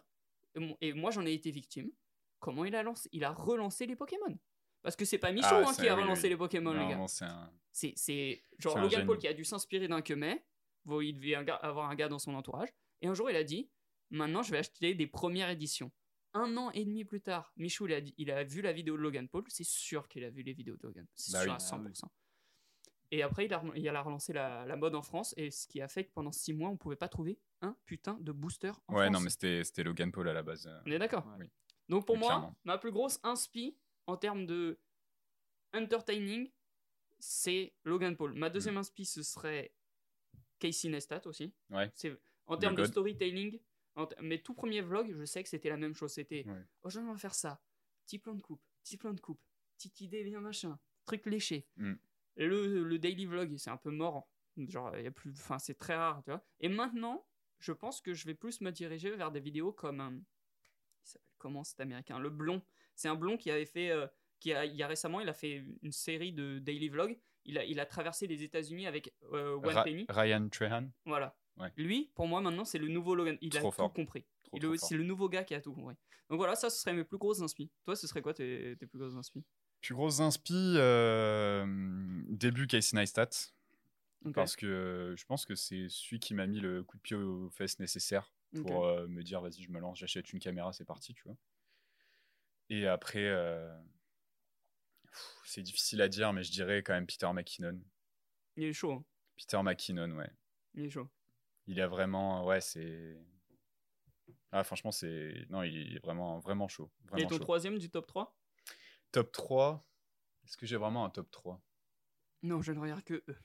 et 0.81 0.93
moi 0.93 1.11
j'en 1.11 1.25
ai 1.25 1.33
été 1.33 1.51
victime, 1.51 1.91
comment 2.39 2.65
il 2.65 2.75
a, 2.75 2.81
lancé, 2.81 3.07
il 3.11 3.23
a 3.23 3.31
relancé 3.31 3.85
les 3.85 3.95
Pokémon? 3.95 4.35
Parce 4.81 4.95
que 4.95 5.05
c'est 5.05 5.17
pas 5.17 5.31
Michou 5.31 5.47
Ah, 5.51 5.63
hein, 5.67 5.73
qui 5.73 5.87
a 5.87 5.95
relancé 5.95 6.23
oui. 6.23 6.29
les 6.29 6.37
Pokémon, 6.37 6.73
les 6.73 6.87
gars. 6.87 7.05
C'est 7.07 7.25
un. 7.25 7.51
Genre 8.59 8.79
Logan. 8.79 9.05
Paul 9.05 9.17
qui 9.17 9.27
a 9.27 9.33
dû 9.33 9.45
s'inspirer 9.45 9.87
d'un 9.87 10.01
Kemet. 10.01 10.43
Il 11.01 11.13
devait 11.13 11.35
avoir 11.35 11.89
un 11.89 11.95
gars 11.95 12.09
dans 12.09 12.19
son 12.19 12.33
entourage. 12.33 12.69
Et 13.03 13.07
un 13.07 13.13
jour, 13.13 13.29
il 13.29 13.35
a 13.35 13.43
dit 13.43 13.69
Maintenant, 14.09 14.41
je 14.43 14.51
vais 14.51 14.57
acheter 14.59 14.93
des 14.95 15.07
premières 15.07 15.49
éditions. 15.49 15.91
Un 16.33 16.55
an 16.57 16.71
et 16.71 16.83
demi 16.85 17.03
plus 17.05 17.21
tard, 17.21 17.51
Michou, 17.57 17.85
il 17.87 17.93
a, 17.93 18.01
dit- 18.01 18.13
il 18.17 18.31
a 18.31 18.43
vu 18.43 18.61
la 18.61 18.71
vidéo 18.73 18.95
de 18.97 19.01
Logan 19.01 19.27
Paul. 19.27 19.43
C'est 19.49 19.63
sûr 19.63 20.07
qu'il 20.07 20.23
a 20.23 20.29
vu 20.31 20.41
les 20.43 20.53
vidéos 20.53 20.75
de 20.77 20.81
Logan. 20.83 21.05
C'est 21.15 21.31
Bah 21.33 21.41
sûr 21.43 21.51
oui. 21.51 21.55
à 21.55 21.59
100%. 21.59 22.05
Et 23.11 23.21
après, 23.21 23.45
il 23.45 23.53
a, 23.53 23.63
il 23.75 23.87
a 23.87 24.01
relancé 24.01 24.33
la, 24.33 24.65
la 24.65 24.75
mode 24.75 24.95
en 24.95 25.01
France. 25.03 25.33
Et 25.37 25.51
ce 25.51 25.67
qui 25.67 25.81
a 25.81 25.87
fait 25.87 26.05
que 26.05 26.11
pendant 26.11 26.31
6 26.31 26.53
mois, 26.53 26.69
on 26.69 26.77
pouvait 26.77 26.95
pas 26.95 27.07
trouver 27.09 27.39
un 27.61 27.75
putain 27.85 28.17
de 28.19 28.31
booster 28.31 28.71
en 28.87 28.95
Ouais, 28.95 29.05
France. 29.05 29.13
non, 29.13 29.19
mais 29.19 29.63
c'était 29.63 29.83
Logan 29.83 30.11
Paul 30.11 30.27
à 30.29 30.33
la 30.33 30.41
base. 30.43 30.65
euh. 30.67 30.79
On 30.87 30.91
est 30.91 30.97
d'accord. 30.99 31.27
Oui. 31.39 31.45
Donc 31.89 32.05
pour 32.07 32.17
moi, 32.17 32.27
clairement. 32.29 32.55
ma 32.63 32.77
plus 32.79 32.91
grosse 32.91 33.19
inspi 33.23 33.77
en 34.07 34.17
termes 34.17 34.45
de 34.47 34.79
entertaining, 35.73 36.51
c'est 37.19 37.73
Logan 37.83 38.15
Paul. 38.15 38.33
Ma 38.33 38.49
deuxième 38.49 38.77
inspi, 38.77 39.05
ce 39.05 39.21
serait 39.23 39.73
Casey 40.59 40.89
Neistat 40.89 41.21
aussi. 41.25 41.53
Mm. 41.69 41.75
Ouais. 41.75 41.91
En 42.47 42.57
termes 42.57 42.75
de 42.75 42.83
storytelling. 42.85 43.59
en 43.95 44.07
mes 44.21 44.41
tout 44.41 44.53
premiers 44.53 44.81
vlogs, 44.81 45.13
je 45.17 45.23
sais 45.25 45.43
que 45.43 45.49
c'était 45.49 45.69
la 45.69 45.77
même 45.77 45.93
chose. 45.93 46.11
C'était 46.11 46.43
Ouais. 46.47 46.61
oh 46.81 46.89
j'aimerais 46.89 47.17
faire 47.17 47.33
ça, 47.35 47.61
petit 48.05 48.17
plan 48.19 48.33
de 48.33 48.41
coupe, 48.41 48.61
petit 48.83 48.97
plan 48.97 49.13
de 49.13 49.19
coupe, 49.21 49.41
petite 49.77 50.01
idée 50.01 50.23
bien 50.23 50.39
machin, 50.41 50.79
truc 51.05 51.25
léché. 51.27 51.67
Mm. 51.77 51.93
Le, 52.37 52.83
le 52.83 52.99
daily 52.99 53.25
vlog, 53.27 53.55
c'est 53.57 53.69
un 53.69 53.77
peu 53.77 53.91
mort. 53.91 54.27
Genre, 54.57 54.95
il 54.97 55.03
y 55.03 55.07
a 55.07 55.11
plus, 55.11 55.31
enfin, 55.31 55.59
c'est 55.59 55.75
très 55.77 55.95
rare, 55.95 56.21
tu 56.23 56.31
vois. 56.31 56.43
Et 56.59 56.69
maintenant, 56.69 57.25
je 57.59 57.71
pense 57.71 58.01
que 58.01 58.13
je 58.13 58.25
vais 58.25 58.33
plus 58.35 58.61
me 58.61 58.71
diriger 58.71 59.11
vers 59.15 59.31
des 59.31 59.39
vidéos 59.39 59.71
comme 59.71 59.99
un, 59.99 60.11
il 60.15 60.23
s'appelle 61.03 61.27
comment 61.37 61.63
cet 61.63 61.79
américain? 61.79 62.17
Le 62.19 62.29
blond. 62.29 62.61
C'est 62.95 63.07
un 63.09 63.15
blond 63.15 63.37
qui 63.37 63.49
avait 63.51 63.65
fait, 63.65 63.89
euh, 63.91 64.07
qui 64.39 64.53
a, 64.53 64.65
il 64.65 64.75
y 64.75 64.83
a 64.83 64.87
récemment, 64.87 65.19
il 65.21 65.29
a 65.29 65.33
fait 65.33 65.63
une 65.81 65.91
série 65.91 66.33
de 66.33 66.59
daily 66.59 66.89
vlog. 66.89 67.17
Il 67.45 67.57
a, 67.57 67.65
il 67.65 67.79
a 67.79 67.85
traversé 67.85 68.25
les 68.27 68.41
États-Unis 68.43 68.87
avec 68.87 69.13
euh, 69.33 69.53
One 69.55 69.69
Ra- 69.75 69.83
Penny. 69.83 70.05
Ryan 70.09 70.47
Trehan. 70.49 70.89
Voilà. 71.05 71.35
Ouais. 71.57 71.71
Lui, 71.77 72.11
pour 72.15 72.27
moi, 72.27 72.41
maintenant, 72.41 72.65
c'est 72.65 72.79
le 72.79 72.87
nouveau 72.87 73.15
Logan. 73.15 73.37
Il 73.41 73.49
Trop 73.51 73.67
a 73.67 73.71
fort. 73.71 73.89
tout 73.89 73.95
compris. 73.95 74.25
Trop, 74.43 74.57
Il 74.57 74.79
c'est 74.79 74.95
le 74.97 75.03
nouveau 75.03 75.29
gars 75.29 75.43
qui 75.43 75.53
a 75.53 75.61
tout 75.61 75.73
compris. 75.73 75.95
Donc 76.29 76.37
voilà, 76.37 76.55
ça, 76.55 76.69
ce 76.69 76.79
serait 76.81 76.93
mes 76.93 77.03
plus 77.03 77.17
grosses 77.17 77.41
inspi. 77.41 77.69
Toi, 77.85 77.95
ce 77.95 78.07
serait 78.07 78.21
quoi 78.21 78.33
tes, 78.33 78.75
tes 78.77 78.87
plus 78.87 78.97
grosses 78.97 79.15
inspi? 79.15 79.43
Plus 79.81 79.93
grosse 79.93 80.19
inspi, 80.19 80.53
euh, 80.77 81.65
début 82.29 82.67
Casey 82.67 82.95
Neistat. 82.97 83.29
Parce 84.33 84.55
que 84.55 84.65
euh, 84.65 85.15
je 85.17 85.25
pense 85.25 85.45
que 85.45 85.53
c'est 85.53 85.87
celui 85.89 86.19
qui 86.19 86.33
m'a 86.33 86.47
mis 86.47 86.59
le 86.61 86.81
coup 86.83 86.95
de 86.97 87.01
pied 87.01 87.15
aux 87.17 87.49
fesses 87.49 87.79
nécessaire 87.79 88.33
pour 88.65 88.85
euh, 88.85 89.05
me 89.07 89.21
dire 89.21 89.41
vas-y, 89.41 89.61
je 89.61 89.69
me 89.69 89.79
lance, 89.79 89.99
j'achète 89.99 90.31
une 90.31 90.39
caméra, 90.39 90.71
c'est 90.71 90.85
parti, 90.85 91.13
tu 91.13 91.23
vois. 91.23 91.35
Et 92.69 92.87
après, 92.87 93.29
c'est 95.43 95.61
difficile 95.61 96.01
à 96.01 96.07
dire, 96.07 96.31
mais 96.33 96.43
je 96.43 96.51
dirais 96.51 96.81
quand 96.83 96.93
même 96.93 97.05
Peter 97.05 97.29
McKinnon. 97.33 97.79
Il 98.55 98.63
est 98.63 98.73
chaud. 98.73 98.93
hein. 98.93 99.03
Peter 99.35 99.61
McKinnon, 99.61 100.11
ouais. 100.11 100.31
Il 100.75 100.85
est 100.85 100.89
chaud. 100.89 101.09
Il 101.67 101.79
a 101.81 101.87
vraiment, 101.87 102.45
ouais, 102.45 102.61
c'est. 102.61 103.17
Ah, 104.51 104.63
franchement, 104.63 104.91
c'est. 104.91 105.45
Non, 105.49 105.63
il 105.63 105.95
est 105.95 105.99
vraiment, 105.99 106.39
vraiment 106.39 106.67
chaud. 106.67 106.91
Et 107.03 107.07
Vraiment 107.09 107.27
ton 107.29 107.35
chaud. 107.37 107.43
troisième 107.43 107.77
du 107.79 107.89
top 107.89 108.05
3 108.07 108.37
Top 109.11 109.31
3. 109.31 109.87
Est-ce 110.45 110.57
que 110.57 110.65
j'ai 110.65 110.75
vraiment 110.77 111.05
un 111.05 111.09
top 111.09 111.31
3 111.31 111.61
Non, 112.43 112.61
je 112.61 112.71
ne 112.71 112.79
regarde 112.79 113.03
que 113.03 113.23
eux. 113.27 113.35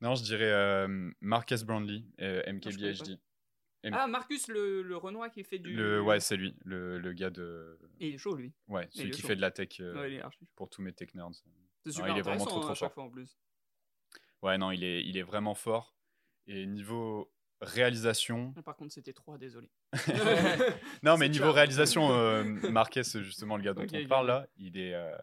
Non, 0.00 0.14
je 0.14 0.22
dirais 0.22 0.50
euh, 0.52 1.10
Marcus 1.20 1.62
Brownlee, 1.64 2.06
euh, 2.20 2.42
MKBHD. 2.52 3.18
M- 3.82 3.94
Ah, 3.94 4.06
Marcus, 4.06 4.48
le, 4.48 4.82
le 4.82 4.96
Renoir 4.96 5.30
qui 5.30 5.42
fait 5.44 5.58
du. 5.58 5.72
Le, 5.72 6.00
ouais, 6.02 6.20
c'est 6.20 6.36
lui, 6.36 6.54
le, 6.64 6.98
le 6.98 7.12
gars 7.12 7.30
de. 7.30 7.78
Et 8.00 8.08
il 8.08 8.14
est 8.14 8.18
chaud, 8.18 8.34
lui. 8.36 8.52
Ouais, 8.68 8.88
celui 8.90 9.10
qui 9.10 9.22
chaud. 9.22 9.28
fait 9.28 9.36
de 9.36 9.40
la 9.40 9.50
tech 9.50 9.80
euh, 9.80 9.94
Ouais, 10.00 10.22
pour 10.54 10.68
tous 10.68 10.82
mes 10.82 10.92
tech 10.92 11.14
nerds. 11.14 11.30
C'est 11.84 11.90
Non, 11.90 11.92
super 11.92 12.08
il 12.08 12.18
est 12.18 12.22
vraiment 12.22 12.44
trop, 12.44 12.58
hein, 12.58 12.60
trop 12.62 12.70
à 12.70 12.74
chaque 12.74 12.78
fort. 12.88 12.92
fois 12.94 13.04
en 13.04 13.10
plus. 13.10 13.38
Ouais, 14.42 14.58
non, 14.58 14.70
il 14.70 14.84
est, 14.84 15.02
il 15.04 15.16
est 15.16 15.22
vraiment 15.22 15.54
fort. 15.54 15.95
Et 16.46 16.66
niveau 16.66 17.32
réalisation. 17.60 18.52
Ah, 18.56 18.62
Par 18.62 18.76
contre, 18.76 18.92
c'était 18.92 19.12
3, 19.12 19.38
désolé. 19.38 19.70
Non, 21.02 21.16
mais 21.16 21.28
niveau 21.28 21.44
clair. 21.44 21.54
réalisation, 21.54 22.10
euh, 22.12 22.44
Marquez, 22.70 23.02
justement, 23.04 23.56
le 23.56 23.62
gars 23.62 23.74
dont 23.74 23.86
on 23.92 24.06
parle 24.08 24.26
là, 24.28 24.46
il 24.56 24.76
est. 24.78 24.94
euh, 24.94 25.16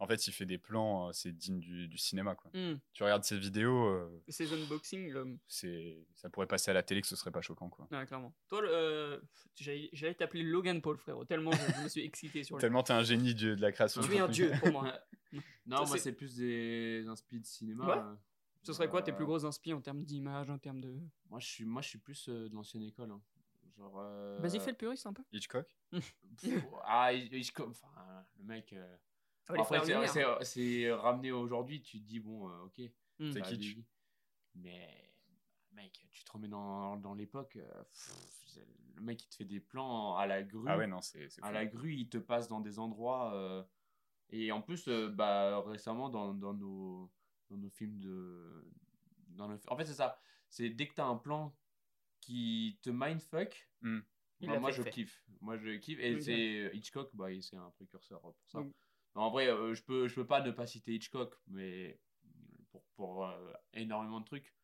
En 0.00 0.06
fait, 0.06 0.26
il 0.26 0.32
fait 0.32 0.46
des 0.46 0.58
plans, 0.58 1.08
euh, 1.08 1.12
c'est 1.12 1.32
digne 1.32 1.58
du, 1.60 1.88
du 1.88 1.98
cinéma. 1.98 2.34
Quoi. 2.34 2.50
Hmm. 2.54 2.78
Tu 2.92 3.02
regardes 3.02 3.24
ses 3.24 3.38
vidéos, 3.38 3.88
euh, 3.88 4.22
Ces 4.28 4.52
unboxings, 4.54 5.10
l'homme. 5.10 5.38
c'est... 5.48 5.98
ça 6.14 6.30
pourrait 6.30 6.46
passer 6.46 6.70
à 6.70 6.74
la 6.74 6.82
télé 6.82 7.00
que 7.02 7.06
ce 7.08 7.16
serait 7.16 7.30
pas 7.32 7.40
choquant. 7.42 7.68
Quoi. 7.68 7.88
Ouais, 7.90 8.06
clairement. 8.06 8.32
Toi, 8.48 8.62
le, 8.62 8.68
euh, 8.72 9.20
j'allais 9.56 10.14
t'appeler 10.14 10.44
Logan 10.44 10.80
Paul, 10.80 10.96
frérot, 10.98 11.24
tellement 11.24 11.50
je, 11.52 11.72
je 11.78 11.82
me 11.82 11.88
suis 11.88 12.04
excité 12.04 12.42
sur 12.44 12.56
le. 12.56 12.60
Tellement 12.60 12.82
t'es 12.82 12.92
un 12.92 13.02
génie 13.02 13.34
du- 13.34 13.54
de 13.56 13.60
la 13.60 13.72
création. 13.72 14.00
Tu 14.00 14.08
de 14.08 14.14
es 14.14 14.18
un 14.20 14.28
dieu 14.28 14.52
pour 14.60 14.70
moi. 14.72 14.92
Non, 15.66 15.84
Ça, 15.84 15.88
moi, 15.90 15.98
c'est- 15.98 16.12
plus 16.12 16.36
des 16.36 17.04
inspi 17.06 17.38
de 17.40 17.44
cinéma. 17.44 17.84
Ouais. 17.86 18.16
Ce 18.68 18.74
serait 18.74 18.88
quoi 18.90 19.00
tes 19.02 19.12
Euh, 19.12 19.16
plus 19.16 19.24
grosses 19.24 19.44
inspi 19.44 19.72
en 19.72 19.80
termes 19.80 20.04
d'image, 20.04 20.50
en 20.50 20.58
termes 20.58 20.80
de. 20.82 20.94
Moi, 21.30 21.40
je 21.40 21.46
suis, 21.46 21.64
moi, 21.64 21.80
je 21.80 21.88
suis 21.88 21.98
plus 21.98 22.28
euh, 22.28 22.48
de 22.50 22.54
l'ancienne 22.54 22.82
école. 22.82 23.10
hein. 23.12 23.22
Genre. 23.78 23.94
euh, 23.98 24.38
Vas-y, 24.42 24.60
fais 24.60 24.72
le 24.72 24.76
puriste 24.76 25.06
un 25.06 25.12
peu. 25.14 25.22
Hitchcock 25.32 25.74
ah, 26.84 27.16
je- 27.16 27.62
enfin, 27.62 28.26
le 28.36 28.44
mec. 28.44 28.72
euh, 28.74 28.96
Oh, 29.50 29.54
Après, 29.58 29.80
c'est- 29.82 30.06
c'est 30.08 30.44
c'est 30.44 30.92
ramené 30.92 31.32
aujourd'hui, 31.32 31.80
tu 31.80 31.98
te 31.98 32.04
dis, 32.04 32.20
bon, 32.20 32.50
euh, 32.50 32.64
ok. 32.64 32.80
Hmm. 33.18 33.30
C'est 33.32 33.38
a 33.40 33.42
qui, 33.44 33.54
tu- 33.58 33.60
vieilli. 33.68 33.86
Mais, 34.56 35.10
mec, 35.72 36.06
tu 36.10 36.22
te 36.24 36.30
remets 36.32 36.48
dans, 36.48 36.96
dans 36.98 37.14
l'époque, 37.14 37.56
euh, 37.56 37.66
pff, 37.84 38.12
c'est- 38.44 38.66
le 38.96 39.00
mec, 39.00 39.24
il 39.24 39.28
te 39.28 39.36
fait 39.36 39.44
des 39.46 39.60
plans 39.60 40.14
à 40.16 40.26
la 40.26 40.42
grue. 40.42 40.66
Ah 40.68 40.76
ouais, 40.76 40.86
non, 40.86 41.00
c'est. 41.00 41.30
c'est 41.30 41.42
à 41.42 41.46
fou. 41.46 41.52
la 41.54 41.64
grue, 41.64 41.94
il 41.94 42.10
te 42.10 42.18
passe 42.18 42.48
dans 42.48 42.60
des 42.60 42.78
endroits. 42.78 43.32
euh, 43.34 43.64
et 44.28 44.52
en 44.52 44.60
plus, 44.60 44.86
euh, 44.88 45.08
bah, 45.08 45.62
récemment, 45.62 46.10
dans, 46.10 46.34
dans, 46.34 46.52
nos, 46.52 47.10
dans 47.50 47.56
nos 47.56 47.70
films 47.70 47.98
de. 48.00 48.70
Dans 49.28 49.48
nos- 49.48 49.58
en 49.68 49.76
fait, 49.76 49.84
c'est 49.84 49.94
ça. 49.94 50.20
C'est 50.48 50.70
dès 50.70 50.88
que 50.88 50.94
tu 50.94 51.00
as 51.00 51.06
un 51.06 51.16
plan 51.16 51.56
qui 52.20 52.78
te 52.82 52.90
mindfuck, 52.90 53.70
Hmm. 53.80 54.00
Bah, 54.40 54.58
moi 54.60 54.70
fait 54.70 54.76
je 54.76 54.78
le 54.80 54.84
fait. 54.84 54.90
kiffe. 54.90 55.24
Moi 55.40 55.56
je 55.56 55.70
kiffe. 55.78 55.98
Et 56.00 56.20
c'est 56.20 56.70
Hitchcock, 56.76 57.10
bah, 57.14 57.32
il- 57.32 57.42
c'est 57.42 57.56
un 57.56 57.70
précurseur 57.70 58.20
pour 58.20 58.36
ça. 58.48 58.60
Non, 59.14 59.22
en 59.22 59.30
vrai, 59.30 59.48
euh, 59.48 59.74
je 59.74 59.82
peux, 59.82 60.06
je 60.08 60.14
peux 60.14 60.26
pas 60.26 60.40
ne 60.42 60.50
pas 60.52 60.66
citer 60.66 60.94
Hitchcock, 60.94 61.34
mais 61.48 62.00
pour, 62.70 62.84
pour 62.94 63.26
euh, 63.26 63.52
énormément 63.72 64.20
de 64.20 64.24
trucs, 64.24 64.54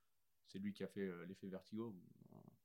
c'est 0.46 0.58
lui 0.58 0.72
qui 0.72 0.84
a 0.84 0.88
fait 0.88 1.00
euh, 1.08 1.24
l'effet 1.26 1.48
Vertigo. 1.48 1.96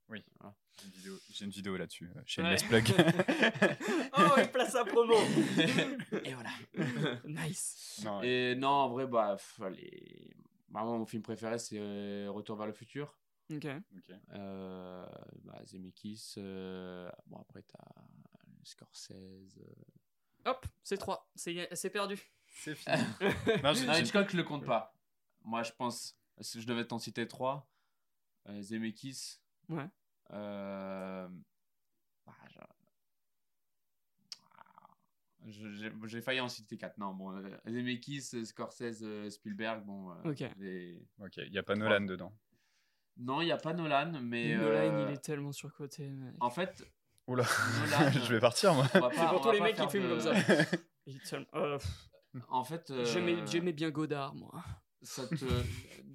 Oui. 0.10 0.24
Voilà. 0.40 0.56
J'ai 0.78 0.86
une 0.86 0.92
vidéo, 0.92 1.20
j'ai 1.32 1.46
une 1.46 1.52
vidéo 1.52 1.78
là-dessus. 1.78 2.10
euh, 2.16 2.22
Chez 2.26 2.42
Ouais. 2.42 2.52
Let's 2.54 2.64
Plug. 2.64 2.86
Oh, 4.18 4.34
il 4.38 4.50
place 4.52 4.72
sa 4.72 4.86
promo 4.86 5.14
Et 6.24 6.34
voilà. 6.34 6.50
Nice 7.26 8.02
non, 8.04 8.20
ouais. 8.20 8.28
Et 8.52 8.56
non, 8.56 8.70
en 8.70 8.90
vrai, 8.90 9.06
bah, 9.08 9.36
pff, 9.38 9.60
les... 9.72 10.32
Vraiment, 10.70 10.98
mon 11.00 11.06
film 11.06 11.22
préféré, 11.24 11.58
c'est 11.60 11.78
euh, 11.80 12.30
Retour 12.32 12.56
vers 12.58 12.68
le 12.68 12.74
futur. 12.74 13.18
Ok. 13.52 13.66
ok. 13.66 14.16
Euh, 14.34 15.06
bah, 15.44 15.60
Zemeckis. 15.66 16.36
euh, 16.38 17.10
Bon, 17.28 17.38
après, 17.40 17.64
t'as 17.64 17.84
Scorsese. 18.64 19.12
euh. 19.58 19.74
Hop, 20.46 20.66
c'est 20.84 20.98
3. 20.98 21.30
C'est 21.36 21.68
c'est 21.76 21.90
perdu. 21.90 22.20
C'est 22.48 22.76
fini. 22.76 22.96
non, 23.64 23.74
Non, 23.74 23.94
Hitchcock, 23.94 24.30
je 24.32 24.38
le 24.38 24.44
compte 24.44 24.66
pas. 24.66 24.94
Moi, 25.44 25.64
je 25.64 25.72
pense, 25.72 26.16
si 26.40 26.62
je 26.62 26.68
devais 26.68 26.86
t'en 26.86 27.00
citer 27.00 27.28
trois, 27.28 27.68
euh, 28.48 28.62
Zemeckis. 28.62 29.40
Ouais. 29.70 29.88
Euh, 30.32 31.28
bah, 32.26 32.34
je- 35.48 35.72
J'ai 35.74 35.92
j'ai 36.06 36.22
failli 36.22 36.40
en 36.42 36.50
citer 36.50 36.78
quatre. 36.78 36.98
Non, 36.98 37.14
bon, 37.14 37.36
euh, 37.36 37.58
Zemeckis, 37.66 38.46
Scorsese, 38.46 39.04
euh, 39.04 39.30
Spielberg, 39.30 39.84
bon. 39.86 40.12
euh, 40.12 40.32
Ok. 40.32 40.44
les- 40.58 41.02
Ok, 41.20 41.38
il 41.38 41.52
n'y 41.52 41.58
a 41.58 41.64
pas 41.64 41.76
Nolan 41.76 42.02
dedans. 42.02 42.34
Non, 43.18 43.42
il 43.42 43.46
n'y 43.46 43.52
a 43.52 43.58
pas 43.58 43.74
Nolan, 43.74 44.20
mais. 44.22 44.56
Nolan, 44.56 44.94
euh, 44.94 45.06
il 45.08 45.14
est 45.14 45.22
tellement 45.24 45.52
surcoté. 45.52 46.08
mec. 46.10 46.36
En 46.40 46.50
fait, 46.50 46.84
Oula, 47.28 47.44
Nolan, 47.80 48.12
je 48.30 48.34
vais 48.34 48.40
partir 48.40 48.74
moi. 48.74 48.88
C'est 48.92 49.00
pour 49.00 49.42
tous 49.42 49.52
les 49.52 49.62
mecs 49.62 49.76
qui 49.76 49.88
filment 49.90 50.04
de- 50.10 50.10
comme 50.10 50.20
ça. 50.22 50.34
Euh, 51.56 51.80
pff, 51.80 52.10
En 52.50 52.64
fait, 52.64 52.92
euh, 52.92 53.04
J'aimais 53.04 53.44
j'aimais 53.48 53.74
bien 53.74 53.90
Godard, 53.90 54.36
moi. 54.36 54.64
ça 55.02 55.26
te... 55.26 55.64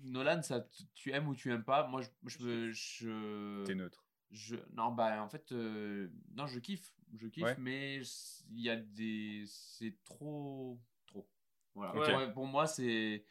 Nolan, 0.05 0.41
ça 0.43 0.61
te- 0.61 0.83
tu 0.95 1.11
aimes 1.11 1.27
ou 1.27 1.35
tu 1.35 1.51
aimes 1.51 1.65
pas. 1.65 1.89
Moi, 1.89 2.03
je, 2.03 2.09
je, 2.29 2.71
je, 2.73 3.65
T'es 3.65 3.75
neutre. 3.75 4.04
Je- 4.31 4.57
non, 4.73 4.93
bah, 4.93 5.23
en 5.23 5.29
fait, 5.29 5.53
euh, 5.53 6.09
non, 6.35 6.47
je 6.47 6.59
kiffe, 6.59 6.93
je 7.17 7.29
kiffe, 7.29 7.45
Ouais. 7.45 7.57
mais 7.59 8.01
il 8.51 8.61
y 8.61 8.71
a 8.71 8.77
des, 8.77 9.45
c'est 9.47 9.97
trop, 10.05 10.79
trop. 11.07 11.29
Voilà. 11.75 11.93
Pour, 12.27 12.33
pour 12.35 12.47
moi, 12.47 12.67
c'est. 12.67 13.25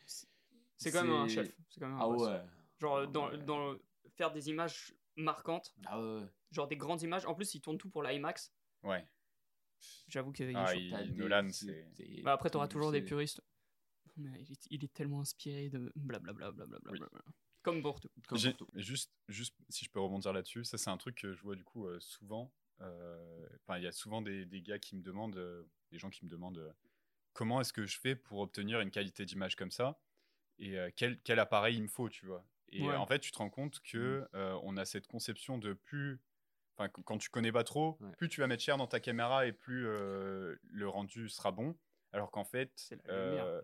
C'est 0.78 0.92
quand 0.92 1.04
même 1.04 1.14
un 1.14 1.28
chef. 1.28 1.56
C'est 1.70 1.80
quand 1.80 1.88
même 1.88 1.98
un 1.98 2.02
Ah 2.04 2.08
boss. 2.08 2.28
ouais. 2.28 2.42
Genre, 2.80 3.08
dans, 3.08 3.30
Ouais. 3.30 3.38
dans 3.44 3.76
faire 4.18 4.32
des 4.32 4.50
images 4.50 4.94
marquantes, 5.16 5.74
Ah 5.86 6.02
ouais. 6.02 6.24
genre 6.52 6.68
des 6.68 6.76
grandes 6.78 7.02
images. 7.04 7.26
En 7.26 7.34
plus, 7.36 7.54
il 7.56 7.62
tourne 7.62 7.78
tout 7.78 7.90
pour 7.90 8.04
l'IMAX. 8.04 8.54
Ouais. 8.84 9.08
J'avoue 10.08 10.32
qu'il 10.32 10.50
est 10.50 10.56
Ah, 10.56 10.66
chaud. 10.68 10.80
il- 10.80 11.14
Nolan, 11.16 11.50
c'est- 11.52 12.22
Bah, 12.24 12.34
après, 12.34 12.50
t'auras 12.50 12.68
toujours 12.68 12.92
des 12.92 13.02
puristes. 13.02 13.42
Mais 14.18 14.30
il 14.44 14.52
est, 14.52 14.68
il 14.70 14.84
est 14.84 14.94
tellement 14.94 15.22
inspiré 15.22 15.70
de 15.70 15.92
blablabla. 15.96 16.52
Oui. 16.92 17.00
Comme 17.64 17.82
pour 17.82 18.00
tout. 18.00 18.10
comme 18.28 18.38
J'ai- 18.38 18.54
pour 18.54 18.68
tout. 18.68 18.72
juste, 18.80 19.12
juste 19.28 19.56
si 19.70 19.86
je 19.86 19.90
peux 19.90 20.00
rebondir 20.00 20.34
là-dessus, 20.34 20.64
ça 20.66 20.78
c'est 20.78 20.90
un 20.90 20.98
truc 20.98 21.16
que 21.16 21.34
je 21.34 21.42
vois 21.42 21.56
du 21.56 21.64
coup 21.64 21.88
euh, 21.88 22.00
souvent. 22.00 22.52
euh, 22.82 23.48
Enfin, 23.62 23.78
il 23.78 23.84
y 23.84 23.88
a 23.88 23.92
souvent 23.92 24.22
des, 24.22 24.46
des 24.46 24.62
gars 24.62 24.80
qui 24.80 24.96
me 24.96 25.02
demandent, 25.02 25.38
euh, 25.38 25.64
des 25.92 25.98
gens 25.98 26.10
qui 26.10 26.26
me 26.26 26.30
demandent 26.30 26.58
euh, 26.58 26.72
comment 27.34 27.62
est-ce 27.62 27.72
que 27.74 27.86
je 27.86 27.98
fais 28.00 28.16
pour 28.16 28.40
obtenir 28.40 28.82
une 28.82 28.92
qualité 28.92 29.26
d'image 29.26 29.56
comme 29.56 29.72
ça 29.72 30.00
et 30.60 30.78
euh, 30.78 30.90
quel, 30.96 31.20
quel 31.22 31.40
appareil 31.40 31.78
il 31.78 31.84
me 31.84 31.88
faut, 31.88 32.10
tu 32.10 32.26
vois. 32.28 32.46
Et 32.70 32.82
Ouais. 32.84 32.94
euh, 32.94 33.00
en 33.00 33.06
fait, 33.08 33.20
tu 33.20 33.32
te 33.32 33.38
rends 33.38 33.50
compte 33.50 33.80
que 33.82 34.28
euh, 34.36 34.60
on 34.64 34.78
a 34.78 34.86
cette 34.86 35.08
conception 35.08 35.58
de 35.58 35.74
plus. 35.74 36.20
Enfin, 36.76 36.90
qu- 36.90 37.02
quand 37.04 37.18
tu 37.18 37.30
connais 37.30 37.52
pas 37.52 37.64
trop, 37.64 37.98
Ouais. 38.02 38.12
plus 38.18 38.30
tu 38.30 38.42
vas 38.42 38.48
mettre 38.48 38.64
cher 38.64 38.78
dans 38.78 38.88
ta 38.88 39.00
caméra 39.00 39.46
et 39.48 39.54
plus 39.54 39.86
euh, 39.88 40.56
le 40.64 40.88
rendu 40.90 41.30
sera 41.30 41.52
bon. 41.52 41.78
Alors 42.12 42.30
qu'en 42.32 42.44
fait, 42.44 42.72
C'est 42.76 43.00
euh, 43.10 43.62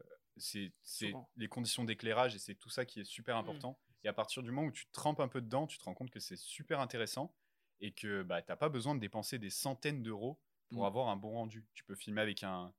les 1.36 1.48
conditions 1.48 1.84
d'éclairage 1.84 2.36
et 2.36 2.40
c'est 2.40 2.56
tout 2.56 2.70
ça 2.70 2.86
qui 2.86 3.00
est 3.02 3.04
super 3.06 3.36
important. 3.38 3.80
Et 4.04 4.08
à 4.08 4.14
partir 4.14 4.44
du 4.44 4.52
moment 4.52 4.68
où 4.68 4.72
tu 4.72 4.86
te 4.86 4.92
trempes 4.92 5.20
un 5.20 5.28
peu 5.28 5.42
dedans, 5.42 5.68
tu 5.68 5.78
te 5.78 5.84
rends 5.84 5.94
compte 5.94 6.10
que 6.12 6.20
c'est 6.20 6.38
super 6.38 6.80
intéressant 6.80 7.36
et 7.82 7.94
que 7.94 8.24
bah, 8.24 8.42
tu 8.42 8.52
n'as 8.52 8.56
pas 8.58 8.70
besoin 8.70 8.96
de 8.96 9.00
dépenser 9.00 9.40
des 9.40 9.50
centaines 9.50 10.04
d'euros 10.04 10.40
pour 10.70 10.84
Mm. 10.84 10.86
avoir 10.86 11.08
un 11.10 11.16
bon 11.16 11.32
rendu. 11.32 11.66
Tu 11.74 11.84
peux 11.84 11.96
filmer 11.96 12.22
avec 12.22 12.44
un, 12.44 12.74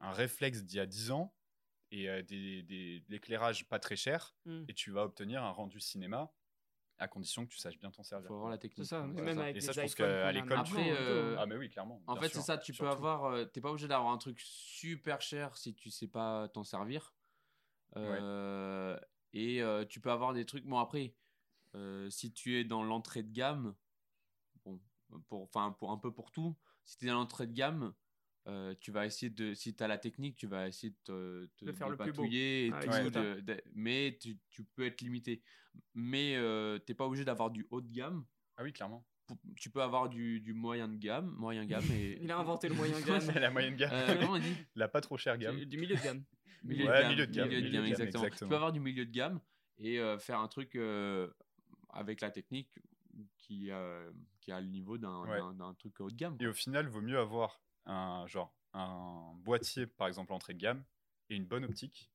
un 0.00 0.12
réflexe 0.12 0.62
d'il 0.64 0.76
y 0.76 0.80
a 0.80 0.86
10 0.86 1.10
ans 1.10 1.34
et 1.90 2.08
euh, 2.10 2.22
des, 2.22 2.62
des- 2.62 3.00
de 3.00 3.04
l'éclairage 3.10 3.68
pas 3.68 3.78
très 3.78 3.96
cher 3.96 4.34
Mm. 4.44 4.64
et 4.68 4.74
tu 4.74 4.90
vas 4.90 5.04
obtenir 5.04 5.42
un 5.42 5.50
rendu 5.50 5.80
cinéma 5.80 6.32
à 6.98 7.08
condition 7.08 7.44
que 7.44 7.50
tu 7.50 7.58
saches 7.58 7.78
bien 7.78 7.90
t'en 7.90 8.02
Il 8.02 8.06
servir. 8.06 8.28
faut 8.28 8.34
avoir 8.34 8.50
la 8.50 8.58
technique. 8.58 8.86
C'est 8.86 8.90
ça, 8.90 9.02
mais 9.02 9.14
c'est 9.16 9.22
même 9.22 9.36
ça. 9.36 9.42
avec 9.42 9.56
Et 9.56 9.60
ça, 9.60 9.72
je 9.72 9.80
pense 9.80 9.94
qu'à 9.94 10.32
l'école, 10.32 10.62
tout, 10.64 10.76
euh, 10.78 11.36
Ah 11.38 11.46
mais 11.46 11.56
oui, 11.56 11.68
clairement. 11.70 12.00
En 12.06 12.16
fait, 12.16 12.28
c'est 12.28 12.40
ça, 12.40 12.56
tu 12.58 12.72
peux 12.72 12.78
surtout. 12.78 12.92
avoir. 12.92 13.24
euh, 13.24 13.44
T'es 13.46 13.60
pas 13.60 13.70
obligé 13.70 13.88
d'avoir 13.88 14.12
un 14.12 14.18
truc 14.18 14.40
super 14.40 15.20
cher 15.20 15.56
si 15.56 15.74
tu 15.74 15.90
sais 15.90 16.06
pas 16.08 16.48
t'en 16.48 16.62
servir. 16.64 17.14
Euh, 17.96 18.98
Et 19.34 19.62
euh, 19.62 19.84
tu 19.84 20.00
peux 20.00 20.10
avoir 20.10 20.32
des 20.32 20.46
trucs. 20.46 20.64
Bon, 20.64 20.78
après, 20.78 21.14
euh, 21.74 22.08
si 22.08 22.32
tu 22.32 22.56
es 22.56 22.64
dans 22.64 22.82
l'entrée 22.84 23.22
de 23.22 23.32
gamme, 23.32 23.74
bon, 24.64 24.80
pour, 25.28 25.42
enfin, 25.42 25.72
pour 25.78 25.90
un 25.90 25.98
peu 25.98 26.12
pour 26.12 26.30
tout, 26.30 26.56
si 26.84 26.96
tu 26.98 27.04
es 27.06 27.08
dans 27.08 27.14
l'entrée 27.14 27.46
de 27.46 27.52
gamme, 27.52 27.92
euh, 28.46 28.74
tu 28.80 28.92
vas 28.92 29.06
essayer 29.06 29.30
de. 29.30 29.52
Si 29.54 29.74
tu 29.74 29.82
as 29.82 29.88
la 29.88 29.98
technique, 29.98 30.36
tu 30.36 30.46
vas 30.46 30.68
essayer 30.68 30.94
de 31.06 31.50
te, 31.56 31.64
De 31.64 31.72
faire 31.72 31.88
le 31.88 31.96
plus 31.96 32.12
beau. 32.12 32.22
dépatouiller 32.22 32.66
et 32.66 32.70
Ah, 32.72 32.80
tout, 32.80 32.90
ouais. 32.90 33.10
de- 33.10 33.40
de- 33.40 33.62
mais 33.74 34.18
tu, 34.20 34.38
tu 34.50 34.64
peux 34.64 34.84
être 34.86 35.00
limité. 35.00 35.42
Mais 35.94 36.36
euh, 36.36 36.78
t'es 36.78 36.94
pas 36.94 37.06
obligé 37.06 37.24
d'avoir 37.24 37.50
du 37.50 37.66
haut 37.70 37.80
de 37.80 37.90
gamme. 37.90 38.24
Ah 38.56 38.62
oui, 38.62 38.72
clairement. 38.72 39.04
Tu 39.56 39.70
peux 39.70 39.82
avoir 39.82 40.10
du, 40.10 40.40
du 40.40 40.52
moyen 40.52 40.86
de 40.86 40.96
gamme, 40.96 41.30
moyen 41.38 41.64
gamme 41.64 41.90
et 41.90 42.18
Il 42.22 42.30
a 42.30 42.38
inventé 42.38 42.68
le 42.68 42.74
moyen 42.74 43.00
gamme. 43.00 43.26
la 43.34 43.50
moyenne 43.50 43.74
gamme. 43.76 43.90
Euh, 43.92 44.20
comment 44.20 44.32
on 44.34 44.38
dit? 44.38 44.54
La 44.76 44.86
pas 44.86 45.00
trop 45.00 45.16
chère 45.16 45.38
gamme. 45.38 45.56
Du 45.56 45.66
du 45.66 45.78
milieu 45.78 45.96
de 45.96 46.02
gamme. 46.02 46.22
Milieu, 46.64 46.86
Ouais, 46.86 47.02
de 47.04 47.08
milieu 47.08 47.26
de 47.26 47.32
gamme, 47.32 47.48
milieu 47.48 47.62
de 47.62 47.68
gamme, 47.68 47.84
exactement. 47.86 48.24
exactement. 48.24 48.48
Tu 48.48 48.50
peux 48.50 48.56
avoir 48.56 48.72
du 48.72 48.80
milieu 48.80 49.04
de 49.06 49.10
gamme 49.10 49.40
et 49.78 49.98
euh, 50.00 50.18
faire 50.18 50.40
un 50.40 50.48
truc 50.48 50.76
euh, 50.76 51.30
avec 51.90 52.20
la 52.20 52.30
technique 52.30 52.78
qui, 53.38 53.70
euh, 53.70 54.10
qui 54.40 54.52
a 54.52 54.60
le 54.60 54.66
niveau 54.68 54.98
d'un 54.98 55.20
Ouais. 55.22 55.40
truc 55.78 56.00
haut 56.00 56.10
de 56.10 56.16
gamme. 56.16 56.36
Et 56.40 56.46
au 56.46 56.52
final, 56.54 56.88
vaut 56.88 57.00
mieux 57.00 57.18
avoir 57.18 57.60
un 57.86 58.26
genre 58.26 58.54
un 58.72 59.34
boîtier 59.38 59.86
par 59.86 60.08
exemple 60.08 60.32
entrée 60.32 60.54
de 60.54 60.58
gamme 60.58 60.82
et 61.30 61.36
une 61.36 61.44
bonne 61.44 61.64
optique 61.64 62.10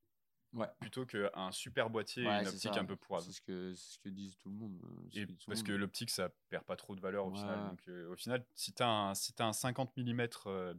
Ouais. 0.52 0.68
plutôt 0.80 1.06
qu'un 1.06 1.52
super 1.52 1.90
boîtier 1.92 2.24
et 2.24 2.26
une 2.26 2.48
optique 2.48 2.74
ça. 2.74 2.80
un 2.82 2.86
peu 2.86 2.96
pourrave. 2.96 3.24
C'est 3.24 3.32
ce 3.34 3.42
que, 3.42 3.74
ce 3.76 4.00
que 4.00 4.10
disent 4.10 4.36
tout 4.38 4.50
le 4.50 4.56
monde. 4.56 4.82
Et 5.14 5.28
tout 5.28 5.36
parce 5.48 5.62
que 5.62 5.72
l'optique, 5.72 6.10
ça 6.10 6.30
perd 6.50 6.66
pas 6.66 6.76
trop 6.76 6.96
de 6.96 7.02
valeur 7.02 7.28
au 7.28 7.32
final. 7.34 7.70
Donc, 7.70 7.88
au 8.10 8.16
final, 8.16 8.44
si 8.56 8.74
tu 8.74 8.82
as, 8.82 8.90
un, 8.90 9.14
si 9.14 9.32
t'as 9.34 9.46
un 9.46 9.54
50 9.54 9.96
mm 9.96 10.28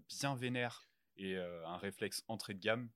bien 0.08 0.34
vénère 0.34 0.90
et 1.16 1.36
un 1.38 1.76
réflexe 1.76 2.24
entrée 2.26 2.54
de 2.54 2.58
gamme, 2.58 2.90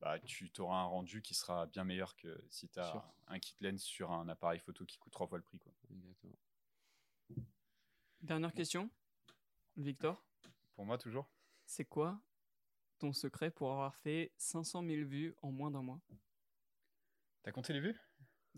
bah, 0.00 0.18
tu 0.20 0.50
auras 0.58 0.78
un 0.80 0.84
rendu 0.84 1.20
qui 1.22 1.34
sera 1.34 1.66
bien 1.66 1.84
meilleur 1.84 2.16
que 2.16 2.42
si 2.48 2.68
tu 2.68 2.78
as 2.80 3.04
un 3.28 3.38
kit 3.38 3.54
lens 3.60 3.82
sur 3.82 4.10
un 4.12 4.28
appareil 4.28 4.58
photo 4.60 4.84
qui 4.86 4.98
coûte 4.98 5.12
trois 5.12 5.26
fois 5.26 5.38
le 5.38 5.44
prix. 5.44 5.58
Quoi. 5.58 5.72
Exactement. 5.90 6.36
Dernière 8.22 8.52
question. 8.52 8.90
Victor, 9.76 10.22
Pour 10.74 10.84
moi, 10.84 10.98
toujours 10.98 11.30
c'est 11.64 11.84
quoi 11.84 12.20
ton 12.98 13.12
secret 13.12 13.50
pour 13.50 13.70
avoir 13.70 13.94
fait 13.94 14.32
500 14.36 14.82
000 14.84 15.08
vues 15.08 15.34
en 15.40 15.52
moins 15.52 15.70
d'un 15.70 15.82
mois? 15.82 16.00
T'as 17.42 17.52
compté 17.52 17.72
les 17.72 17.80
vues? 17.80 17.96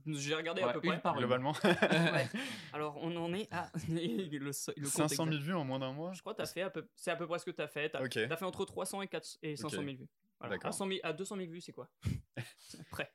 J'ai 0.07 0.35
regardé 0.35 0.63
à 0.63 0.69
Ouais, 0.69 0.73
peu 0.73 0.81
une 0.85 0.93
près. 0.93 1.01
par 1.03 1.15
une. 1.15 1.21
Globalement 1.21 1.53
Ouais. 1.63 2.27
Alors, 2.73 2.97
on 2.97 3.15
en 3.17 3.33
est 3.35 3.47
à. 3.53 3.71
le, 3.89 4.39
le 4.39 4.41
compte 4.49 4.87
500 4.87 5.09
000 5.25 5.27
exact. 5.29 5.43
vues 5.45 5.55
en 5.55 5.65
moins 5.65 5.79
d'un 5.79 5.93
mois? 5.93 6.13
Je 6.15 6.21
crois 6.23 6.33
que 6.33 6.39
t'as 6.39 6.47
fait 6.47 6.63
à 6.63 6.71
peu... 6.71 6.89
c'est 6.97 7.11
à 7.11 7.17
peu 7.17 7.27
près 7.27 7.39
ce 7.39 7.45
que 7.45 7.51
t'as 7.51 7.69
fait. 7.69 7.91
T'as 7.91 8.03
Ok. 8.03 8.13
t'as 8.15 8.37
fait 8.37 8.45
entre 8.47 8.65
300 8.65 9.03
et, 9.03 9.09
400 9.09 9.39
et 9.43 9.55
500 9.57 9.77
000 9.83 9.87
vues. 9.99 10.09
Voilà. 10.43 10.57
D'accord. 10.57 10.69
À, 10.69 10.73
100 10.73 10.89
000 10.89 11.01
à 11.03 11.13
200 11.13 11.37
000 11.37 11.51
vues, 11.51 11.61
c'est 11.61 11.73
quoi 11.73 11.91
Après. 12.81 13.13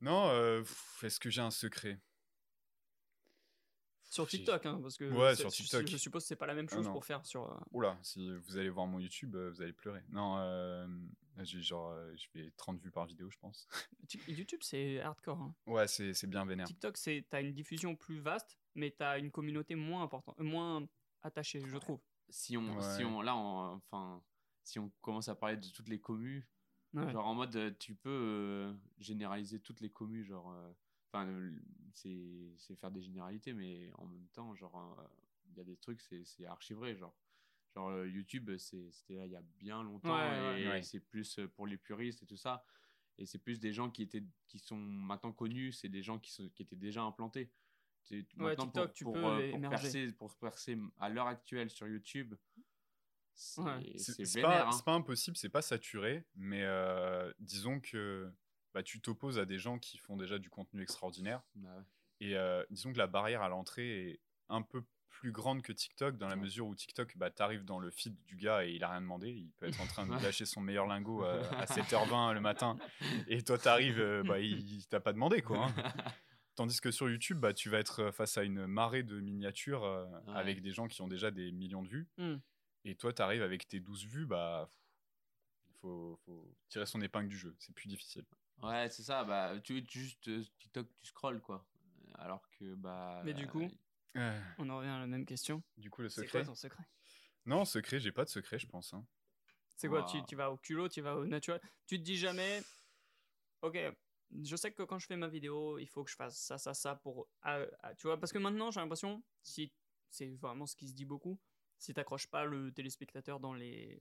Non, 0.00 0.28
euh, 0.28 0.62
est-ce 1.02 1.18
que 1.20 1.30
j'ai 1.30 1.40
un 1.40 1.50
secret? 1.50 2.00
Sur 4.02 4.26
TikTok, 4.26 4.66
hein, 4.66 4.80
parce 4.82 4.96
que 4.96 5.04
Ouais, 5.04 5.36
sur 5.36 5.50
je- 5.50 5.54
TikTok. 5.56 5.86
Je, 5.86 5.96
suppose 5.96 6.24
que 6.24 6.28
c'est 6.28 6.36
pas 6.36 6.46
la 6.48 6.54
même 6.54 6.66
Ah 6.70 6.74
chose 6.74 6.86
non. 6.86 6.92
pour 6.92 7.04
faire 7.04 7.24
sur. 7.24 7.48
euh, 7.48 7.56
Oula, 7.70 7.96
si 8.02 8.28
vous 8.38 8.56
allez 8.56 8.68
voir 8.68 8.86
mon 8.88 8.98
YouTube, 8.98 9.36
euh, 9.36 9.50
vous 9.50 9.62
allez 9.62 9.72
pleurer. 9.72 10.02
Non, 10.08 10.36
euh, 10.38 10.84
j'ai 11.42 11.62
genre, 11.62 11.94
je 12.16 12.26
fais 12.32 12.50
30 12.56 12.80
vues 12.80 12.90
par 12.90 13.06
vidéo, 13.06 13.30
je 13.30 13.38
pense. 13.38 13.68
YouTube, 14.26 14.60
c'est 14.64 15.00
hardcore. 15.00 15.38
hein. 15.40 15.54
Ouais, 15.66 15.86
c'est 15.86 16.12
c'est 16.12 16.26
bien 16.26 16.44
vénère. 16.44 16.66
TikTok, 16.66 16.96
c'est 16.96 17.24
t'as 17.30 17.40
une 17.40 17.52
diffusion 17.52 17.94
plus 17.94 18.18
vaste, 18.18 18.58
mais 18.74 18.90
t'as 18.90 19.16
une 19.20 19.30
communauté 19.30 19.76
moins 19.76 20.02
importante, 20.02 20.34
euh, 20.40 20.44
moins 20.44 20.84
attachée, 21.22 21.62
je 21.64 21.76
trouve. 21.76 22.00
Si 22.30 22.56
on, 22.56 22.80
si 22.80 23.04
on, 23.04 23.22
là, 23.22 23.36
on- 23.36 23.74
enfin, 23.76 24.20
si 24.62 24.78
on 24.78 24.90
commence 25.00 25.28
à 25.28 25.34
parler 25.34 25.56
de 25.56 25.66
toutes 25.68 25.88
les 25.88 26.00
communes, 26.00 26.44
Ouais. 26.92 27.12
genre 27.12 27.26
en 27.26 27.34
mode, 27.36 27.54
euh, 27.54 27.70
tu 27.78 27.94
peux 27.94 28.10
euh, 28.10 28.74
généraliser 28.98 29.60
toutes 29.60 29.80
les 29.80 29.90
communes, 29.90 30.24
genre, 30.24 30.50
euh, 30.50 30.72
enfin, 31.12 31.28
euh, 31.28 31.52
c'est 31.94 32.52
c'est 32.58 32.74
faire 32.74 32.90
des 32.90 33.02
généralités, 33.02 33.52
mais 33.52 33.92
en 33.96 34.06
même 34.06 34.26
temps, 34.32 34.54
genre, 34.56 34.98
euh, 34.98 35.04
il 35.50 35.56
y 35.56 35.60
a 35.60 35.64
des 35.64 35.76
trucs, 35.76 36.00
c'est 36.00 36.24
c'est 36.24 36.46
archi 36.46 36.74
vrai, 36.74 36.96
genre. 36.96 37.16
Genre 37.76 38.04
YouTube, 38.04 38.50
c'était 38.58 39.14
là 39.14 39.26
il 39.26 39.32
y 39.32 39.36
a 39.36 39.42
bien 39.60 39.84
longtemps 39.84 40.12
Ouais, 40.16 40.40
ouais, 40.40 40.62
et 40.62 40.68
ouais. 40.68 40.82
c'est 40.82 40.98
plus 40.98 41.38
pour 41.54 41.68
les 41.68 41.76
puristes 41.76 42.24
et 42.24 42.26
tout 42.26 42.36
ça. 42.36 42.64
Et 43.16 43.26
c'est 43.26 43.38
plus 43.38 43.60
des 43.60 43.72
gens 43.72 43.88
qui 43.90 44.02
étaient, 44.02 44.24
qui 44.48 44.58
sont 44.58 44.76
maintenant 44.76 45.30
connus, 45.32 45.72
c'est 45.72 45.88
des 45.88 46.02
gens 46.02 46.18
qui, 46.18 46.32
sont, 46.32 46.48
qui 46.48 46.62
étaient 46.62 46.74
déjà 46.74 47.02
implantés. 47.04 47.52
Ouais, 48.10 48.24
maintenant, 48.34 48.64
TikTok, 48.64 48.86
pour, 48.86 48.92
tu 48.94 49.04
pour, 49.04 49.12
peux 49.12 49.50
pour 49.52 49.60
percer, 49.70 50.12
pour 50.12 50.34
percer 50.38 50.76
à 50.98 51.08
l'heure 51.08 51.28
actuelle 51.28 51.70
sur 51.70 51.86
YouTube, 51.86 52.34
c'est 53.40 53.62
Ouais. 54.36 54.42
pas, 54.42 54.66
hein. 54.66 54.70
pas 54.84 54.92
impossible, 54.92 55.36
c'est 55.36 55.48
pas 55.48 55.62
saturé, 55.62 56.24
mais 56.36 56.62
euh, 56.62 57.32
disons 57.38 57.80
que 57.80 58.30
bah, 58.74 58.82
tu 58.82 59.00
t'opposes 59.00 59.38
à 59.38 59.46
des 59.46 59.58
gens 59.58 59.78
qui 59.78 59.96
font 59.98 60.16
déjà 60.16 60.38
du 60.38 60.50
contenu 60.50 60.82
extraordinaire. 60.82 61.42
Bah 61.54 61.70
ouais. 61.76 61.82
Et 62.20 62.36
euh, 62.36 62.62
disons 62.70 62.92
que 62.92 62.98
la 62.98 63.06
barrière 63.06 63.42
à 63.42 63.48
l'entrée 63.48 64.10
est 64.10 64.20
un 64.50 64.62
peu 64.62 64.82
plus 65.08 65.32
grande 65.32 65.62
que 65.62 65.72
TikTok, 65.72 66.18
dans 66.18 66.28
la 66.28 66.34
Ouais. 66.36 66.42
mesure 66.42 66.66
où 66.66 66.74
TikTok, 66.74 67.16
bah, 67.16 67.30
t'arrives 67.30 67.64
dans 67.64 67.78
le 67.78 67.90
feed 67.90 68.14
du 68.26 68.36
gars 68.36 68.64
et 68.64 68.72
il 68.72 68.84
a 68.84 68.90
rien 68.90 69.00
demandé. 69.00 69.30
Il 69.30 69.50
peut 69.52 69.66
être 69.66 69.80
en 69.80 69.86
train 69.86 70.06
de 70.06 70.12
lâcher 70.34 70.44
son 70.44 70.60
meilleur 70.60 70.86
lingot 70.86 71.24
euh, 71.24 71.42
à 71.52 71.64
7h20 72.28 72.34
le 72.34 72.40
matin. 72.40 72.76
Et 73.26 73.42
toi, 73.42 73.58
t'arrives, 73.58 73.98
euh, 74.00 74.22
bah, 74.22 74.38
il, 74.38 74.60
il 74.70 74.86
t'a 74.86 75.00
pas 75.00 75.12
demandé, 75.12 75.40
quoi. 75.42 75.66
hein. 75.66 75.74
Tandis 76.56 76.80
que 76.80 76.90
sur 76.90 77.08
YouTube, 77.08 77.38
bah, 77.40 77.54
tu 77.54 77.70
vas 77.70 77.78
être 77.78 78.10
face 78.10 78.36
à 78.36 78.42
une 78.44 78.66
marée 78.66 79.02
de 79.02 79.18
miniatures 79.18 79.84
euh, 79.84 80.04
Ouais. 80.26 80.34
avec 80.36 80.60
des 80.62 80.72
gens 80.72 80.88
qui 80.88 81.00
ont 81.00 81.08
déjà 81.08 81.30
des 81.30 81.50
millions 81.52 81.82
de 81.82 81.88
vues. 81.88 82.08
Hmm. 82.18 82.36
Et 82.84 82.94
toi, 82.96 83.12
tu 83.12 83.22
arrives 83.22 83.42
avec 83.42 83.68
tes 83.68 83.80
12 83.80 84.04
vues, 84.06 84.26
bah, 84.26 84.68
il 85.68 85.74
faut, 85.80 86.18
faut 86.24 86.54
tirer 86.68 86.86
son 86.86 87.00
épingle 87.00 87.28
du 87.28 87.36
jeu. 87.38 87.54
C'est 87.58 87.74
plus 87.74 87.88
difficile. 87.88 88.24
Ouais, 88.62 88.88
c'est 88.90 89.02
ça. 89.02 89.24
Bah, 89.24 89.58
tu, 89.60 89.84
tu 89.84 90.00
juste 90.00 90.28
euh, 90.28 90.42
TikTok, 90.58 90.86
tu 91.02 91.06
scrolls 91.08 91.40
quoi. 91.40 91.66
Alors 92.14 92.48
que 92.50 92.74
bah. 92.74 93.22
Mais 93.24 93.34
du 93.34 93.46
coup, 93.46 93.68
On 94.58 94.68
en 94.68 94.78
revient 94.78 94.88
à 94.90 94.98
la 94.98 95.06
même 95.06 95.24
question. 95.26 95.62
du 95.76 95.90
coup, 95.90 96.02
le 96.02 96.08
C'est 96.08 96.22
secret. 96.22 96.40
quoi 96.40 96.46
ton 96.46 96.54
secret? 96.54 96.84
Non, 97.46 97.64
secret, 97.64 98.00
j'ai 98.00 98.12
pas 98.12 98.24
de 98.24 98.28
secret, 98.30 98.58
je 98.58 98.66
pense. 98.66 98.92
hein. 98.92 99.06
C'est 99.76 99.88
quoi 99.88 100.02
tu, 100.04 100.22
tu 100.26 100.36
vas 100.36 100.50
au 100.50 100.58
culot, 100.58 100.88
tu 100.90 101.00
vas 101.00 101.16
au 101.16 101.24
naturel? 101.26 101.60
Tu 101.86 101.96
te 101.98 102.02
dis 102.02 102.18
jamais, 102.18 102.62
ok, 103.62 103.78
je 104.42 104.56
sais 104.56 104.72
que 104.72 104.82
quand 104.82 104.98
je 104.98 105.06
fais 105.06 105.16
ma 105.16 105.28
vidéo, 105.28 105.78
il 105.78 105.86
faut 105.88 106.04
que 106.04 106.10
je 106.10 106.16
fasse 106.16 106.38
ça, 106.38 106.58
ça, 106.58 106.74
ça 106.74 106.96
pour. 106.96 107.28
ah, 107.42 107.60
ah, 107.82 107.94
tu 107.94 108.06
vois, 108.06 108.20
parce 108.20 108.30
que 108.32 108.38
maintenant, 108.38 108.70
j'ai 108.70 108.80
l'impression, 108.80 109.22
si 109.42 109.72
c'est 110.10 110.28
vraiment 110.36 110.66
ce 110.66 110.76
qui 110.76 110.86
se 110.88 110.92
dit 110.94 111.06
beaucoup, 111.06 111.40
si 111.80 111.92
t'accroches 111.94 112.28
pas 112.28 112.44
le 112.44 112.70
téléspectateur 112.72 113.40
dans 113.40 113.54
les. 113.54 114.00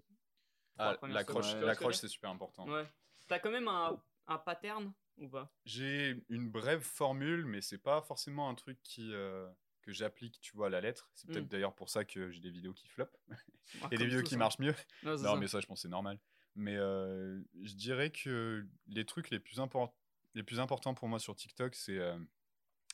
Ah, 0.78 0.96
l'accroche, 1.08 1.96
c'est 1.96 2.08
super 2.08 2.30
important. 2.30 2.68
Ouais. 2.70 2.88
T'as 3.28 3.40
quand 3.40 3.52
même 3.52 3.68
un, 3.68 4.02
un 4.28 4.38
pattern 4.38 4.94
ou 5.18 5.28
pas? 5.28 5.52
J'ai 5.66 6.24
une 6.30 6.50
brève 6.50 6.82
formule, 6.82 7.46
mais 7.46 7.62
c'est 7.62 7.78
pas 7.78 8.02
forcément 8.02 8.50
un 8.50 8.56
truc 8.56 8.80
qui, 8.84 9.12
euh, 9.14 9.50
que 9.82 9.92
j'applique, 9.92 10.40
tu 10.42 10.56
vois, 10.56 10.68
à 10.68 10.70
la 10.70 10.80
lettre. 10.82 11.10
C'est 11.16 11.28
peut-être 11.28 11.46
Mm. 11.46 11.50
d'ailleurs 11.50 11.76
pour 11.76 11.90
ça 11.90 12.06
que 12.06 12.30
j'ai 12.32 12.40
des 12.40 12.50
vidéos 12.52 12.74
qui 12.74 12.88
flopent 12.88 13.18
Ah, 13.30 13.36
et 13.74 13.80
comme 13.82 13.90
des 13.98 14.06
vidéos 14.06 14.24
qui 14.24 14.32
ça. 14.32 14.38
marchent 14.38 14.60
mieux. 14.60 14.76
Non, 15.04 15.18
ça. 15.18 15.36
mais 15.36 15.48
ça, 15.48 15.60
je 15.60 15.68
pense 15.68 15.80
que 15.80 15.82
c'est 15.84 15.88
normal. 15.90 16.20
Mais 16.56 16.76
euh, 16.78 17.42
je 17.62 17.74
dirais 17.76 18.10
que 18.12 18.66
les 18.88 19.06
trucs 19.06 19.30
les 19.30 19.40
plus, 19.40 19.60
import- 19.60 19.96
les 20.34 20.44
plus 20.44 20.60
importants 20.60 20.94
pour 20.94 21.08
moi 21.08 21.20
sur 21.20 21.36
TikTok, 21.36 21.76
c'est 21.76 21.98
euh, 21.98 22.18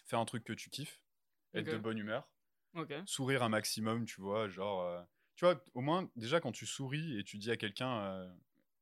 faire 0.06 0.20
un 0.20 0.26
truc 0.26 0.44
que 0.44 0.54
tu 0.54 0.70
kiffes, 0.70 1.02
être 1.54 1.72
de 1.72 1.78
bonne 1.78 1.98
humeur, 1.98 2.28
Ok. 2.76 2.94
sourire 3.06 3.44
un 3.44 3.50
maximum, 3.50 4.06
tu 4.06 4.22
vois, 4.22 4.48
genre... 4.50 4.82
euh, 4.84 5.02
tu 5.36 5.46
vois, 5.46 5.62
au 5.74 5.82
moins, 5.82 6.10
déjà, 6.16 6.40
quand 6.40 6.52
tu 6.52 6.66
souris 6.66 7.18
et 7.18 7.24
tu 7.24 7.38
dis 7.38 7.52
à 7.52 7.58
quelqu'un... 7.58 8.00
euh, 8.00 8.34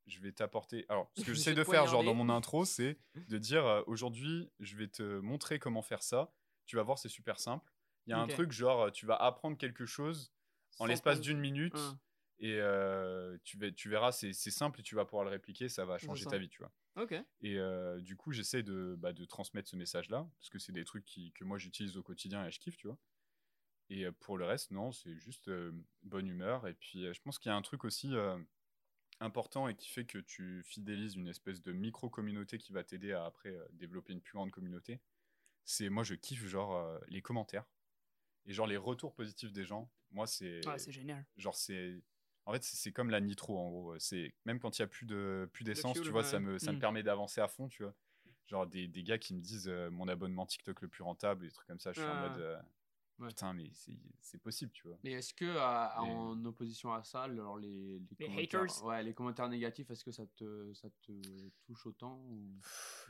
je 0.06 0.20
vais 0.20 0.32
t'apporter. 0.32 0.84
Alors, 0.90 1.10
ce 1.16 1.22
que 1.22 1.26
Je 1.32 1.32
j'essaie 1.34 1.54
de 1.54 1.64
faire, 1.64 1.86
genre 1.86 2.04
dans 2.04 2.14
mon 2.14 2.28
intro, 2.28 2.64
c'est 2.66 2.98
de 3.14 3.38
dire 3.38 3.64
euh, 3.64 3.82
aujourd'hui, 3.86 4.50
je 4.60 4.76
vais 4.76 4.88
te 4.88 5.02
montrer 5.20 5.58
comment 5.58 5.80
faire 5.82 6.02
ça. 6.02 6.30
Tu 6.66 6.76
vas 6.76 6.82
voir, 6.82 6.98
c'est 6.98 7.08
super 7.08 7.38
simple. 7.40 7.72
Il 8.06 8.10
y 8.10 8.12
a 8.12 8.18
un 8.18 8.26
truc 8.34 8.52
genre, 8.52 8.92
tu 8.92 9.06
vas 9.06 9.16
apprendre 9.16 9.56
quelque 9.56 9.86
chose 9.86 10.30
en 10.78 10.84
l'espace 10.86 11.20
d'une 11.22 11.38
minute 11.38 11.72
Ah, 11.74 11.96
et 12.38 12.60
tu, 13.44 13.58
tu 13.74 13.88
verras, 13.88 14.12
c'est 14.12 14.32
simple 14.34 14.80
et 14.80 14.82
tu 14.82 14.94
vas 14.94 15.06
pouvoir 15.06 15.24
le 15.24 15.30
répliquer, 15.30 15.68
ça 15.70 15.84
va 15.86 15.96
changer 15.98 16.26
ta 16.26 16.36
vie, 16.38 16.48
tu 16.50 16.58
vois. 16.58 16.72
Ok. 16.96 17.12
Et 17.40 17.58
euh, 17.58 17.98
du 18.00 18.14
coup, 18.16 18.32
j'essaie 18.32 18.62
de, 18.62 18.94
bah, 18.98 19.12
de 19.14 19.24
transmettre 19.24 19.68
ce 19.70 19.76
message-là, 19.76 20.28
parce 20.38 20.50
que 20.50 20.58
c'est 20.58 20.72
des 20.72 20.84
trucs 20.84 21.04
qui, 21.04 21.32
que 21.32 21.44
moi 21.44 21.56
j'utilise 21.58 21.96
au 21.96 22.02
quotidien 22.02 22.46
et 22.46 22.50
je 22.50 22.60
kiffe, 22.60 22.76
tu 22.76 22.86
vois. 22.88 22.98
Et 23.90 24.10
pour 24.12 24.38
le 24.38 24.44
reste, 24.46 24.70
non, 24.70 24.92
c'est 24.92 25.14
juste 25.16 25.48
euh, 25.48 25.72
bonne 26.02 26.26
humeur. 26.26 26.66
Et 26.66 26.74
puis, 26.74 27.12
je 27.12 27.20
pense 27.20 27.38
qu'il 27.38 27.50
y 27.50 27.52
a 27.52 27.56
un 27.56 27.62
truc 27.62 27.84
aussi 27.84 28.14
euh, 28.14 28.38
important 29.20 29.68
et 29.68 29.74
qui 29.76 29.88
fait 29.90 30.04
que 30.06 30.18
tu 30.18 30.62
fidélises 30.64 31.14
une 31.16 31.28
espèce 31.28 31.60
de 31.62 31.72
micro-communauté 31.72 32.58
qui 32.58 32.72
va 32.72 32.82
t'aider 32.84 33.12
à 33.12 33.24
après 33.26 33.54
développer 33.72 34.12
une 34.12 34.20
plus 34.20 34.32
grande 34.34 34.50
communauté. 34.50 35.00
C'est 35.64 35.88
moi, 35.90 36.02
je 36.02 36.14
kiffe 36.14 36.46
genre 36.46 36.74
euh, 36.76 36.98
les 37.08 37.22
commentaires 37.22 37.66
et 38.46 38.52
genre 38.52 38.66
les 38.66 38.76
retours 38.76 39.14
positifs 39.14 39.52
des 39.52 39.64
gens. 39.64 39.90
Moi, 40.10 40.26
c'est 40.26 40.66
Ouais, 40.66 40.78
c'est 40.78 40.92
génial. 40.92 41.24
genre 41.36 41.54
c'est 41.54 42.02
en 42.46 42.52
fait 42.52 42.62
c'est 42.62 42.92
comme 42.92 43.08
la 43.10 43.20
nitro 43.22 43.58
en 43.58 43.70
gros 43.70 43.98
c'est 43.98 44.34
même 44.44 44.60
quand 44.60 44.78
il 44.78 44.82
y 44.82 44.84
a 44.84 44.86
plus 44.86 45.06
de 45.06 45.48
plus 45.54 45.64
d'essence 45.64 45.98
tu 46.02 46.10
vois 46.10 46.20
ouais. 46.20 46.26
ça 46.28 46.40
me 46.40 46.58
ça 46.58 46.72
me 46.72 46.76
Mm. 46.76 46.80
permet 46.80 47.02
d'avancer 47.02 47.40
à 47.40 47.48
fond 47.48 47.68
tu 47.68 47.82
vois 47.82 47.94
genre 48.46 48.66
des, 48.66 48.86
des 48.86 49.02
gars 49.02 49.16
qui 49.16 49.32
me 49.34 49.40
disent 49.40 49.66
euh, 49.66 49.90
mon 49.90 50.06
abonnement 50.08 50.44
TikTok 50.44 50.82
le 50.82 50.88
plus 50.88 51.02
rentable 51.02 51.46
des 51.46 51.50
trucs 51.50 51.66
comme 51.66 51.80
ça 51.80 51.94
je 51.94 52.00
suis 52.00 52.08
en 52.08 52.12
Ah. 52.12 52.28
mode 52.28 52.38
euh, 52.42 52.58
Ouais. 53.20 53.28
putain 53.28 53.52
mais 53.52 53.70
c'est 54.20 54.38
possible 54.38 54.72
tu 54.72 54.88
vois 54.88 54.98
Mais 55.04 55.12
est-ce 55.12 55.32
que 55.34 55.56
à- 55.56 55.94
Et- 55.98 56.00
en 56.00 56.44
opposition 56.44 56.92
à 56.92 57.04
ça, 57.04 57.22
alors 57.22 57.58
les, 57.58 57.98
les, 58.00 58.06
Les 58.18 58.26
commentaires, 58.26 58.62
haters. 58.62 58.84
ouais, 58.84 59.02
les 59.02 59.14
commentaires 59.14 59.48
négatifs, 59.48 59.90
est-ce 59.90 60.04
que 60.04 60.10
ça 60.12 60.26
te, 60.36 60.72
ça 60.74 60.88
te 61.02 61.12
touche 61.64 61.86
autant 61.86 62.16
ou... 62.28 62.42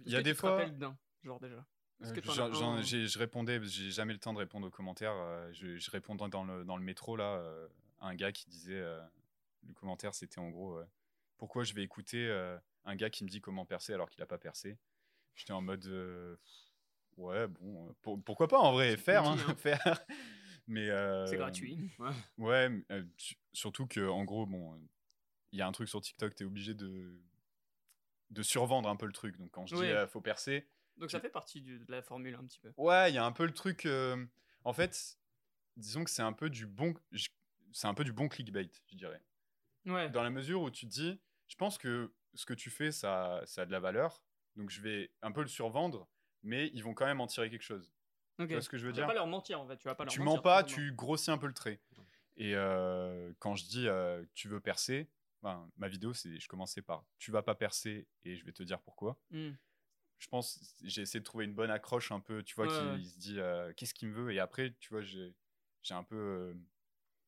il 0.04 0.12
y 0.12 0.16
a 0.16 0.20
des 0.22 0.30
tu 0.30 0.36
te 0.36 0.40
fois 0.40 0.50
rappelles 0.50 0.76
d'un, 0.76 0.96
genre 1.22 1.40
déjà? 1.40 1.64
Est-ce 2.02 2.12
Euh, 2.12 2.20
que 2.20 2.28
un- 2.62 2.82
je 2.82 3.18
répondais, 3.18 3.58
parce 3.58 3.70
que 3.70 3.76
j'ai 3.76 3.90
jamais 3.90 4.12
le 4.12 4.18
temps 4.18 4.34
de 4.34 4.38
répondre 4.38 4.66
aux 4.66 4.70
commentaires. 4.70 5.14
euh, 5.14 5.50
je, 5.52 5.76
je 5.78 5.90
répondais 5.90 6.28
dans 6.28 6.44
le, 6.44 6.64
dans 6.64 6.76
le 6.76 6.82
métro 6.84 7.16
là, 7.16 7.36
euh, 7.38 7.68
à 8.00 8.08
un 8.08 8.14
gars 8.14 8.32
qui 8.32 8.46
disait, 8.50 8.80
euh, 8.80 9.00
le 9.66 9.72
commentaire 9.72 10.14
c'était 10.14 10.38
en 10.40 10.50
gros, 10.50 10.76
euh, 10.76 10.84
pourquoi 11.38 11.64
je 11.64 11.72
vais 11.72 11.82
écouter 11.82 12.26
euh, 12.26 12.58
un 12.84 12.96
gars 12.96 13.08
qui 13.10 13.24
me 13.24 13.28
dit 13.30 13.40
comment 13.40 13.64
percer 13.64 13.94
alors 13.94 14.10
qu'il 14.10 14.22
a 14.22 14.26
pas 14.26 14.38
percé? 14.38 14.76
J'étais 15.34 15.52
en 15.52 15.62
mode, 15.62 15.86
euh, 15.86 16.36
ouais 17.16 17.46
bon, 17.48 17.88
euh, 17.88 17.92
pour- 18.02 18.22
pourquoi 18.22 18.48
pas 18.48 18.58
en 18.58 18.72
vrai 18.72 18.96
faire, 18.96 19.24
hein, 19.24 19.36
hein. 19.48 19.54
faire. 19.58 20.04
Mais 20.66 20.88
euh, 20.90 21.26
C'est 21.26 21.36
gratuit. 21.36 21.90
Ouais, 22.38 22.68
mais, 22.68 22.84
euh, 22.90 23.04
su- 23.18 23.36
surtout 23.52 23.86
que 23.86 24.06
en 24.08 24.24
gros 24.24 24.46
bon, 24.46 24.80
il 25.52 25.58
y 25.58 25.62
a 25.62 25.66
un 25.66 25.72
truc 25.72 25.88
sur 25.88 26.00
TikTok, 26.00 26.34
t'es 26.34 26.44
obligé 26.44 26.74
de 26.74 27.20
de 28.30 28.42
survendre 28.42 28.88
un 28.88 28.96
peu 28.96 29.06
le 29.06 29.12
truc. 29.12 29.36
Donc 29.36 29.50
quand 29.50 29.66
je 29.66 29.76
Oui. 29.76 29.86
dis 29.86 29.92
euh, 29.92 30.06
faut 30.06 30.20
percer, 30.20 30.66
Donc 30.96 31.10
ça 31.10 31.20
fait 31.20 31.28
partie 31.30 31.60
du- 31.60 31.78
de 31.78 31.90
la 31.92 32.02
formule 32.02 32.34
un 32.34 32.44
petit 32.44 32.58
peu. 32.58 32.72
Ouais, 32.76 33.10
il 33.10 33.14
y 33.14 33.18
a 33.18 33.24
un 33.24 33.32
peu 33.32 33.44
le 33.44 33.52
truc. 33.52 33.86
En 34.64 34.72
fait, 34.72 35.18
disons 35.76 36.04
que 36.04 36.10
c'est 36.10 36.22
un 36.22 36.32
peu 36.32 36.48
du 36.50 36.66
bon. 36.66 36.94
C'est 37.72 37.86
un 37.88 37.94
peu 37.94 38.04
du 38.04 38.12
bon 38.12 38.28
clickbait, 38.28 38.70
je 38.86 38.96
dirais. 38.96 39.20
Ouais. 39.84 40.08
Dans 40.10 40.22
la 40.22 40.30
mesure 40.30 40.62
où 40.62 40.70
tu 40.70 40.86
te 40.86 40.90
dis, 40.92 41.20
je 41.48 41.56
pense 41.56 41.76
que 41.76 42.14
ce 42.34 42.46
que 42.46 42.54
tu 42.54 42.70
fais, 42.70 42.90
ça, 42.92 43.42
ça 43.44 43.62
a 43.62 43.66
de 43.66 43.72
la 43.72 43.80
valeur, 43.80 44.24
Donc 44.56 44.70
je 44.70 44.80
vais 44.80 45.12
un 45.22 45.30
peu 45.32 45.42
le 45.42 45.48
survendre, 45.48 46.08
mais 46.44 46.70
ils 46.74 46.84
vont 46.84 46.94
quand 46.94 47.06
même 47.06 47.20
en 47.20 47.26
tirer 47.26 47.50
quelque 47.50 47.62
chose. 47.62 47.92
Ok. 48.38 48.48
Tu 48.48 48.52
vois 48.52 48.62
ce 48.62 48.68
que 48.68 48.78
je 48.78 48.86
veux 48.86 48.92
Tu 48.92 49.00
vas 49.00 49.06
pas 49.06 49.14
leur 49.14 49.26
mentir 49.26 49.60
en 49.60 49.66
fait. 49.66 49.76
Tu 49.78 49.88
vas 49.88 49.94
pas 49.94 50.04
leur 50.04 50.12
Tu 50.12 50.20
mentir, 50.20 50.36
mens 50.36 50.42
pas, 50.42 50.62
tu 50.62 50.92
grossis 50.92 51.30
un 51.30 51.38
peu 51.38 51.46
le 51.46 51.54
trait. 51.54 51.80
Et 52.36 52.54
euh, 52.54 53.32
quand 53.38 53.54
je 53.54 53.64
dis 53.66 53.88
euh, 53.88 54.24
tu 54.34 54.48
veux 54.48 54.60
percer, 54.60 55.08
enfin, 55.42 55.70
ma 55.76 55.88
vidéo, 55.88 56.12
c'est 56.12 56.38
je 56.38 56.48
commençais 56.48 56.82
par 56.82 57.04
tu 57.18 57.30
vas 57.30 57.42
pas 57.42 57.54
percer 57.54 58.06
et 58.24 58.36
je 58.36 58.44
vais 58.44 58.52
te 58.52 58.62
dire 58.62 58.80
pourquoi. 58.80 59.18
Hmm. 59.30 59.52
Je 60.18 60.28
pense 60.28 60.58
j'ai 60.82 61.02
essayé 61.02 61.20
de 61.20 61.24
trouver 61.24 61.44
une 61.44 61.54
bonne 61.54 61.70
accroche 61.70 62.12
un 62.12 62.20
peu, 62.20 62.42
tu 62.42 62.54
vois, 62.54 62.66
Ouais, 62.66 62.98
qui 62.98 63.06
se 63.06 63.18
dit 63.18 63.38
euh, 63.38 63.72
qu'est-ce 63.76 63.94
qu'il 63.94 64.08
me 64.08 64.14
veut? 64.14 64.32
Et 64.32 64.40
après, 64.40 64.74
tu 64.80 64.90
vois, 64.90 65.02
j'ai 65.02 65.34
un 65.90 66.04
peu 66.04 66.56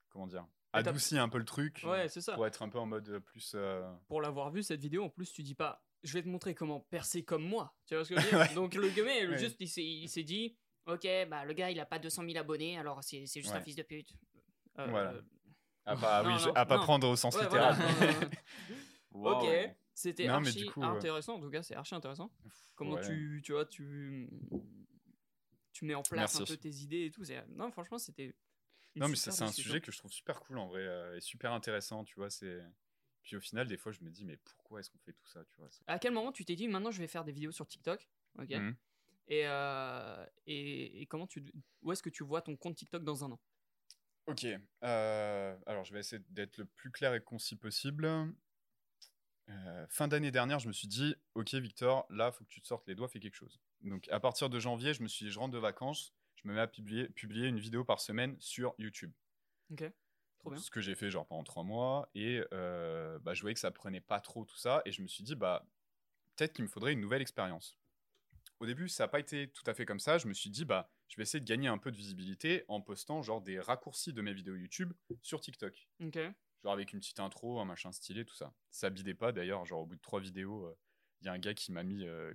comment 0.09 0.27
dire, 0.27 0.47
adouci 0.73 1.19
un 1.19 1.29
peu 1.29 1.39
le 1.39 1.45
truc 1.45 1.83
Ouais, 1.85 2.09
c'est 2.09 2.21
ça. 2.21 2.35
pour 2.35 2.47
être 2.47 2.63
un 2.63 2.69
peu 2.69 2.79
en 2.79 2.87
mode 2.87 3.19
plus 3.21 3.55
Pour 4.09 4.21
l'avoir 4.21 4.51
vu 4.51 4.63
cette 4.63 4.81
vidéo, 4.81 5.05
en 5.05 5.11
plus, 5.11 5.33
tu 5.33 5.43
dis 5.45 5.55
pas. 5.55 5.86
Je 6.07 6.13
vais 6.13 6.23
te 6.23 6.29
montrer 6.29 6.55
comment 6.55 6.81
percer 6.81 7.25
comme 7.25 7.43
moi. 7.45 7.75
Tu 7.87 7.95
vois 7.95 8.05
ce 8.05 8.15
que 8.15 8.21
je 8.21 8.25
veux 8.25 8.31
dire? 8.31 8.39
Ouais. 8.39 8.55
Donc 8.55 8.75
le 8.75 8.89
gamin, 8.91 9.29
Ouais. 9.31 9.39
juste, 9.39 9.57
il 9.61 9.69
s'est- 10.09 10.23
dit, 10.25 10.57
ok, 10.87 11.07
bah 11.29 11.45
le 11.45 11.53
gars, 11.53 11.71
il 11.71 11.81
a 11.81 11.87
pas 11.87 11.99
200 11.99 12.25
000 12.25 12.39
abonnés, 12.39 12.79
alors 12.79 13.03
c'est 13.03 13.27
juste 13.27 13.53
un 13.53 13.61
fils 13.61 13.75
de 13.77 13.83
pute. 13.83 14.13
Euh, 14.79 14.87
Voilà. 14.87 15.13
euh, 15.13 15.23
à 15.85 15.97
pas, 15.97 16.23
Non, 16.23 16.29
oui, 16.37 16.43
non, 16.47 16.53
à 16.55 16.67
pas 16.67 16.77
non. 16.77 16.83
prendre 16.83 17.09
au 17.09 17.17
sens 17.17 17.39
littéral. 17.41 17.75
voilà. 17.75 18.21
Wow. 19.13 19.41
Ok, 19.41 19.49
c'était 19.95 20.29
archi 20.29 20.67
coup, 20.67 20.81
ouais. 20.81 20.87
intéressant. 20.87 21.37
En 21.37 21.41
tout 21.41 21.49
cas, 21.49 21.63
c'est 21.63 21.75
archi 21.75 21.95
intéressant. 21.95 22.31
Comment 22.75 22.99
tu, 23.01 23.41
tu 23.43 23.53
vois, 23.53 23.65
tu, 23.65 24.29
tu 25.73 25.85
mets 25.87 25.95
en 25.95 26.03
place 26.03 26.39
un 26.41 26.45
peu 26.45 26.57
tes 26.57 26.69
idées 26.69 27.07
et 27.07 27.11
tout. 27.11 27.25
c'est- 27.25 27.47
Non, 27.49 27.71
franchement, 27.71 27.99
c'était. 27.99 28.35
Non, 28.95 29.09
mais 29.09 29.17
c'est 29.17 29.43
un 29.43 29.51
sujet 29.53 29.81
que 29.81 29.91
je 29.93 29.99
trouve 29.99 30.13
super 30.13 30.41
cool 30.41 30.59
en 30.59 30.67
vrai 30.69 30.83
euh, 30.83 31.17
et 31.17 31.21
super 31.21 31.53
intéressant, 31.53 32.05
tu 32.05 32.15
vois. 32.17 32.29
C'est 32.31 32.59
puis 33.27 33.35
au 33.35 33.41
final, 33.41 33.67
des 33.67 33.77
fois, 33.77 33.91
je 33.91 34.01
me 34.03 34.11
dis 34.11 34.25
mais 34.25 34.37
pourquoi 34.37 34.79
est-ce 34.79 34.89
qu'on 34.89 34.99
fait 34.99 35.13
tout 35.13 35.27
ça, 35.27 35.45
tu 35.47 35.57
vois 35.57 35.69
À 35.89 35.99
quel 35.99 36.13
moment 36.13 36.31
tu 36.31 36.45
t'es 36.45 36.55
dit 36.55 36.69
maintenant 36.69 36.93
je 36.93 37.01
vais 37.01 37.09
faire 37.09 37.25
des 37.25 37.33
vidéos 37.33 37.51
sur 37.51 37.67
TikTok? 37.67 38.09
Ok. 38.39 38.53
Et, 39.29 39.43
euh, 39.49 40.25
et, 40.47 41.03
et 41.03 41.07
comment 41.07 41.27
tu. 41.27 41.45
Où 41.83 41.91
est-ce 41.91 42.05
que 42.05 42.11
tu 42.11 42.23
vois 42.23 42.41
ton 42.41 42.57
compte 42.57 42.77
TikTok 42.77 43.03
dans 43.03 43.25
un 43.25 43.33
an? 43.33 43.41
Ok. 44.27 44.47
euh, 44.85 45.57
alors, 45.67 45.85
je 45.85 45.93
vais 45.93 45.99
essayer 45.99 46.23
d'être 46.31 46.57
le 46.59 46.67
plus 46.67 46.93
clair 46.93 47.15
et 47.15 47.21
concis 47.21 47.57
possible. 47.57 48.07
Euh, 49.49 49.87
fin 49.89 50.07
d'année 50.07 50.31
dernière, 50.31 50.61
je 50.61 50.69
me 50.69 50.73
suis 50.73 50.87
dit, 50.87 51.17
ok 51.35 51.55
Victor, 51.55 52.07
là, 52.11 52.31
faut 52.31 52.45
que 52.45 52.49
tu 52.51 52.61
te 52.61 52.67
sortes 52.69 52.87
les 52.87 52.95
doigts, 52.95 53.09
fais 53.09 53.19
quelque 53.21 53.35
chose. 53.35 53.61
Donc, 53.81 54.09
à 54.11 54.21
partir 54.21 54.49
de 54.49 54.61
janvier, 54.61 54.95
je 54.95 55.03
me 55.03 55.09
suis 55.09 55.27
dit, 55.27 55.33
je 55.33 55.39
rentre 55.41 55.53
de 55.53 55.59
vacances, 55.59 56.15
je 56.37 56.47
me 56.47 56.55
mets 56.55 56.61
à 56.61 56.69
publier, 56.69 57.09
publier 57.09 57.49
une 57.49 57.59
vidéo 57.59 57.85
par 57.85 58.01
semaine 58.01 58.37
sur 58.39 58.75
YouTube. 58.79 59.13
Ok. 59.73 59.91
Trop 60.47 60.55
bien. 60.55 60.63
Ce 60.63 60.71
que 60.71 60.81
j'ai 60.81 60.95
fait 60.95 61.11
genre 61.11 61.27
pendant 61.27 61.45
trois 61.45 61.65
mois 61.65 62.09
et 62.15 62.43
euh, 62.53 63.19
bah, 63.19 63.35
je 63.35 63.41
voyais 63.41 63.55
que 63.55 63.61
ça 63.61 63.71
prenait 63.71 64.01
pas 64.01 64.21
trop 64.21 64.45
tout 64.45 64.57
ça 64.57 64.81
et 64.85 64.93
je 64.93 65.03
me 65.03 65.09
suis 65.09 65.25
dit 65.25 65.35
bah 65.35 65.67
peut-être 66.37 66.53
qu'il 66.53 66.65
me 66.65 66.69
faudrait 66.69 66.93
une 66.93 67.01
nouvelle 67.01 67.23
expérience. 67.23 67.79
Au 68.61 68.67
début, 68.67 68.89
ça 68.89 69.05
n'a 69.05 69.09
pas 69.09 69.19
été 69.21 69.49
tout 69.49 69.65
à 69.67 69.75
fait 69.75 69.85
comme 69.85 69.99
ça. 69.99 70.19
Je 70.19 70.29
me 70.29 70.35
suis 70.35 70.51
dit 70.51 70.65
bah 70.65 70.89
je 71.09 71.17
vais 71.17 71.25
essayer 71.25 71.41
de 71.41 71.45
gagner 71.45 71.69
un 71.69 71.79
peu 71.79 71.91
de 71.91 71.97
visibilité 71.97 72.65
en 72.69 72.81
postant 72.81 73.23
genre 73.23 73.41
des 73.41 73.59
raccourcis 73.59 74.13
de 74.13 74.23
mes 74.23 74.33
vidéos 74.33 74.55
YouTube 74.55 74.93
sur 75.23 75.41
TikTok. 75.41 75.89
Ok. 76.01 76.19
Genre 76.63 76.73
avec 76.73 76.93
une 76.93 77.01
petite 77.01 77.21
intro, 77.21 77.61
un 77.61 77.65
machin 77.65 77.93
stylé, 77.93 78.25
tout 78.25 78.35
ça. 78.35 78.53
Ça 78.71 78.89
bidait 78.89 79.15
pas 79.15 79.33
d'ailleurs. 79.33 79.65
Genre 79.65 79.81
au 79.81 79.87
bout 79.87 79.97
de 79.97 80.01
trois 80.01 80.21
vidéos, 80.21 80.73
il 81.21 81.27
y 81.27 81.29
a 81.29 81.33
un 81.33 81.39
gars 81.39 81.55
qui 81.55 81.73
m'a 81.73 81.83
mis 81.83 82.05
euh, 82.05 82.33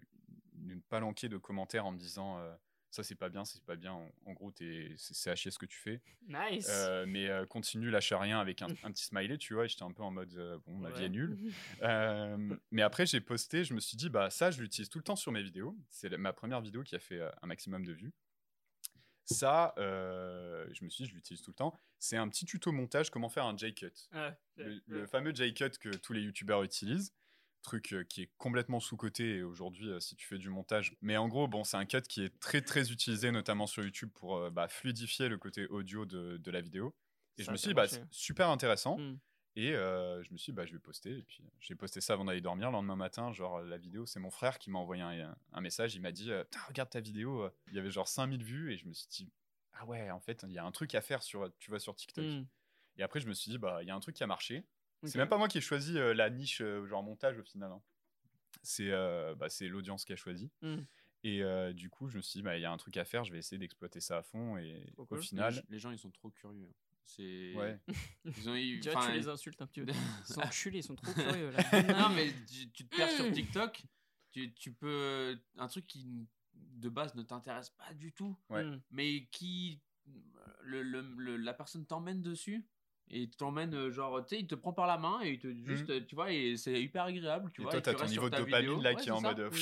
une 0.69 0.81
palanquée 0.81 1.29
de 1.29 1.37
commentaires 1.37 1.85
en 1.85 1.91
me 1.91 1.97
disant 1.97 2.39
euh, 2.39 2.53
ça 2.91 3.01
c'est 3.03 3.15
pas 3.15 3.29
bien, 3.29 3.43
c'est 3.45 3.63
pas 3.63 3.75
bien. 3.75 3.93
En, 3.93 4.11
en 4.25 4.33
gros, 4.33 4.51
t'es- 4.51 4.93
c'est 4.97 5.31
à 5.31 5.35
chier 5.35 5.49
ce 5.49 5.57
que 5.57 5.65
tu 5.65 5.77
fais. 5.77 6.01
Nice. 6.27 6.67
Euh, 6.69 7.05
mais 7.07 7.27
euh, 7.29 7.45
continue, 7.45 7.89
lâche 7.89 8.11
rien 8.13 8.39
avec 8.39 8.61
un, 8.61 8.67
un 8.83 8.91
petit 8.91 9.05
smiley, 9.05 9.37
tu 9.37 9.53
vois. 9.55 9.65
Et 9.65 9.67
j'étais 9.69 9.83
un 9.83 9.91
peu 9.91 10.03
en 10.03 10.11
mode, 10.11 10.33
euh, 10.35 10.59
bon, 10.67 10.77
ma 10.77 10.91
vie 10.91 11.05
est 11.05 11.09
nulle. 11.09 11.37
Mais 12.71 12.81
après, 12.83 13.05
j'ai 13.05 13.21
posté, 13.21 13.63
je 13.63 13.73
me 13.73 13.79
suis 13.79 13.97
dit, 13.97 14.09
bah 14.09 14.29
ça, 14.29 14.51
je 14.51 14.61
l'utilise 14.61 14.89
tout 14.89 14.99
le 14.99 15.03
temps 15.03 15.15
sur 15.15 15.31
mes 15.31 15.41
vidéos. 15.41 15.75
C'est 15.89 16.15
ma 16.17 16.33
première 16.33 16.61
vidéo 16.61 16.83
qui 16.83 16.95
a 16.95 16.99
fait 16.99 17.21
un 17.41 17.47
maximum 17.47 17.85
de 17.85 17.93
vues. 17.93 18.13
Ça, 19.25 19.73
je 19.77 20.83
me 20.83 20.89
suis 20.89 21.05
dit, 21.05 21.09
je 21.09 21.15
l'utilise 21.15 21.41
tout 21.41 21.51
le 21.51 21.55
temps. 21.55 21.73
C'est 21.99 22.17
un 22.17 22.27
petit 22.27 22.45
tuto 22.45 22.71
montage, 22.71 23.09
comment 23.09 23.29
faire 23.29 23.45
un 23.45 23.55
J-cut. 23.55 23.93
Le, 24.57 24.81
le 24.87 25.05
fameux 25.07 25.33
J-cut 25.33 25.69
que 25.79 25.89
tous 25.95 26.13
les 26.13 26.21
youtubeurs 26.21 26.63
utilisent. 26.63 27.13
Truc 27.61 27.93
euh, 27.93 28.03
qui 28.03 28.23
est 28.23 28.29
complètement 28.37 28.79
sous-coté 28.79 29.43
aujourd'hui, 29.43 29.89
euh, 29.89 29.99
si 29.99 30.15
tu 30.15 30.25
fais 30.25 30.39
du 30.39 30.49
montage. 30.49 30.95
Mais 31.01 31.17
en 31.17 31.27
gros, 31.27 31.47
bon, 31.47 31.63
c'est 31.63 31.77
un 31.77 31.85
cut 31.85 32.01
qui 32.01 32.23
est 32.23 32.39
très 32.39 32.61
très 32.61 32.91
utilisé, 32.91 33.31
notamment 33.31 33.67
sur 33.67 33.83
YouTube, 33.83 34.09
pour 34.15 34.37
euh, 34.37 34.49
bah, 34.49 34.67
fluidifier 34.67 35.29
le 35.29 35.37
côté 35.37 35.67
audio 35.67 36.05
de, 36.05 36.37
de 36.37 36.51
la 36.51 36.59
vidéo. 36.61 36.95
Et 37.37 37.43
Ça 37.43 37.47
je 37.47 37.51
me 37.51 37.57
suis 37.57 37.67
dit, 37.67 37.73
bah, 37.75 37.85
super 38.09 38.49
intéressant. 38.49 38.97
Mm. 38.97 39.19
Et 39.57 39.73
euh, 39.73 40.23
je 40.23 40.31
me 40.31 40.37
suis 40.37 40.51
dit, 40.51 40.55
bah, 40.55 40.65
je 40.65 40.73
vais 40.73 40.79
poster. 40.79 41.19
Et 41.19 41.21
puis, 41.21 41.43
j'ai 41.59 41.75
posté 41.75 42.01
ça 42.01 42.13
avant 42.13 42.25
d'aller 42.25 42.41
dormir. 42.41 42.69
Le 42.69 42.73
lendemain 42.73 42.95
matin, 42.95 43.31
genre, 43.31 43.61
la 43.61 43.77
vidéo, 43.77 44.07
c'est 44.07 44.19
mon 44.19 44.31
frère 44.31 44.57
qui 44.57 44.71
m'a 44.71 44.79
envoyé 44.79 45.03
un, 45.03 45.35
un 45.53 45.61
message. 45.61 45.93
Il 45.93 46.01
m'a 46.01 46.11
dit, 46.11 46.31
regarde 46.67 46.89
ta 46.89 46.99
vidéo. 46.99 47.47
Il 47.67 47.75
y 47.75 47.79
avait 47.79 47.91
genre 47.91 48.07
5000 48.07 48.43
vues. 48.43 48.73
Et 48.73 48.77
je 48.77 48.87
me 48.87 48.93
suis 48.93 49.07
dit, 49.07 49.31
ah 49.73 49.85
ouais, 49.85 50.09
en 50.09 50.19
fait, 50.19 50.43
il 50.47 50.53
y 50.53 50.57
a 50.57 50.65
un 50.65 50.71
truc 50.71 50.95
à 50.95 51.01
faire 51.01 51.21
sur, 51.21 51.51
tu 51.59 51.69
vois, 51.69 51.79
sur 51.79 51.95
TikTok. 51.95 52.25
Mm. 52.25 52.45
Et 52.97 53.03
après, 53.03 53.19
je 53.19 53.27
me 53.27 53.33
suis 53.33 53.51
dit, 53.51 53.57
bah, 53.57 53.79
il 53.81 53.87
y 53.87 53.91
a 53.91 53.95
un 53.95 53.99
truc 53.99 54.15
qui 54.15 54.23
a 54.23 54.27
marché. 54.27 54.63
C'est 55.03 55.17
même 55.17 55.29
pas 55.29 55.37
moi 55.37 55.47
qui 55.47 55.57
ai 55.57 55.61
choisi 55.61 55.97
euh, 55.97 56.13
la 56.13 56.29
niche, 56.29 56.61
euh, 56.61 56.85
genre 56.85 57.03
montage 57.03 57.37
au 57.39 57.43
final. 57.43 57.71
hein. 57.71 57.81
C'est 58.63 58.91
euh, 58.91 59.33
bah, 59.35 59.49
c'est 59.49 59.67
l'audience 59.67 60.05
qui 60.05 60.13
a 60.13 60.15
choisi. 60.15 60.51
Mm. 60.61 60.77
Et 61.23 61.43
euh, 61.43 61.73
du 61.73 61.89
coup, 61.89 62.07
je 62.09 62.17
me 62.17 62.21
suis 62.21 62.39
dit, 62.39 62.43
bah, 62.43 62.57
il 62.57 62.61
y 62.61 62.65
a 62.65 62.71
un 62.71 62.77
truc 62.77 62.97
à 62.97 63.05
faire, 63.05 63.23
je 63.23 63.31
vais 63.31 63.39
essayer 63.39 63.57
d'exploiter 63.59 63.99
ça 64.01 64.17
à 64.17 64.23
fond. 64.23 64.57
Et 64.57 64.91
au. 64.97 65.07
Les, 65.15 65.21
final, 65.21 65.53
gens- 65.53 65.61
les 65.69 65.79
gens, 65.79 65.91
ils 65.91 65.99
sont 65.99 66.11
trop 66.11 66.29
curieux. 66.29 66.69
C'est. 67.05 67.53
ouais. 67.55 67.79
Ils 68.37 68.49
ont 68.49 68.55
eu. 68.55 68.79
Tu 68.79 68.89
vois, 68.89 68.99
enfin, 68.99 69.11
tu 69.11 69.17
les 69.17 69.27
insultes 69.27 69.61
un 69.61 69.67
petit 69.67 69.81
peu. 69.81 69.91
Ils 70.29 70.33
sont 70.33 70.41
enculés, 70.41 70.77
ils 70.79 70.83
sont 70.83 70.95
trop 70.95 71.11
curieux 71.13 71.49
là. 71.51 71.63
non, 72.09 72.15
mais 72.15 72.31
tu, 72.49 72.69
tu 72.71 72.87
te 72.87 72.95
perds 72.95 73.09
sur 73.11 73.31
TikTok. 73.31 73.83
Tu, 74.31 74.53
tu 74.53 74.71
peux. 74.71 75.37
Un 75.57 75.67
truc 75.67 75.87
qui, 75.87 76.07
de 76.53 76.89
base, 76.89 77.15
ne 77.15 77.23
t'intéresse 77.23 77.71
pas 77.71 77.93
du 77.93 78.13
tout, 78.13 78.37
Ouais. 78.49 78.63
Mm. 78.63 78.81
mais 78.91 79.25
qui. 79.31 79.81
Le, 80.63 80.81
le- 80.83 81.01
le- 81.17 81.37
la 81.37 81.53
personne 81.53 81.85
t'emmène 81.85 82.21
dessus. 82.21 82.63
Et 83.13 83.29
t'emmène, 83.29 83.73
euh, 83.75 83.91
genre, 83.91 84.23
tu 84.25 84.35
sais, 84.35 84.41
il 84.41 84.47
te 84.47 84.55
prend 84.55 84.71
par 84.73 84.87
la 84.87 84.97
main 84.97 85.19
et 85.21 85.31
il 85.31 85.39
te 85.39 85.53
juste, 85.53 85.89
euh, 85.89 85.99
tu 86.07 86.15
vois, 86.15 86.31
et 86.31 86.55
c'est 86.55 86.81
hyper 86.81 87.03
agréable, 87.03 87.51
tu 87.53 87.61
et 87.61 87.63
vois. 87.65 87.71
toi, 87.73 87.81
t'as 87.81 87.93
ton 87.93 88.05
niveau 88.05 88.25
de 88.25 88.29
ta 88.29 88.37
dopamine 88.39 88.69
vidéo. 88.69 88.81
là 88.81 88.93
Ouais, 88.93 89.01
qui 89.01 89.09
est 89.09 89.11
en 89.11 89.21
mode. 89.21 89.39
euh, 89.39 89.49
Mm. 89.49 89.55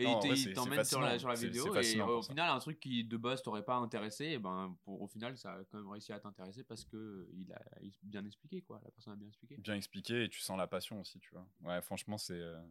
Et 0.00 0.04
Non, 0.04 0.20
il 0.22 0.30
il 0.38 0.52
t'emmène 0.52 0.84
sur 0.84 1.00
la, 1.00 1.18
sur 1.18 1.32
vidéo 1.34 1.74
et 1.74 2.00
euh, 2.00 2.06
au 2.06 2.22
final 2.22 2.48
un 2.50 2.60
truc 2.60 2.78
qui 2.78 3.02
de 3.02 3.16
base 3.16 3.42
t'aurait 3.42 3.64
pas 3.64 3.74
intéressé 3.74 4.26
et 4.26 4.38
ben 4.38 4.78
pour, 4.84 5.02
au 5.02 5.08
final 5.08 5.36
ça 5.36 5.54
a 5.54 5.64
quand 5.64 5.76
même 5.78 5.88
réussi 5.88 6.12
à 6.12 6.20
t'intéresser 6.20 6.62
parce 6.62 6.84
que 6.84 7.28
il 7.32 7.52
a 7.52 7.60
bien 8.04 8.24
expliqué 8.24 8.62
quoi 8.62 8.80
la 8.84 8.92
personne 8.92 9.14
a 9.14 9.16
bien 9.16 9.26
expliqué 9.26 9.56
Bien 9.56 9.74
expliqué 9.74 10.22
et 10.22 10.28
tu 10.28 10.38
sens 10.38 10.56
la 10.56 10.68
passion 10.68 11.00
aussi, 11.00 11.18
tu 11.18 11.30
vois. 11.32 11.44
Ouais, 11.64 11.82
franchement, 11.82 12.16
c'est. 12.16 12.38
euh, 12.38 12.62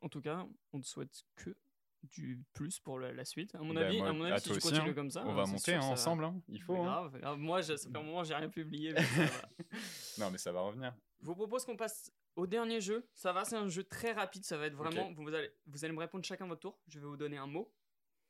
En 0.00 0.08
tout 0.08 0.20
cas, 0.20 0.44
on 0.72 0.80
te 0.80 0.86
souhaite 0.86 1.22
que 1.36 1.54
du 2.02 2.42
plus 2.52 2.78
pour 2.80 2.98
la, 2.98 3.12
la 3.12 3.24
suite. 3.24 3.54
À 3.54 3.58
mon 3.58 3.74
bah, 3.74 3.86
avis, 3.86 3.98
moi, 3.98 4.08
à 4.08 4.12
mon 4.12 4.24
avis 4.24 4.40
si 4.40 4.52
tu 4.52 4.58
continues 4.58 4.90
hein. 4.90 4.94
comme 4.94 5.10
ça, 5.10 5.22
On 5.24 5.30
hein, 5.30 5.34
va 5.34 5.44
c'est 5.44 5.52
monter 5.52 5.64
sûr, 5.72 5.76
hein, 5.76 5.80
ça 5.82 5.86
va- 5.86 5.92
ensemble, 5.92 6.24
hein. 6.24 6.42
il 6.48 6.62
faut. 6.62 6.76
hein. 6.76 6.84
Grave, 6.84 7.18
grave. 7.20 7.38
Moi, 7.38 7.62
ça 7.62 7.76
fait 7.76 7.88
un 7.96 8.02
moment 8.02 8.24
j'ai 8.24 8.34
rien 8.34 8.48
publié. 8.48 8.92
mais 8.92 9.02
ça 9.04 9.24
va. 9.26 9.48
Non, 10.18 10.30
mais 10.30 10.38
ça 10.38 10.52
va 10.52 10.60
revenir. 10.62 10.94
Je 11.20 11.26
vous 11.26 11.34
propose 11.34 11.64
qu'on 11.64 11.76
passe 11.76 12.10
au 12.36 12.46
dernier 12.46 12.80
jeu. 12.80 13.06
Ça 13.14 13.32
va, 13.32 13.44
c'est 13.44 13.56
un 13.56 13.68
jeu 13.68 13.84
très 13.84 14.12
rapide. 14.12 14.44
Ça 14.44 14.56
va 14.56 14.66
être 14.66 14.74
vraiment. 14.74 15.12
Vous, 15.12 15.28
allez, 15.34 15.50
vous 15.66 15.84
allez 15.84 15.92
me 15.94 16.00
répondre 16.00 16.24
chacun 16.24 16.46
votre 16.46 16.60
tour. 16.60 16.78
Je 16.88 16.98
vais 16.98 17.06
vous 17.06 17.16
donner 17.16 17.36
un 17.36 17.46
mot. 17.46 17.72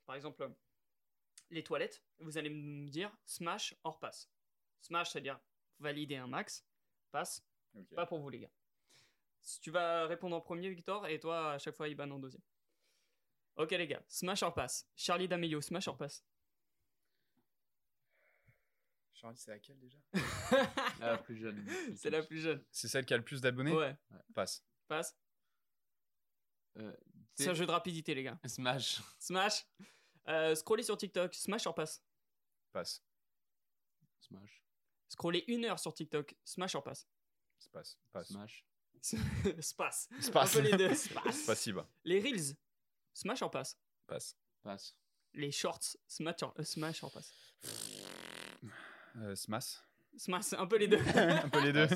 Par 0.06 0.16
exemple, 0.16 0.50
les 1.50 1.62
toilettes. 1.62 2.02
Vous 2.18 2.36
allez 2.38 2.50
me 2.50 2.88
dire 2.88 3.16
smash 3.24 3.74
hors 3.84 3.98
passe. 4.00 4.28
Smash, 4.80 5.10
c'est-à-dire 5.10 5.38
valider 5.78 6.16
un 6.16 6.26
max. 6.26 6.64
Passe, 7.12 7.44
pas 7.94 8.06
pour 8.06 8.18
vous, 8.20 8.30
les 8.30 8.40
gars. 8.40 8.50
Tu 9.62 9.70
vas 9.70 10.06
répondre 10.06 10.36
en 10.36 10.40
premier, 10.40 10.68
Victor, 10.68 11.06
et 11.06 11.18
toi, 11.18 11.52
à 11.52 11.58
chaque 11.58 11.74
fois, 11.74 11.88
Iban 11.88 12.10
en 12.10 12.18
deuxième. 12.18 12.42
Ok, 13.56 13.70
les 13.72 13.86
gars. 13.86 14.02
Smash 14.08 14.42
hors 14.42 14.54
passe. 14.54 14.88
Charlie 14.96 15.28
D'Amelio, 15.28 15.60
smash 15.60 15.88
hors 15.88 15.96
passe. 15.96 16.24
Charlie, 19.12 19.36
c'est 19.36 19.50
laquelle 19.50 19.78
déjà? 19.78 19.98
La 21.00 21.18
plus 21.18 21.36
jeune 21.36 21.62
c'est 21.94 22.08
la 22.10 22.22
plus 22.22 22.40
jeune. 22.40 22.64
C'est 22.70 22.88
celle 22.88 23.04
qui 23.04 23.12
a 23.12 23.18
le 23.18 23.24
plus 23.24 23.40
d'abonnés? 23.42 23.72
Ouais, 23.74 23.94
Passe. 24.34 24.64
passe. 24.88 25.14
Euh, 26.78 26.96
C'est 27.34 27.48
un 27.48 27.54
jeu 27.54 27.66
de 27.66 27.70
rapidité, 27.70 28.14
les 28.14 28.22
gars. 28.22 28.38
Smash 28.46 29.02
Smash. 29.18 29.66
Euh, 30.28 30.54
scroller 30.54 30.82
sur 30.82 30.96
TikTok, 30.96 31.34
smash 31.34 31.66
hors 31.66 31.74
passe. 31.74 32.02
Passe. 32.72 33.02
Smash 34.20 34.62
Scroller 35.08 35.44
une 35.48 35.64
heure 35.66 35.78
sur 35.80 35.92
TikTok, 35.92 36.34
smash 36.44 36.74
hors 36.74 36.84
passe. 36.84 37.06
Passe. 37.72 37.98
Passe. 38.12 38.28
Smash 38.28 38.64
Space. 39.60 40.08
Space. 40.20 40.56
Un 40.56 40.60
peu 40.62 40.68
les 40.70 40.76
deux. 40.76 40.94
Space. 41.32 41.68
Les 42.04 42.20
Reels, 42.20 42.54
smash 43.12 43.42
hors 43.42 43.50
passe. 43.50 43.78
Passe. 44.06 44.36
passe 44.62 44.96
Les 45.34 45.52
Shorts, 45.52 45.96
smash 46.06 46.42
hors, 46.42 46.54
euh, 46.58 46.64
smash 46.64 47.02
hors 47.02 47.12
passe. 47.12 47.32
Euh, 49.16 49.34
Smash. 49.34 49.78
Smash, 50.16 50.52
un 50.52 50.66
peu 50.66 50.76
les 50.76 50.88
deux. 50.88 50.98
un 51.16 51.48
peu 51.48 51.60
les 51.62 51.72
deux. 51.72 51.86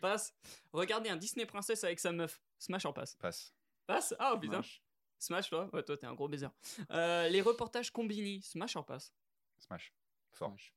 passe. 0.00 0.34
Regardez 0.72 1.10
un 1.10 1.16
Disney 1.16 1.46
Princesse 1.46 1.84
avec 1.84 2.00
sa 2.00 2.12
meuf, 2.12 2.40
smash 2.58 2.84
hors 2.84 2.94
passe. 2.94 3.14
Passe. 3.16 3.52
Passe 3.86 4.14
Ah, 4.18 4.32
oh, 4.34 4.38
putain. 4.38 4.62
Smash 4.62 4.82
Smash, 5.18 5.48
toi 5.48 5.70
Ouais, 5.72 5.82
toi, 5.82 5.96
t'es 5.96 6.06
un 6.06 6.14
gros 6.14 6.28
baiser. 6.28 6.48
Euh, 6.90 7.28
les 7.28 7.40
reportages 7.40 7.90
Combini, 7.90 8.42
smash 8.42 8.76
hors 8.76 8.84
passe. 8.84 9.12
Smash. 9.58 9.92
Fort. 10.32 10.50
Smash 10.50 10.72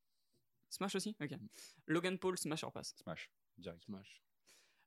Smash 0.70 0.96
aussi? 0.96 1.16
Ok. 1.22 1.32
Logan 1.88 2.18
Paul, 2.18 2.38
smash 2.38 2.64
hors 2.64 2.72
passe. 2.72 2.96
Smash. 3.02 3.30
Direct. 3.58 3.84
Smash 3.84 4.22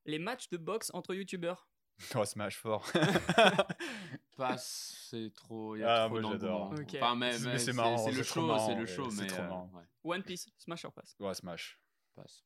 Les 0.07 0.19
matchs 0.19 0.49
de 0.49 0.57
boxe 0.57 0.91
entre 0.95 1.15
youtubeurs, 1.15 1.69
Oh, 2.15 2.25
Smash 2.25 2.57
fort. 2.57 2.91
Passe, 4.37 5.07
c'est 5.11 5.33
trop. 5.35 5.77
Il 5.77 5.81
y 5.81 5.85
a 5.85 6.05
Ah, 6.05 6.09
trop 6.09 6.21
moi, 6.21 6.31
j'adore. 6.33 6.73
Enfin, 6.73 7.15
mais, 7.17 7.39
Mais 7.39 7.53
mais 7.53 7.59
c'est 7.59 7.73
marrant, 7.73 7.99
c'est 7.99 8.13
le 8.13 8.23
show, 8.23 8.59
c'est 8.67 8.75
le 8.75 8.87
show, 8.87 9.11
mais. 9.13 9.27
trop 9.27 9.43
euh, 9.43 9.49
marrant. 9.49 9.71
ouais, 9.75 9.85
One 10.05 10.23
Piece, 10.23 10.49
smash 10.59 10.85
or 10.85 10.93
pass. 10.93 11.15
ouais, 11.21 11.35
Smash. 11.35 11.79
passe. 12.15 12.45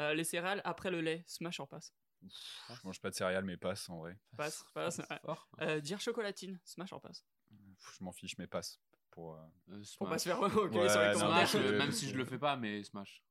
Euh, 0.00 0.14
les 0.14 0.24
céréales 0.24 0.62
après 0.64 0.90
le 0.90 1.00
lait, 1.02 1.22
smash 1.26 1.60
or 1.60 1.68
pass? 1.68 1.92
Je 2.22 2.80
mange 2.84 3.00
pas 3.00 3.10
de 3.10 3.14
céréales, 3.14 3.44
mais 3.44 3.56
passe 3.56 3.88
en 3.90 3.98
vrai. 3.98 4.18
Passe, 4.36 4.64
passe. 4.72 4.98
ouais. 4.98 5.18
Fort. 5.24 5.48
Euh, 5.60 5.80
dire 5.80 6.00
chocolatine, 6.00 6.58
smash 6.64 6.92
or 6.92 7.00
pass? 7.00 7.26
Je 7.50 8.04
m'en 8.04 8.12
fiche, 8.12 8.38
mais 8.38 8.46
passe. 8.46 8.80
Pour, 9.10 9.34
euh, 9.34 9.38
Euh, 9.72 9.82
Pour 9.98 10.08
pas 10.08 10.18
Smash. 10.18 10.22
se 10.22 10.28
faire 10.28 10.40
enculer 10.66 10.80
Ouais, 10.80 10.88
sur 10.88 11.00
les 11.00 11.12
non, 11.12 11.20
commentaires. 11.20 11.48
Smash, 11.48 11.62
je- 11.66 11.72
même 11.76 11.92
si 11.92 12.08
je 12.08 12.16
le 12.16 12.24
fais 12.24 12.38
pas, 12.38 12.56
mais 12.56 12.82
Smash. 12.84 13.22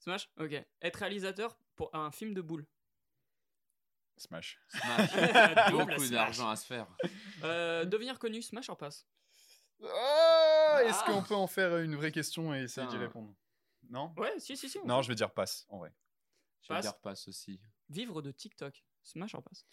Smash? 0.00 0.28
Ok. 0.38 0.62
Être 0.82 0.96
réalisateur 0.96 1.56
pour 1.76 1.94
un 1.94 2.10
film 2.10 2.34
de 2.34 2.42
boules. 2.42 2.66
Smash. 4.16 4.58
Smash. 4.68 5.10
Double 5.70 5.86
Beaucoup 5.96 6.08
d'argent 6.08 6.48
à 6.50 6.56
se 6.56 6.66
faire. 6.66 6.86
Euh, 7.42 7.84
devenir 7.84 8.18
connu, 8.18 8.40
smash 8.42 8.68
or 8.68 8.76
pass? 8.76 9.06
Oh, 9.80 9.86
Est-ce 10.84 11.00
Ah. 11.00 11.04
qu'on 11.06 11.22
peut 11.22 11.34
en 11.34 11.46
faire 11.48 11.76
une 11.78 11.96
vraie 11.96 12.12
question 12.12 12.54
et 12.54 12.62
essayer 12.62 12.86
d'y 12.86 12.96
répondre? 12.96 13.34
Non? 13.90 14.14
Ouais, 14.16 14.38
si, 14.38 14.56
si, 14.56 14.68
si. 14.68 14.78
on 14.78 14.86
Non, 14.86 14.98
peut. 14.98 15.02
je 15.02 15.08
vais 15.08 15.14
dire 15.16 15.32
passe, 15.32 15.66
en 15.68 15.78
vrai. 15.78 15.92
Je 16.62 16.68
vais 16.68 16.76
Passe. 16.76 16.84
dire 16.84 17.00
passe 17.00 17.26
aussi. 17.26 17.60
Vivre 17.88 18.22
de 18.22 18.30
TikTok, 18.30 18.84
smash 19.02 19.34
or 19.34 19.42
pass? 19.42 19.66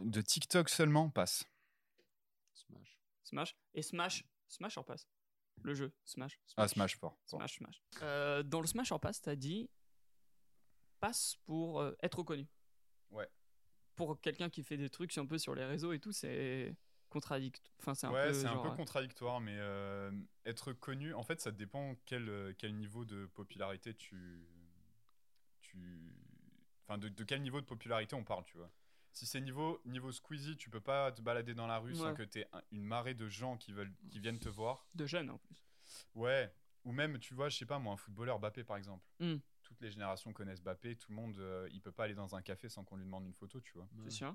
De 0.00 0.20
TikTok 0.20 0.68
seulement, 0.68 1.08
passe. 1.08 1.44
Smash. 2.52 2.98
Smash. 3.24 3.56
Et 3.72 3.82
smash, 3.82 4.24
smash 4.48 4.76
or 4.76 4.84
pass? 4.84 5.08
Le 5.62 5.74
jeu, 5.74 5.92
smash. 6.04 6.38
Ah, 6.56 6.68
Smash 6.68 6.96
fort. 6.98 7.18
fort. 7.26 7.40
Smash, 7.40 7.56
smash. 7.58 7.82
Euh, 8.02 8.42
dans 8.42 8.60
le 8.60 8.66
smash 8.66 8.92
or 8.92 9.00
pass, 9.00 9.20
t'as 9.22 9.36
dit 9.36 9.70
passe 11.00 11.36
pour 11.46 11.80
euh, 11.80 11.96
être 12.02 12.18
reconnu. 12.18 12.46
Ouais. 13.10 13.28
Pour 14.06 14.20
quelqu'un 14.20 14.48
qui 14.48 14.62
fait 14.62 14.76
des 14.76 14.90
trucs 14.90 15.16
un 15.18 15.26
peu 15.26 15.38
sur 15.38 15.54
les 15.54 15.64
réseaux 15.64 15.92
et 15.92 15.98
tout, 15.98 16.12
c'est 16.12 16.74
contradictoire. 17.08 17.74
Enfin, 17.80 17.94
c'est 17.94 18.06
un 18.06 18.12
ouais, 18.12 18.28
peu. 18.28 18.34
c'est 18.34 18.46
un 18.46 18.54
genre, 18.54 18.62
peu 18.62 18.68
euh, 18.70 18.76
contradictoire, 18.76 19.40
mais 19.40 19.56
euh, 19.58 20.10
être 20.46 20.72
connu, 20.72 21.12
en 21.14 21.22
fait, 21.22 21.40
ça 21.40 21.50
dépend 21.50 21.96
quel, 22.06 22.54
quel 22.58 22.74
niveau 22.76 23.04
de 23.04 23.26
popularité 23.26 23.94
tu. 23.94 24.46
tu... 25.60 25.78
Enfin, 26.86 26.98
de, 26.98 27.08
de 27.08 27.24
quel 27.24 27.42
niveau 27.42 27.60
de 27.60 27.66
popularité 27.66 28.14
on 28.14 28.24
parle, 28.24 28.44
tu 28.44 28.56
vois. 28.56 28.70
Si 29.12 29.26
c'est 29.26 29.40
niveau, 29.40 29.80
niveau 29.84 30.12
Squeezie, 30.12 30.56
tu 30.56 30.70
peux 30.70 30.80
pas 30.80 31.10
te 31.12 31.20
balader 31.20 31.54
dans 31.54 31.66
la 31.66 31.78
rue 31.78 31.94
sans 31.94 32.14
que 32.14 32.22
tu 32.22 32.40
aies 32.40 32.48
une 32.70 32.84
marée 32.84 33.14
de 33.14 33.28
gens 33.28 33.56
qui, 33.56 33.72
veulent, 33.72 33.92
qui 34.10 34.20
viennent 34.20 34.38
te 34.38 34.48
voir. 34.48 34.86
de 34.94 35.06
jeunes 35.06 35.30
en 35.30 35.38
plus. 35.38 35.66
Ouais, 36.14 36.52
ou 36.84 36.92
même, 36.92 37.18
tu 37.18 37.34
vois, 37.34 37.48
je 37.48 37.58
sais 37.58 37.66
pas, 37.66 37.78
moi, 37.78 37.92
un 37.94 37.96
footballeur, 37.96 38.38
Bappé 38.38 38.64
par 38.64 38.76
exemple. 38.76 39.04
Hmm. 39.18 39.36
Toutes 39.70 39.82
les 39.82 39.90
générations 39.92 40.32
connaissent 40.32 40.62
Bappé, 40.62 40.96
tout 40.96 41.10
le 41.12 41.14
monde, 41.16 41.38
euh, 41.38 41.68
il 41.72 41.80
peut 41.80 41.92
pas 41.92 42.04
aller 42.04 42.14
dans 42.16 42.34
un 42.34 42.42
café 42.42 42.68
sans 42.68 42.84
qu'on 42.84 42.96
lui 42.96 43.04
demande 43.04 43.24
une 43.24 43.32
photo, 43.34 43.60
tu 43.60 43.72
vois. 43.74 43.88
C'est 44.02 44.10
sûr. 44.10 44.34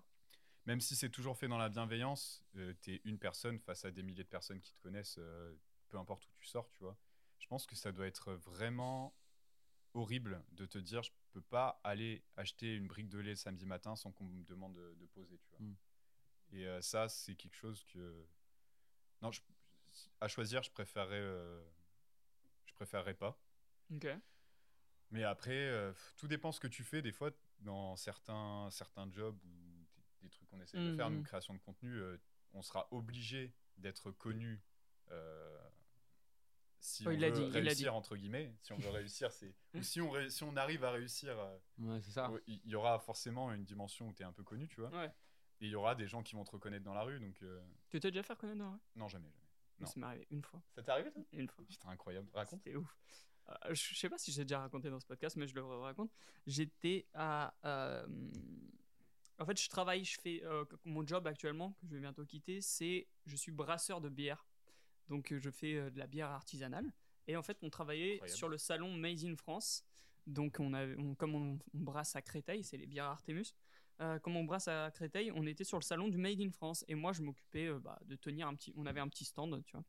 Même 0.65 0.79
si 0.79 0.95
c'est 0.95 1.09
toujours 1.09 1.37
fait 1.37 1.49
dans 1.49 1.57
la 1.57 1.67
bienveillance, 1.67 2.41
euh, 2.55 2.73
t'es 2.81 3.01
une 3.03 3.19
personne 3.19 3.59
face 3.59 3.83
à 3.83 3.91
des 3.91 4.01
milliers 4.01 4.23
de 4.23 4.29
personnes 4.29 4.61
qui 4.61 4.73
te 4.73 4.79
connaissent, 4.79 5.17
euh, 5.19 5.53
peu 5.89 5.97
importe 5.97 6.25
où 6.25 6.29
tu 6.39 6.45
sors, 6.47 6.69
tu 6.71 6.79
vois. 6.83 6.97
Je 7.39 7.47
pense 7.47 7.65
que 7.67 7.75
ça 7.75 7.91
doit 7.91 8.07
être 8.07 8.33
vraiment 8.33 9.13
horrible 9.93 10.41
de 10.53 10.65
te 10.65 10.77
dire, 10.77 11.03
je 11.03 11.11
peux 11.33 11.41
pas 11.41 11.81
aller 11.83 12.23
acheter 12.37 12.73
une 12.75 12.87
brique 12.87 13.09
de 13.09 13.19
lait 13.19 13.35
samedi 13.35 13.65
matin 13.65 13.97
sans 13.97 14.13
qu'on 14.13 14.23
me 14.23 14.43
demande 14.45 14.73
de, 14.73 14.95
de 14.95 15.05
poser, 15.07 15.37
tu 15.37 15.49
vois. 15.51 15.59
Mm. 15.59 15.75
Et 16.53 16.65
euh, 16.65 16.81
ça, 16.81 17.09
c'est 17.09 17.35
quelque 17.35 17.55
chose 17.55 17.83
que... 17.83 18.25
Non, 19.21 19.31
je- 19.31 19.41
à 20.21 20.29
choisir, 20.29 20.63
je 20.63 20.71
préférerais... 20.71 21.19
euh, 21.19 21.61
Je 22.67 22.73
préférerais 22.73 23.13
pas. 23.15 23.37
Ok. 23.93 24.07
Mais 25.11 25.23
après, 25.23 25.51
euh, 25.69 25.93
tout 26.17 26.27
dépend 26.27 26.51
ce 26.51 26.59
que 26.59 26.67
tu 26.67 26.83
fais. 26.83 27.01
Des 27.01 27.11
fois, 27.11 27.31
dans 27.59 27.95
certains, 27.95 28.67
certains 28.71 29.09
jobs 29.11 29.37
ou 29.45 29.85
des, 29.95 30.07
des 30.23 30.29
trucs 30.29 30.47
qu'on 30.49 30.59
essaie 30.61 30.77
de 30.77 30.95
faire, 30.95 31.09
Mhm. 31.09 31.17
nous, 31.17 31.23
création 31.23 31.53
de 31.53 31.59
contenu, 31.59 31.93
euh, 31.95 32.17
on 32.53 32.61
sera 32.61 32.87
obligé 32.91 33.53
d'être 33.77 34.11
connu 34.11 34.61
euh, 35.11 35.59
si 36.79 37.03
Oh, 37.05 37.09
on 37.09 37.13
il 37.13 37.19
l'a 37.19 37.29
veut 37.29 37.35
dit, 37.35 37.41
il 37.41 37.51
l'a 37.53 37.61
dit. 37.61 37.67
réussir, 37.67 37.95
entre 37.95 38.15
guillemets. 38.15 38.53
Si 38.61 38.73
on 38.73 38.77
veut 38.77 38.89
réussir, 39.03 39.31
c'est... 39.31 39.53
ou 39.73 39.81
si 39.83 40.01
on, 40.01 40.09
ré- 40.11 40.29
si 40.29 40.43
on 40.43 40.55
arrive 40.55 40.83
à 40.83 40.91
réussir, 40.91 41.37
euh, 41.37 41.57
Ouais, 41.79 42.01
c'est 42.01 42.11
ça. 42.11 42.31
il 42.47 42.59
y, 42.67 42.75
aura 42.75 42.99
forcément 42.99 43.51
une 43.51 43.63
dimension 43.63 44.07
où 44.09 44.13
tu 44.13 44.21
es 44.23 44.25
un 44.25 44.33
peu 44.33 44.43
connu, 44.43 44.67
tu 44.67 44.81
vois. 44.81 44.89
Ouais. 44.89 45.07
Et 45.61 45.65
il 45.67 45.69
y 45.69 45.75
aura 45.75 45.95
des 45.95 46.07
gens 46.07 46.21
qui 46.21 46.35
vont 46.35 46.43
te 46.43 46.51
reconnaître 46.51 46.83
dans 46.83 46.93
la 46.93 47.03
rue, 47.03 47.19
donc... 47.19 47.41
euh, 47.41 47.61
Tu 47.89 47.99
t'es 47.99 48.11
déjà 48.11 48.23
fait 48.23 48.33
reconnaître 48.33 48.59
dans 48.59 48.65
la 48.65 48.71
rue? 48.71 48.79
Non, 48.95 49.07
jamais, 49.07 49.29
jamais. 49.29 49.41
Non. 49.79 49.87
Ça 49.87 49.99
m'est 49.99 50.05
arrivé 50.05 50.27
une 50.31 50.41
fois. 50.43 50.61
Ça 50.73 50.83
t'est 50.83 50.91
arrivé, 50.91 51.11
toi? 51.11 51.23
Une 51.33 51.47
fois. 51.49 51.65
Putain, 51.65 51.89
incroyable. 51.89 52.29
Raconte. 52.33 52.59
C'était 52.63 52.75
ouf. 52.75 52.97
Euh, 53.49 53.73
je 53.75 53.95
sais 53.95 54.09
pas 54.09 54.17
si 54.17 54.31
j'ai 54.31 54.43
déjà 54.43 54.59
raconté 54.59 54.89
dans 54.89 54.99
ce 54.99 55.05
podcast, 55.05 55.35
mais 55.35 55.47
je 55.47 55.55
le 55.55 55.63
raconte. 55.63 56.11
J'étais 56.47 57.05
à. 57.13 57.53
euh, 57.65 58.05
En 59.37 59.45
fait, 59.45 59.59
je 59.61 59.69
travaille, 59.69 60.03
je 60.03 60.19
fais. 60.19 60.41
euh, 60.45 60.65
mon 60.83 61.05
job 61.05 61.27
actuellement, 61.27 61.71
que 61.81 61.87
je 61.87 61.93
vais 61.95 62.01
bientôt 62.01 62.25
quitter, 62.25 62.61
c'est. 62.61 63.07
Je 63.25 63.35
suis 63.35 63.51
brasseur 63.51 64.01
de 64.01 64.09
bière. 64.09 64.45
Donc, 65.09 65.31
euh, 65.31 65.39
je 65.39 65.49
fais 65.51 65.91
de 65.91 65.97
la 65.99 66.07
bière 66.07 66.29
artisanale. 66.29 66.91
Et 67.27 67.35
en 67.35 67.43
fait, 67.43 67.57
on 67.61 67.69
travaillait 67.69 68.13
Incroyable. 68.15 68.37
sur 68.37 68.49
le 68.49 68.57
salon 68.57 68.93
Made 68.93 69.23
in 69.23 69.35
France. 69.35 69.83
Donc, 70.25 70.57
on 70.59 70.73
a, 70.73 70.87
on- 70.97 71.13
comme 71.15 71.35
on, 71.35 71.59
on 71.73 71.79
brasse 71.79 72.15
à 72.15 72.21
Créteil, 72.21 72.63
c'est 72.63 72.77
les 72.77 72.87
bières 72.87 73.05
Artemus. 73.05 73.53
Euh, 74.01 74.17
comme 74.19 74.35
on 74.35 74.43
brasse 74.43 74.67
à 74.67 74.89
Créteil, 74.91 75.31
on 75.31 75.45
était 75.45 75.63
sur 75.63 75.77
le 75.77 75.83
salon 75.83 76.07
du 76.07 76.17
Made 76.17 76.41
in 76.41 76.49
France. 76.51 76.83
Et 76.87 76.95
moi, 76.95 77.13
je 77.13 77.21
m'occupais 77.21 77.67
euh, 77.67 77.79
bah, 77.79 77.99
de 78.05 78.15
tenir 78.15 78.47
un 78.47 78.55
petit. 78.55 78.73
On 78.75 78.85
avait 78.87 78.99
un 78.99 79.07
petit 79.07 79.25
stand, 79.25 79.63
tu 79.65 79.73
vois. 79.73 79.85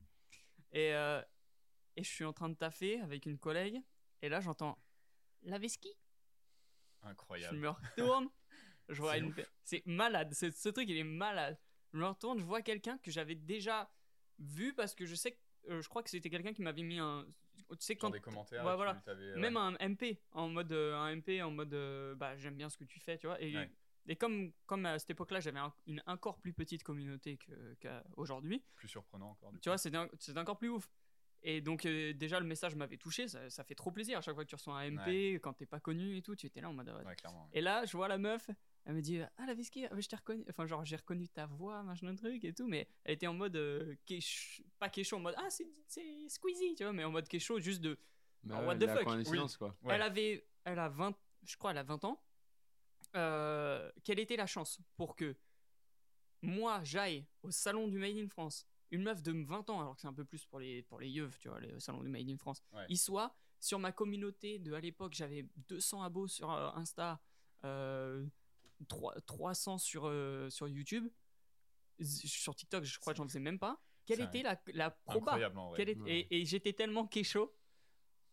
Et, 0.72 0.92
euh, 0.94 1.22
et 1.96 2.02
je 2.04 2.08
suis 2.10 2.24
en 2.24 2.32
train 2.32 2.48
de 2.48 2.54
taffer 2.54 3.00
avec 3.00 3.26
une 3.26 3.38
collègue. 3.38 3.80
Et 4.22 4.28
là, 4.28 4.40
j'entends 4.40 4.78
la. 5.42 5.58
Je 5.60 5.68
Incroyable. 7.02 7.56
me 7.58 7.68
retourne. 7.68 8.28
Je 8.88 9.00
vois 9.02 9.14
C'est 9.14 9.18
une. 9.18 9.34
C'est 9.64 9.86
malade. 9.86 10.32
Ce, 10.32 10.50
ce 10.52 10.68
truc, 10.68 10.88
il 10.88 10.96
est 10.96 11.02
malade. 11.04 11.58
Je 11.92 11.98
me 11.98 12.06
retourne, 12.06 12.38
je 12.38 12.44
vois 12.44 12.62
quelqu'un 12.62 12.98
que 12.98 13.10
j'avais 13.10 13.34
déjà 13.34 13.90
vu 14.38 14.72
parce 14.74 14.94
que 14.94 15.06
je 15.06 15.14
sais 15.16 15.32
que. 15.32 15.38
euh, 15.72 15.82
je 15.82 15.88
crois 15.88 16.02
que 16.04 16.10
c'était 16.10 16.30
quelqu'un 16.30 16.52
qui 16.52 16.62
m'avait 16.62 16.82
mis 16.84 16.98
un. 17.00 17.26
Tu 17.70 17.76
sais, 17.80 17.96
quand. 17.96 18.10
des 18.10 18.20
commentaires, 18.20 18.64
Ouais, 18.64 18.76
voilà. 18.76 19.02
euh, 19.08 19.36
Même 19.38 19.56
un 19.56 19.72
MP 19.80 20.20
en 20.30 20.48
mode 20.48 20.70
euh, 20.72 20.94
un 20.94 21.16
MP 21.16 21.42
en 21.42 21.50
mode 21.50 21.74
euh, 21.74 22.14
bah 22.14 22.36
j'aime 22.36 22.54
bien 22.54 22.68
ce 22.68 22.76
que 22.76 22.84
tu 22.84 23.00
fais 23.00 23.18
tu 23.18 23.26
vois 23.26 23.40
et, 23.42 23.56
Ouais. 23.56 23.70
et 24.06 24.14
comme 24.14 24.52
comme 24.66 24.86
à 24.86 24.98
cette 25.00 25.10
époque-là 25.10 25.40
j'avais 25.40 25.58
un- 25.58 25.74
une 25.86 26.00
encore 26.06 26.38
plus 26.38 26.52
petite 26.52 26.84
communauté 26.84 27.38
qu'aujourd'hui 27.80 28.62
plus 28.76 28.86
surprenant 28.88 29.30
encore. 29.30 29.52
Tu 29.60 29.68
vois 29.68 29.78
c'était 29.78 29.96
un- 29.96 30.08
c'était 30.20 30.38
encore 30.38 30.58
plus 30.58 30.68
ouf 30.68 30.88
et 31.48 31.60
donc 31.60 31.86
euh, 31.86 32.12
déjà 32.12 32.40
le 32.40 32.44
message 32.46 32.74
m'avait 32.74 32.96
touché 32.96 33.28
ça, 33.28 33.48
ça 33.50 33.62
fait 33.64 33.74
trop 33.76 33.90
plaisir 33.92 34.18
à 34.18 34.20
chaque 34.20 34.34
fois 34.34 34.44
que 34.44 34.48
tu 34.50 34.56
reçois 34.56 34.74
un 34.80 34.90
MP 34.90 35.34
quand 35.40 35.52
t'es 35.54 35.64
pas 35.64 35.78
connu 35.80 36.16
et 36.16 36.22
tout 36.22 36.34
tu 36.36 36.46
étais 36.46 36.60
là 36.60 36.68
en 36.68 36.72
mode 36.74 36.88
ouais. 36.88 37.04
Ouais, 37.04 37.16
et 37.52 37.60
là 37.60 37.84
je 37.86 37.96
vois 37.96 38.08
la 38.08 38.18
meuf 38.18 38.50
elle 38.84 38.94
me 38.94 39.00
dit 39.00 39.20
ah 39.20 39.46
la 39.46 39.54
Vesky 39.54 39.86
ah, 39.86 39.90
je 39.98 40.08
t'ai 40.08 40.16
reconnu 40.16 40.44
enfin 40.50 40.66
genre 40.66 40.84
j'ai 40.84 40.96
reconnu 40.96 41.28
ta 41.28 41.46
voix 41.46 41.82
machin 41.84 42.14
truc 42.16 42.44
et 42.44 42.52
tout 42.52 42.66
mais 42.66 42.88
elle 43.04 43.14
était 43.14 43.26
en 43.28 43.34
mode 43.34 43.54
euh, 43.56 43.94
kéch- 44.06 44.60
pas 44.78 44.88
kécho 44.88 45.16
en 45.16 45.20
mode 45.20 45.34
ah 45.38 45.48
c'est 45.48 45.68
c'est 45.86 46.28
Squeezie 46.28 46.74
tu 46.74 46.82
vois 46.82 46.92
mais 46.92 47.04
en 47.04 47.10
mode 47.12 47.28
kécho 47.28 47.58
juste 47.60 47.80
de 47.80 47.96
Mais 48.42 48.54
Ah, 48.54 48.60
ouais, 48.60 48.66
what 48.66 48.74
the 48.76 48.86
fuck 48.94 49.04
quoi. 49.56 49.76
Ouais. 49.82 49.94
elle 49.94 50.02
avait, 50.02 50.46
elle 50.64 50.78
a 50.80 50.88
20, 50.88 51.16
je 51.44 51.56
crois, 51.56 51.70
elle 51.72 51.78
a 51.78 51.82
20 51.84 52.04
ans. 52.04 52.20
Euh, 53.14 53.90
quelle 54.04 54.18
était 54.20 54.36
la 54.36 54.46
chance 54.46 54.78
pour 54.96 55.16
que 55.16 55.36
moi 56.42 56.80
j'aille 56.84 57.24
au 57.42 57.50
salon 57.50 57.88
du 57.88 57.98
Made 57.98 58.16
in 58.16 58.28
France, 58.28 58.66
une 58.90 59.02
meuf 59.02 59.22
de 59.22 59.32
20 59.32 59.68
ans, 59.70 59.80
alors 59.80 59.94
que 59.96 60.00
c'est 60.00 60.06
un 60.08 60.12
peu 60.14 60.24
plus 60.24 60.44
pour 60.46 60.60
les 60.60 60.82
pour 60.82 61.00
les 61.00 61.08
yeux, 61.08 61.30
tu 61.40 61.48
vois, 61.48 61.60
le 61.60 61.78
salon 61.80 62.02
du 62.02 62.08
Made 62.08 62.28
in 62.28 62.36
France, 62.36 62.62
Ouais. 62.72 62.86
il 62.88 62.96
soit 62.98 63.34
sur 63.60 63.78
ma 63.78 63.90
communauté 63.92 64.58
de 64.58 64.72
à 64.74 64.80
l'époque 64.80 65.14
j'avais 65.14 65.46
200 65.68 66.02
abos 66.02 66.28
sur 66.28 66.50
euh, 66.52 66.70
Insta, 66.74 67.20
euh, 67.64 68.24
3 68.88 69.20
300 69.22 69.78
sur 69.78 70.06
euh, 70.06 70.48
sur 70.50 70.68
YouTube, 70.68 71.08
sur 72.02 72.54
TikTok 72.54 72.84
je 72.84 72.98
crois 72.98 73.12
que 73.12 73.18
j'en 73.18 73.26
faisais 73.28 73.40
même 73.40 73.58
pas. 73.58 73.80
Quelle 74.04 74.20
était 74.20 74.42
la 74.42 74.60
la 74.72 74.90
proba. 74.90 75.36
Quelle 75.74 75.88
est- 75.90 75.98
Ouais. 76.00 76.18
et, 76.30 76.40
et 76.40 76.44
j'étais 76.44 76.72
tellement 76.72 77.06
kécho 77.08 77.56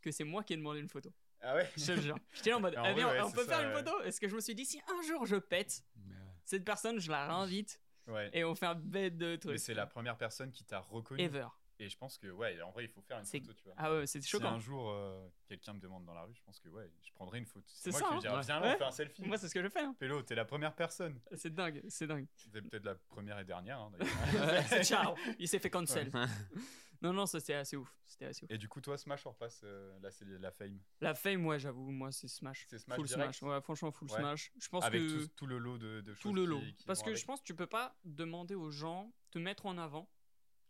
que 0.02 0.12
c'est 0.12 0.24
moi 0.24 0.44
qui 0.44 0.54
ai 0.54 0.58
demandé 0.58 0.80
une 0.80 0.90
photo. 0.90 1.12
Ah 1.42 1.56
ouais? 1.56 1.70
Je 1.76 1.96
jure. 2.00 2.18
J'étais 2.32 2.52
là 2.52 2.58
en 2.58 2.62
mode, 2.62 2.76
En 2.78 2.84
ah, 2.84 2.92
vrai, 2.92 2.96
viens, 2.96 3.08
ouais, 3.10 3.22
on 3.22 3.32
peut 3.32 3.44
ça, 3.46 3.58
faire 3.58 3.70
une 3.70 3.76
photo? 3.78 4.02
Est-ce 4.04 4.20
que 4.22 4.28
je 4.30 4.36
me 4.36 4.40
suis 4.42 4.54
dit, 4.56 4.66
si 4.66 4.80
un 4.88 5.02
jour 5.02 5.26
je 5.26 5.36
pète, 5.36 5.84
Mais 5.96 6.16
cette 6.46 6.64
personne, 6.64 7.00
je 7.00 7.10
la 7.12 7.26
réinvite 7.28 7.82
Ouais. 8.08 8.30
et 8.34 8.44
on 8.44 8.54
fait 8.56 8.66
un 8.66 8.76
bête 8.76 9.18
de 9.18 9.32
Mais 9.32 9.38
trucs. 9.38 9.60
c'est 9.60 9.74
la 9.74 9.86
première 9.88 10.18
personne 10.18 10.52
qui 10.52 10.64
t'a 10.64 10.80
reconnu. 10.80 11.22
Ever. 11.22 11.48
Et 11.80 11.90
je 11.90 11.98
pense 11.98 12.18
que, 12.20 12.28
ouais, 12.28 12.62
en 12.62 12.70
vrai, 12.72 12.84
il 12.86 12.90
faut 12.90 13.02
faire 13.02 13.18
une 13.20 13.26
photo, 13.26 13.52
tu 13.54 13.64
vois. 13.64 13.74
Ah 13.78 13.92
ouais, 13.92 14.06
c'est 14.08 14.22
Si 14.22 14.30
choquant. 14.30 14.50
un 14.54 14.60
jour 14.60 14.92
euh, 14.92 15.28
quelqu'un 15.48 15.74
me 15.74 15.80
demande 15.80 16.06
dans 16.06 16.14
la 16.14 16.22
rue, 16.22 16.34
je 16.36 16.42
pense 16.44 16.60
que, 16.60 16.70
ouais, 16.70 16.90
je 17.02 17.12
prendrai 17.14 17.40
une 17.40 17.46
photo. 17.48 17.66
C'est 17.68 17.90
moi 17.92 18.00
ça, 18.00 18.06
qui 18.10 18.14
hein. 18.14 18.18
dirais, 18.20 18.36
Ouais. 18.36 18.42
viens, 18.44 18.62
Ouais. 18.62 18.74
on 18.76 18.78
fait 18.78 18.84
un 18.84 18.92
selfie. 18.92 19.24
Moi, 19.24 19.38
c'est 19.38 19.48
ce 19.50 19.54
que 19.56 19.64
je 19.64 19.70
fais. 19.70 19.82
hein. 19.82 19.96
Pélo, 20.00 20.22
t'es 20.22 20.36
la 20.36 20.46
première 20.46 20.76
personne. 20.76 21.20
C'est 21.34 21.54
dingue, 21.54 21.82
c'est 21.90 22.06
dingue. 22.08 22.28
C'est 22.36 22.62
peut-être 22.62 22.86
la 22.86 22.96
première 22.96 23.40
et 23.40 23.44
dernière, 23.44 23.80
hein, 23.80 23.92
c'est 24.68 24.84
ciao. 24.84 25.16
Il 25.40 25.48
s'est 25.48 25.60
fait 25.60 25.72
cancel. 25.72 26.12
Non, 27.04 27.12
non, 27.14 27.26
ça 27.26 27.40
c'était 27.42 27.54
assez 27.56 27.76
ouf. 27.76 27.94
C'était 28.08 28.26
assez 28.26 28.46
ouf. 28.46 28.52
Et 28.52 28.58
du 28.58 28.70
coup, 28.70 28.80
toi, 28.80 28.98
Smash, 28.98 29.26
on 29.26 29.32
repasse. 29.32 29.62
euh, 29.66 30.00
là, 30.00 30.10
c'est 30.10 30.24
la 30.26 30.52
fame. 30.52 30.80
La 31.02 31.14
fame, 31.14 31.42
moi, 31.42 31.58
j'avoue, 31.58 31.92
moi, 31.92 32.12
c'est 32.14 32.28
Smash. 32.30 32.66
C'est 32.70 32.80
Smash 32.80 32.96
full 32.98 33.06
direct 33.08 33.34
Smash. 33.36 33.42
Ouais, 33.52 33.62
franchement, 33.62 33.92
full 33.92 34.10
Ouais. 34.10 34.18
Smash. 34.20 34.52
Je 34.58 34.70
pense 34.70 34.84
Avec 34.86 35.02
que 35.02 35.24
tout, 35.26 35.28
tout 35.36 35.46
le 35.48 35.58
lot 35.58 35.78
de, 35.78 36.00
de 36.02 36.14
choses. 36.14 36.22
tout 36.22 36.34
le 36.34 36.46
lot. 36.46 36.60
qui- 36.62 36.74
qui 36.76 36.86
Parce 36.86 37.02
que 37.02 37.10
avec. 37.10 37.20
je 37.20 37.26
pense 37.26 37.42
que 37.42 37.46
tu 37.46 37.56
peux 37.56 37.68
pas 37.68 37.96
demander 38.06 38.56
aux 38.56 38.72
gens 38.72 39.14
te 39.32 39.38
mettre 39.40 39.66
en 39.66 39.78
avant 39.78 40.10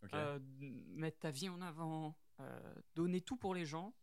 Ok. 0.03 0.09
euh, 0.15 0.39
mettre 0.41 1.19
ta 1.19 1.29
vie 1.31 1.49
en 1.49 1.61
avant, 1.61 2.17
euh, 2.39 2.73
donner 2.95 3.21
tout 3.21 3.37
pour 3.37 3.53
les 3.53 3.65
gens, 3.65 3.93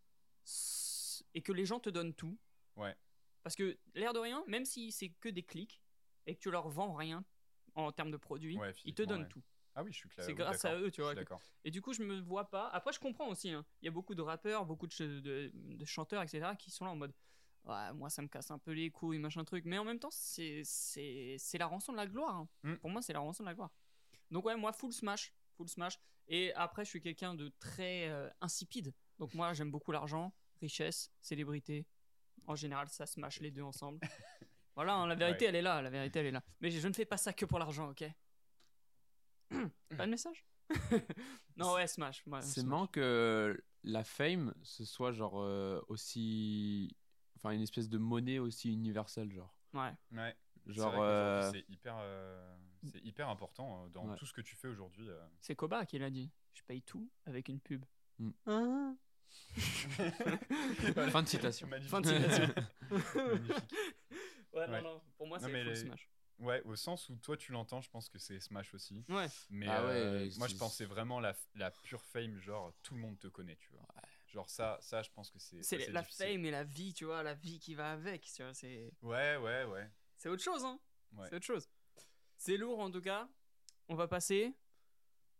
et 1.35 1.43
que 1.43 1.52
les 1.52 1.65
gens 1.66 1.81
te 1.81 1.90
donnent 1.90 2.15
tout. 2.15 2.39
Ouais. 2.77 2.97
Parce 3.43 3.57
que 3.57 3.77
l'air 3.94 4.12
de 4.12 4.19
rien, 4.19 4.44
même 4.47 4.65
si 4.65 4.93
c'est 4.93 5.09
que 5.11 5.28
des 5.28 5.43
clics, 5.43 5.82
et 6.27 6.35
que 6.36 6.40
tu 6.40 6.51
leur 6.51 6.69
vends 6.69 6.94
rien 6.94 7.24
en 7.74 7.90
termes 7.93 8.11
de 8.11 8.16
produits, 8.16 8.57
Ouais, 8.59 8.73
ils 8.85 8.94
te 8.94 9.02
donnent 9.02 9.23
ouais. 9.23 9.28
tout. 9.28 9.43
Ah 9.74 9.82
oui, 9.84 9.92
je 9.92 9.98
suis 9.98 10.09
clair. 10.09 10.24
C'est 10.26 10.32
oui, 10.32 10.38
grâce 10.38 10.64
à 10.64 10.74
eux, 10.76 10.90
tu 10.90 11.01
vois. 11.02 11.14
Et 11.64 11.70
du 11.70 11.80
coup, 11.80 11.92
je 11.92 12.02
me 12.02 12.20
vois 12.20 12.51
pas. 12.51 12.68
Après, 12.70 12.92
je 12.92 12.98
comprends 13.01 13.28
aussi. 13.28 13.51
hein. 13.51 13.64
Il 13.82 13.86
y 13.86 13.88
a 13.88 13.92
beaucoup 13.92 14.14
de 14.14 14.22
rappeurs, 14.22 14.66
beaucoup 14.66 14.86
de, 14.86 14.92
ch- 14.92 15.09
de- 15.22 15.51
de 15.55 15.84
chanteurs, 15.84 16.22
etc., 16.22 16.51
qui 16.59 16.70
sont 16.70 16.84
là 16.84 16.90
en 16.90 16.97
mode 16.97 17.14
Ouais, 17.64 17.92
moi, 17.92 18.09
ça 18.09 18.22
me 18.22 18.26
casse 18.28 18.51
un 18.51 18.59
peu 18.59 18.72
les 18.72 18.90
couilles, 18.90 19.18
machin 19.18 19.44
truc. 19.44 19.64
Mais 19.66 19.76
en 19.78 19.84
même 19.84 19.98
temps, 19.98 20.10
c'est 20.10 20.62
la 21.59 21.66
rançon 21.66 21.92
de 21.92 21.97
la 21.98 22.06
gloire. 22.06 22.34
hein. 22.36 22.48
Mm. 22.62 22.74
Pour 22.76 22.90
moi, 22.90 23.02
c'est 23.02 23.12
la 23.12 23.20
rançon 23.20 23.42
de 23.42 23.48
la 23.48 23.55
gloire. 23.55 23.70
Donc, 24.30 24.44
ouais, 24.47 24.56
moi, 24.56 24.72
full 24.72 24.92
smash. 24.92 25.32
Full 25.56 25.68
smash. 25.68 25.98
Et 26.28 26.52
après, 26.55 26.84
je 26.84 26.90
suis 26.90 27.01
quelqu'un 27.01 27.34
de 27.34 27.52
très 27.60 28.09
euh, 28.09 28.28
insipide. 28.40 28.94
Donc, 29.18 29.34
moi, 29.34 29.52
j'aime 29.52 29.70
beaucoup 29.70 29.92
l'argent, 29.92 30.32
richesse, 30.60 31.12
célébrité. 31.20 31.86
En 32.47 32.56
général, 32.56 32.88
ça 32.88 33.05
smash 33.06 33.40
les 33.40 33.51
deux 33.51 33.62
ensemble. 33.62 34.01
voilà, 34.74 34.94
hein, 34.94 35.06
la 35.06 35.14
vérité, 35.14 35.44
Ouais. 35.44 35.48
elle 35.51 35.56
est 35.56 35.62
là. 35.62 35.82
La 35.82 35.90
vérité, 35.90 36.20
elle 36.20 36.26
est 36.26 36.30
là. 36.30 36.42
Mais 36.60 36.70
je 36.70 36.88
ne 36.88 36.92
fais 36.94 37.05
pas 37.05 37.18
ça 37.18 37.32
que 37.34 37.44
pour 37.44 37.59
l'argent, 37.59 37.90
ok? 37.90 38.05
Pas 39.97 40.06
de 40.06 40.10
message 40.10 40.44
Non, 41.56 41.74
ouais, 41.74 41.86
smash. 41.86 42.22
ouais, 42.27 42.40
C'est 42.43 42.60
smash. 42.60 42.66
marrant 42.66 42.86
que 42.86 43.62
la 43.82 44.05
fame, 44.05 44.55
ce 44.62 44.85
soit 44.85 45.12
genre 45.12 45.40
euh, 45.40 45.81
aussi. 45.89 46.97
Enfin, 47.36 47.51
une 47.52 47.62
espèce 47.62 47.89
de 47.89 47.98
monnaie 47.98 48.39
aussi 48.39 48.72
universelle, 48.72 49.32
genre. 49.32 49.55
Ouais. 49.72 49.93
Ouais. 50.12 50.36
C'est 50.66 50.74
Genre. 50.74 50.90
qu'aujourd'hui, 50.93 51.10
euh, 51.10 51.51
c'est 51.52 51.64
hyper, 51.72 51.97
euh, 51.98 52.56
c'est 52.85 53.02
hyper 53.05 53.28
important 53.31 53.85
euh, 53.85 53.89
dans 53.89 54.06
Ouais. 54.06 54.16
tout 54.16 54.27
ce 54.27 54.32
que 54.35 54.43
tu 54.43 54.55
fais 54.56 54.68
aujourd'hui. 54.68 55.09
euh. 55.09 55.18
C'est 55.40 55.56
Koba 55.56 55.86
qui 55.86 55.98
l'a 55.98 56.10
dit. 56.10 56.31
Je 56.55 56.62
paye 56.64 56.82
tout 56.82 57.10
avec 57.27 57.48
une 57.48 57.59
pub. 57.60 57.85
Hmm. 58.18 58.31
Ah. 58.47 58.93
fin 61.10 61.22
de 61.22 61.28
citation. 61.28 61.66
Magnifique. 61.68 61.90
Fin 61.90 62.01
de 62.02 62.06
citation. 62.09 62.55
Magnifique. 62.90 63.55
Ouais, 64.52 64.60
Ouais. 64.68 64.68
non, 64.68 64.82
non. 64.82 65.02
Pour 65.16 65.27
moi, 65.28 65.39
Non, 65.39 65.47
c'est 65.47 65.52
mais 65.52 65.62
full 65.62 65.70
les- 65.72 65.77
smash. 65.77 66.09
Ouais, 66.40 66.62
au 66.64 66.74
sens 66.74 67.08
où 67.10 67.16
toi 67.16 67.36
tu 67.36 67.52
l'entends, 67.52 67.80
je 67.82 67.90
pense 67.90 68.08
que 68.08 68.18
c'est 68.18 68.40
Smash 68.40 68.72
aussi. 68.74 69.04
Ouais. 69.08 69.26
Mais 69.50 69.68
Ah 69.68 69.84
ouais, 69.84 69.90
euh, 69.92 70.30
moi 70.38 70.48
je 70.48 70.54
c'est- 70.54 70.58
pensais 70.58 70.84
vraiment 70.86 71.20
la, 71.20 71.34
la 71.54 71.70
pure 71.70 72.02
fame, 72.02 72.38
genre 72.40 72.72
tout 72.82 72.94
le 72.94 73.00
monde 73.00 73.18
te 73.18 73.28
connaît, 73.28 73.56
tu 73.56 73.70
vois. 73.72 73.86
Genre 74.28 74.48
ça, 74.48 74.78
ça 74.80 75.02
je 75.02 75.10
pense 75.10 75.30
que 75.30 75.38
c'est. 75.38 75.62
C'est 75.62 75.88
la 75.88 76.00
difficile. 76.02 76.26
fame 76.26 76.44
et 76.46 76.50
la 76.50 76.64
vie, 76.64 76.94
tu 76.94 77.04
vois, 77.04 77.22
la 77.22 77.34
vie 77.34 77.58
qui 77.58 77.74
va 77.74 77.92
avec. 77.92 78.22
tu 78.22 78.42
vois, 78.42 78.54
C'est 78.54 78.92
Ouais, 79.02 79.36
ouais, 79.36 79.64
ouais. 79.64 79.90
c'est 80.16 80.28
autre 80.28 80.42
chose, 80.42 80.64
hein. 80.64 80.80
Ouais. 81.12 81.26
C'est 81.28 81.36
autre 81.36 81.46
chose. 81.46 81.68
C'est 82.36 82.56
lourd 82.56 82.78
en 82.80 82.90
tout 82.90 83.00
cas. 83.02 83.28
On 83.88 83.94
va 83.96 84.06
passer 84.08 84.54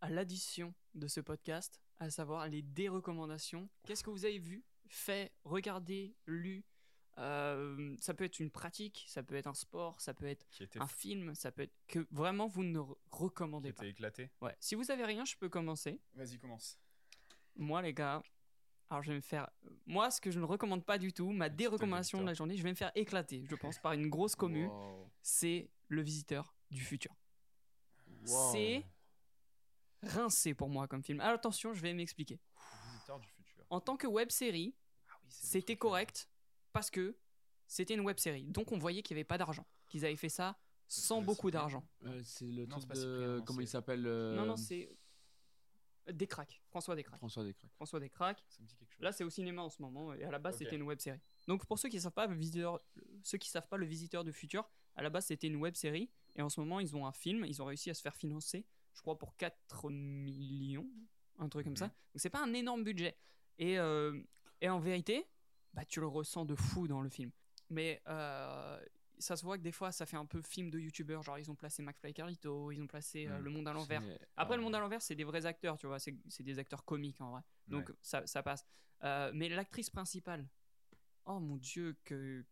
à 0.01 0.11
l'addition 0.11 0.75
de 0.95 1.07
ce 1.07 1.21
podcast, 1.21 1.81
à 1.99 2.11
savoir 2.11 2.49
les 2.49 2.63
dérecommandations. 2.63 3.69
Qu'est-ce 3.87 4.03
que 4.03 4.11
vous 4.11 4.25
avez 4.25 4.39
vu, 4.39 4.65
fait, 4.89 5.33
regardé, 5.45 6.15
lu 6.27 6.65
Euh, 7.21 7.95
Ça 8.01 8.15
peut 8.15 8.25
être 8.25 8.41
une 8.41 8.51
pratique, 8.51 9.05
ça 9.07 9.23
peut 9.23 9.35
être 9.35 9.47
un 9.47 9.55
sport, 9.55 10.01
ça 10.01 10.15
peut 10.15 10.27
être 10.27 10.47
était, 10.61 10.79
un 10.81 10.87
film, 10.87 11.35
ça 11.35 11.53
peut 11.53 11.63
être 11.63 11.75
que 11.87 12.07
vraiment 12.11 12.47
vous 12.49 12.63
ne 12.65 12.79
re- 12.79 12.95
qui 12.95 13.19
recommandez 13.23 13.73
pas. 13.73 13.83
était 13.85 13.91
éclaté. 13.91 14.31
Ouais. 14.41 14.57
Si 14.61 14.75
vous 14.75 14.91
avez 14.91 15.05
rien, 15.05 15.25
je 15.25 15.37
peux 15.37 15.49
commencer. 15.49 16.01
Vas-y, 16.15 16.39
commence. 16.39 16.79
Moi, 17.57 17.83
les 17.83 17.93
gars, 17.93 18.23
alors 18.89 19.03
je 19.03 19.11
vais 19.11 19.17
me 19.17 19.21
faire. 19.21 19.51
Moi, 19.87 20.11
ce 20.11 20.21
que 20.21 20.31
je 20.31 20.41
ne 20.41 20.45
recommande 20.45 20.85
pas 20.85 20.99
du 20.99 21.13
tout, 21.13 21.31
ma 21.31 21.49
dérecommandation 21.51 22.21
de 22.21 22.27
la 22.27 22.33
journée, 22.35 22.57
je 22.57 22.63
vais 22.63 22.71
me 22.71 22.75
faire 22.77 22.93
éclater, 22.95 23.45
je 23.49 23.55
pense, 23.55 23.79
par 23.79 23.93
une 23.93 24.09
grosse 24.09 24.35
commu. 24.35 24.67
Wow. 24.67 25.11
C'est 25.21 25.69
le 25.89 26.01
visiteur 26.03 26.55
du 26.71 26.81
futur. 26.83 27.15
Wow. 28.27 28.53
C'est 28.53 28.87
rincé 30.03 30.55
pour 30.55 30.69
moi 30.71 30.89
comme 30.89 31.03
film. 31.03 31.21
Alors, 31.21 31.35
attention, 31.35 31.75
je 31.75 31.83
vais 31.83 31.93
m'expliquer. 31.93 32.41
Visiteur 32.93 33.19
du 33.21 33.29
futur. 33.29 33.65
En 33.69 33.81
tant 33.81 33.97
que 33.97 34.07
web 34.07 34.31
série, 34.31 34.75
Ah 35.09 35.13
oui, 35.23 35.29
c'était 35.31 35.75
euh, 35.75 35.77
correct 35.77 36.30
parce 36.73 36.91
que 36.91 37.17
c'était 37.67 37.95
une 37.95 38.01
web 38.01 38.19
série. 38.19 38.45
Donc, 38.45 38.73
on 38.73 38.79
voyait 38.79 39.03
qu'il 39.03 39.15
n'y 39.15 39.21
avait 39.21 39.25
pas 39.25 39.39
d'argent. 39.39 39.67
Qu'ils 39.89 40.05
avaient 40.05 40.17
fait 40.17 40.29
ça 40.29 40.59
sans 40.89 41.23
beaucoup 41.23 41.51
d'argent. 41.53 41.87
Euh, 42.05 42.21
c'est 42.25 42.51
le 42.51 42.67
Non, 42.67 42.79
truc 42.79 42.91
de. 42.91 42.95
Cyprien, 42.97 43.37
non, 43.37 43.45
comment 43.45 43.61
il 43.61 43.69
s'appelle 43.69 44.07
euh, 44.07 44.35
Non, 44.35 44.45
non, 44.45 44.57
c'est. 44.57 44.97
Descraques. 46.11 46.61
François 46.69 46.97
Descraques. 46.97 47.19
François 47.19 47.45
Descraques. 47.45 47.71
François 47.75 48.01
Descraques. 48.01 48.45
Ça 48.49 48.63
me 48.63 48.67
dit 48.67 48.75
quelque 48.75 48.93
chose. 48.93 49.03
Là, 49.03 49.13
c'est 49.13 49.23
au 49.23 49.31
cinéma 49.31 49.63
en 49.63 49.69
ce 49.69 49.81
moment, 49.81 50.13
et 50.13 50.25
à 50.25 50.31
la 50.33 50.41
base, 50.41 50.57
c'était 50.57 50.75
une 50.75 50.83
web 50.83 50.99
série. 50.99 51.21
Donc, 51.47 51.65
pour 51.67 51.79
ceux 51.79 51.89
qui 51.89 52.01
savent 52.01 52.13
pas, 52.13 52.27
le 52.27 52.35
visiteur, 52.35 52.81
ceux 53.23 53.39
qui 53.39 53.49
savent 53.49 53.69
pas, 53.69 53.77
le 53.77 53.87
visiteur 53.87 54.25
du 54.25 54.33
futur, 54.33 54.69
à 54.97 55.03
la 55.03 55.11
base, 55.11 55.27
c'était 55.27 55.47
une 55.47 55.57
web 55.57 55.77
série, 55.77 56.11
et 56.35 56.43
en 56.43 56.49
ce 56.49 56.59
moment, 56.59 56.81
ils 56.81 56.97
ont 56.97 57.07
un 57.07 57.13
film. 57.13 57.45
Ils 57.45 57.63
ont 57.63 57.67
réussi 57.67 57.91
à 57.91 57.95
se 57.95 58.03
faire 58.03 58.17
financer, 58.17 58.67
je 58.95 59.01
crois, 59.01 59.17
pour 59.17 59.37
4 59.37 59.91
millions, 59.91 60.89
un 61.39 61.49
truc 61.49 61.65
comme 61.65 61.77
ça. 61.77 61.87
Mhm. 61.87 61.93
Donc, 62.15 62.21
c'est 62.21 62.31
pas 62.31 62.43
un 62.43 62.53
énorme 62.53 62.83
budget. 62.83 63.17
Et, 63.59 63.79
euh, 63.79 64.21
et 64.61 64.69
en 64.69 64.81
vérité, 64.81 65.27
bah, 65.75 65.85
tu 65.85 66.01
le 66.01 66.07
ressens 66.07 66.45
de 66.45 66.55
fou 66.55 66.89
dans 66.89 67.01
le 67.01 67.09
film. 67.09 67.31
Mais 67.69 68.03
euh, 68.09 68.81
ça 69.19 69.37
se 69.37 69.45
voit 69.45 69.57
que 69.59 69.63
des 69.63 69.73
fois, 69.73 69.93
ça 69.93 70.07
fait 70.07 70.17
un 70.17 70.27
peu 70.27 70.43
film 70.43 70.71
de 70.71 70.79
youtubeur. 70.79 71.23
Genre, 71.23 71.39
ils 71.39 71.51
ont 71.51 71.55
placé 71.55 71.83
McFly 71.83 72.13
Carlito, 72.15 72.73
ils 72.73 72.81
ont 72.83 72.87
placé 72.87 73.27
euh, 73.29 73.39
Mhm. 73.39 73.45
Le 73.45 73.51
Monde 73.51 73.69
à 73.69 73.73
l'envers. 73.73 74.03
C'est- 74.03 74.19
Après, 74.37 74.55
ah, 74.55 74.57
le 74.57 74.63
monde 74.63 74.75
à 74.75 74.81
l'envers, 74.81 75.03
c'est 75.03 75.15
des 75.15 75.25
vrais 75.25 75.47
acteurs, 75.47 75.79
tu 75.79 75.87
vois. 75.87 75.99
C'est 75.99 76.15
c'est 76.29 76.43
des 76.43 76.59
acteurs 76.59 76.85
comiques 76.85 77.21
en 77.21 77.31
vrai. 77.33 77.43
Donc, 77.69 77.89
Ouais. 77.89 77.95
ça, 78.03 78.27
ça 78.27 78.43
passe. 78.43 78.65
Euh, 79.05 79.31
mais 79.35 79.49
l'actrice 79.49 79.91
principale, 79.91 80.47
oh 81.27 81.39
mon 81.41 81.57
dieu, 81.57 81.97
que. 82.05 82.45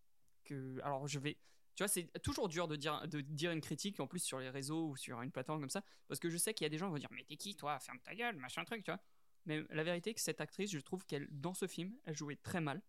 que... 0.44 0.78
Alors, 0.82 1.08
je 1.08 1.18
vais. 1.18 1.36
Tu 1.74 1.82
vois, 1.84 1.88
c'est 1.88 2.08
toujours 2.22 2.48
dur 2.48 2.66
de 2.68 2.74
dire, 2.76 3.06
de 3.06 3.20
dire 3.20 3.52
une 3.52 3.60
critique, 3.60 4.00
en 4.00 4.06
plus 4.08 4.18
sur 4.20 4.40
les 4.40 4.50
réseaux 4.50 4.88
ou 4.90 4.96
sur 4.96 5.20
une 5.22 5.30
plateforme 5.30 5.60
comme 5.60 5.70
ça, 5.70 5.82
parce 6.08 6.18
que 6.18 6.28
je 6.28 6.36
sais 6.36 6.52
qu'il 6.52 6.64
y 6.64 6.66
a 6.66 6.70
des 6.70 6.76
gens 6.78 6.86
qui 6.86 6.92
vont 6.92 6.98
dire 6.98 7.08
Mais 7.12 7.22
t'es 7.24 7.36
qui, 7.36 7.54
toi? 7.54 7.78
Ferme 7.78 8.00
ta 8.00 8.14
gueule, 8.16 8.36
machin 8.36 8.64
truc, 8.64 8.82
tu 8.84 8.90
vois. 8.90 9.00
Mais 9.46 9.62
la 9.70 9.84
vérité, 9.84 10.12
que 10.12 10.20
cette 10.20 10.40
actrice, 10.40 10.70
je 10.72 10.78
trouve 10.80 11.04
qu'elle, 11.06 11.28
dans 11.30 11.54
ce 11.54 11.66
film, 11.68 11.96
elle 12.04 12.16
jouait 12.16 12.36
très 12.36 12.60
mal. 12.60 12.82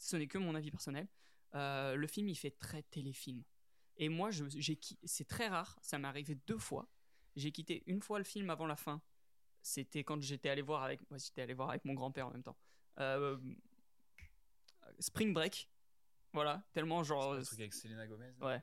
Ce 0.00 0.16
n'est 0.16 0.26
que 0.26 0.38
mon 0.38 0.54
avis 0.54 0.70
personnel. 0.70 1.06
Euh, 1.54 1.94
le 1.94 2.06
film, 2.06 2.28
il 2.28 2.34
fait 2.34 2.50
très 2.52 2.82
téléfilm. 2.82 3.44
Et 3.96 4.08
moi, 4.08 4.30
j'ai 4.30 4.80
c'est 5.04 5.28
très 5.28 5.48
rare, 5.48 5.78
ça 5.82 5.98
m'est 5.98 6.08
arrivé 6.08 6.34
deux 6.46 6.58
fois. 6.58 6.88
J'ai 7.36 7.52
quitté 7.52 7.82
une 7.86 8.00
fois 8.00 8.18
le 8.18 8.24
film 8.24 8.48
avant 8.50 8.66
la 8.66 8.76
fin. 8.76 9.02
C'était 9.62 10.02
quand 10.02 10.22
j'étais 10.22 10.48
allé 10.48 10.62
voir 10.62 10.82
avec, 10.82 11.08
moi, 11.10 11.18
j'étais 11.18 11.42
allé 11.42 11.52
voir 11.52 11.68
avec 11.68 11.84
mon 11.84 11.92
grand-père 11.92 12.26
en 12.28 12.30
même 12.30 12.42
temps. 12.42 12.56
Euh, 12.98 13.38
Spring 14.98 15.34
Break, 15.34 15.68
voilà, 16.32 16.62
tellement 16.72 17.02
genre, 17.04 17.34
le 17.34 17.44
truc 17.44 17.60
avec 17.60 17.74
Selena 17.74 18.06
Gomez. 18.06 18.32
ouais. 18.40 18.62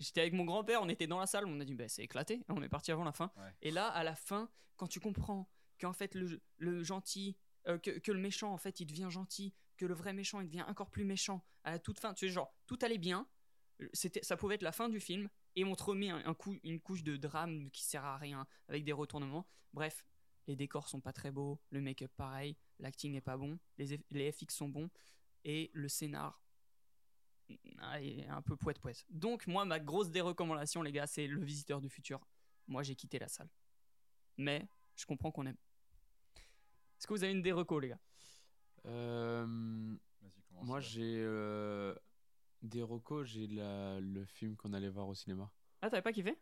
J'étais 0.00 0.22
avec 0.22 0.32
mon 0.32 0.44
grand-père, 0.44 0.82
on 0.82 0.88
était 0.88 1.06
dans 1.06 1.20
la 1.20 1.26
salle, 1.26 1.46
on 1.46 1.60
a 1.60 1.64
dit 1.64 1.74
bah, 1.74 1.88
c'est 1.88 2.02
éclaté, 2.02 2.44
on 2.48 2.62
est 2.62 2.68
parti 2.68 2.90
avant 2.90 3.04
la 3.04 3.12
fin. 3.12 3.32
Ouais. 3.36 3.54
Et 3.62 3.70
là, 3.70 3.88
à 3.88 4.02
la 4.02 4.16
fin, 4.16 4.50
quand 4.76 4.88
tu 4.88 4.98
comprends 5.00 5.48
qu'en 5.80 5.92
fait 5.92 6.14
le, 6.14 6.40
le 6.58 6.82
gentil, 6.82 7.36
euh, 7.68 7.78
que, 7.78 7.90
que 8.00 8.10
le 8.12 8.18
méchant 8.18 8.52
en 8.52 8.58
fait 8.58 8.80
il 8.80 8.86
devient 8.86 9.08
gentil, 9.08 9.54
que 9.76 9.86
le 9.86 9.94
vrai 9.94 10.12
méchant 10.12 10.40
il 10.40 10.46
devient 10.46 10.64
encore 10.68 10.90
plus 10.90 11.04
méchant 11.04 11.44
à 11.64 11.70
la 11.72 11.78
toute 11.78 11.98
fin, 11.98 12.14
tu 12.14 12.26
sais 12.26 12.32
genre 12.32 12.54
tout 12.66 12.78
allait 12.82 12.98
bien, 12.98 13.26
Euh, 13.80 13.88
c'était, 13.92 14.22
ça 14.22 14.36
pouvait 14.36 14.54
être 14.54 14.62
la 14.62 14.72
fin 14.72 14.88
du 14.88 15.00
film 15.00 15.28
et 15.56 15.64
on 15.64 15.74
te 15.74 15.82
remet 15.82 16.10
un, 16.10 16.34
coup, 16.34 16.56
une 16.62 16.80
couche 16.80 17.02
de 17.02 17.16
drame 17.16 17.70
qui 17.70 17.82
sert 17.84 18.04
à 18.04 18.16
rien 18.16 18.46
avec 18.68 18.84
des 18.84 18.92
retournements. 18.92 19.46
Bref, 19.72 20.04
les 20.46 20.56
décors 20.56 20.88
sont 20.88 21.00
pas 21.00 21.12
très 21.12 21.32
beaux, 21.32 21.60
le 21.70 21.80
make-up 21.80 22.12
pareil, 22.16 22.56
l'acting 22.78 23.12
n'est 23.12 23.20
pas 23.20 23.36
bon, 23.36 23.58
les, 23.78 24.00
les 24.10 24.30
FX 24.30 24.54
sont 24.54 24.68
bons 24.68 24.90
et 25.44 25.70
le 25.74 25.88
scénar 25.88 26.40
ah, 27.78 28.00
il 28.00 28.20
est 28.20 28.28
un 28.28 28.42
peu 28.42 28.56
poète 28.56 28.78
poète. 28.78 29.04
Donc 29.10 29.46
moi 29.46 29.64
ma 29.64 29.78
grosse 29.80 30.10
dérecommandation 30.10 30.82
les 30.82 30.92
gars 30.92 31.06
c'est 31.06 31.26
le 31.26 31.44
visiteur 31.44 31.80
du 31.80 31.90
futur. 31.90 32.26
Moi 32.66 32.82
j'ai 32.82 32.94
quitté 32.94 33.18
la 33.18 33.28
salle. 33.28 33.50
Mais 34.36 34.66
je 34.96 35.04
comprends 35.04 35.30
qu'on 35.30 35.46
aime. 35.46 35.58
Est-ce 36.98 37.06
que 37.06 37.12
vous 37.12 37.24
avez 37.24 37.32
une 37.32 37.42
déreco 37.42 37.80
les 37.80 37.88
gars? 37.88 38.00
Euh, 38.86 39.46
moi, 40.62 40.80
j'ai 40.80 41.16
euh, 41.22 41.94
des 42.62 42.82
recos, 42.82 43.26
j'ai 43.26 43.46
la- 43.46 44.00
le 44.00 44.24
film 44.24 44.56
qu'on 44.56 44.72
allait 44.72 44.88
voir 44.88 45.08
au 45.08 45.14
cinéma. 45.14 45.50
Ah 45.82 45.90
t'avais 45.90 46.02
pas 46.02 46.12
kiffé? 46.12 46.36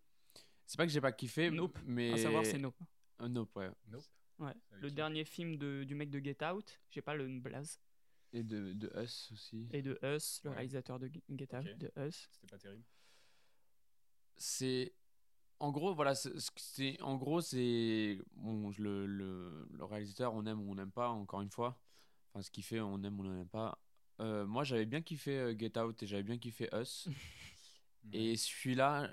C'est 0.67 0.77
pas 0.77 0.87
que 0.87 0.93
j'ai 0.93 1.01
pas 1.01 1.13
kiffé, 1.13 1.51
Nope. 1.51 1.79
mais. 1.85 2.13
À 2.13 2.17
savoir 2.19 2.45
c'est 2.47 2.59
Nope. 2.59 2.77
Euh, 3.21 3.29
Nope, 3.29 3.55
ouais. 3.57 3.71
Nope. 3.89 4.05
Ouais. 4.39 4.55
Le 4.71 4.89
qui 4.89 4.95
dernier 4.95 5.25
film 5.25 5.57
de- 5.57 5.85
du 5.85 5.95
mec 5.95 6.11
de 6.11 6.19
Get 6.19 6.45
Out, 6.45 6.81
j'ai 6.91 7.03
pas 7.03 7.15
le 7.15 7.29
blaze. 7.41 7.81
Et 8.33 8.43
de, 8.43 8.73
de 8.73 8.91
Us 9.03 9.31
aussi. 9.33 9.69
Et 9.73 9.83
de 9.83 9.99
Us, 10.03 10.41
le 10.45 10.51
Ouais. 10.51 10.57
réalisateur 10.57 10.99
de 10.99 11.09
Get 11.09 11.55
Out, 11.57 11.67
de 11.79 11.93
Us. 11.99 12.29
C'était 12.33 12.47
pas 12.47 12.59
terrible. 12.59 12.83
c'est 14.37 14.93
en 15.61 15.71
gros 15.71 15.95
voilà 15.95 16.15
c'est 16.15 16.33
c'est- 16.57 17.01
en 17.03 17.17
gros 17.17 17.41
c'est 17.41 18.19
bon, 18.35 18.73
le, 18.79 19.07
le 19.07 19.85
réalisateur 19.85 20.33
on 20.35 20.45
aime 20.47 20.61
ou 20.67 20.73
on 20.73 20.75
n'aime 20.75 20.91
pas 20.91 21.11
encore 21.11 21.43
une 21.43 21.51
fois 21.51 21.79
enfin 22.33 22.43
ce 22.43 22.51
qu'il 22.51 22.65
fait 22.65 22.81
on 22.81 23.03
aime 23.03 23.19
ou 23.21 23.25
on 23.25 23.33
n'aime 23.35 23.49
pas 23.49 23.79
Euh, 24.21 24.47
moi 24.47 24.63
j'avais 24.65 24.87
bien 24.87 25.01
kiffé 25.03 25.39
euh, 25.39 25.55
Get 25.59 25.79
Out 25.79 26.03
et 26.03 26.07
j'avais 26.07 26.23
bien 26.23 26.39
kiffé 26.39 26.69
Us 26.75 27.09
et 28.13 28.37
celui-là 28.37 29.13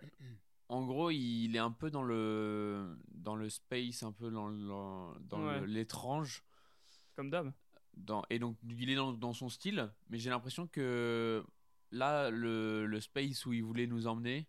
en 0.68 0.86
gros 0.86 1.10
il 1.10 1.56
est 1.56 1.60
un 1.60 1.72
peu 1.72 1.90
dans 1.90 2.04
le 2.04 2.98
dans 3.10 3.36
le 3.36 3.50
space 3.50 4.04
un 4.04 4.12
peu 4.12 4.30
dans 4.30 4.48
le- 4.50 5.20
dans 5.22 5.46
Ouais. 5.46 5.66
l'étrange 5.68 6.44
Comme 7.16 7.30
d'hab. 7.30 7.52
dans, 7.96 8.24
et 8.30 8.40
donc 8.40 8.58
il 8.68 8.90
est 8.90 8.96
dans, 8.96 9.14
dans 9.14 9.34
son 9.34 9.50
style 9.50 9.90
mais 10.10 10.20
j'ai 10.20 10.30
l'impression 10.30 10.68
que 10.68 11.44
là 11.92 12.30
le, 12.30 12.86
le 12.86 13.00
space 13.02 13.46
où 13.46 13.54
il 13.54 13.64
voulait 13.64 13.88
nous 13.88 14.06
emmener 14.08 14.48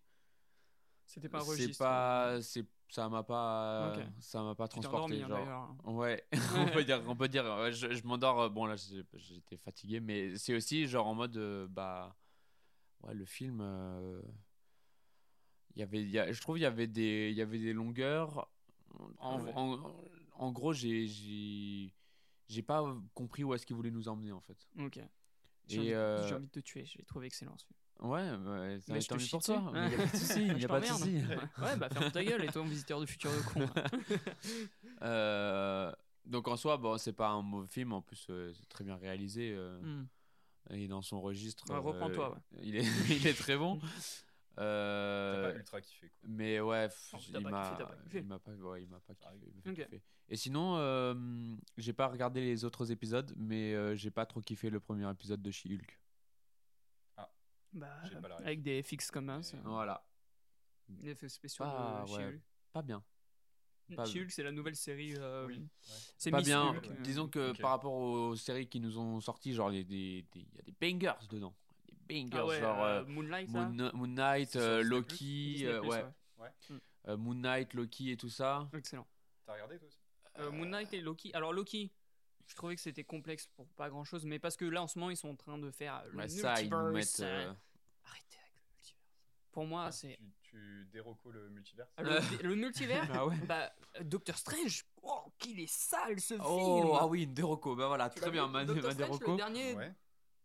C'était 1.05 1.29
pas 1.29 1.39
un 1.39 1.41
c'est 1.45 1.49
registre. 1.51 1.77
pas 1.79 2.41
c'est 2.41 2.65
ça 2.91 3.07
m'a 3.09 3.23
pas 3.23 3.93
Ok. 3.97 4.03
ça 4.19 4.43
m'a 4.43 4.53
pas 4.53 4.67
Tu 4.67 4.73
transporté 4.81 5.23
hein, 5.23 5.27
genre 5.27 5.73
ouais 5.95 6.23
on 6.57 6.65
peut 6.67 6.83
dire 6.83 7.01
on 7.07 7.15
peut 7.15 7.29
dire 7.29 7.71
je, 7.71 7.93
je 7.93 8.05
m'endors 8.05 8.41
euh, 8.41 8.49
bon 8.49 8.65
là 8.65 8.75
j'étais 8.75 9.57
fatigué 9.57 9.99
mais 10.01 10.35
c'est 10.37 10.53
aussi 10.53 10.85
genre 10.87 11.07
en 11.07 11.15
mode 11.15 11.37
euh, 11.37 11.67
bah 11.69 12.15
ouais 13.03 13.13
le 13.13 13.25
film 13.25 13.59
euh, 13.61 14.21
Il 15.73 15.79
y 15.79 15.83
avait, 15.83 16.03
y 16.03 16.19
a- 16.19 16.31
je 16.33 16.41
trouve 16.41 16.57
il 16.59 16.61
y 16.61 16.65
avait 16.65 16.87
des, 16.87 17.29
il 17.31 17.37
y 17.37 17.41
avait 17.41 17.59
des 17.59 17.73
longueurs. 17.73 18.49
En, 19.19 19.41
Ouais. 19.41 19.53
en, 19.55 19.79
en 20.35 20.51
gros, 20.51 20.73
j'ai, 20.73 21.07
j'ai, 21.07 22.61
pas 22.61 22.83
compris 23.13 23.45
où 23.45 23.53
est-ce 23.53 23.65
qu'il 23.65 23.77
voulait 23.77 23.89
nous 23.89 24.09
emmener 24.09 24.33
en 24.33 24.41
fait. 24.41 24.67
Ok. 24.77 24.99
J'ai 25.67 25.79
envie, 25.79 25.93
euh, 25.93 26.39
de 26.39 26.45
te 26.47 26.59
tuer, 26.59 26.83
je 26.83 26.97
l'ai 26.97 27.05
trouvé 27.05 27.27
excellent. 27.27 27.55
Ouais, 28.01 28.31
ouais, 28.31 28.79
ça 28.81 28.93
Mais 28.93 29.01
je 29.01 29.07
te 29.07 29.29
pour 29.31 29.41
toi. 29.43 29.71
mais 29.73 29.87
Il 29.87 29.91
y 29.91 29.95
a 29.95 29.97
pas 29.97 30.05
de 30.11 30.17
souci, 30.17 30.41
il 30.47 30.57
y 30.57 30.59
Je 30.61 30.65
a 30.65 30.67
pas 30.69 30.79
de 30.79 30.85
t'emmerde. 30.85 30.99
souci. 30.99 31.61
Ouais, 31.61 31.75
bah 31.77 31.89
ferme 31.89 32.11
ta 32.11 32.23
gueule 32.23 32.43
et 32.43 32.47
toi, 32.47 32.63
mon 32.63 32.69
visiteur 32.69 32.99
de 32.99 33.05
futur 33.05 33.31
de 33.31 33.41
con. 33.41 33.65
Euh, 35.03 35.91
donc 36.25 36.47
en 36.47 36.55
soi, 36.57 36.77
bon, 36.77 36.97
c'est 36.97 37.13
pas 37.13 37.29
un 37.29 37.41
mauvais 37.41 37.67
film. 37.67 37.93
En 37.93 38.01
plus, 38.01 38.27
euh, 38.29 38.51
c'est 38.53 38.67
très 38.69 38.83
bien 38.83 38.95
réalisé. 38.95 39.53
euh, 39.55 39.79
Hmm. 39.81 40.05
Et 40.69 40.87
dans 40.87 41.01
son 41.01 41.19
registre. 41.21 41.65
Ouais, 41.71 41.77
reprends-toi, 41.79 42.37
euh, 42.53 42.59
Il 42.61 42.75
est, 42.75 42.83
il 43.09 43.25
est 43.27 43.33
très 43.37 43.57
bon. 43.57 43.79
T'as 44.55 44.63
Euh, 44.63 45.51
pas 45.53 45.57
ultra 45.57 45.81
kiffé 45.81 46.09
quoi. 46.09 46.29
mais 46.29 46.59
ouais, 46.59 46.87
Oh, 47.13 47.17
t'as 47.31 47.39
il 47.39 47.43
pas 47.43 47.49
m'a, 47.49 47.63
kiffé, 47.63 47.75
t'as 47.79 47.85
pas 47.85 47.95
kiffé. 48.03 48.19
il 48.19 48.25
m'a 48.25 48.39
pas, 48.39 48.51
ouais, 48.51 48.83
il 48.83 48.87
m'a 48.89 48.99
pas 48.99 49.13
kiffé. 49.15 49.87
il. 49.91 50.01
Et 50.29 50.35
sinon, 50.35 50.75
euh, 50.77 51.15
j'ai 51.77 51.93
pas 51.93 52.07
regardé 52.07 52.41
les 52.41 52.63
autres 52.63 52.91
épisodes, 52.91 53.33
mais 53.37 53.73
euh, 53.73 53.95
j'ai 53.95 54.11
pas 54.11 54.25
trop 54.27 54.39
kiffé 54.39 54.69
le 54.69 54.79
premier 54.79 55.09
épisode 55.09 55.41
de 55.41 55.49
She-Hulk. 55.51 55.99
Bah, 57.73 58.01
avec 58.39 58.61
des 58.61 58.81
FX 58.83 59.11
comme 59.11 59.41
ça, 59.41 59.57
Mais- 59.57 59.63
Voilà, 59.63 60.03
des 60.89 61.09
effets 61.09 61.29
spéciaux 61.29 61.63
Pas- 61.65 62.03
de 62.05 62.11
ouais, 62.11 62.41
pas 62.73 62.81
bien. 62.81 63.03
pas- 63.95 64.05
She-Hulk, 64.05 64.29
c'est 64.31 64.43
la 64.43 64.51
nouvelle 64.51 64.75
série. 64.75 65.15
euh, 65.17 65.45
Oui, 65.47 65.57
ouais. 65.59 65.67
C'est 66.17 66.31
pas 66.31 66.41
bien. 66.41 66.69
Hulk, 66.69 66.87
euh, 66.89 66.95
Disons 67.01 67.27
que 67.27 67.51
par 67.61 67.71
rapport 67.71 67.93
aux 67.93 68.35
séries 68.35 68.67
qui 68.67 68.79
nous 68.79 68.97
ont 68.97 69.19
sorties, 69.21 69.53
genre 69.53 69.71
il 69.71 69.77
y 69.77 69.81
a 69.81 69.83
des, 69.83 70.21
des- 70.33 70.39
il 70.51 70.55
y 70.55 70.59
a 70.59 70.63
des 70.63 70.71
bangers 70.79 71.27
dedans. 71.29 71.53
Des 71.87 71.93
bangers, 72.23 72.37
Ah 72.39 72.45
ouais, 72.45 72.59
genre 72.59 72.83
euh, 72.83 73.05
Moonlight. 73.05 73.49
Moon, 73.49 73.91
Moon 73.93 74.07
Knight, 74.07 74.55
euh, 74.55 74.81
Loki, 74.83 75.15
Disney+, 75.53 75.65
euh, 75.71 75.81
ouais, 75.81 76.05
ouais. 76.39 76.49
euh, 77.07 77.17
Moon 77.17 77.35
Knight, 77.35 77.73
Loki 77.73 78.11
et 78.11 78.17
tout 78.17 78.29
ça. 78.29 78.69
Excellent. 78.73 79.07
T'as 79.45 79.53
regardé 79.53 79.77
toi 79.79 79.87
aussi? 79.87 79.99
Euh, 80.39 80.51
Moon 80.51 80.65
Knight 80.65 80.93
et 80.93 81.01
Loki. 81.01 81.31
Alors 81.33 81.51
Loki, 81.53 81.91
je 82.51 82.55
trouvais 82.57 82.75
que 82.75 82.81
c'était 82.81 83.05
complexe 83.05 83.47
pour 83.55 83.65
pas 83.69 83.89
grand 83.89 84.03
chose, 84.03 84.25
mais 84.25 84.37
parce 84.37 84.57
que 84.57 84.65
là 84.65 84.83
en 84.83 84.87
ce 84.87 84.99
moment 84.99 85.09
ils 85.09 85.15
sont 85.17 85.29
en 85.29 85.35
train 85.37 85.57
de 85.57 85.71
faire 85.71 86.03
le 86.11 86.17
Ouais, 86.17 86.27
ça, 86.27 86.61
ils 86.61 86.69
nous 86.69 86.91
multiverse, 86.91 87.19
mettent. 87.19 87.27
euh, 87.29 87.53
Arrêtez 88.03 88.37
avec 88.37 88.53
le 88.57 88.69
multiverse. 88.73 89.01
Pour 89.51 89.65
moi, 89.65 89.85
Ah, 89.87 89.91
c'est 89.91 90.17
Tu, 90.17 90.51
tu 90.51 90.85
déroco 90.91 91.31
le 91.31 91.49
multivers 91.49 91.87
Ah, 91.95 92.03
le, 92.03 92.19
le 92.43 92.55
multivers. 92.55 93.07
Ah 93.13 93.25
ouais. 93.25 93.37
Bah, 93.47 93.71
Doctor 94.01 94.37
Strange. 94.37 94.83
Oh, 95.01 95.31
qu'il 95.39 95.59
est 95.61 95.71
sale 95.71 96.19
ce 96.19 96.33
Oh, 96.43 96.81
film. 96.83 96.97
ah 96.99 97.07
oui, 97.07 97.23
une 97.23 97.33
Deroco. 97.33 97.75
Bah 97.75 97.87
voilà, 97.87 98.09
Tu 98.09 98.19
très 98.19 98.31
bien, 98.31 98.47
vu, 98.47 98.51
Man, 98.53 98.65
Doctor 98.67 98.91
Strange, 98.91 99.19
le 99.21 99.35
dernier. 99.37 99.73
Ouais. 99.75 99.93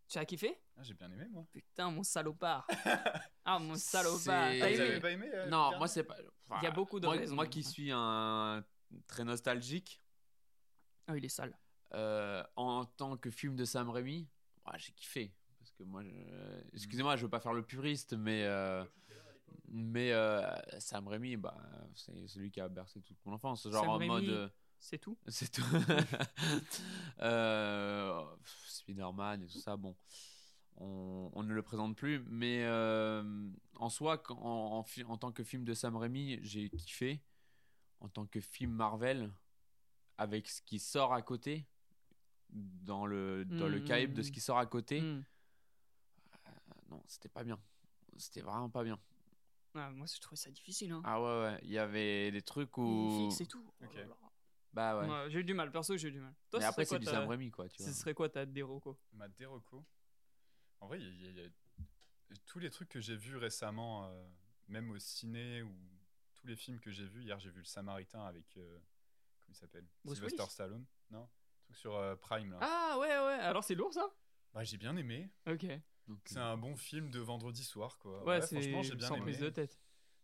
Tu 0.09 0.19
as 0.19 0.25
kiffé? 0.25 0.57
Ah, 0.77 0.83
j'ai 0.85 0.95
bien 0.95 1.11
aimé 1.11 1.27
moi. 1.29 1.45
Putain, 1.53 1.91
mon 1.91 2.05
salopard. 2.05 2.67
ah, 3.45 3.59
mon 3.59 3.75
salopard. 3.75 4.21
T'as 4.61 4.71
aimé 4.71 4.81
avez 4.81 5.01
pas 5.01 5.11
aimé 5.11 5.29
euh, 5.35 5.47
Non, 5.47 5.77
moi 5.79 5.89
c'est 5.89 6.05
pas. 6.05 6.17
enfin, 6.49 6.61
Il 6.61 6.65
y 6.65 6.69
a 6.69 6.71
beaucoup 6.71 7.01
de 7.01 7.07
moi, 7.07 7.17
raisons. 7.17 7.35
Moi 7.35 7.47
qui 7.49 7.65
suis 7.65 7.91
un 7.93 8.65
très 9.09 9.25
nostalgique, 9.25 10.01
Ah, 11.09 11.17
il 11.17 11.25
est 11.25 11.29
sale. 11.29 11.57
Euh, 11.97 12.45
en 12.57 12.85
tant 12.85 13.17
que 13.17 13.31
film 13.31 13.57
de 13.57 13.65
Sam 13.65 13.91
Raimi, 13.91 14.29
j'ai 14.77 14.93
kiffé. 14.93 15.33
Parce 15.59 15.73
que 15.73 15.83
moi, 15.83 16.03
je- 16.05 16.11
excusez-moi, 16.75 17.17
je 17.17 17.23
veux 17.23 17.31
pas 17.31 17.41
faire 17.41 17.53
le 17.55 17.63
puriste, 17.63 18.13
mais 18.15 18.45
euh, 18.45 18.85
mais 19.69 20.13
euh, 20.13 20.41
Sam 20.79 21.09
Raimi, 21.09 21.37
bah, 21.37 21.57
c'est 21.95 22.29
celui 22.29 22.51
qui 22.51 22.61
a 22.61 22.69
bercé 22.69 23.01
toute 23.03 23.19
mon 23.25 23.33
enfance. 23.33 23.63
Genre 23.69 23.81
Sam 23.85 23.89
en 23.89 23.97
Raimi. 23.99 24.27
mode. 24.29 24.53
C'est 24.79 24.99
tout. 24.99 25.17
C'est 25.27 25.51
tout. 25.51 25.63
Spider-Man 28.67 29.43
et 29.43 29.47
tout 29.47 29.59
ça, 29.59 29.77
bon. 29.77 29.97
On, 30.79 31.31
on 31.33 31.43
ne 31.43 31.55
le 31.55 31.63
présente 31.63 31.97
plus, 31.97 32.23
mais 32.29 32.67
en 33.77 33.89
soi, 33.89 34.23
en, 34.31 34.85
en, 34.85 35.11
en 35.11 35.17
tant 35.17 35.33
que 35.33 35.43
film 35.43 35.65
de 35.65 35.73
Sam 35.75 35.97
Raimi, 35.97 36.39
j'ai 36.43 36.69
kiffé. 36.71 37.23
En 38.01 38.09
tant 38.11 38.27
que 38.27 38.41
film 38.43 38.73
Marvel, 38.73 39.33
avec 40.19 40.49
ce 40.49 40.61
qui 40.61 40.79
sort 40.79 41.15
à 41.15 41.23
côté, 41.23 41.67
dans 42.51 43.07
le, 43.07 43.45
dans 43.45 43.69
le 43.69 43.81
calibre 43.81 44.15
de 44.15 44.23
ce 44.23 44.31
qui 44.31 44.41
sort 44.41 44.59
à 44.59 44.67
côté, 44.67 45.01
Hmm. 45.01 45.25
euh, 46.47 46.51
non, 46.91 47.03
c'était 47.07 47.29
pas 47.29 47.45
bien. 47.45 47.59
C'était 48.17 48.41
vraiment 48.41 48.71
pas 48.71 48.83
bien. 48.85 48.99
Ah, 49.75 49.91
moi, 49.91 50.07
je 50.07 50.19
trouvais 50.21 50.37
ça 50.37 50.51
difficile. 50.51 50.91
Hein. 50.93 51.03
Ah 51.05 51.21
ouais, 51.21 51.27
ouais, 51.43 51.59
il 51.63 51.71
y 51.71 51.79
avait 51.79 52.31
des 52.31 52.41
trucs 52.43 52.79
où. 52.79 53.29
Fixe 53.31 53.43
et 53.43 53.47
tout. 53.47 53.63
Oh. 53.83 53.85
Bah 54.73 54.99
ouais. 55.01 55.07
Ouais, 55.09 55.31
j'ai 55.31 55.41
eu 55.41 55.45
du 55.45 55.53
mal. 55.55 55.71
Perso, 55.71 55.97
j'ai 55.97 56.09
eu 56.09 56.13
du 56.13 56.21
mal. 56.21 56.35
Toi, 56.51 56.61
Mais 56.61 56.65
ce 56.65 56.71
après, 56.71 56.85
c'est 56.85 56.89
quoi 56.91 56.99
du 56.99 57.05
Sam 57.07 57.29
Raimi, 57.29 57.51
quoi, 57.51 57.69
tu 57.69 57.83
vois. 57.83 57.93
Ce 57.93 57.99
serait 57.99 58.15
quoi 58.15 58.29
ta 58.29 58.47
déroco 58.47 58.99
Ma 59.13 59.29
déroco. 59.29 59.85
En 60.81 60.87
vrai, 60.87 60.99
il 61.01 61.23
y, 61.23 61.27
a- 61.29 61.31
il 61.31 61.37
y 61.37 61.47
a 61.47 62.37
tous 62.47 62.59
les 62.59 62.71
trucs 62.71 62.89
que 62.89 63.01
j'ai 63.01 63.17
vus 63.17 63.37
récemment, 63.37 64.07
euh, 64.07 64.29
même 64.69 64.91
au 64.91 64.99
ciné 64.99 65.63
ou 65.63 65.75
tous 66.35 66.47
les 66.47 66.57
films 66.57 66.79
que 66.81 66.91
j'ai 66.91 67.07
vus. 67.07 67.23
Hier, 67.23 67.39
j'ai 67.39 67.51
vu 67.51 67.59
Le 67.61 67.65
Samaritain 67.65 68.25
avec. 68.25 68.57
euh, 68.57 68.79
comment 69.41 69.53
il 69.53 69.55
s'appelle? 69.57 69.87
Sylvester 70.07 70.45
Stallone 70.49 70.85
Non? 71.11 71.29
Truc 71.67 71.77
sur 71.77 71.95
euh, 71.97 72.17
Prime 72.17 72.51
là. 72.53 72.59
Ah, 72.61 72.97
ouais, 72.99 73.09
ouais. 73.09 73.41
Alors, 73.43 73.65
c'est 73.65 73.75
lourd 73.75 73.93
ça? 73.93 74.09
Bah, 74.55 74.65
j'ai 74.65 74.77
bien 74.79 74.97
aimé. 74.97 75.31
Ok. 75.47 75.67
C'est 76.25 76.39
un 76.39 76.57
bon 76.57 76.77
film 76.77 77.11
de 77.11 77.19
vendredi 77.19 77.65
soir 77.65 77.99
quoi. 77.99 78.23
Ouais, 78.25 78.41
c'est 78.41 78.61
franchement, 78.61 78.83
j'ai 78.83 78.95
bien 78.95 79.09
sans 79.09 79.17
aimé. 79.17 79.25
prise 79.25 79.41
de 79.41 79.51
tête. 79.51 79.81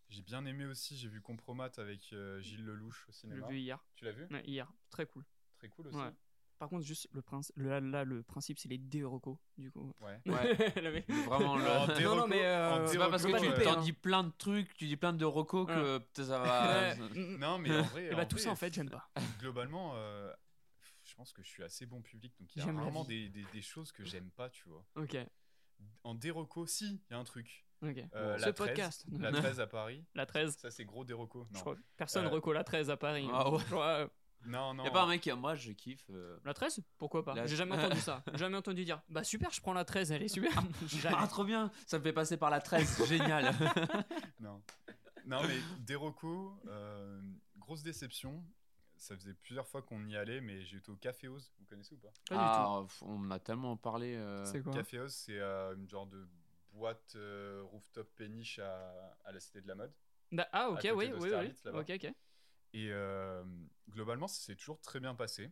J'ai 0.09 0.21
bien 0.21 0.45
aimé 0.45 0.65
aussi. 0.65 0.95
J'ai 0.97 1.09
vu 1.09 1.21
Compromat 1.21 1.71
avec 1.77 2.13
euh, 2.13 2.39
Gilles 2.39 2.63
Lelouch 2.63 3.05
au 3.09 3.11
Je 3.11 3.17
cinéma. 3.17 3.47
l'ai 3.47 3.53
vu 3.53 3.59
hier. 3.59 3.83
Tu 3.95 4.05
l'as 4.05 4.11
vu? 4.11 4.25
Ouais, 4.31 4.43
hier. 4.45 4.71
Très 4.89 5.05
cool. 5.05 5.25
Très 5.57 5.67
cool 5.69 5.87
aussi. 5.87 5.97
Ouais. 5.97 6.13
Par 6.59 6.69
contre, 6.69 6.85
juste 6.85 7.09
le, 7.11 7.21
principe 7.21 7.57
là, 7.57 7.81
là, 7.81 8.05
le 8.05 8.23
principe, 8.23 8.57
c'est 8.59 8.69
les 8.69 8.77
déroco, 8.77 9.37
du 9.57 9.71
coup. 9.71 9.93
Ouais. 9.99 10.21
Ouais. 10.25 11.05
Vraiment 11.25 11.57
le. 11.57 11.63
Non, 11.63 11.87
déroco- 11.93 12.29
mais, 12.29 12.45
euh, 12.45 12.87
C'est 12.87 12.97
pas 12.97 13.09
parce 13.09 13.25
que 13.25 13.55
tu 13.57 13.63
t'en 13.63 13.79
hein. 13.79 13.81
dis 13.81 13.91
plein 13.91 14.23
de 14.23 14.31
trucs, 14.37 14.73
tu 14.75 14.85
dis 14.85 14.95
plein 14.95 15.11
de 15.11 15.25
recos 15.25 15.67
que 15.67 16.23
ça 16.23 16.39
va. 16.39 16.95
Non, 17.39 17.57
mais 17.59 17.77
en 17.77 17.81
vrai. 17.83 18.05
Et 18.05 18.15
bah, 18.15 18.25
tout 18.25 18.35
vrai, 18.37 18.45
ça, 18.45 18.51
en 18.51 18.55
fait, 18.55 18.73
j'aime 18.73 18.89
pas. 18.89 19.09
globalement, 19.39 19.93
euh, 19.95 20.31
je 21.13 21.17
pense 21.17 21.31
que 21.31 21.43
je 21.43 21.47
suis 21.49 21.61
assez 21.63 21.85
bon 21.85 22.01
public, 22.01 22.33
donc 22.39 22.55
il 22.55 22.65
y 22.65 22.67
a 22.67 22.71
vraiment 22.71 23.03
des, 23.03 23.29
des- 23.29 23.45
des 23.53 23.61
choses 23.61 23.91
que 23.91 24.03
j'aime 24.03 24.31
pas, 24.31 24.49
tu 24.49 24.67
vois. 24.67 24.83
Ok. 24.95 25.15
En 26.03 26.15
déroco, 26.15 26.65
si, 26.65 26.85
il 27.07 27.11
y 27.11 27.13
a 27.13 27.19
un 27.19 27.23
truc. 27.23 27.67
Ok. 27.83 27.97
Euh, 28.15 28.35
Ce 28.39 28.45
la 28.47 28.51
13, 28.53 28.67
podcast. 28.67 29.05
La 29.19 29.31
13 29.31 29.59
à 29.59 29.67
Paris, 29.67 30.03
La 30.15 30.25
13. 30.25 30.57
ça 30.57 30.71
c'est 30.71 30.85
gros 30.85 31.05
déroco. 31.05 31.45
Je 31.51 31.53
Non, 31.53 31.59
crois 31.59 31.75
que 31.75 31.81
personne 31.97 32.25
Euh, 32.25 32.29
reco 32.29 32.51
la 32.51 32.63
13 32.63 32.89
à 32.89 32.97
Paris. 32.97 33.27
Ah 33.31 33.51
ouais. 33.51 33.59
Je 33.59 33.65
crois, 33.65 33.85
euh, 33.99 34.07
non, 34.45 34.73
non. 34.73 34.83
Y 34.85 34.87
a 34.87 34.91
pas 34.91 35.03
un 35.03 35.07
mec 35.07 35.21
qui 35.21 35.29
a 35.29 35.35
moi 35.35 35.53
je 35.53 35.71
kiffe. 35.73 36.03
euh, 36.09 36.39
La 36.45 36.55
13 36.55 36.79
Pourquoi 36.97 37.23
pas 37.23 37.35
La- 37.35 37.45
J'ai 37.45 37.57
jamais 37.57 37.75
entendu 37.77 37.99
ça. 38.01 38.23
Jamais 38.33 38.57
entendu 38.57 38.83
dire 38.85 38.99
Bah 39.09 39.23
super, 39.23 39.51
je 39.51 39.61
prends 39.61 39.73
la 39.73 39.85
13, 39.85 40.11
elle 40.13 40.23
est 40.23 40.27
super. 40.29 40.51
Jamais. 40.87 41.15
Ah 41.19 41.27
trop 41.27 41.43
bien, 41.43 41.71
ça 41.85 41.99
me 41.99 42.03
fait 42.03 42.13
passer 42.13 42.37
par 42.37 42.49
la 42.49 42.59
13, 42.59 43.05
génial. 43.07 43.53
Non. 44.39 44.63
non, 45.27 45.43
mais 45.43 45.59
déroco, 45.81 46.59
euh, 46.67 47.21
grosse 47.57 47.83
déception. 47.83 48.43
Ça 49.03 49.15
faisait 49.17 49.33
plusieurs 49.33 49.67
fois 49.67 49.81
qu'on 49.81 50.05
y 50.07 50.15
allait, 50.15 50.39
mais 50.39 50.63
j'ai 50.63 50.77
été 50.77 50.89
au 50.89 50.95
Café 50.95 51.27
Oz. 51.27 51.51
Vous 51.59 51.65
connaissez 51.65 51.93
ou 51.93 51.97
pas? 51.97 52.13
Pas 52.29 52.35
du 52.35 52.41
ah, 52.41 52.85
on 53.01 53.31
a 53.31 53.39
tellement 53.39 53.75
parlé. 53.75 54.15
euh, 54.15 54.45
tout. 54.45 54.51
C'est 54.51 54.63
quoi? 54.63 54.71
Café 54.73 54.99
Oz, 54.99 55.13
c'est 55.13 55.39
euh, 55.39 55.75
une 55.75 55.89
genre 55.89 56.07
de 56.07 56.25
boîte 56.71 57.13
euh, 57.17 57.61
rooftop 57.65 58.09
péniche 58.15 58.59
à, 58.59 59.17
à 59.25 59.31
la 59.33 59.41
Cité 59.41 59.59
de 59.61 59.67
la 59.67 59.75
Mode. 59.75 59.93
Da- 60.31 60.47
Ah 60.53 60.69
ok, 60.69 60.79
oui, 60.95 61.11
oui, 61.19 61.29
oui. 61.33 61.53
Ok, 61.73 61.89
ok. 61.89 62.05
Et 62.75 62.87
euh, 62.91 63.43
globalement, 63.89 64.27
ça 64.29 64.41
s'est 64.41 64.55
toujours 64.55 64.79
très 64.79 65.01
bien 65.01 65.13
passé. 65.15 65.51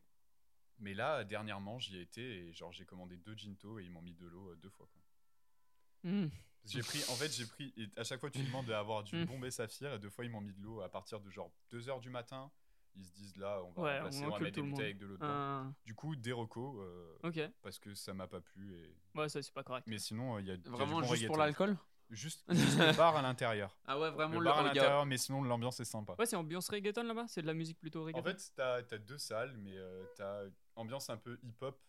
Mais 0.79 0.93
là, 0.93 1.25
dernièrement, 1.25 1.77
j'y 1.77 1.97
ai 1.97 2.01
été 2.01 2.21
et 2.47 2.53
genre 2.53 2.71
j'ai 2.71 2.85
commandé 2.85 3.17
deux 3.17 3.35
ginto 3.35 3.79
et 3.79 3.83
ils 3.83 3.91
m'ont 3.91 4.01
mis 4.01 4.13
de 4.15 4.25
l'eau 4.27 4.51
euh, 4.51 4.55
deux 4.55 4.69
fois. 4.69 4.87
Quoi. 4.91 6.09
Hmm. 6.09 6.29
J'ai 6.63 6.81
pris, 6.81 6.99
en 7.09 7.15
fait, 7.15 7.29
j'ai 7.31 7.45
pris. 7.45 7.73
et 7.75 7.89
à 7.99 8.03
chaque 8.05 8.19
fois, 8.21 8.31
tu 8.31 8.41
demandes 8.43 8.67
d'avoir 8.67 9.03
du 9.03 9.15
Mm. 9.21 9.25
bombé 9.25 9.51
saphir 9.51 9.93
et 9.93 9.99
deux 9.99 10.09
fois, 10.09 10.23
ils 10.23 10.31
m'ont 10.31 10.41
mis 10.41 10.53
de 10.53 10.61
l'eau 10.61 10.79
à 10.81 10.89
partir 10.89 11.19
de 11.19 11.29
genre 11.29 11.51
2 11.69 11.89
heures 11.89 11.99
du 11.99 12.09
matin. 12.09 12.49
Ils 12.95 13.05
se 13.05 13.13
disent 13.13 13.37
là, 13.37 13.61
on 13.63 13.71
va 13.71 13.81
Ouais, 13.81 13.97
remplacer, 13.99 14.23
on 14.23 14.27
on, 14.27 14.31
va 14.31 14.39
mettre 14.39 14.55
des 14.55 14.61
bouteilles 14.69 14.85
avec 14.85 14.97
de 14.97 15.05
l'eau 15.05 15.15
dedans. 15.15 15.27
Euh, 15.29 15.63
Du 15.85 15.95
coup, 15.95 16.15
des 16.15 16.31
recos 16.33 16.75
euh, 16.79 17.49
parce 17.61 17.79
que 17.79 17.93
ça 17.95 18.13
m'a 18.13 18.27
pas 18.27 18.41
plu. 18.41 18.75
Et... 18.75 18.95
Ouais, 19.17 19.29
ça 19.29 19.41
c'est 19.41 19.53
pas 19.53 19.63
correct. 19.63 19.87
Mais 19.87 19.97
sinon, 19.97 20.35
euh, 20.35 20.41
il 20.41 20.47
y 20.47 20.51
a, 20.51 20.55
il 20.55 20.63
y 20.63 20.67
a 20.67 20.71
Vraiment 20.71 21.01
du 21.01 21.07
bon 21.07 21.13
juste 21.13 21.27
pour 21.27 21.35
reggaeton. 21.37 21.43
l'alcool 21.43 21.77
Juste, 22.09 22.43
juste 22.53 22.77
le 22.77 22.97
bar 22.97 23.15
à 23.15 23.21
l'intérieur. 23.21 23.73
Ah 23.85 23.97
ouais, 23.97 24.11
vraiment 24.11 24.33
Le 24.33 24.39
le, 24.39 24.43
bar 24.45 24.59
à 24.59 24.63
l'intérieur, 24.63 25.05
mais 25.05 25.17
sinon 25.17 25.43
l'ambiance 25.43 25.79
est 25.79 25.85
sympa. 25.85 26.13
Ouais, 26.19 26.25
c'est 26.25 26.35
ambiance 26.35 26.67
reggaeton 26.67 27.03
là-bas? 27.03 27.25
C'est 27.29 27.41
de 27.41 27.47
la 27.47 27.53
musique 27.53 27.79
plutôt 27.79 28.01
En 28.01 28.05
reggaeton? 28.05 28.29
fait, 28.29 28.51
t'as 28.55 28.75
as 28.79 28.97
deux 28.97 29.17
salles, 29.17 29.55
mais 29.55 29.77
euh, 29.77 30.03
t'as 30.17 30.43
ambiance 30.75 31.09
un 31.09 31.15
peu 31.15 31.39
hip-hop 31.41 31.79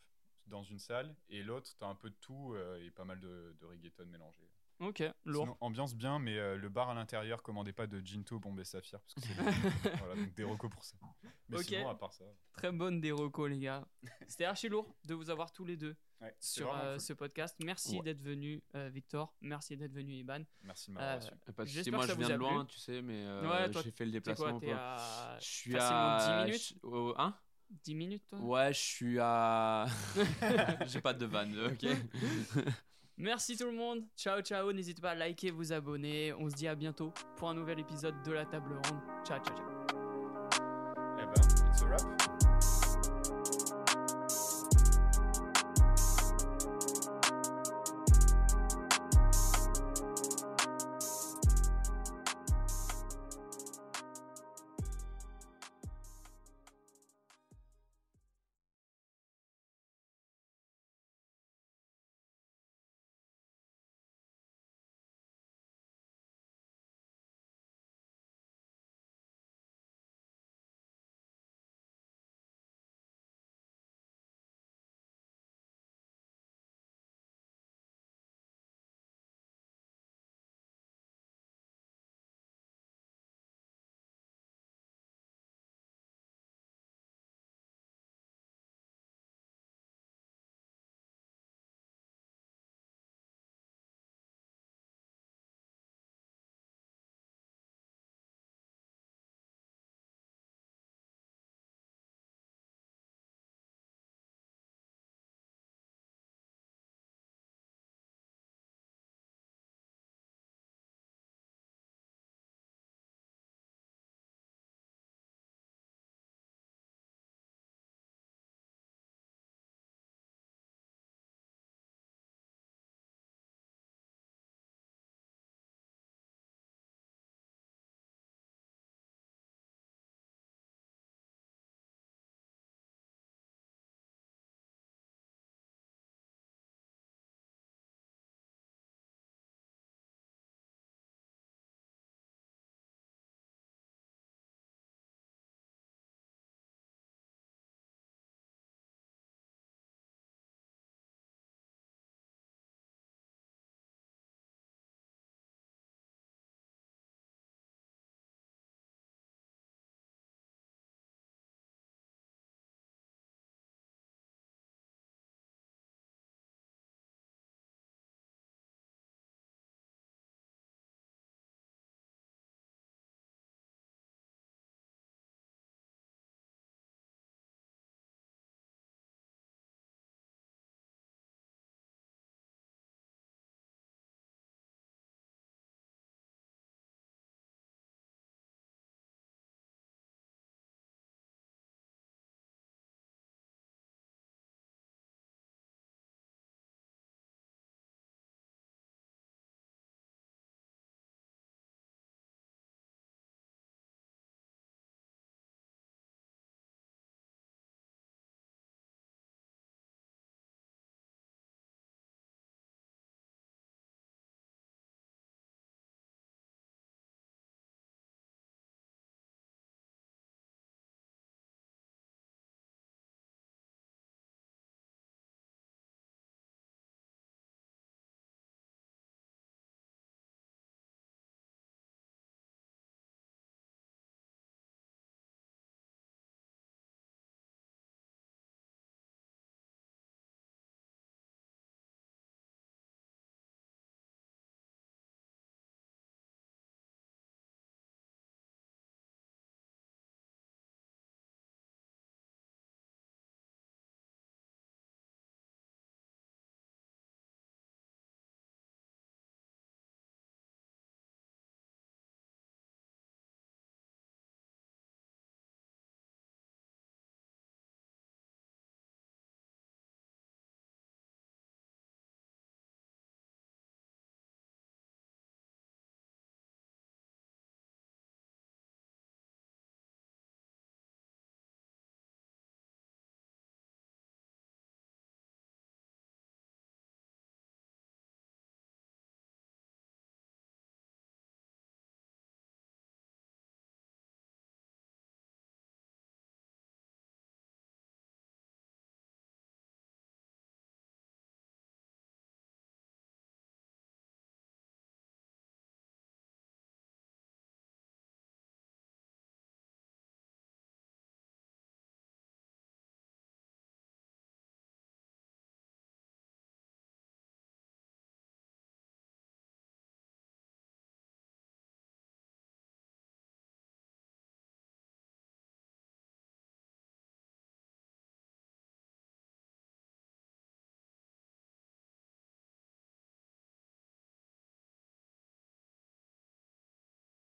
dans 0.46 0.62
une 0.62 0.78
salle, 0.78 1.16
et 1.28 1.42
l'autre, 1.42 1.70
t'as 1.78 1.86
un 1.86 1.96
peu 1.96 2.10
de 2.10 2.14
tout 2.20 2.52
euh, 2.54 2.84
et 2.84 2.90
pas 2.92 3.04
mal 3.04 3.18
de, 3.18 3.56
de 3.60 3.66
reggaeton 3.66 4.06
mélangé. 4.06 4.48
Ok, 4.82 5.02
lourd. 5.24 5.44
Sinon, 5.44 5.56
ambiance 5.60 5.94
bien, 5.94 6.18
mais 6.18 6.36
euh, 6.38 6.56
le 6.56 6.68
bar 6.68 6.90
à 6.90 6.94
l'intérieur, 6.94 7.42
commandez 7.42 7.72
pas 7.72 7.86
de 7.86 8.00
Ginto, 8.04 8.38
Bombay 8.40 8.64
Saphir, 8.64 9.00
parce 9.00 9.14
que 9.14 9.20
c'est 9.20 9.34
voilà, 9.98 10.14
donc 10.16 10.34
des 10.34 10.44
recos 10.44 10.70
pour 10.70 10.84
ça. 10.84 10.96
Mais 11.48 11.58
Ok. 11.58 11.64
sinon, 11.66 11.88
à 11.88 11.94
part 11.94 12.12
ça, 12.12 12.24
Très 12.54 12.72
bonne 12.72 13.00
des 13.00 13.12
recos, 13.12 13.48
les 13.48 13.58
gars. 13.60 13.86
C'était 14.28 14.44
archi 14.44 14.68
lourd 14.68 14.94
de 15.04 15.14
vous 15.14 15.30
avoir 15.30 15.52
tous 15.52 15.64
les 15.64 15.76
deux 15.76 15.94
ouais, 16.20 16.34
sur 16.40 16.74
euh, 16.74 16.92
cool. 16.94 17.00
ce 17.00 17.12
podcast. 17.12 17.56
Merci 17.62 17.96
Ouais. 17.98 18.02
d'être 18.02 18.22
venu, 18.22 18.62
euh, 18.74 18.88
Victor. 18.88 19.34
Merci 19.40 19.76
d'être 19.76 19.92
venu, 19.92 20.14
Iban. 20.14 20.42
Merci 20.62 20.90
de 20.90 20.94
m'avoir 20.96 21.16
Euh. 21.16 21.52
Pas 21.52 21.64
de 21.64 21.90
moi 21.90 22.06
je 22.06 22.12
viens 22.14 22.28
de 22.30 22.34
loin, 22.34 22.64
plu. 22.64 22.74
tu 22.74 22.80
sais, 22.80 23.02
mais 23.02 23.22
euh, 23.24 23.48
Ouais, 23.48 23.82
j'ai 23.84 23.90
fait 23.92 24.04
le 24.04 24.12
déplacement. 24.12 24.58
quoi 24.58 24.74
à 24.76 25.38
Je 25.40 25.44
suis 25.46 25.76
à. 25.78 26.44
10 26.44 26.50
minutes 26.50 26.74
je- 26.82 27.14
Hein? 27.20 27.36
10 27.84 27.94
minutes, 27.94 28.26
toi? 28.26 28.38
Ouais, 28.40 28.72
je 28.74 28.80
suis 28.80 29.18
à. 29.20 29.86
j'ai 30.86 31.00
pas 31.00 31.14
de 31.14 31.24
vanne, 31.26 31.56
ok 31.72 31.86
Merci 33.18 33.56
tout 33.56 33.66
le 33.66 33.72
monde. 33.72 34.04
Ciao, 34.16 34.40
ciao. 34.40 34.72
N'hésitez 34.72 35.00
pas 35.00 35.10
à 35.10 35.14
liker, 35.14 35.50
vous 35.50 35.72
abonner. 35.72 36.32
On 36.32 36.48
se 36.48 36.54
dit 36.54 36.68
à 36.68 36.74
bientôt 36.74 37.12
pour 37.36 37.48
un 37.48 37.54
nouvel 37.54 37.78
épisode 37.78 38.14
de 38.24 38.32
la 38.32 38.44
table 38.46 38.72
ronde. 38.72 39.00
Ciao, 39.24 39.38
ciao, 39.38 39.56
ciao. 39.56 39.66
Eh 41.18 41.24
ben. 41.24 42.21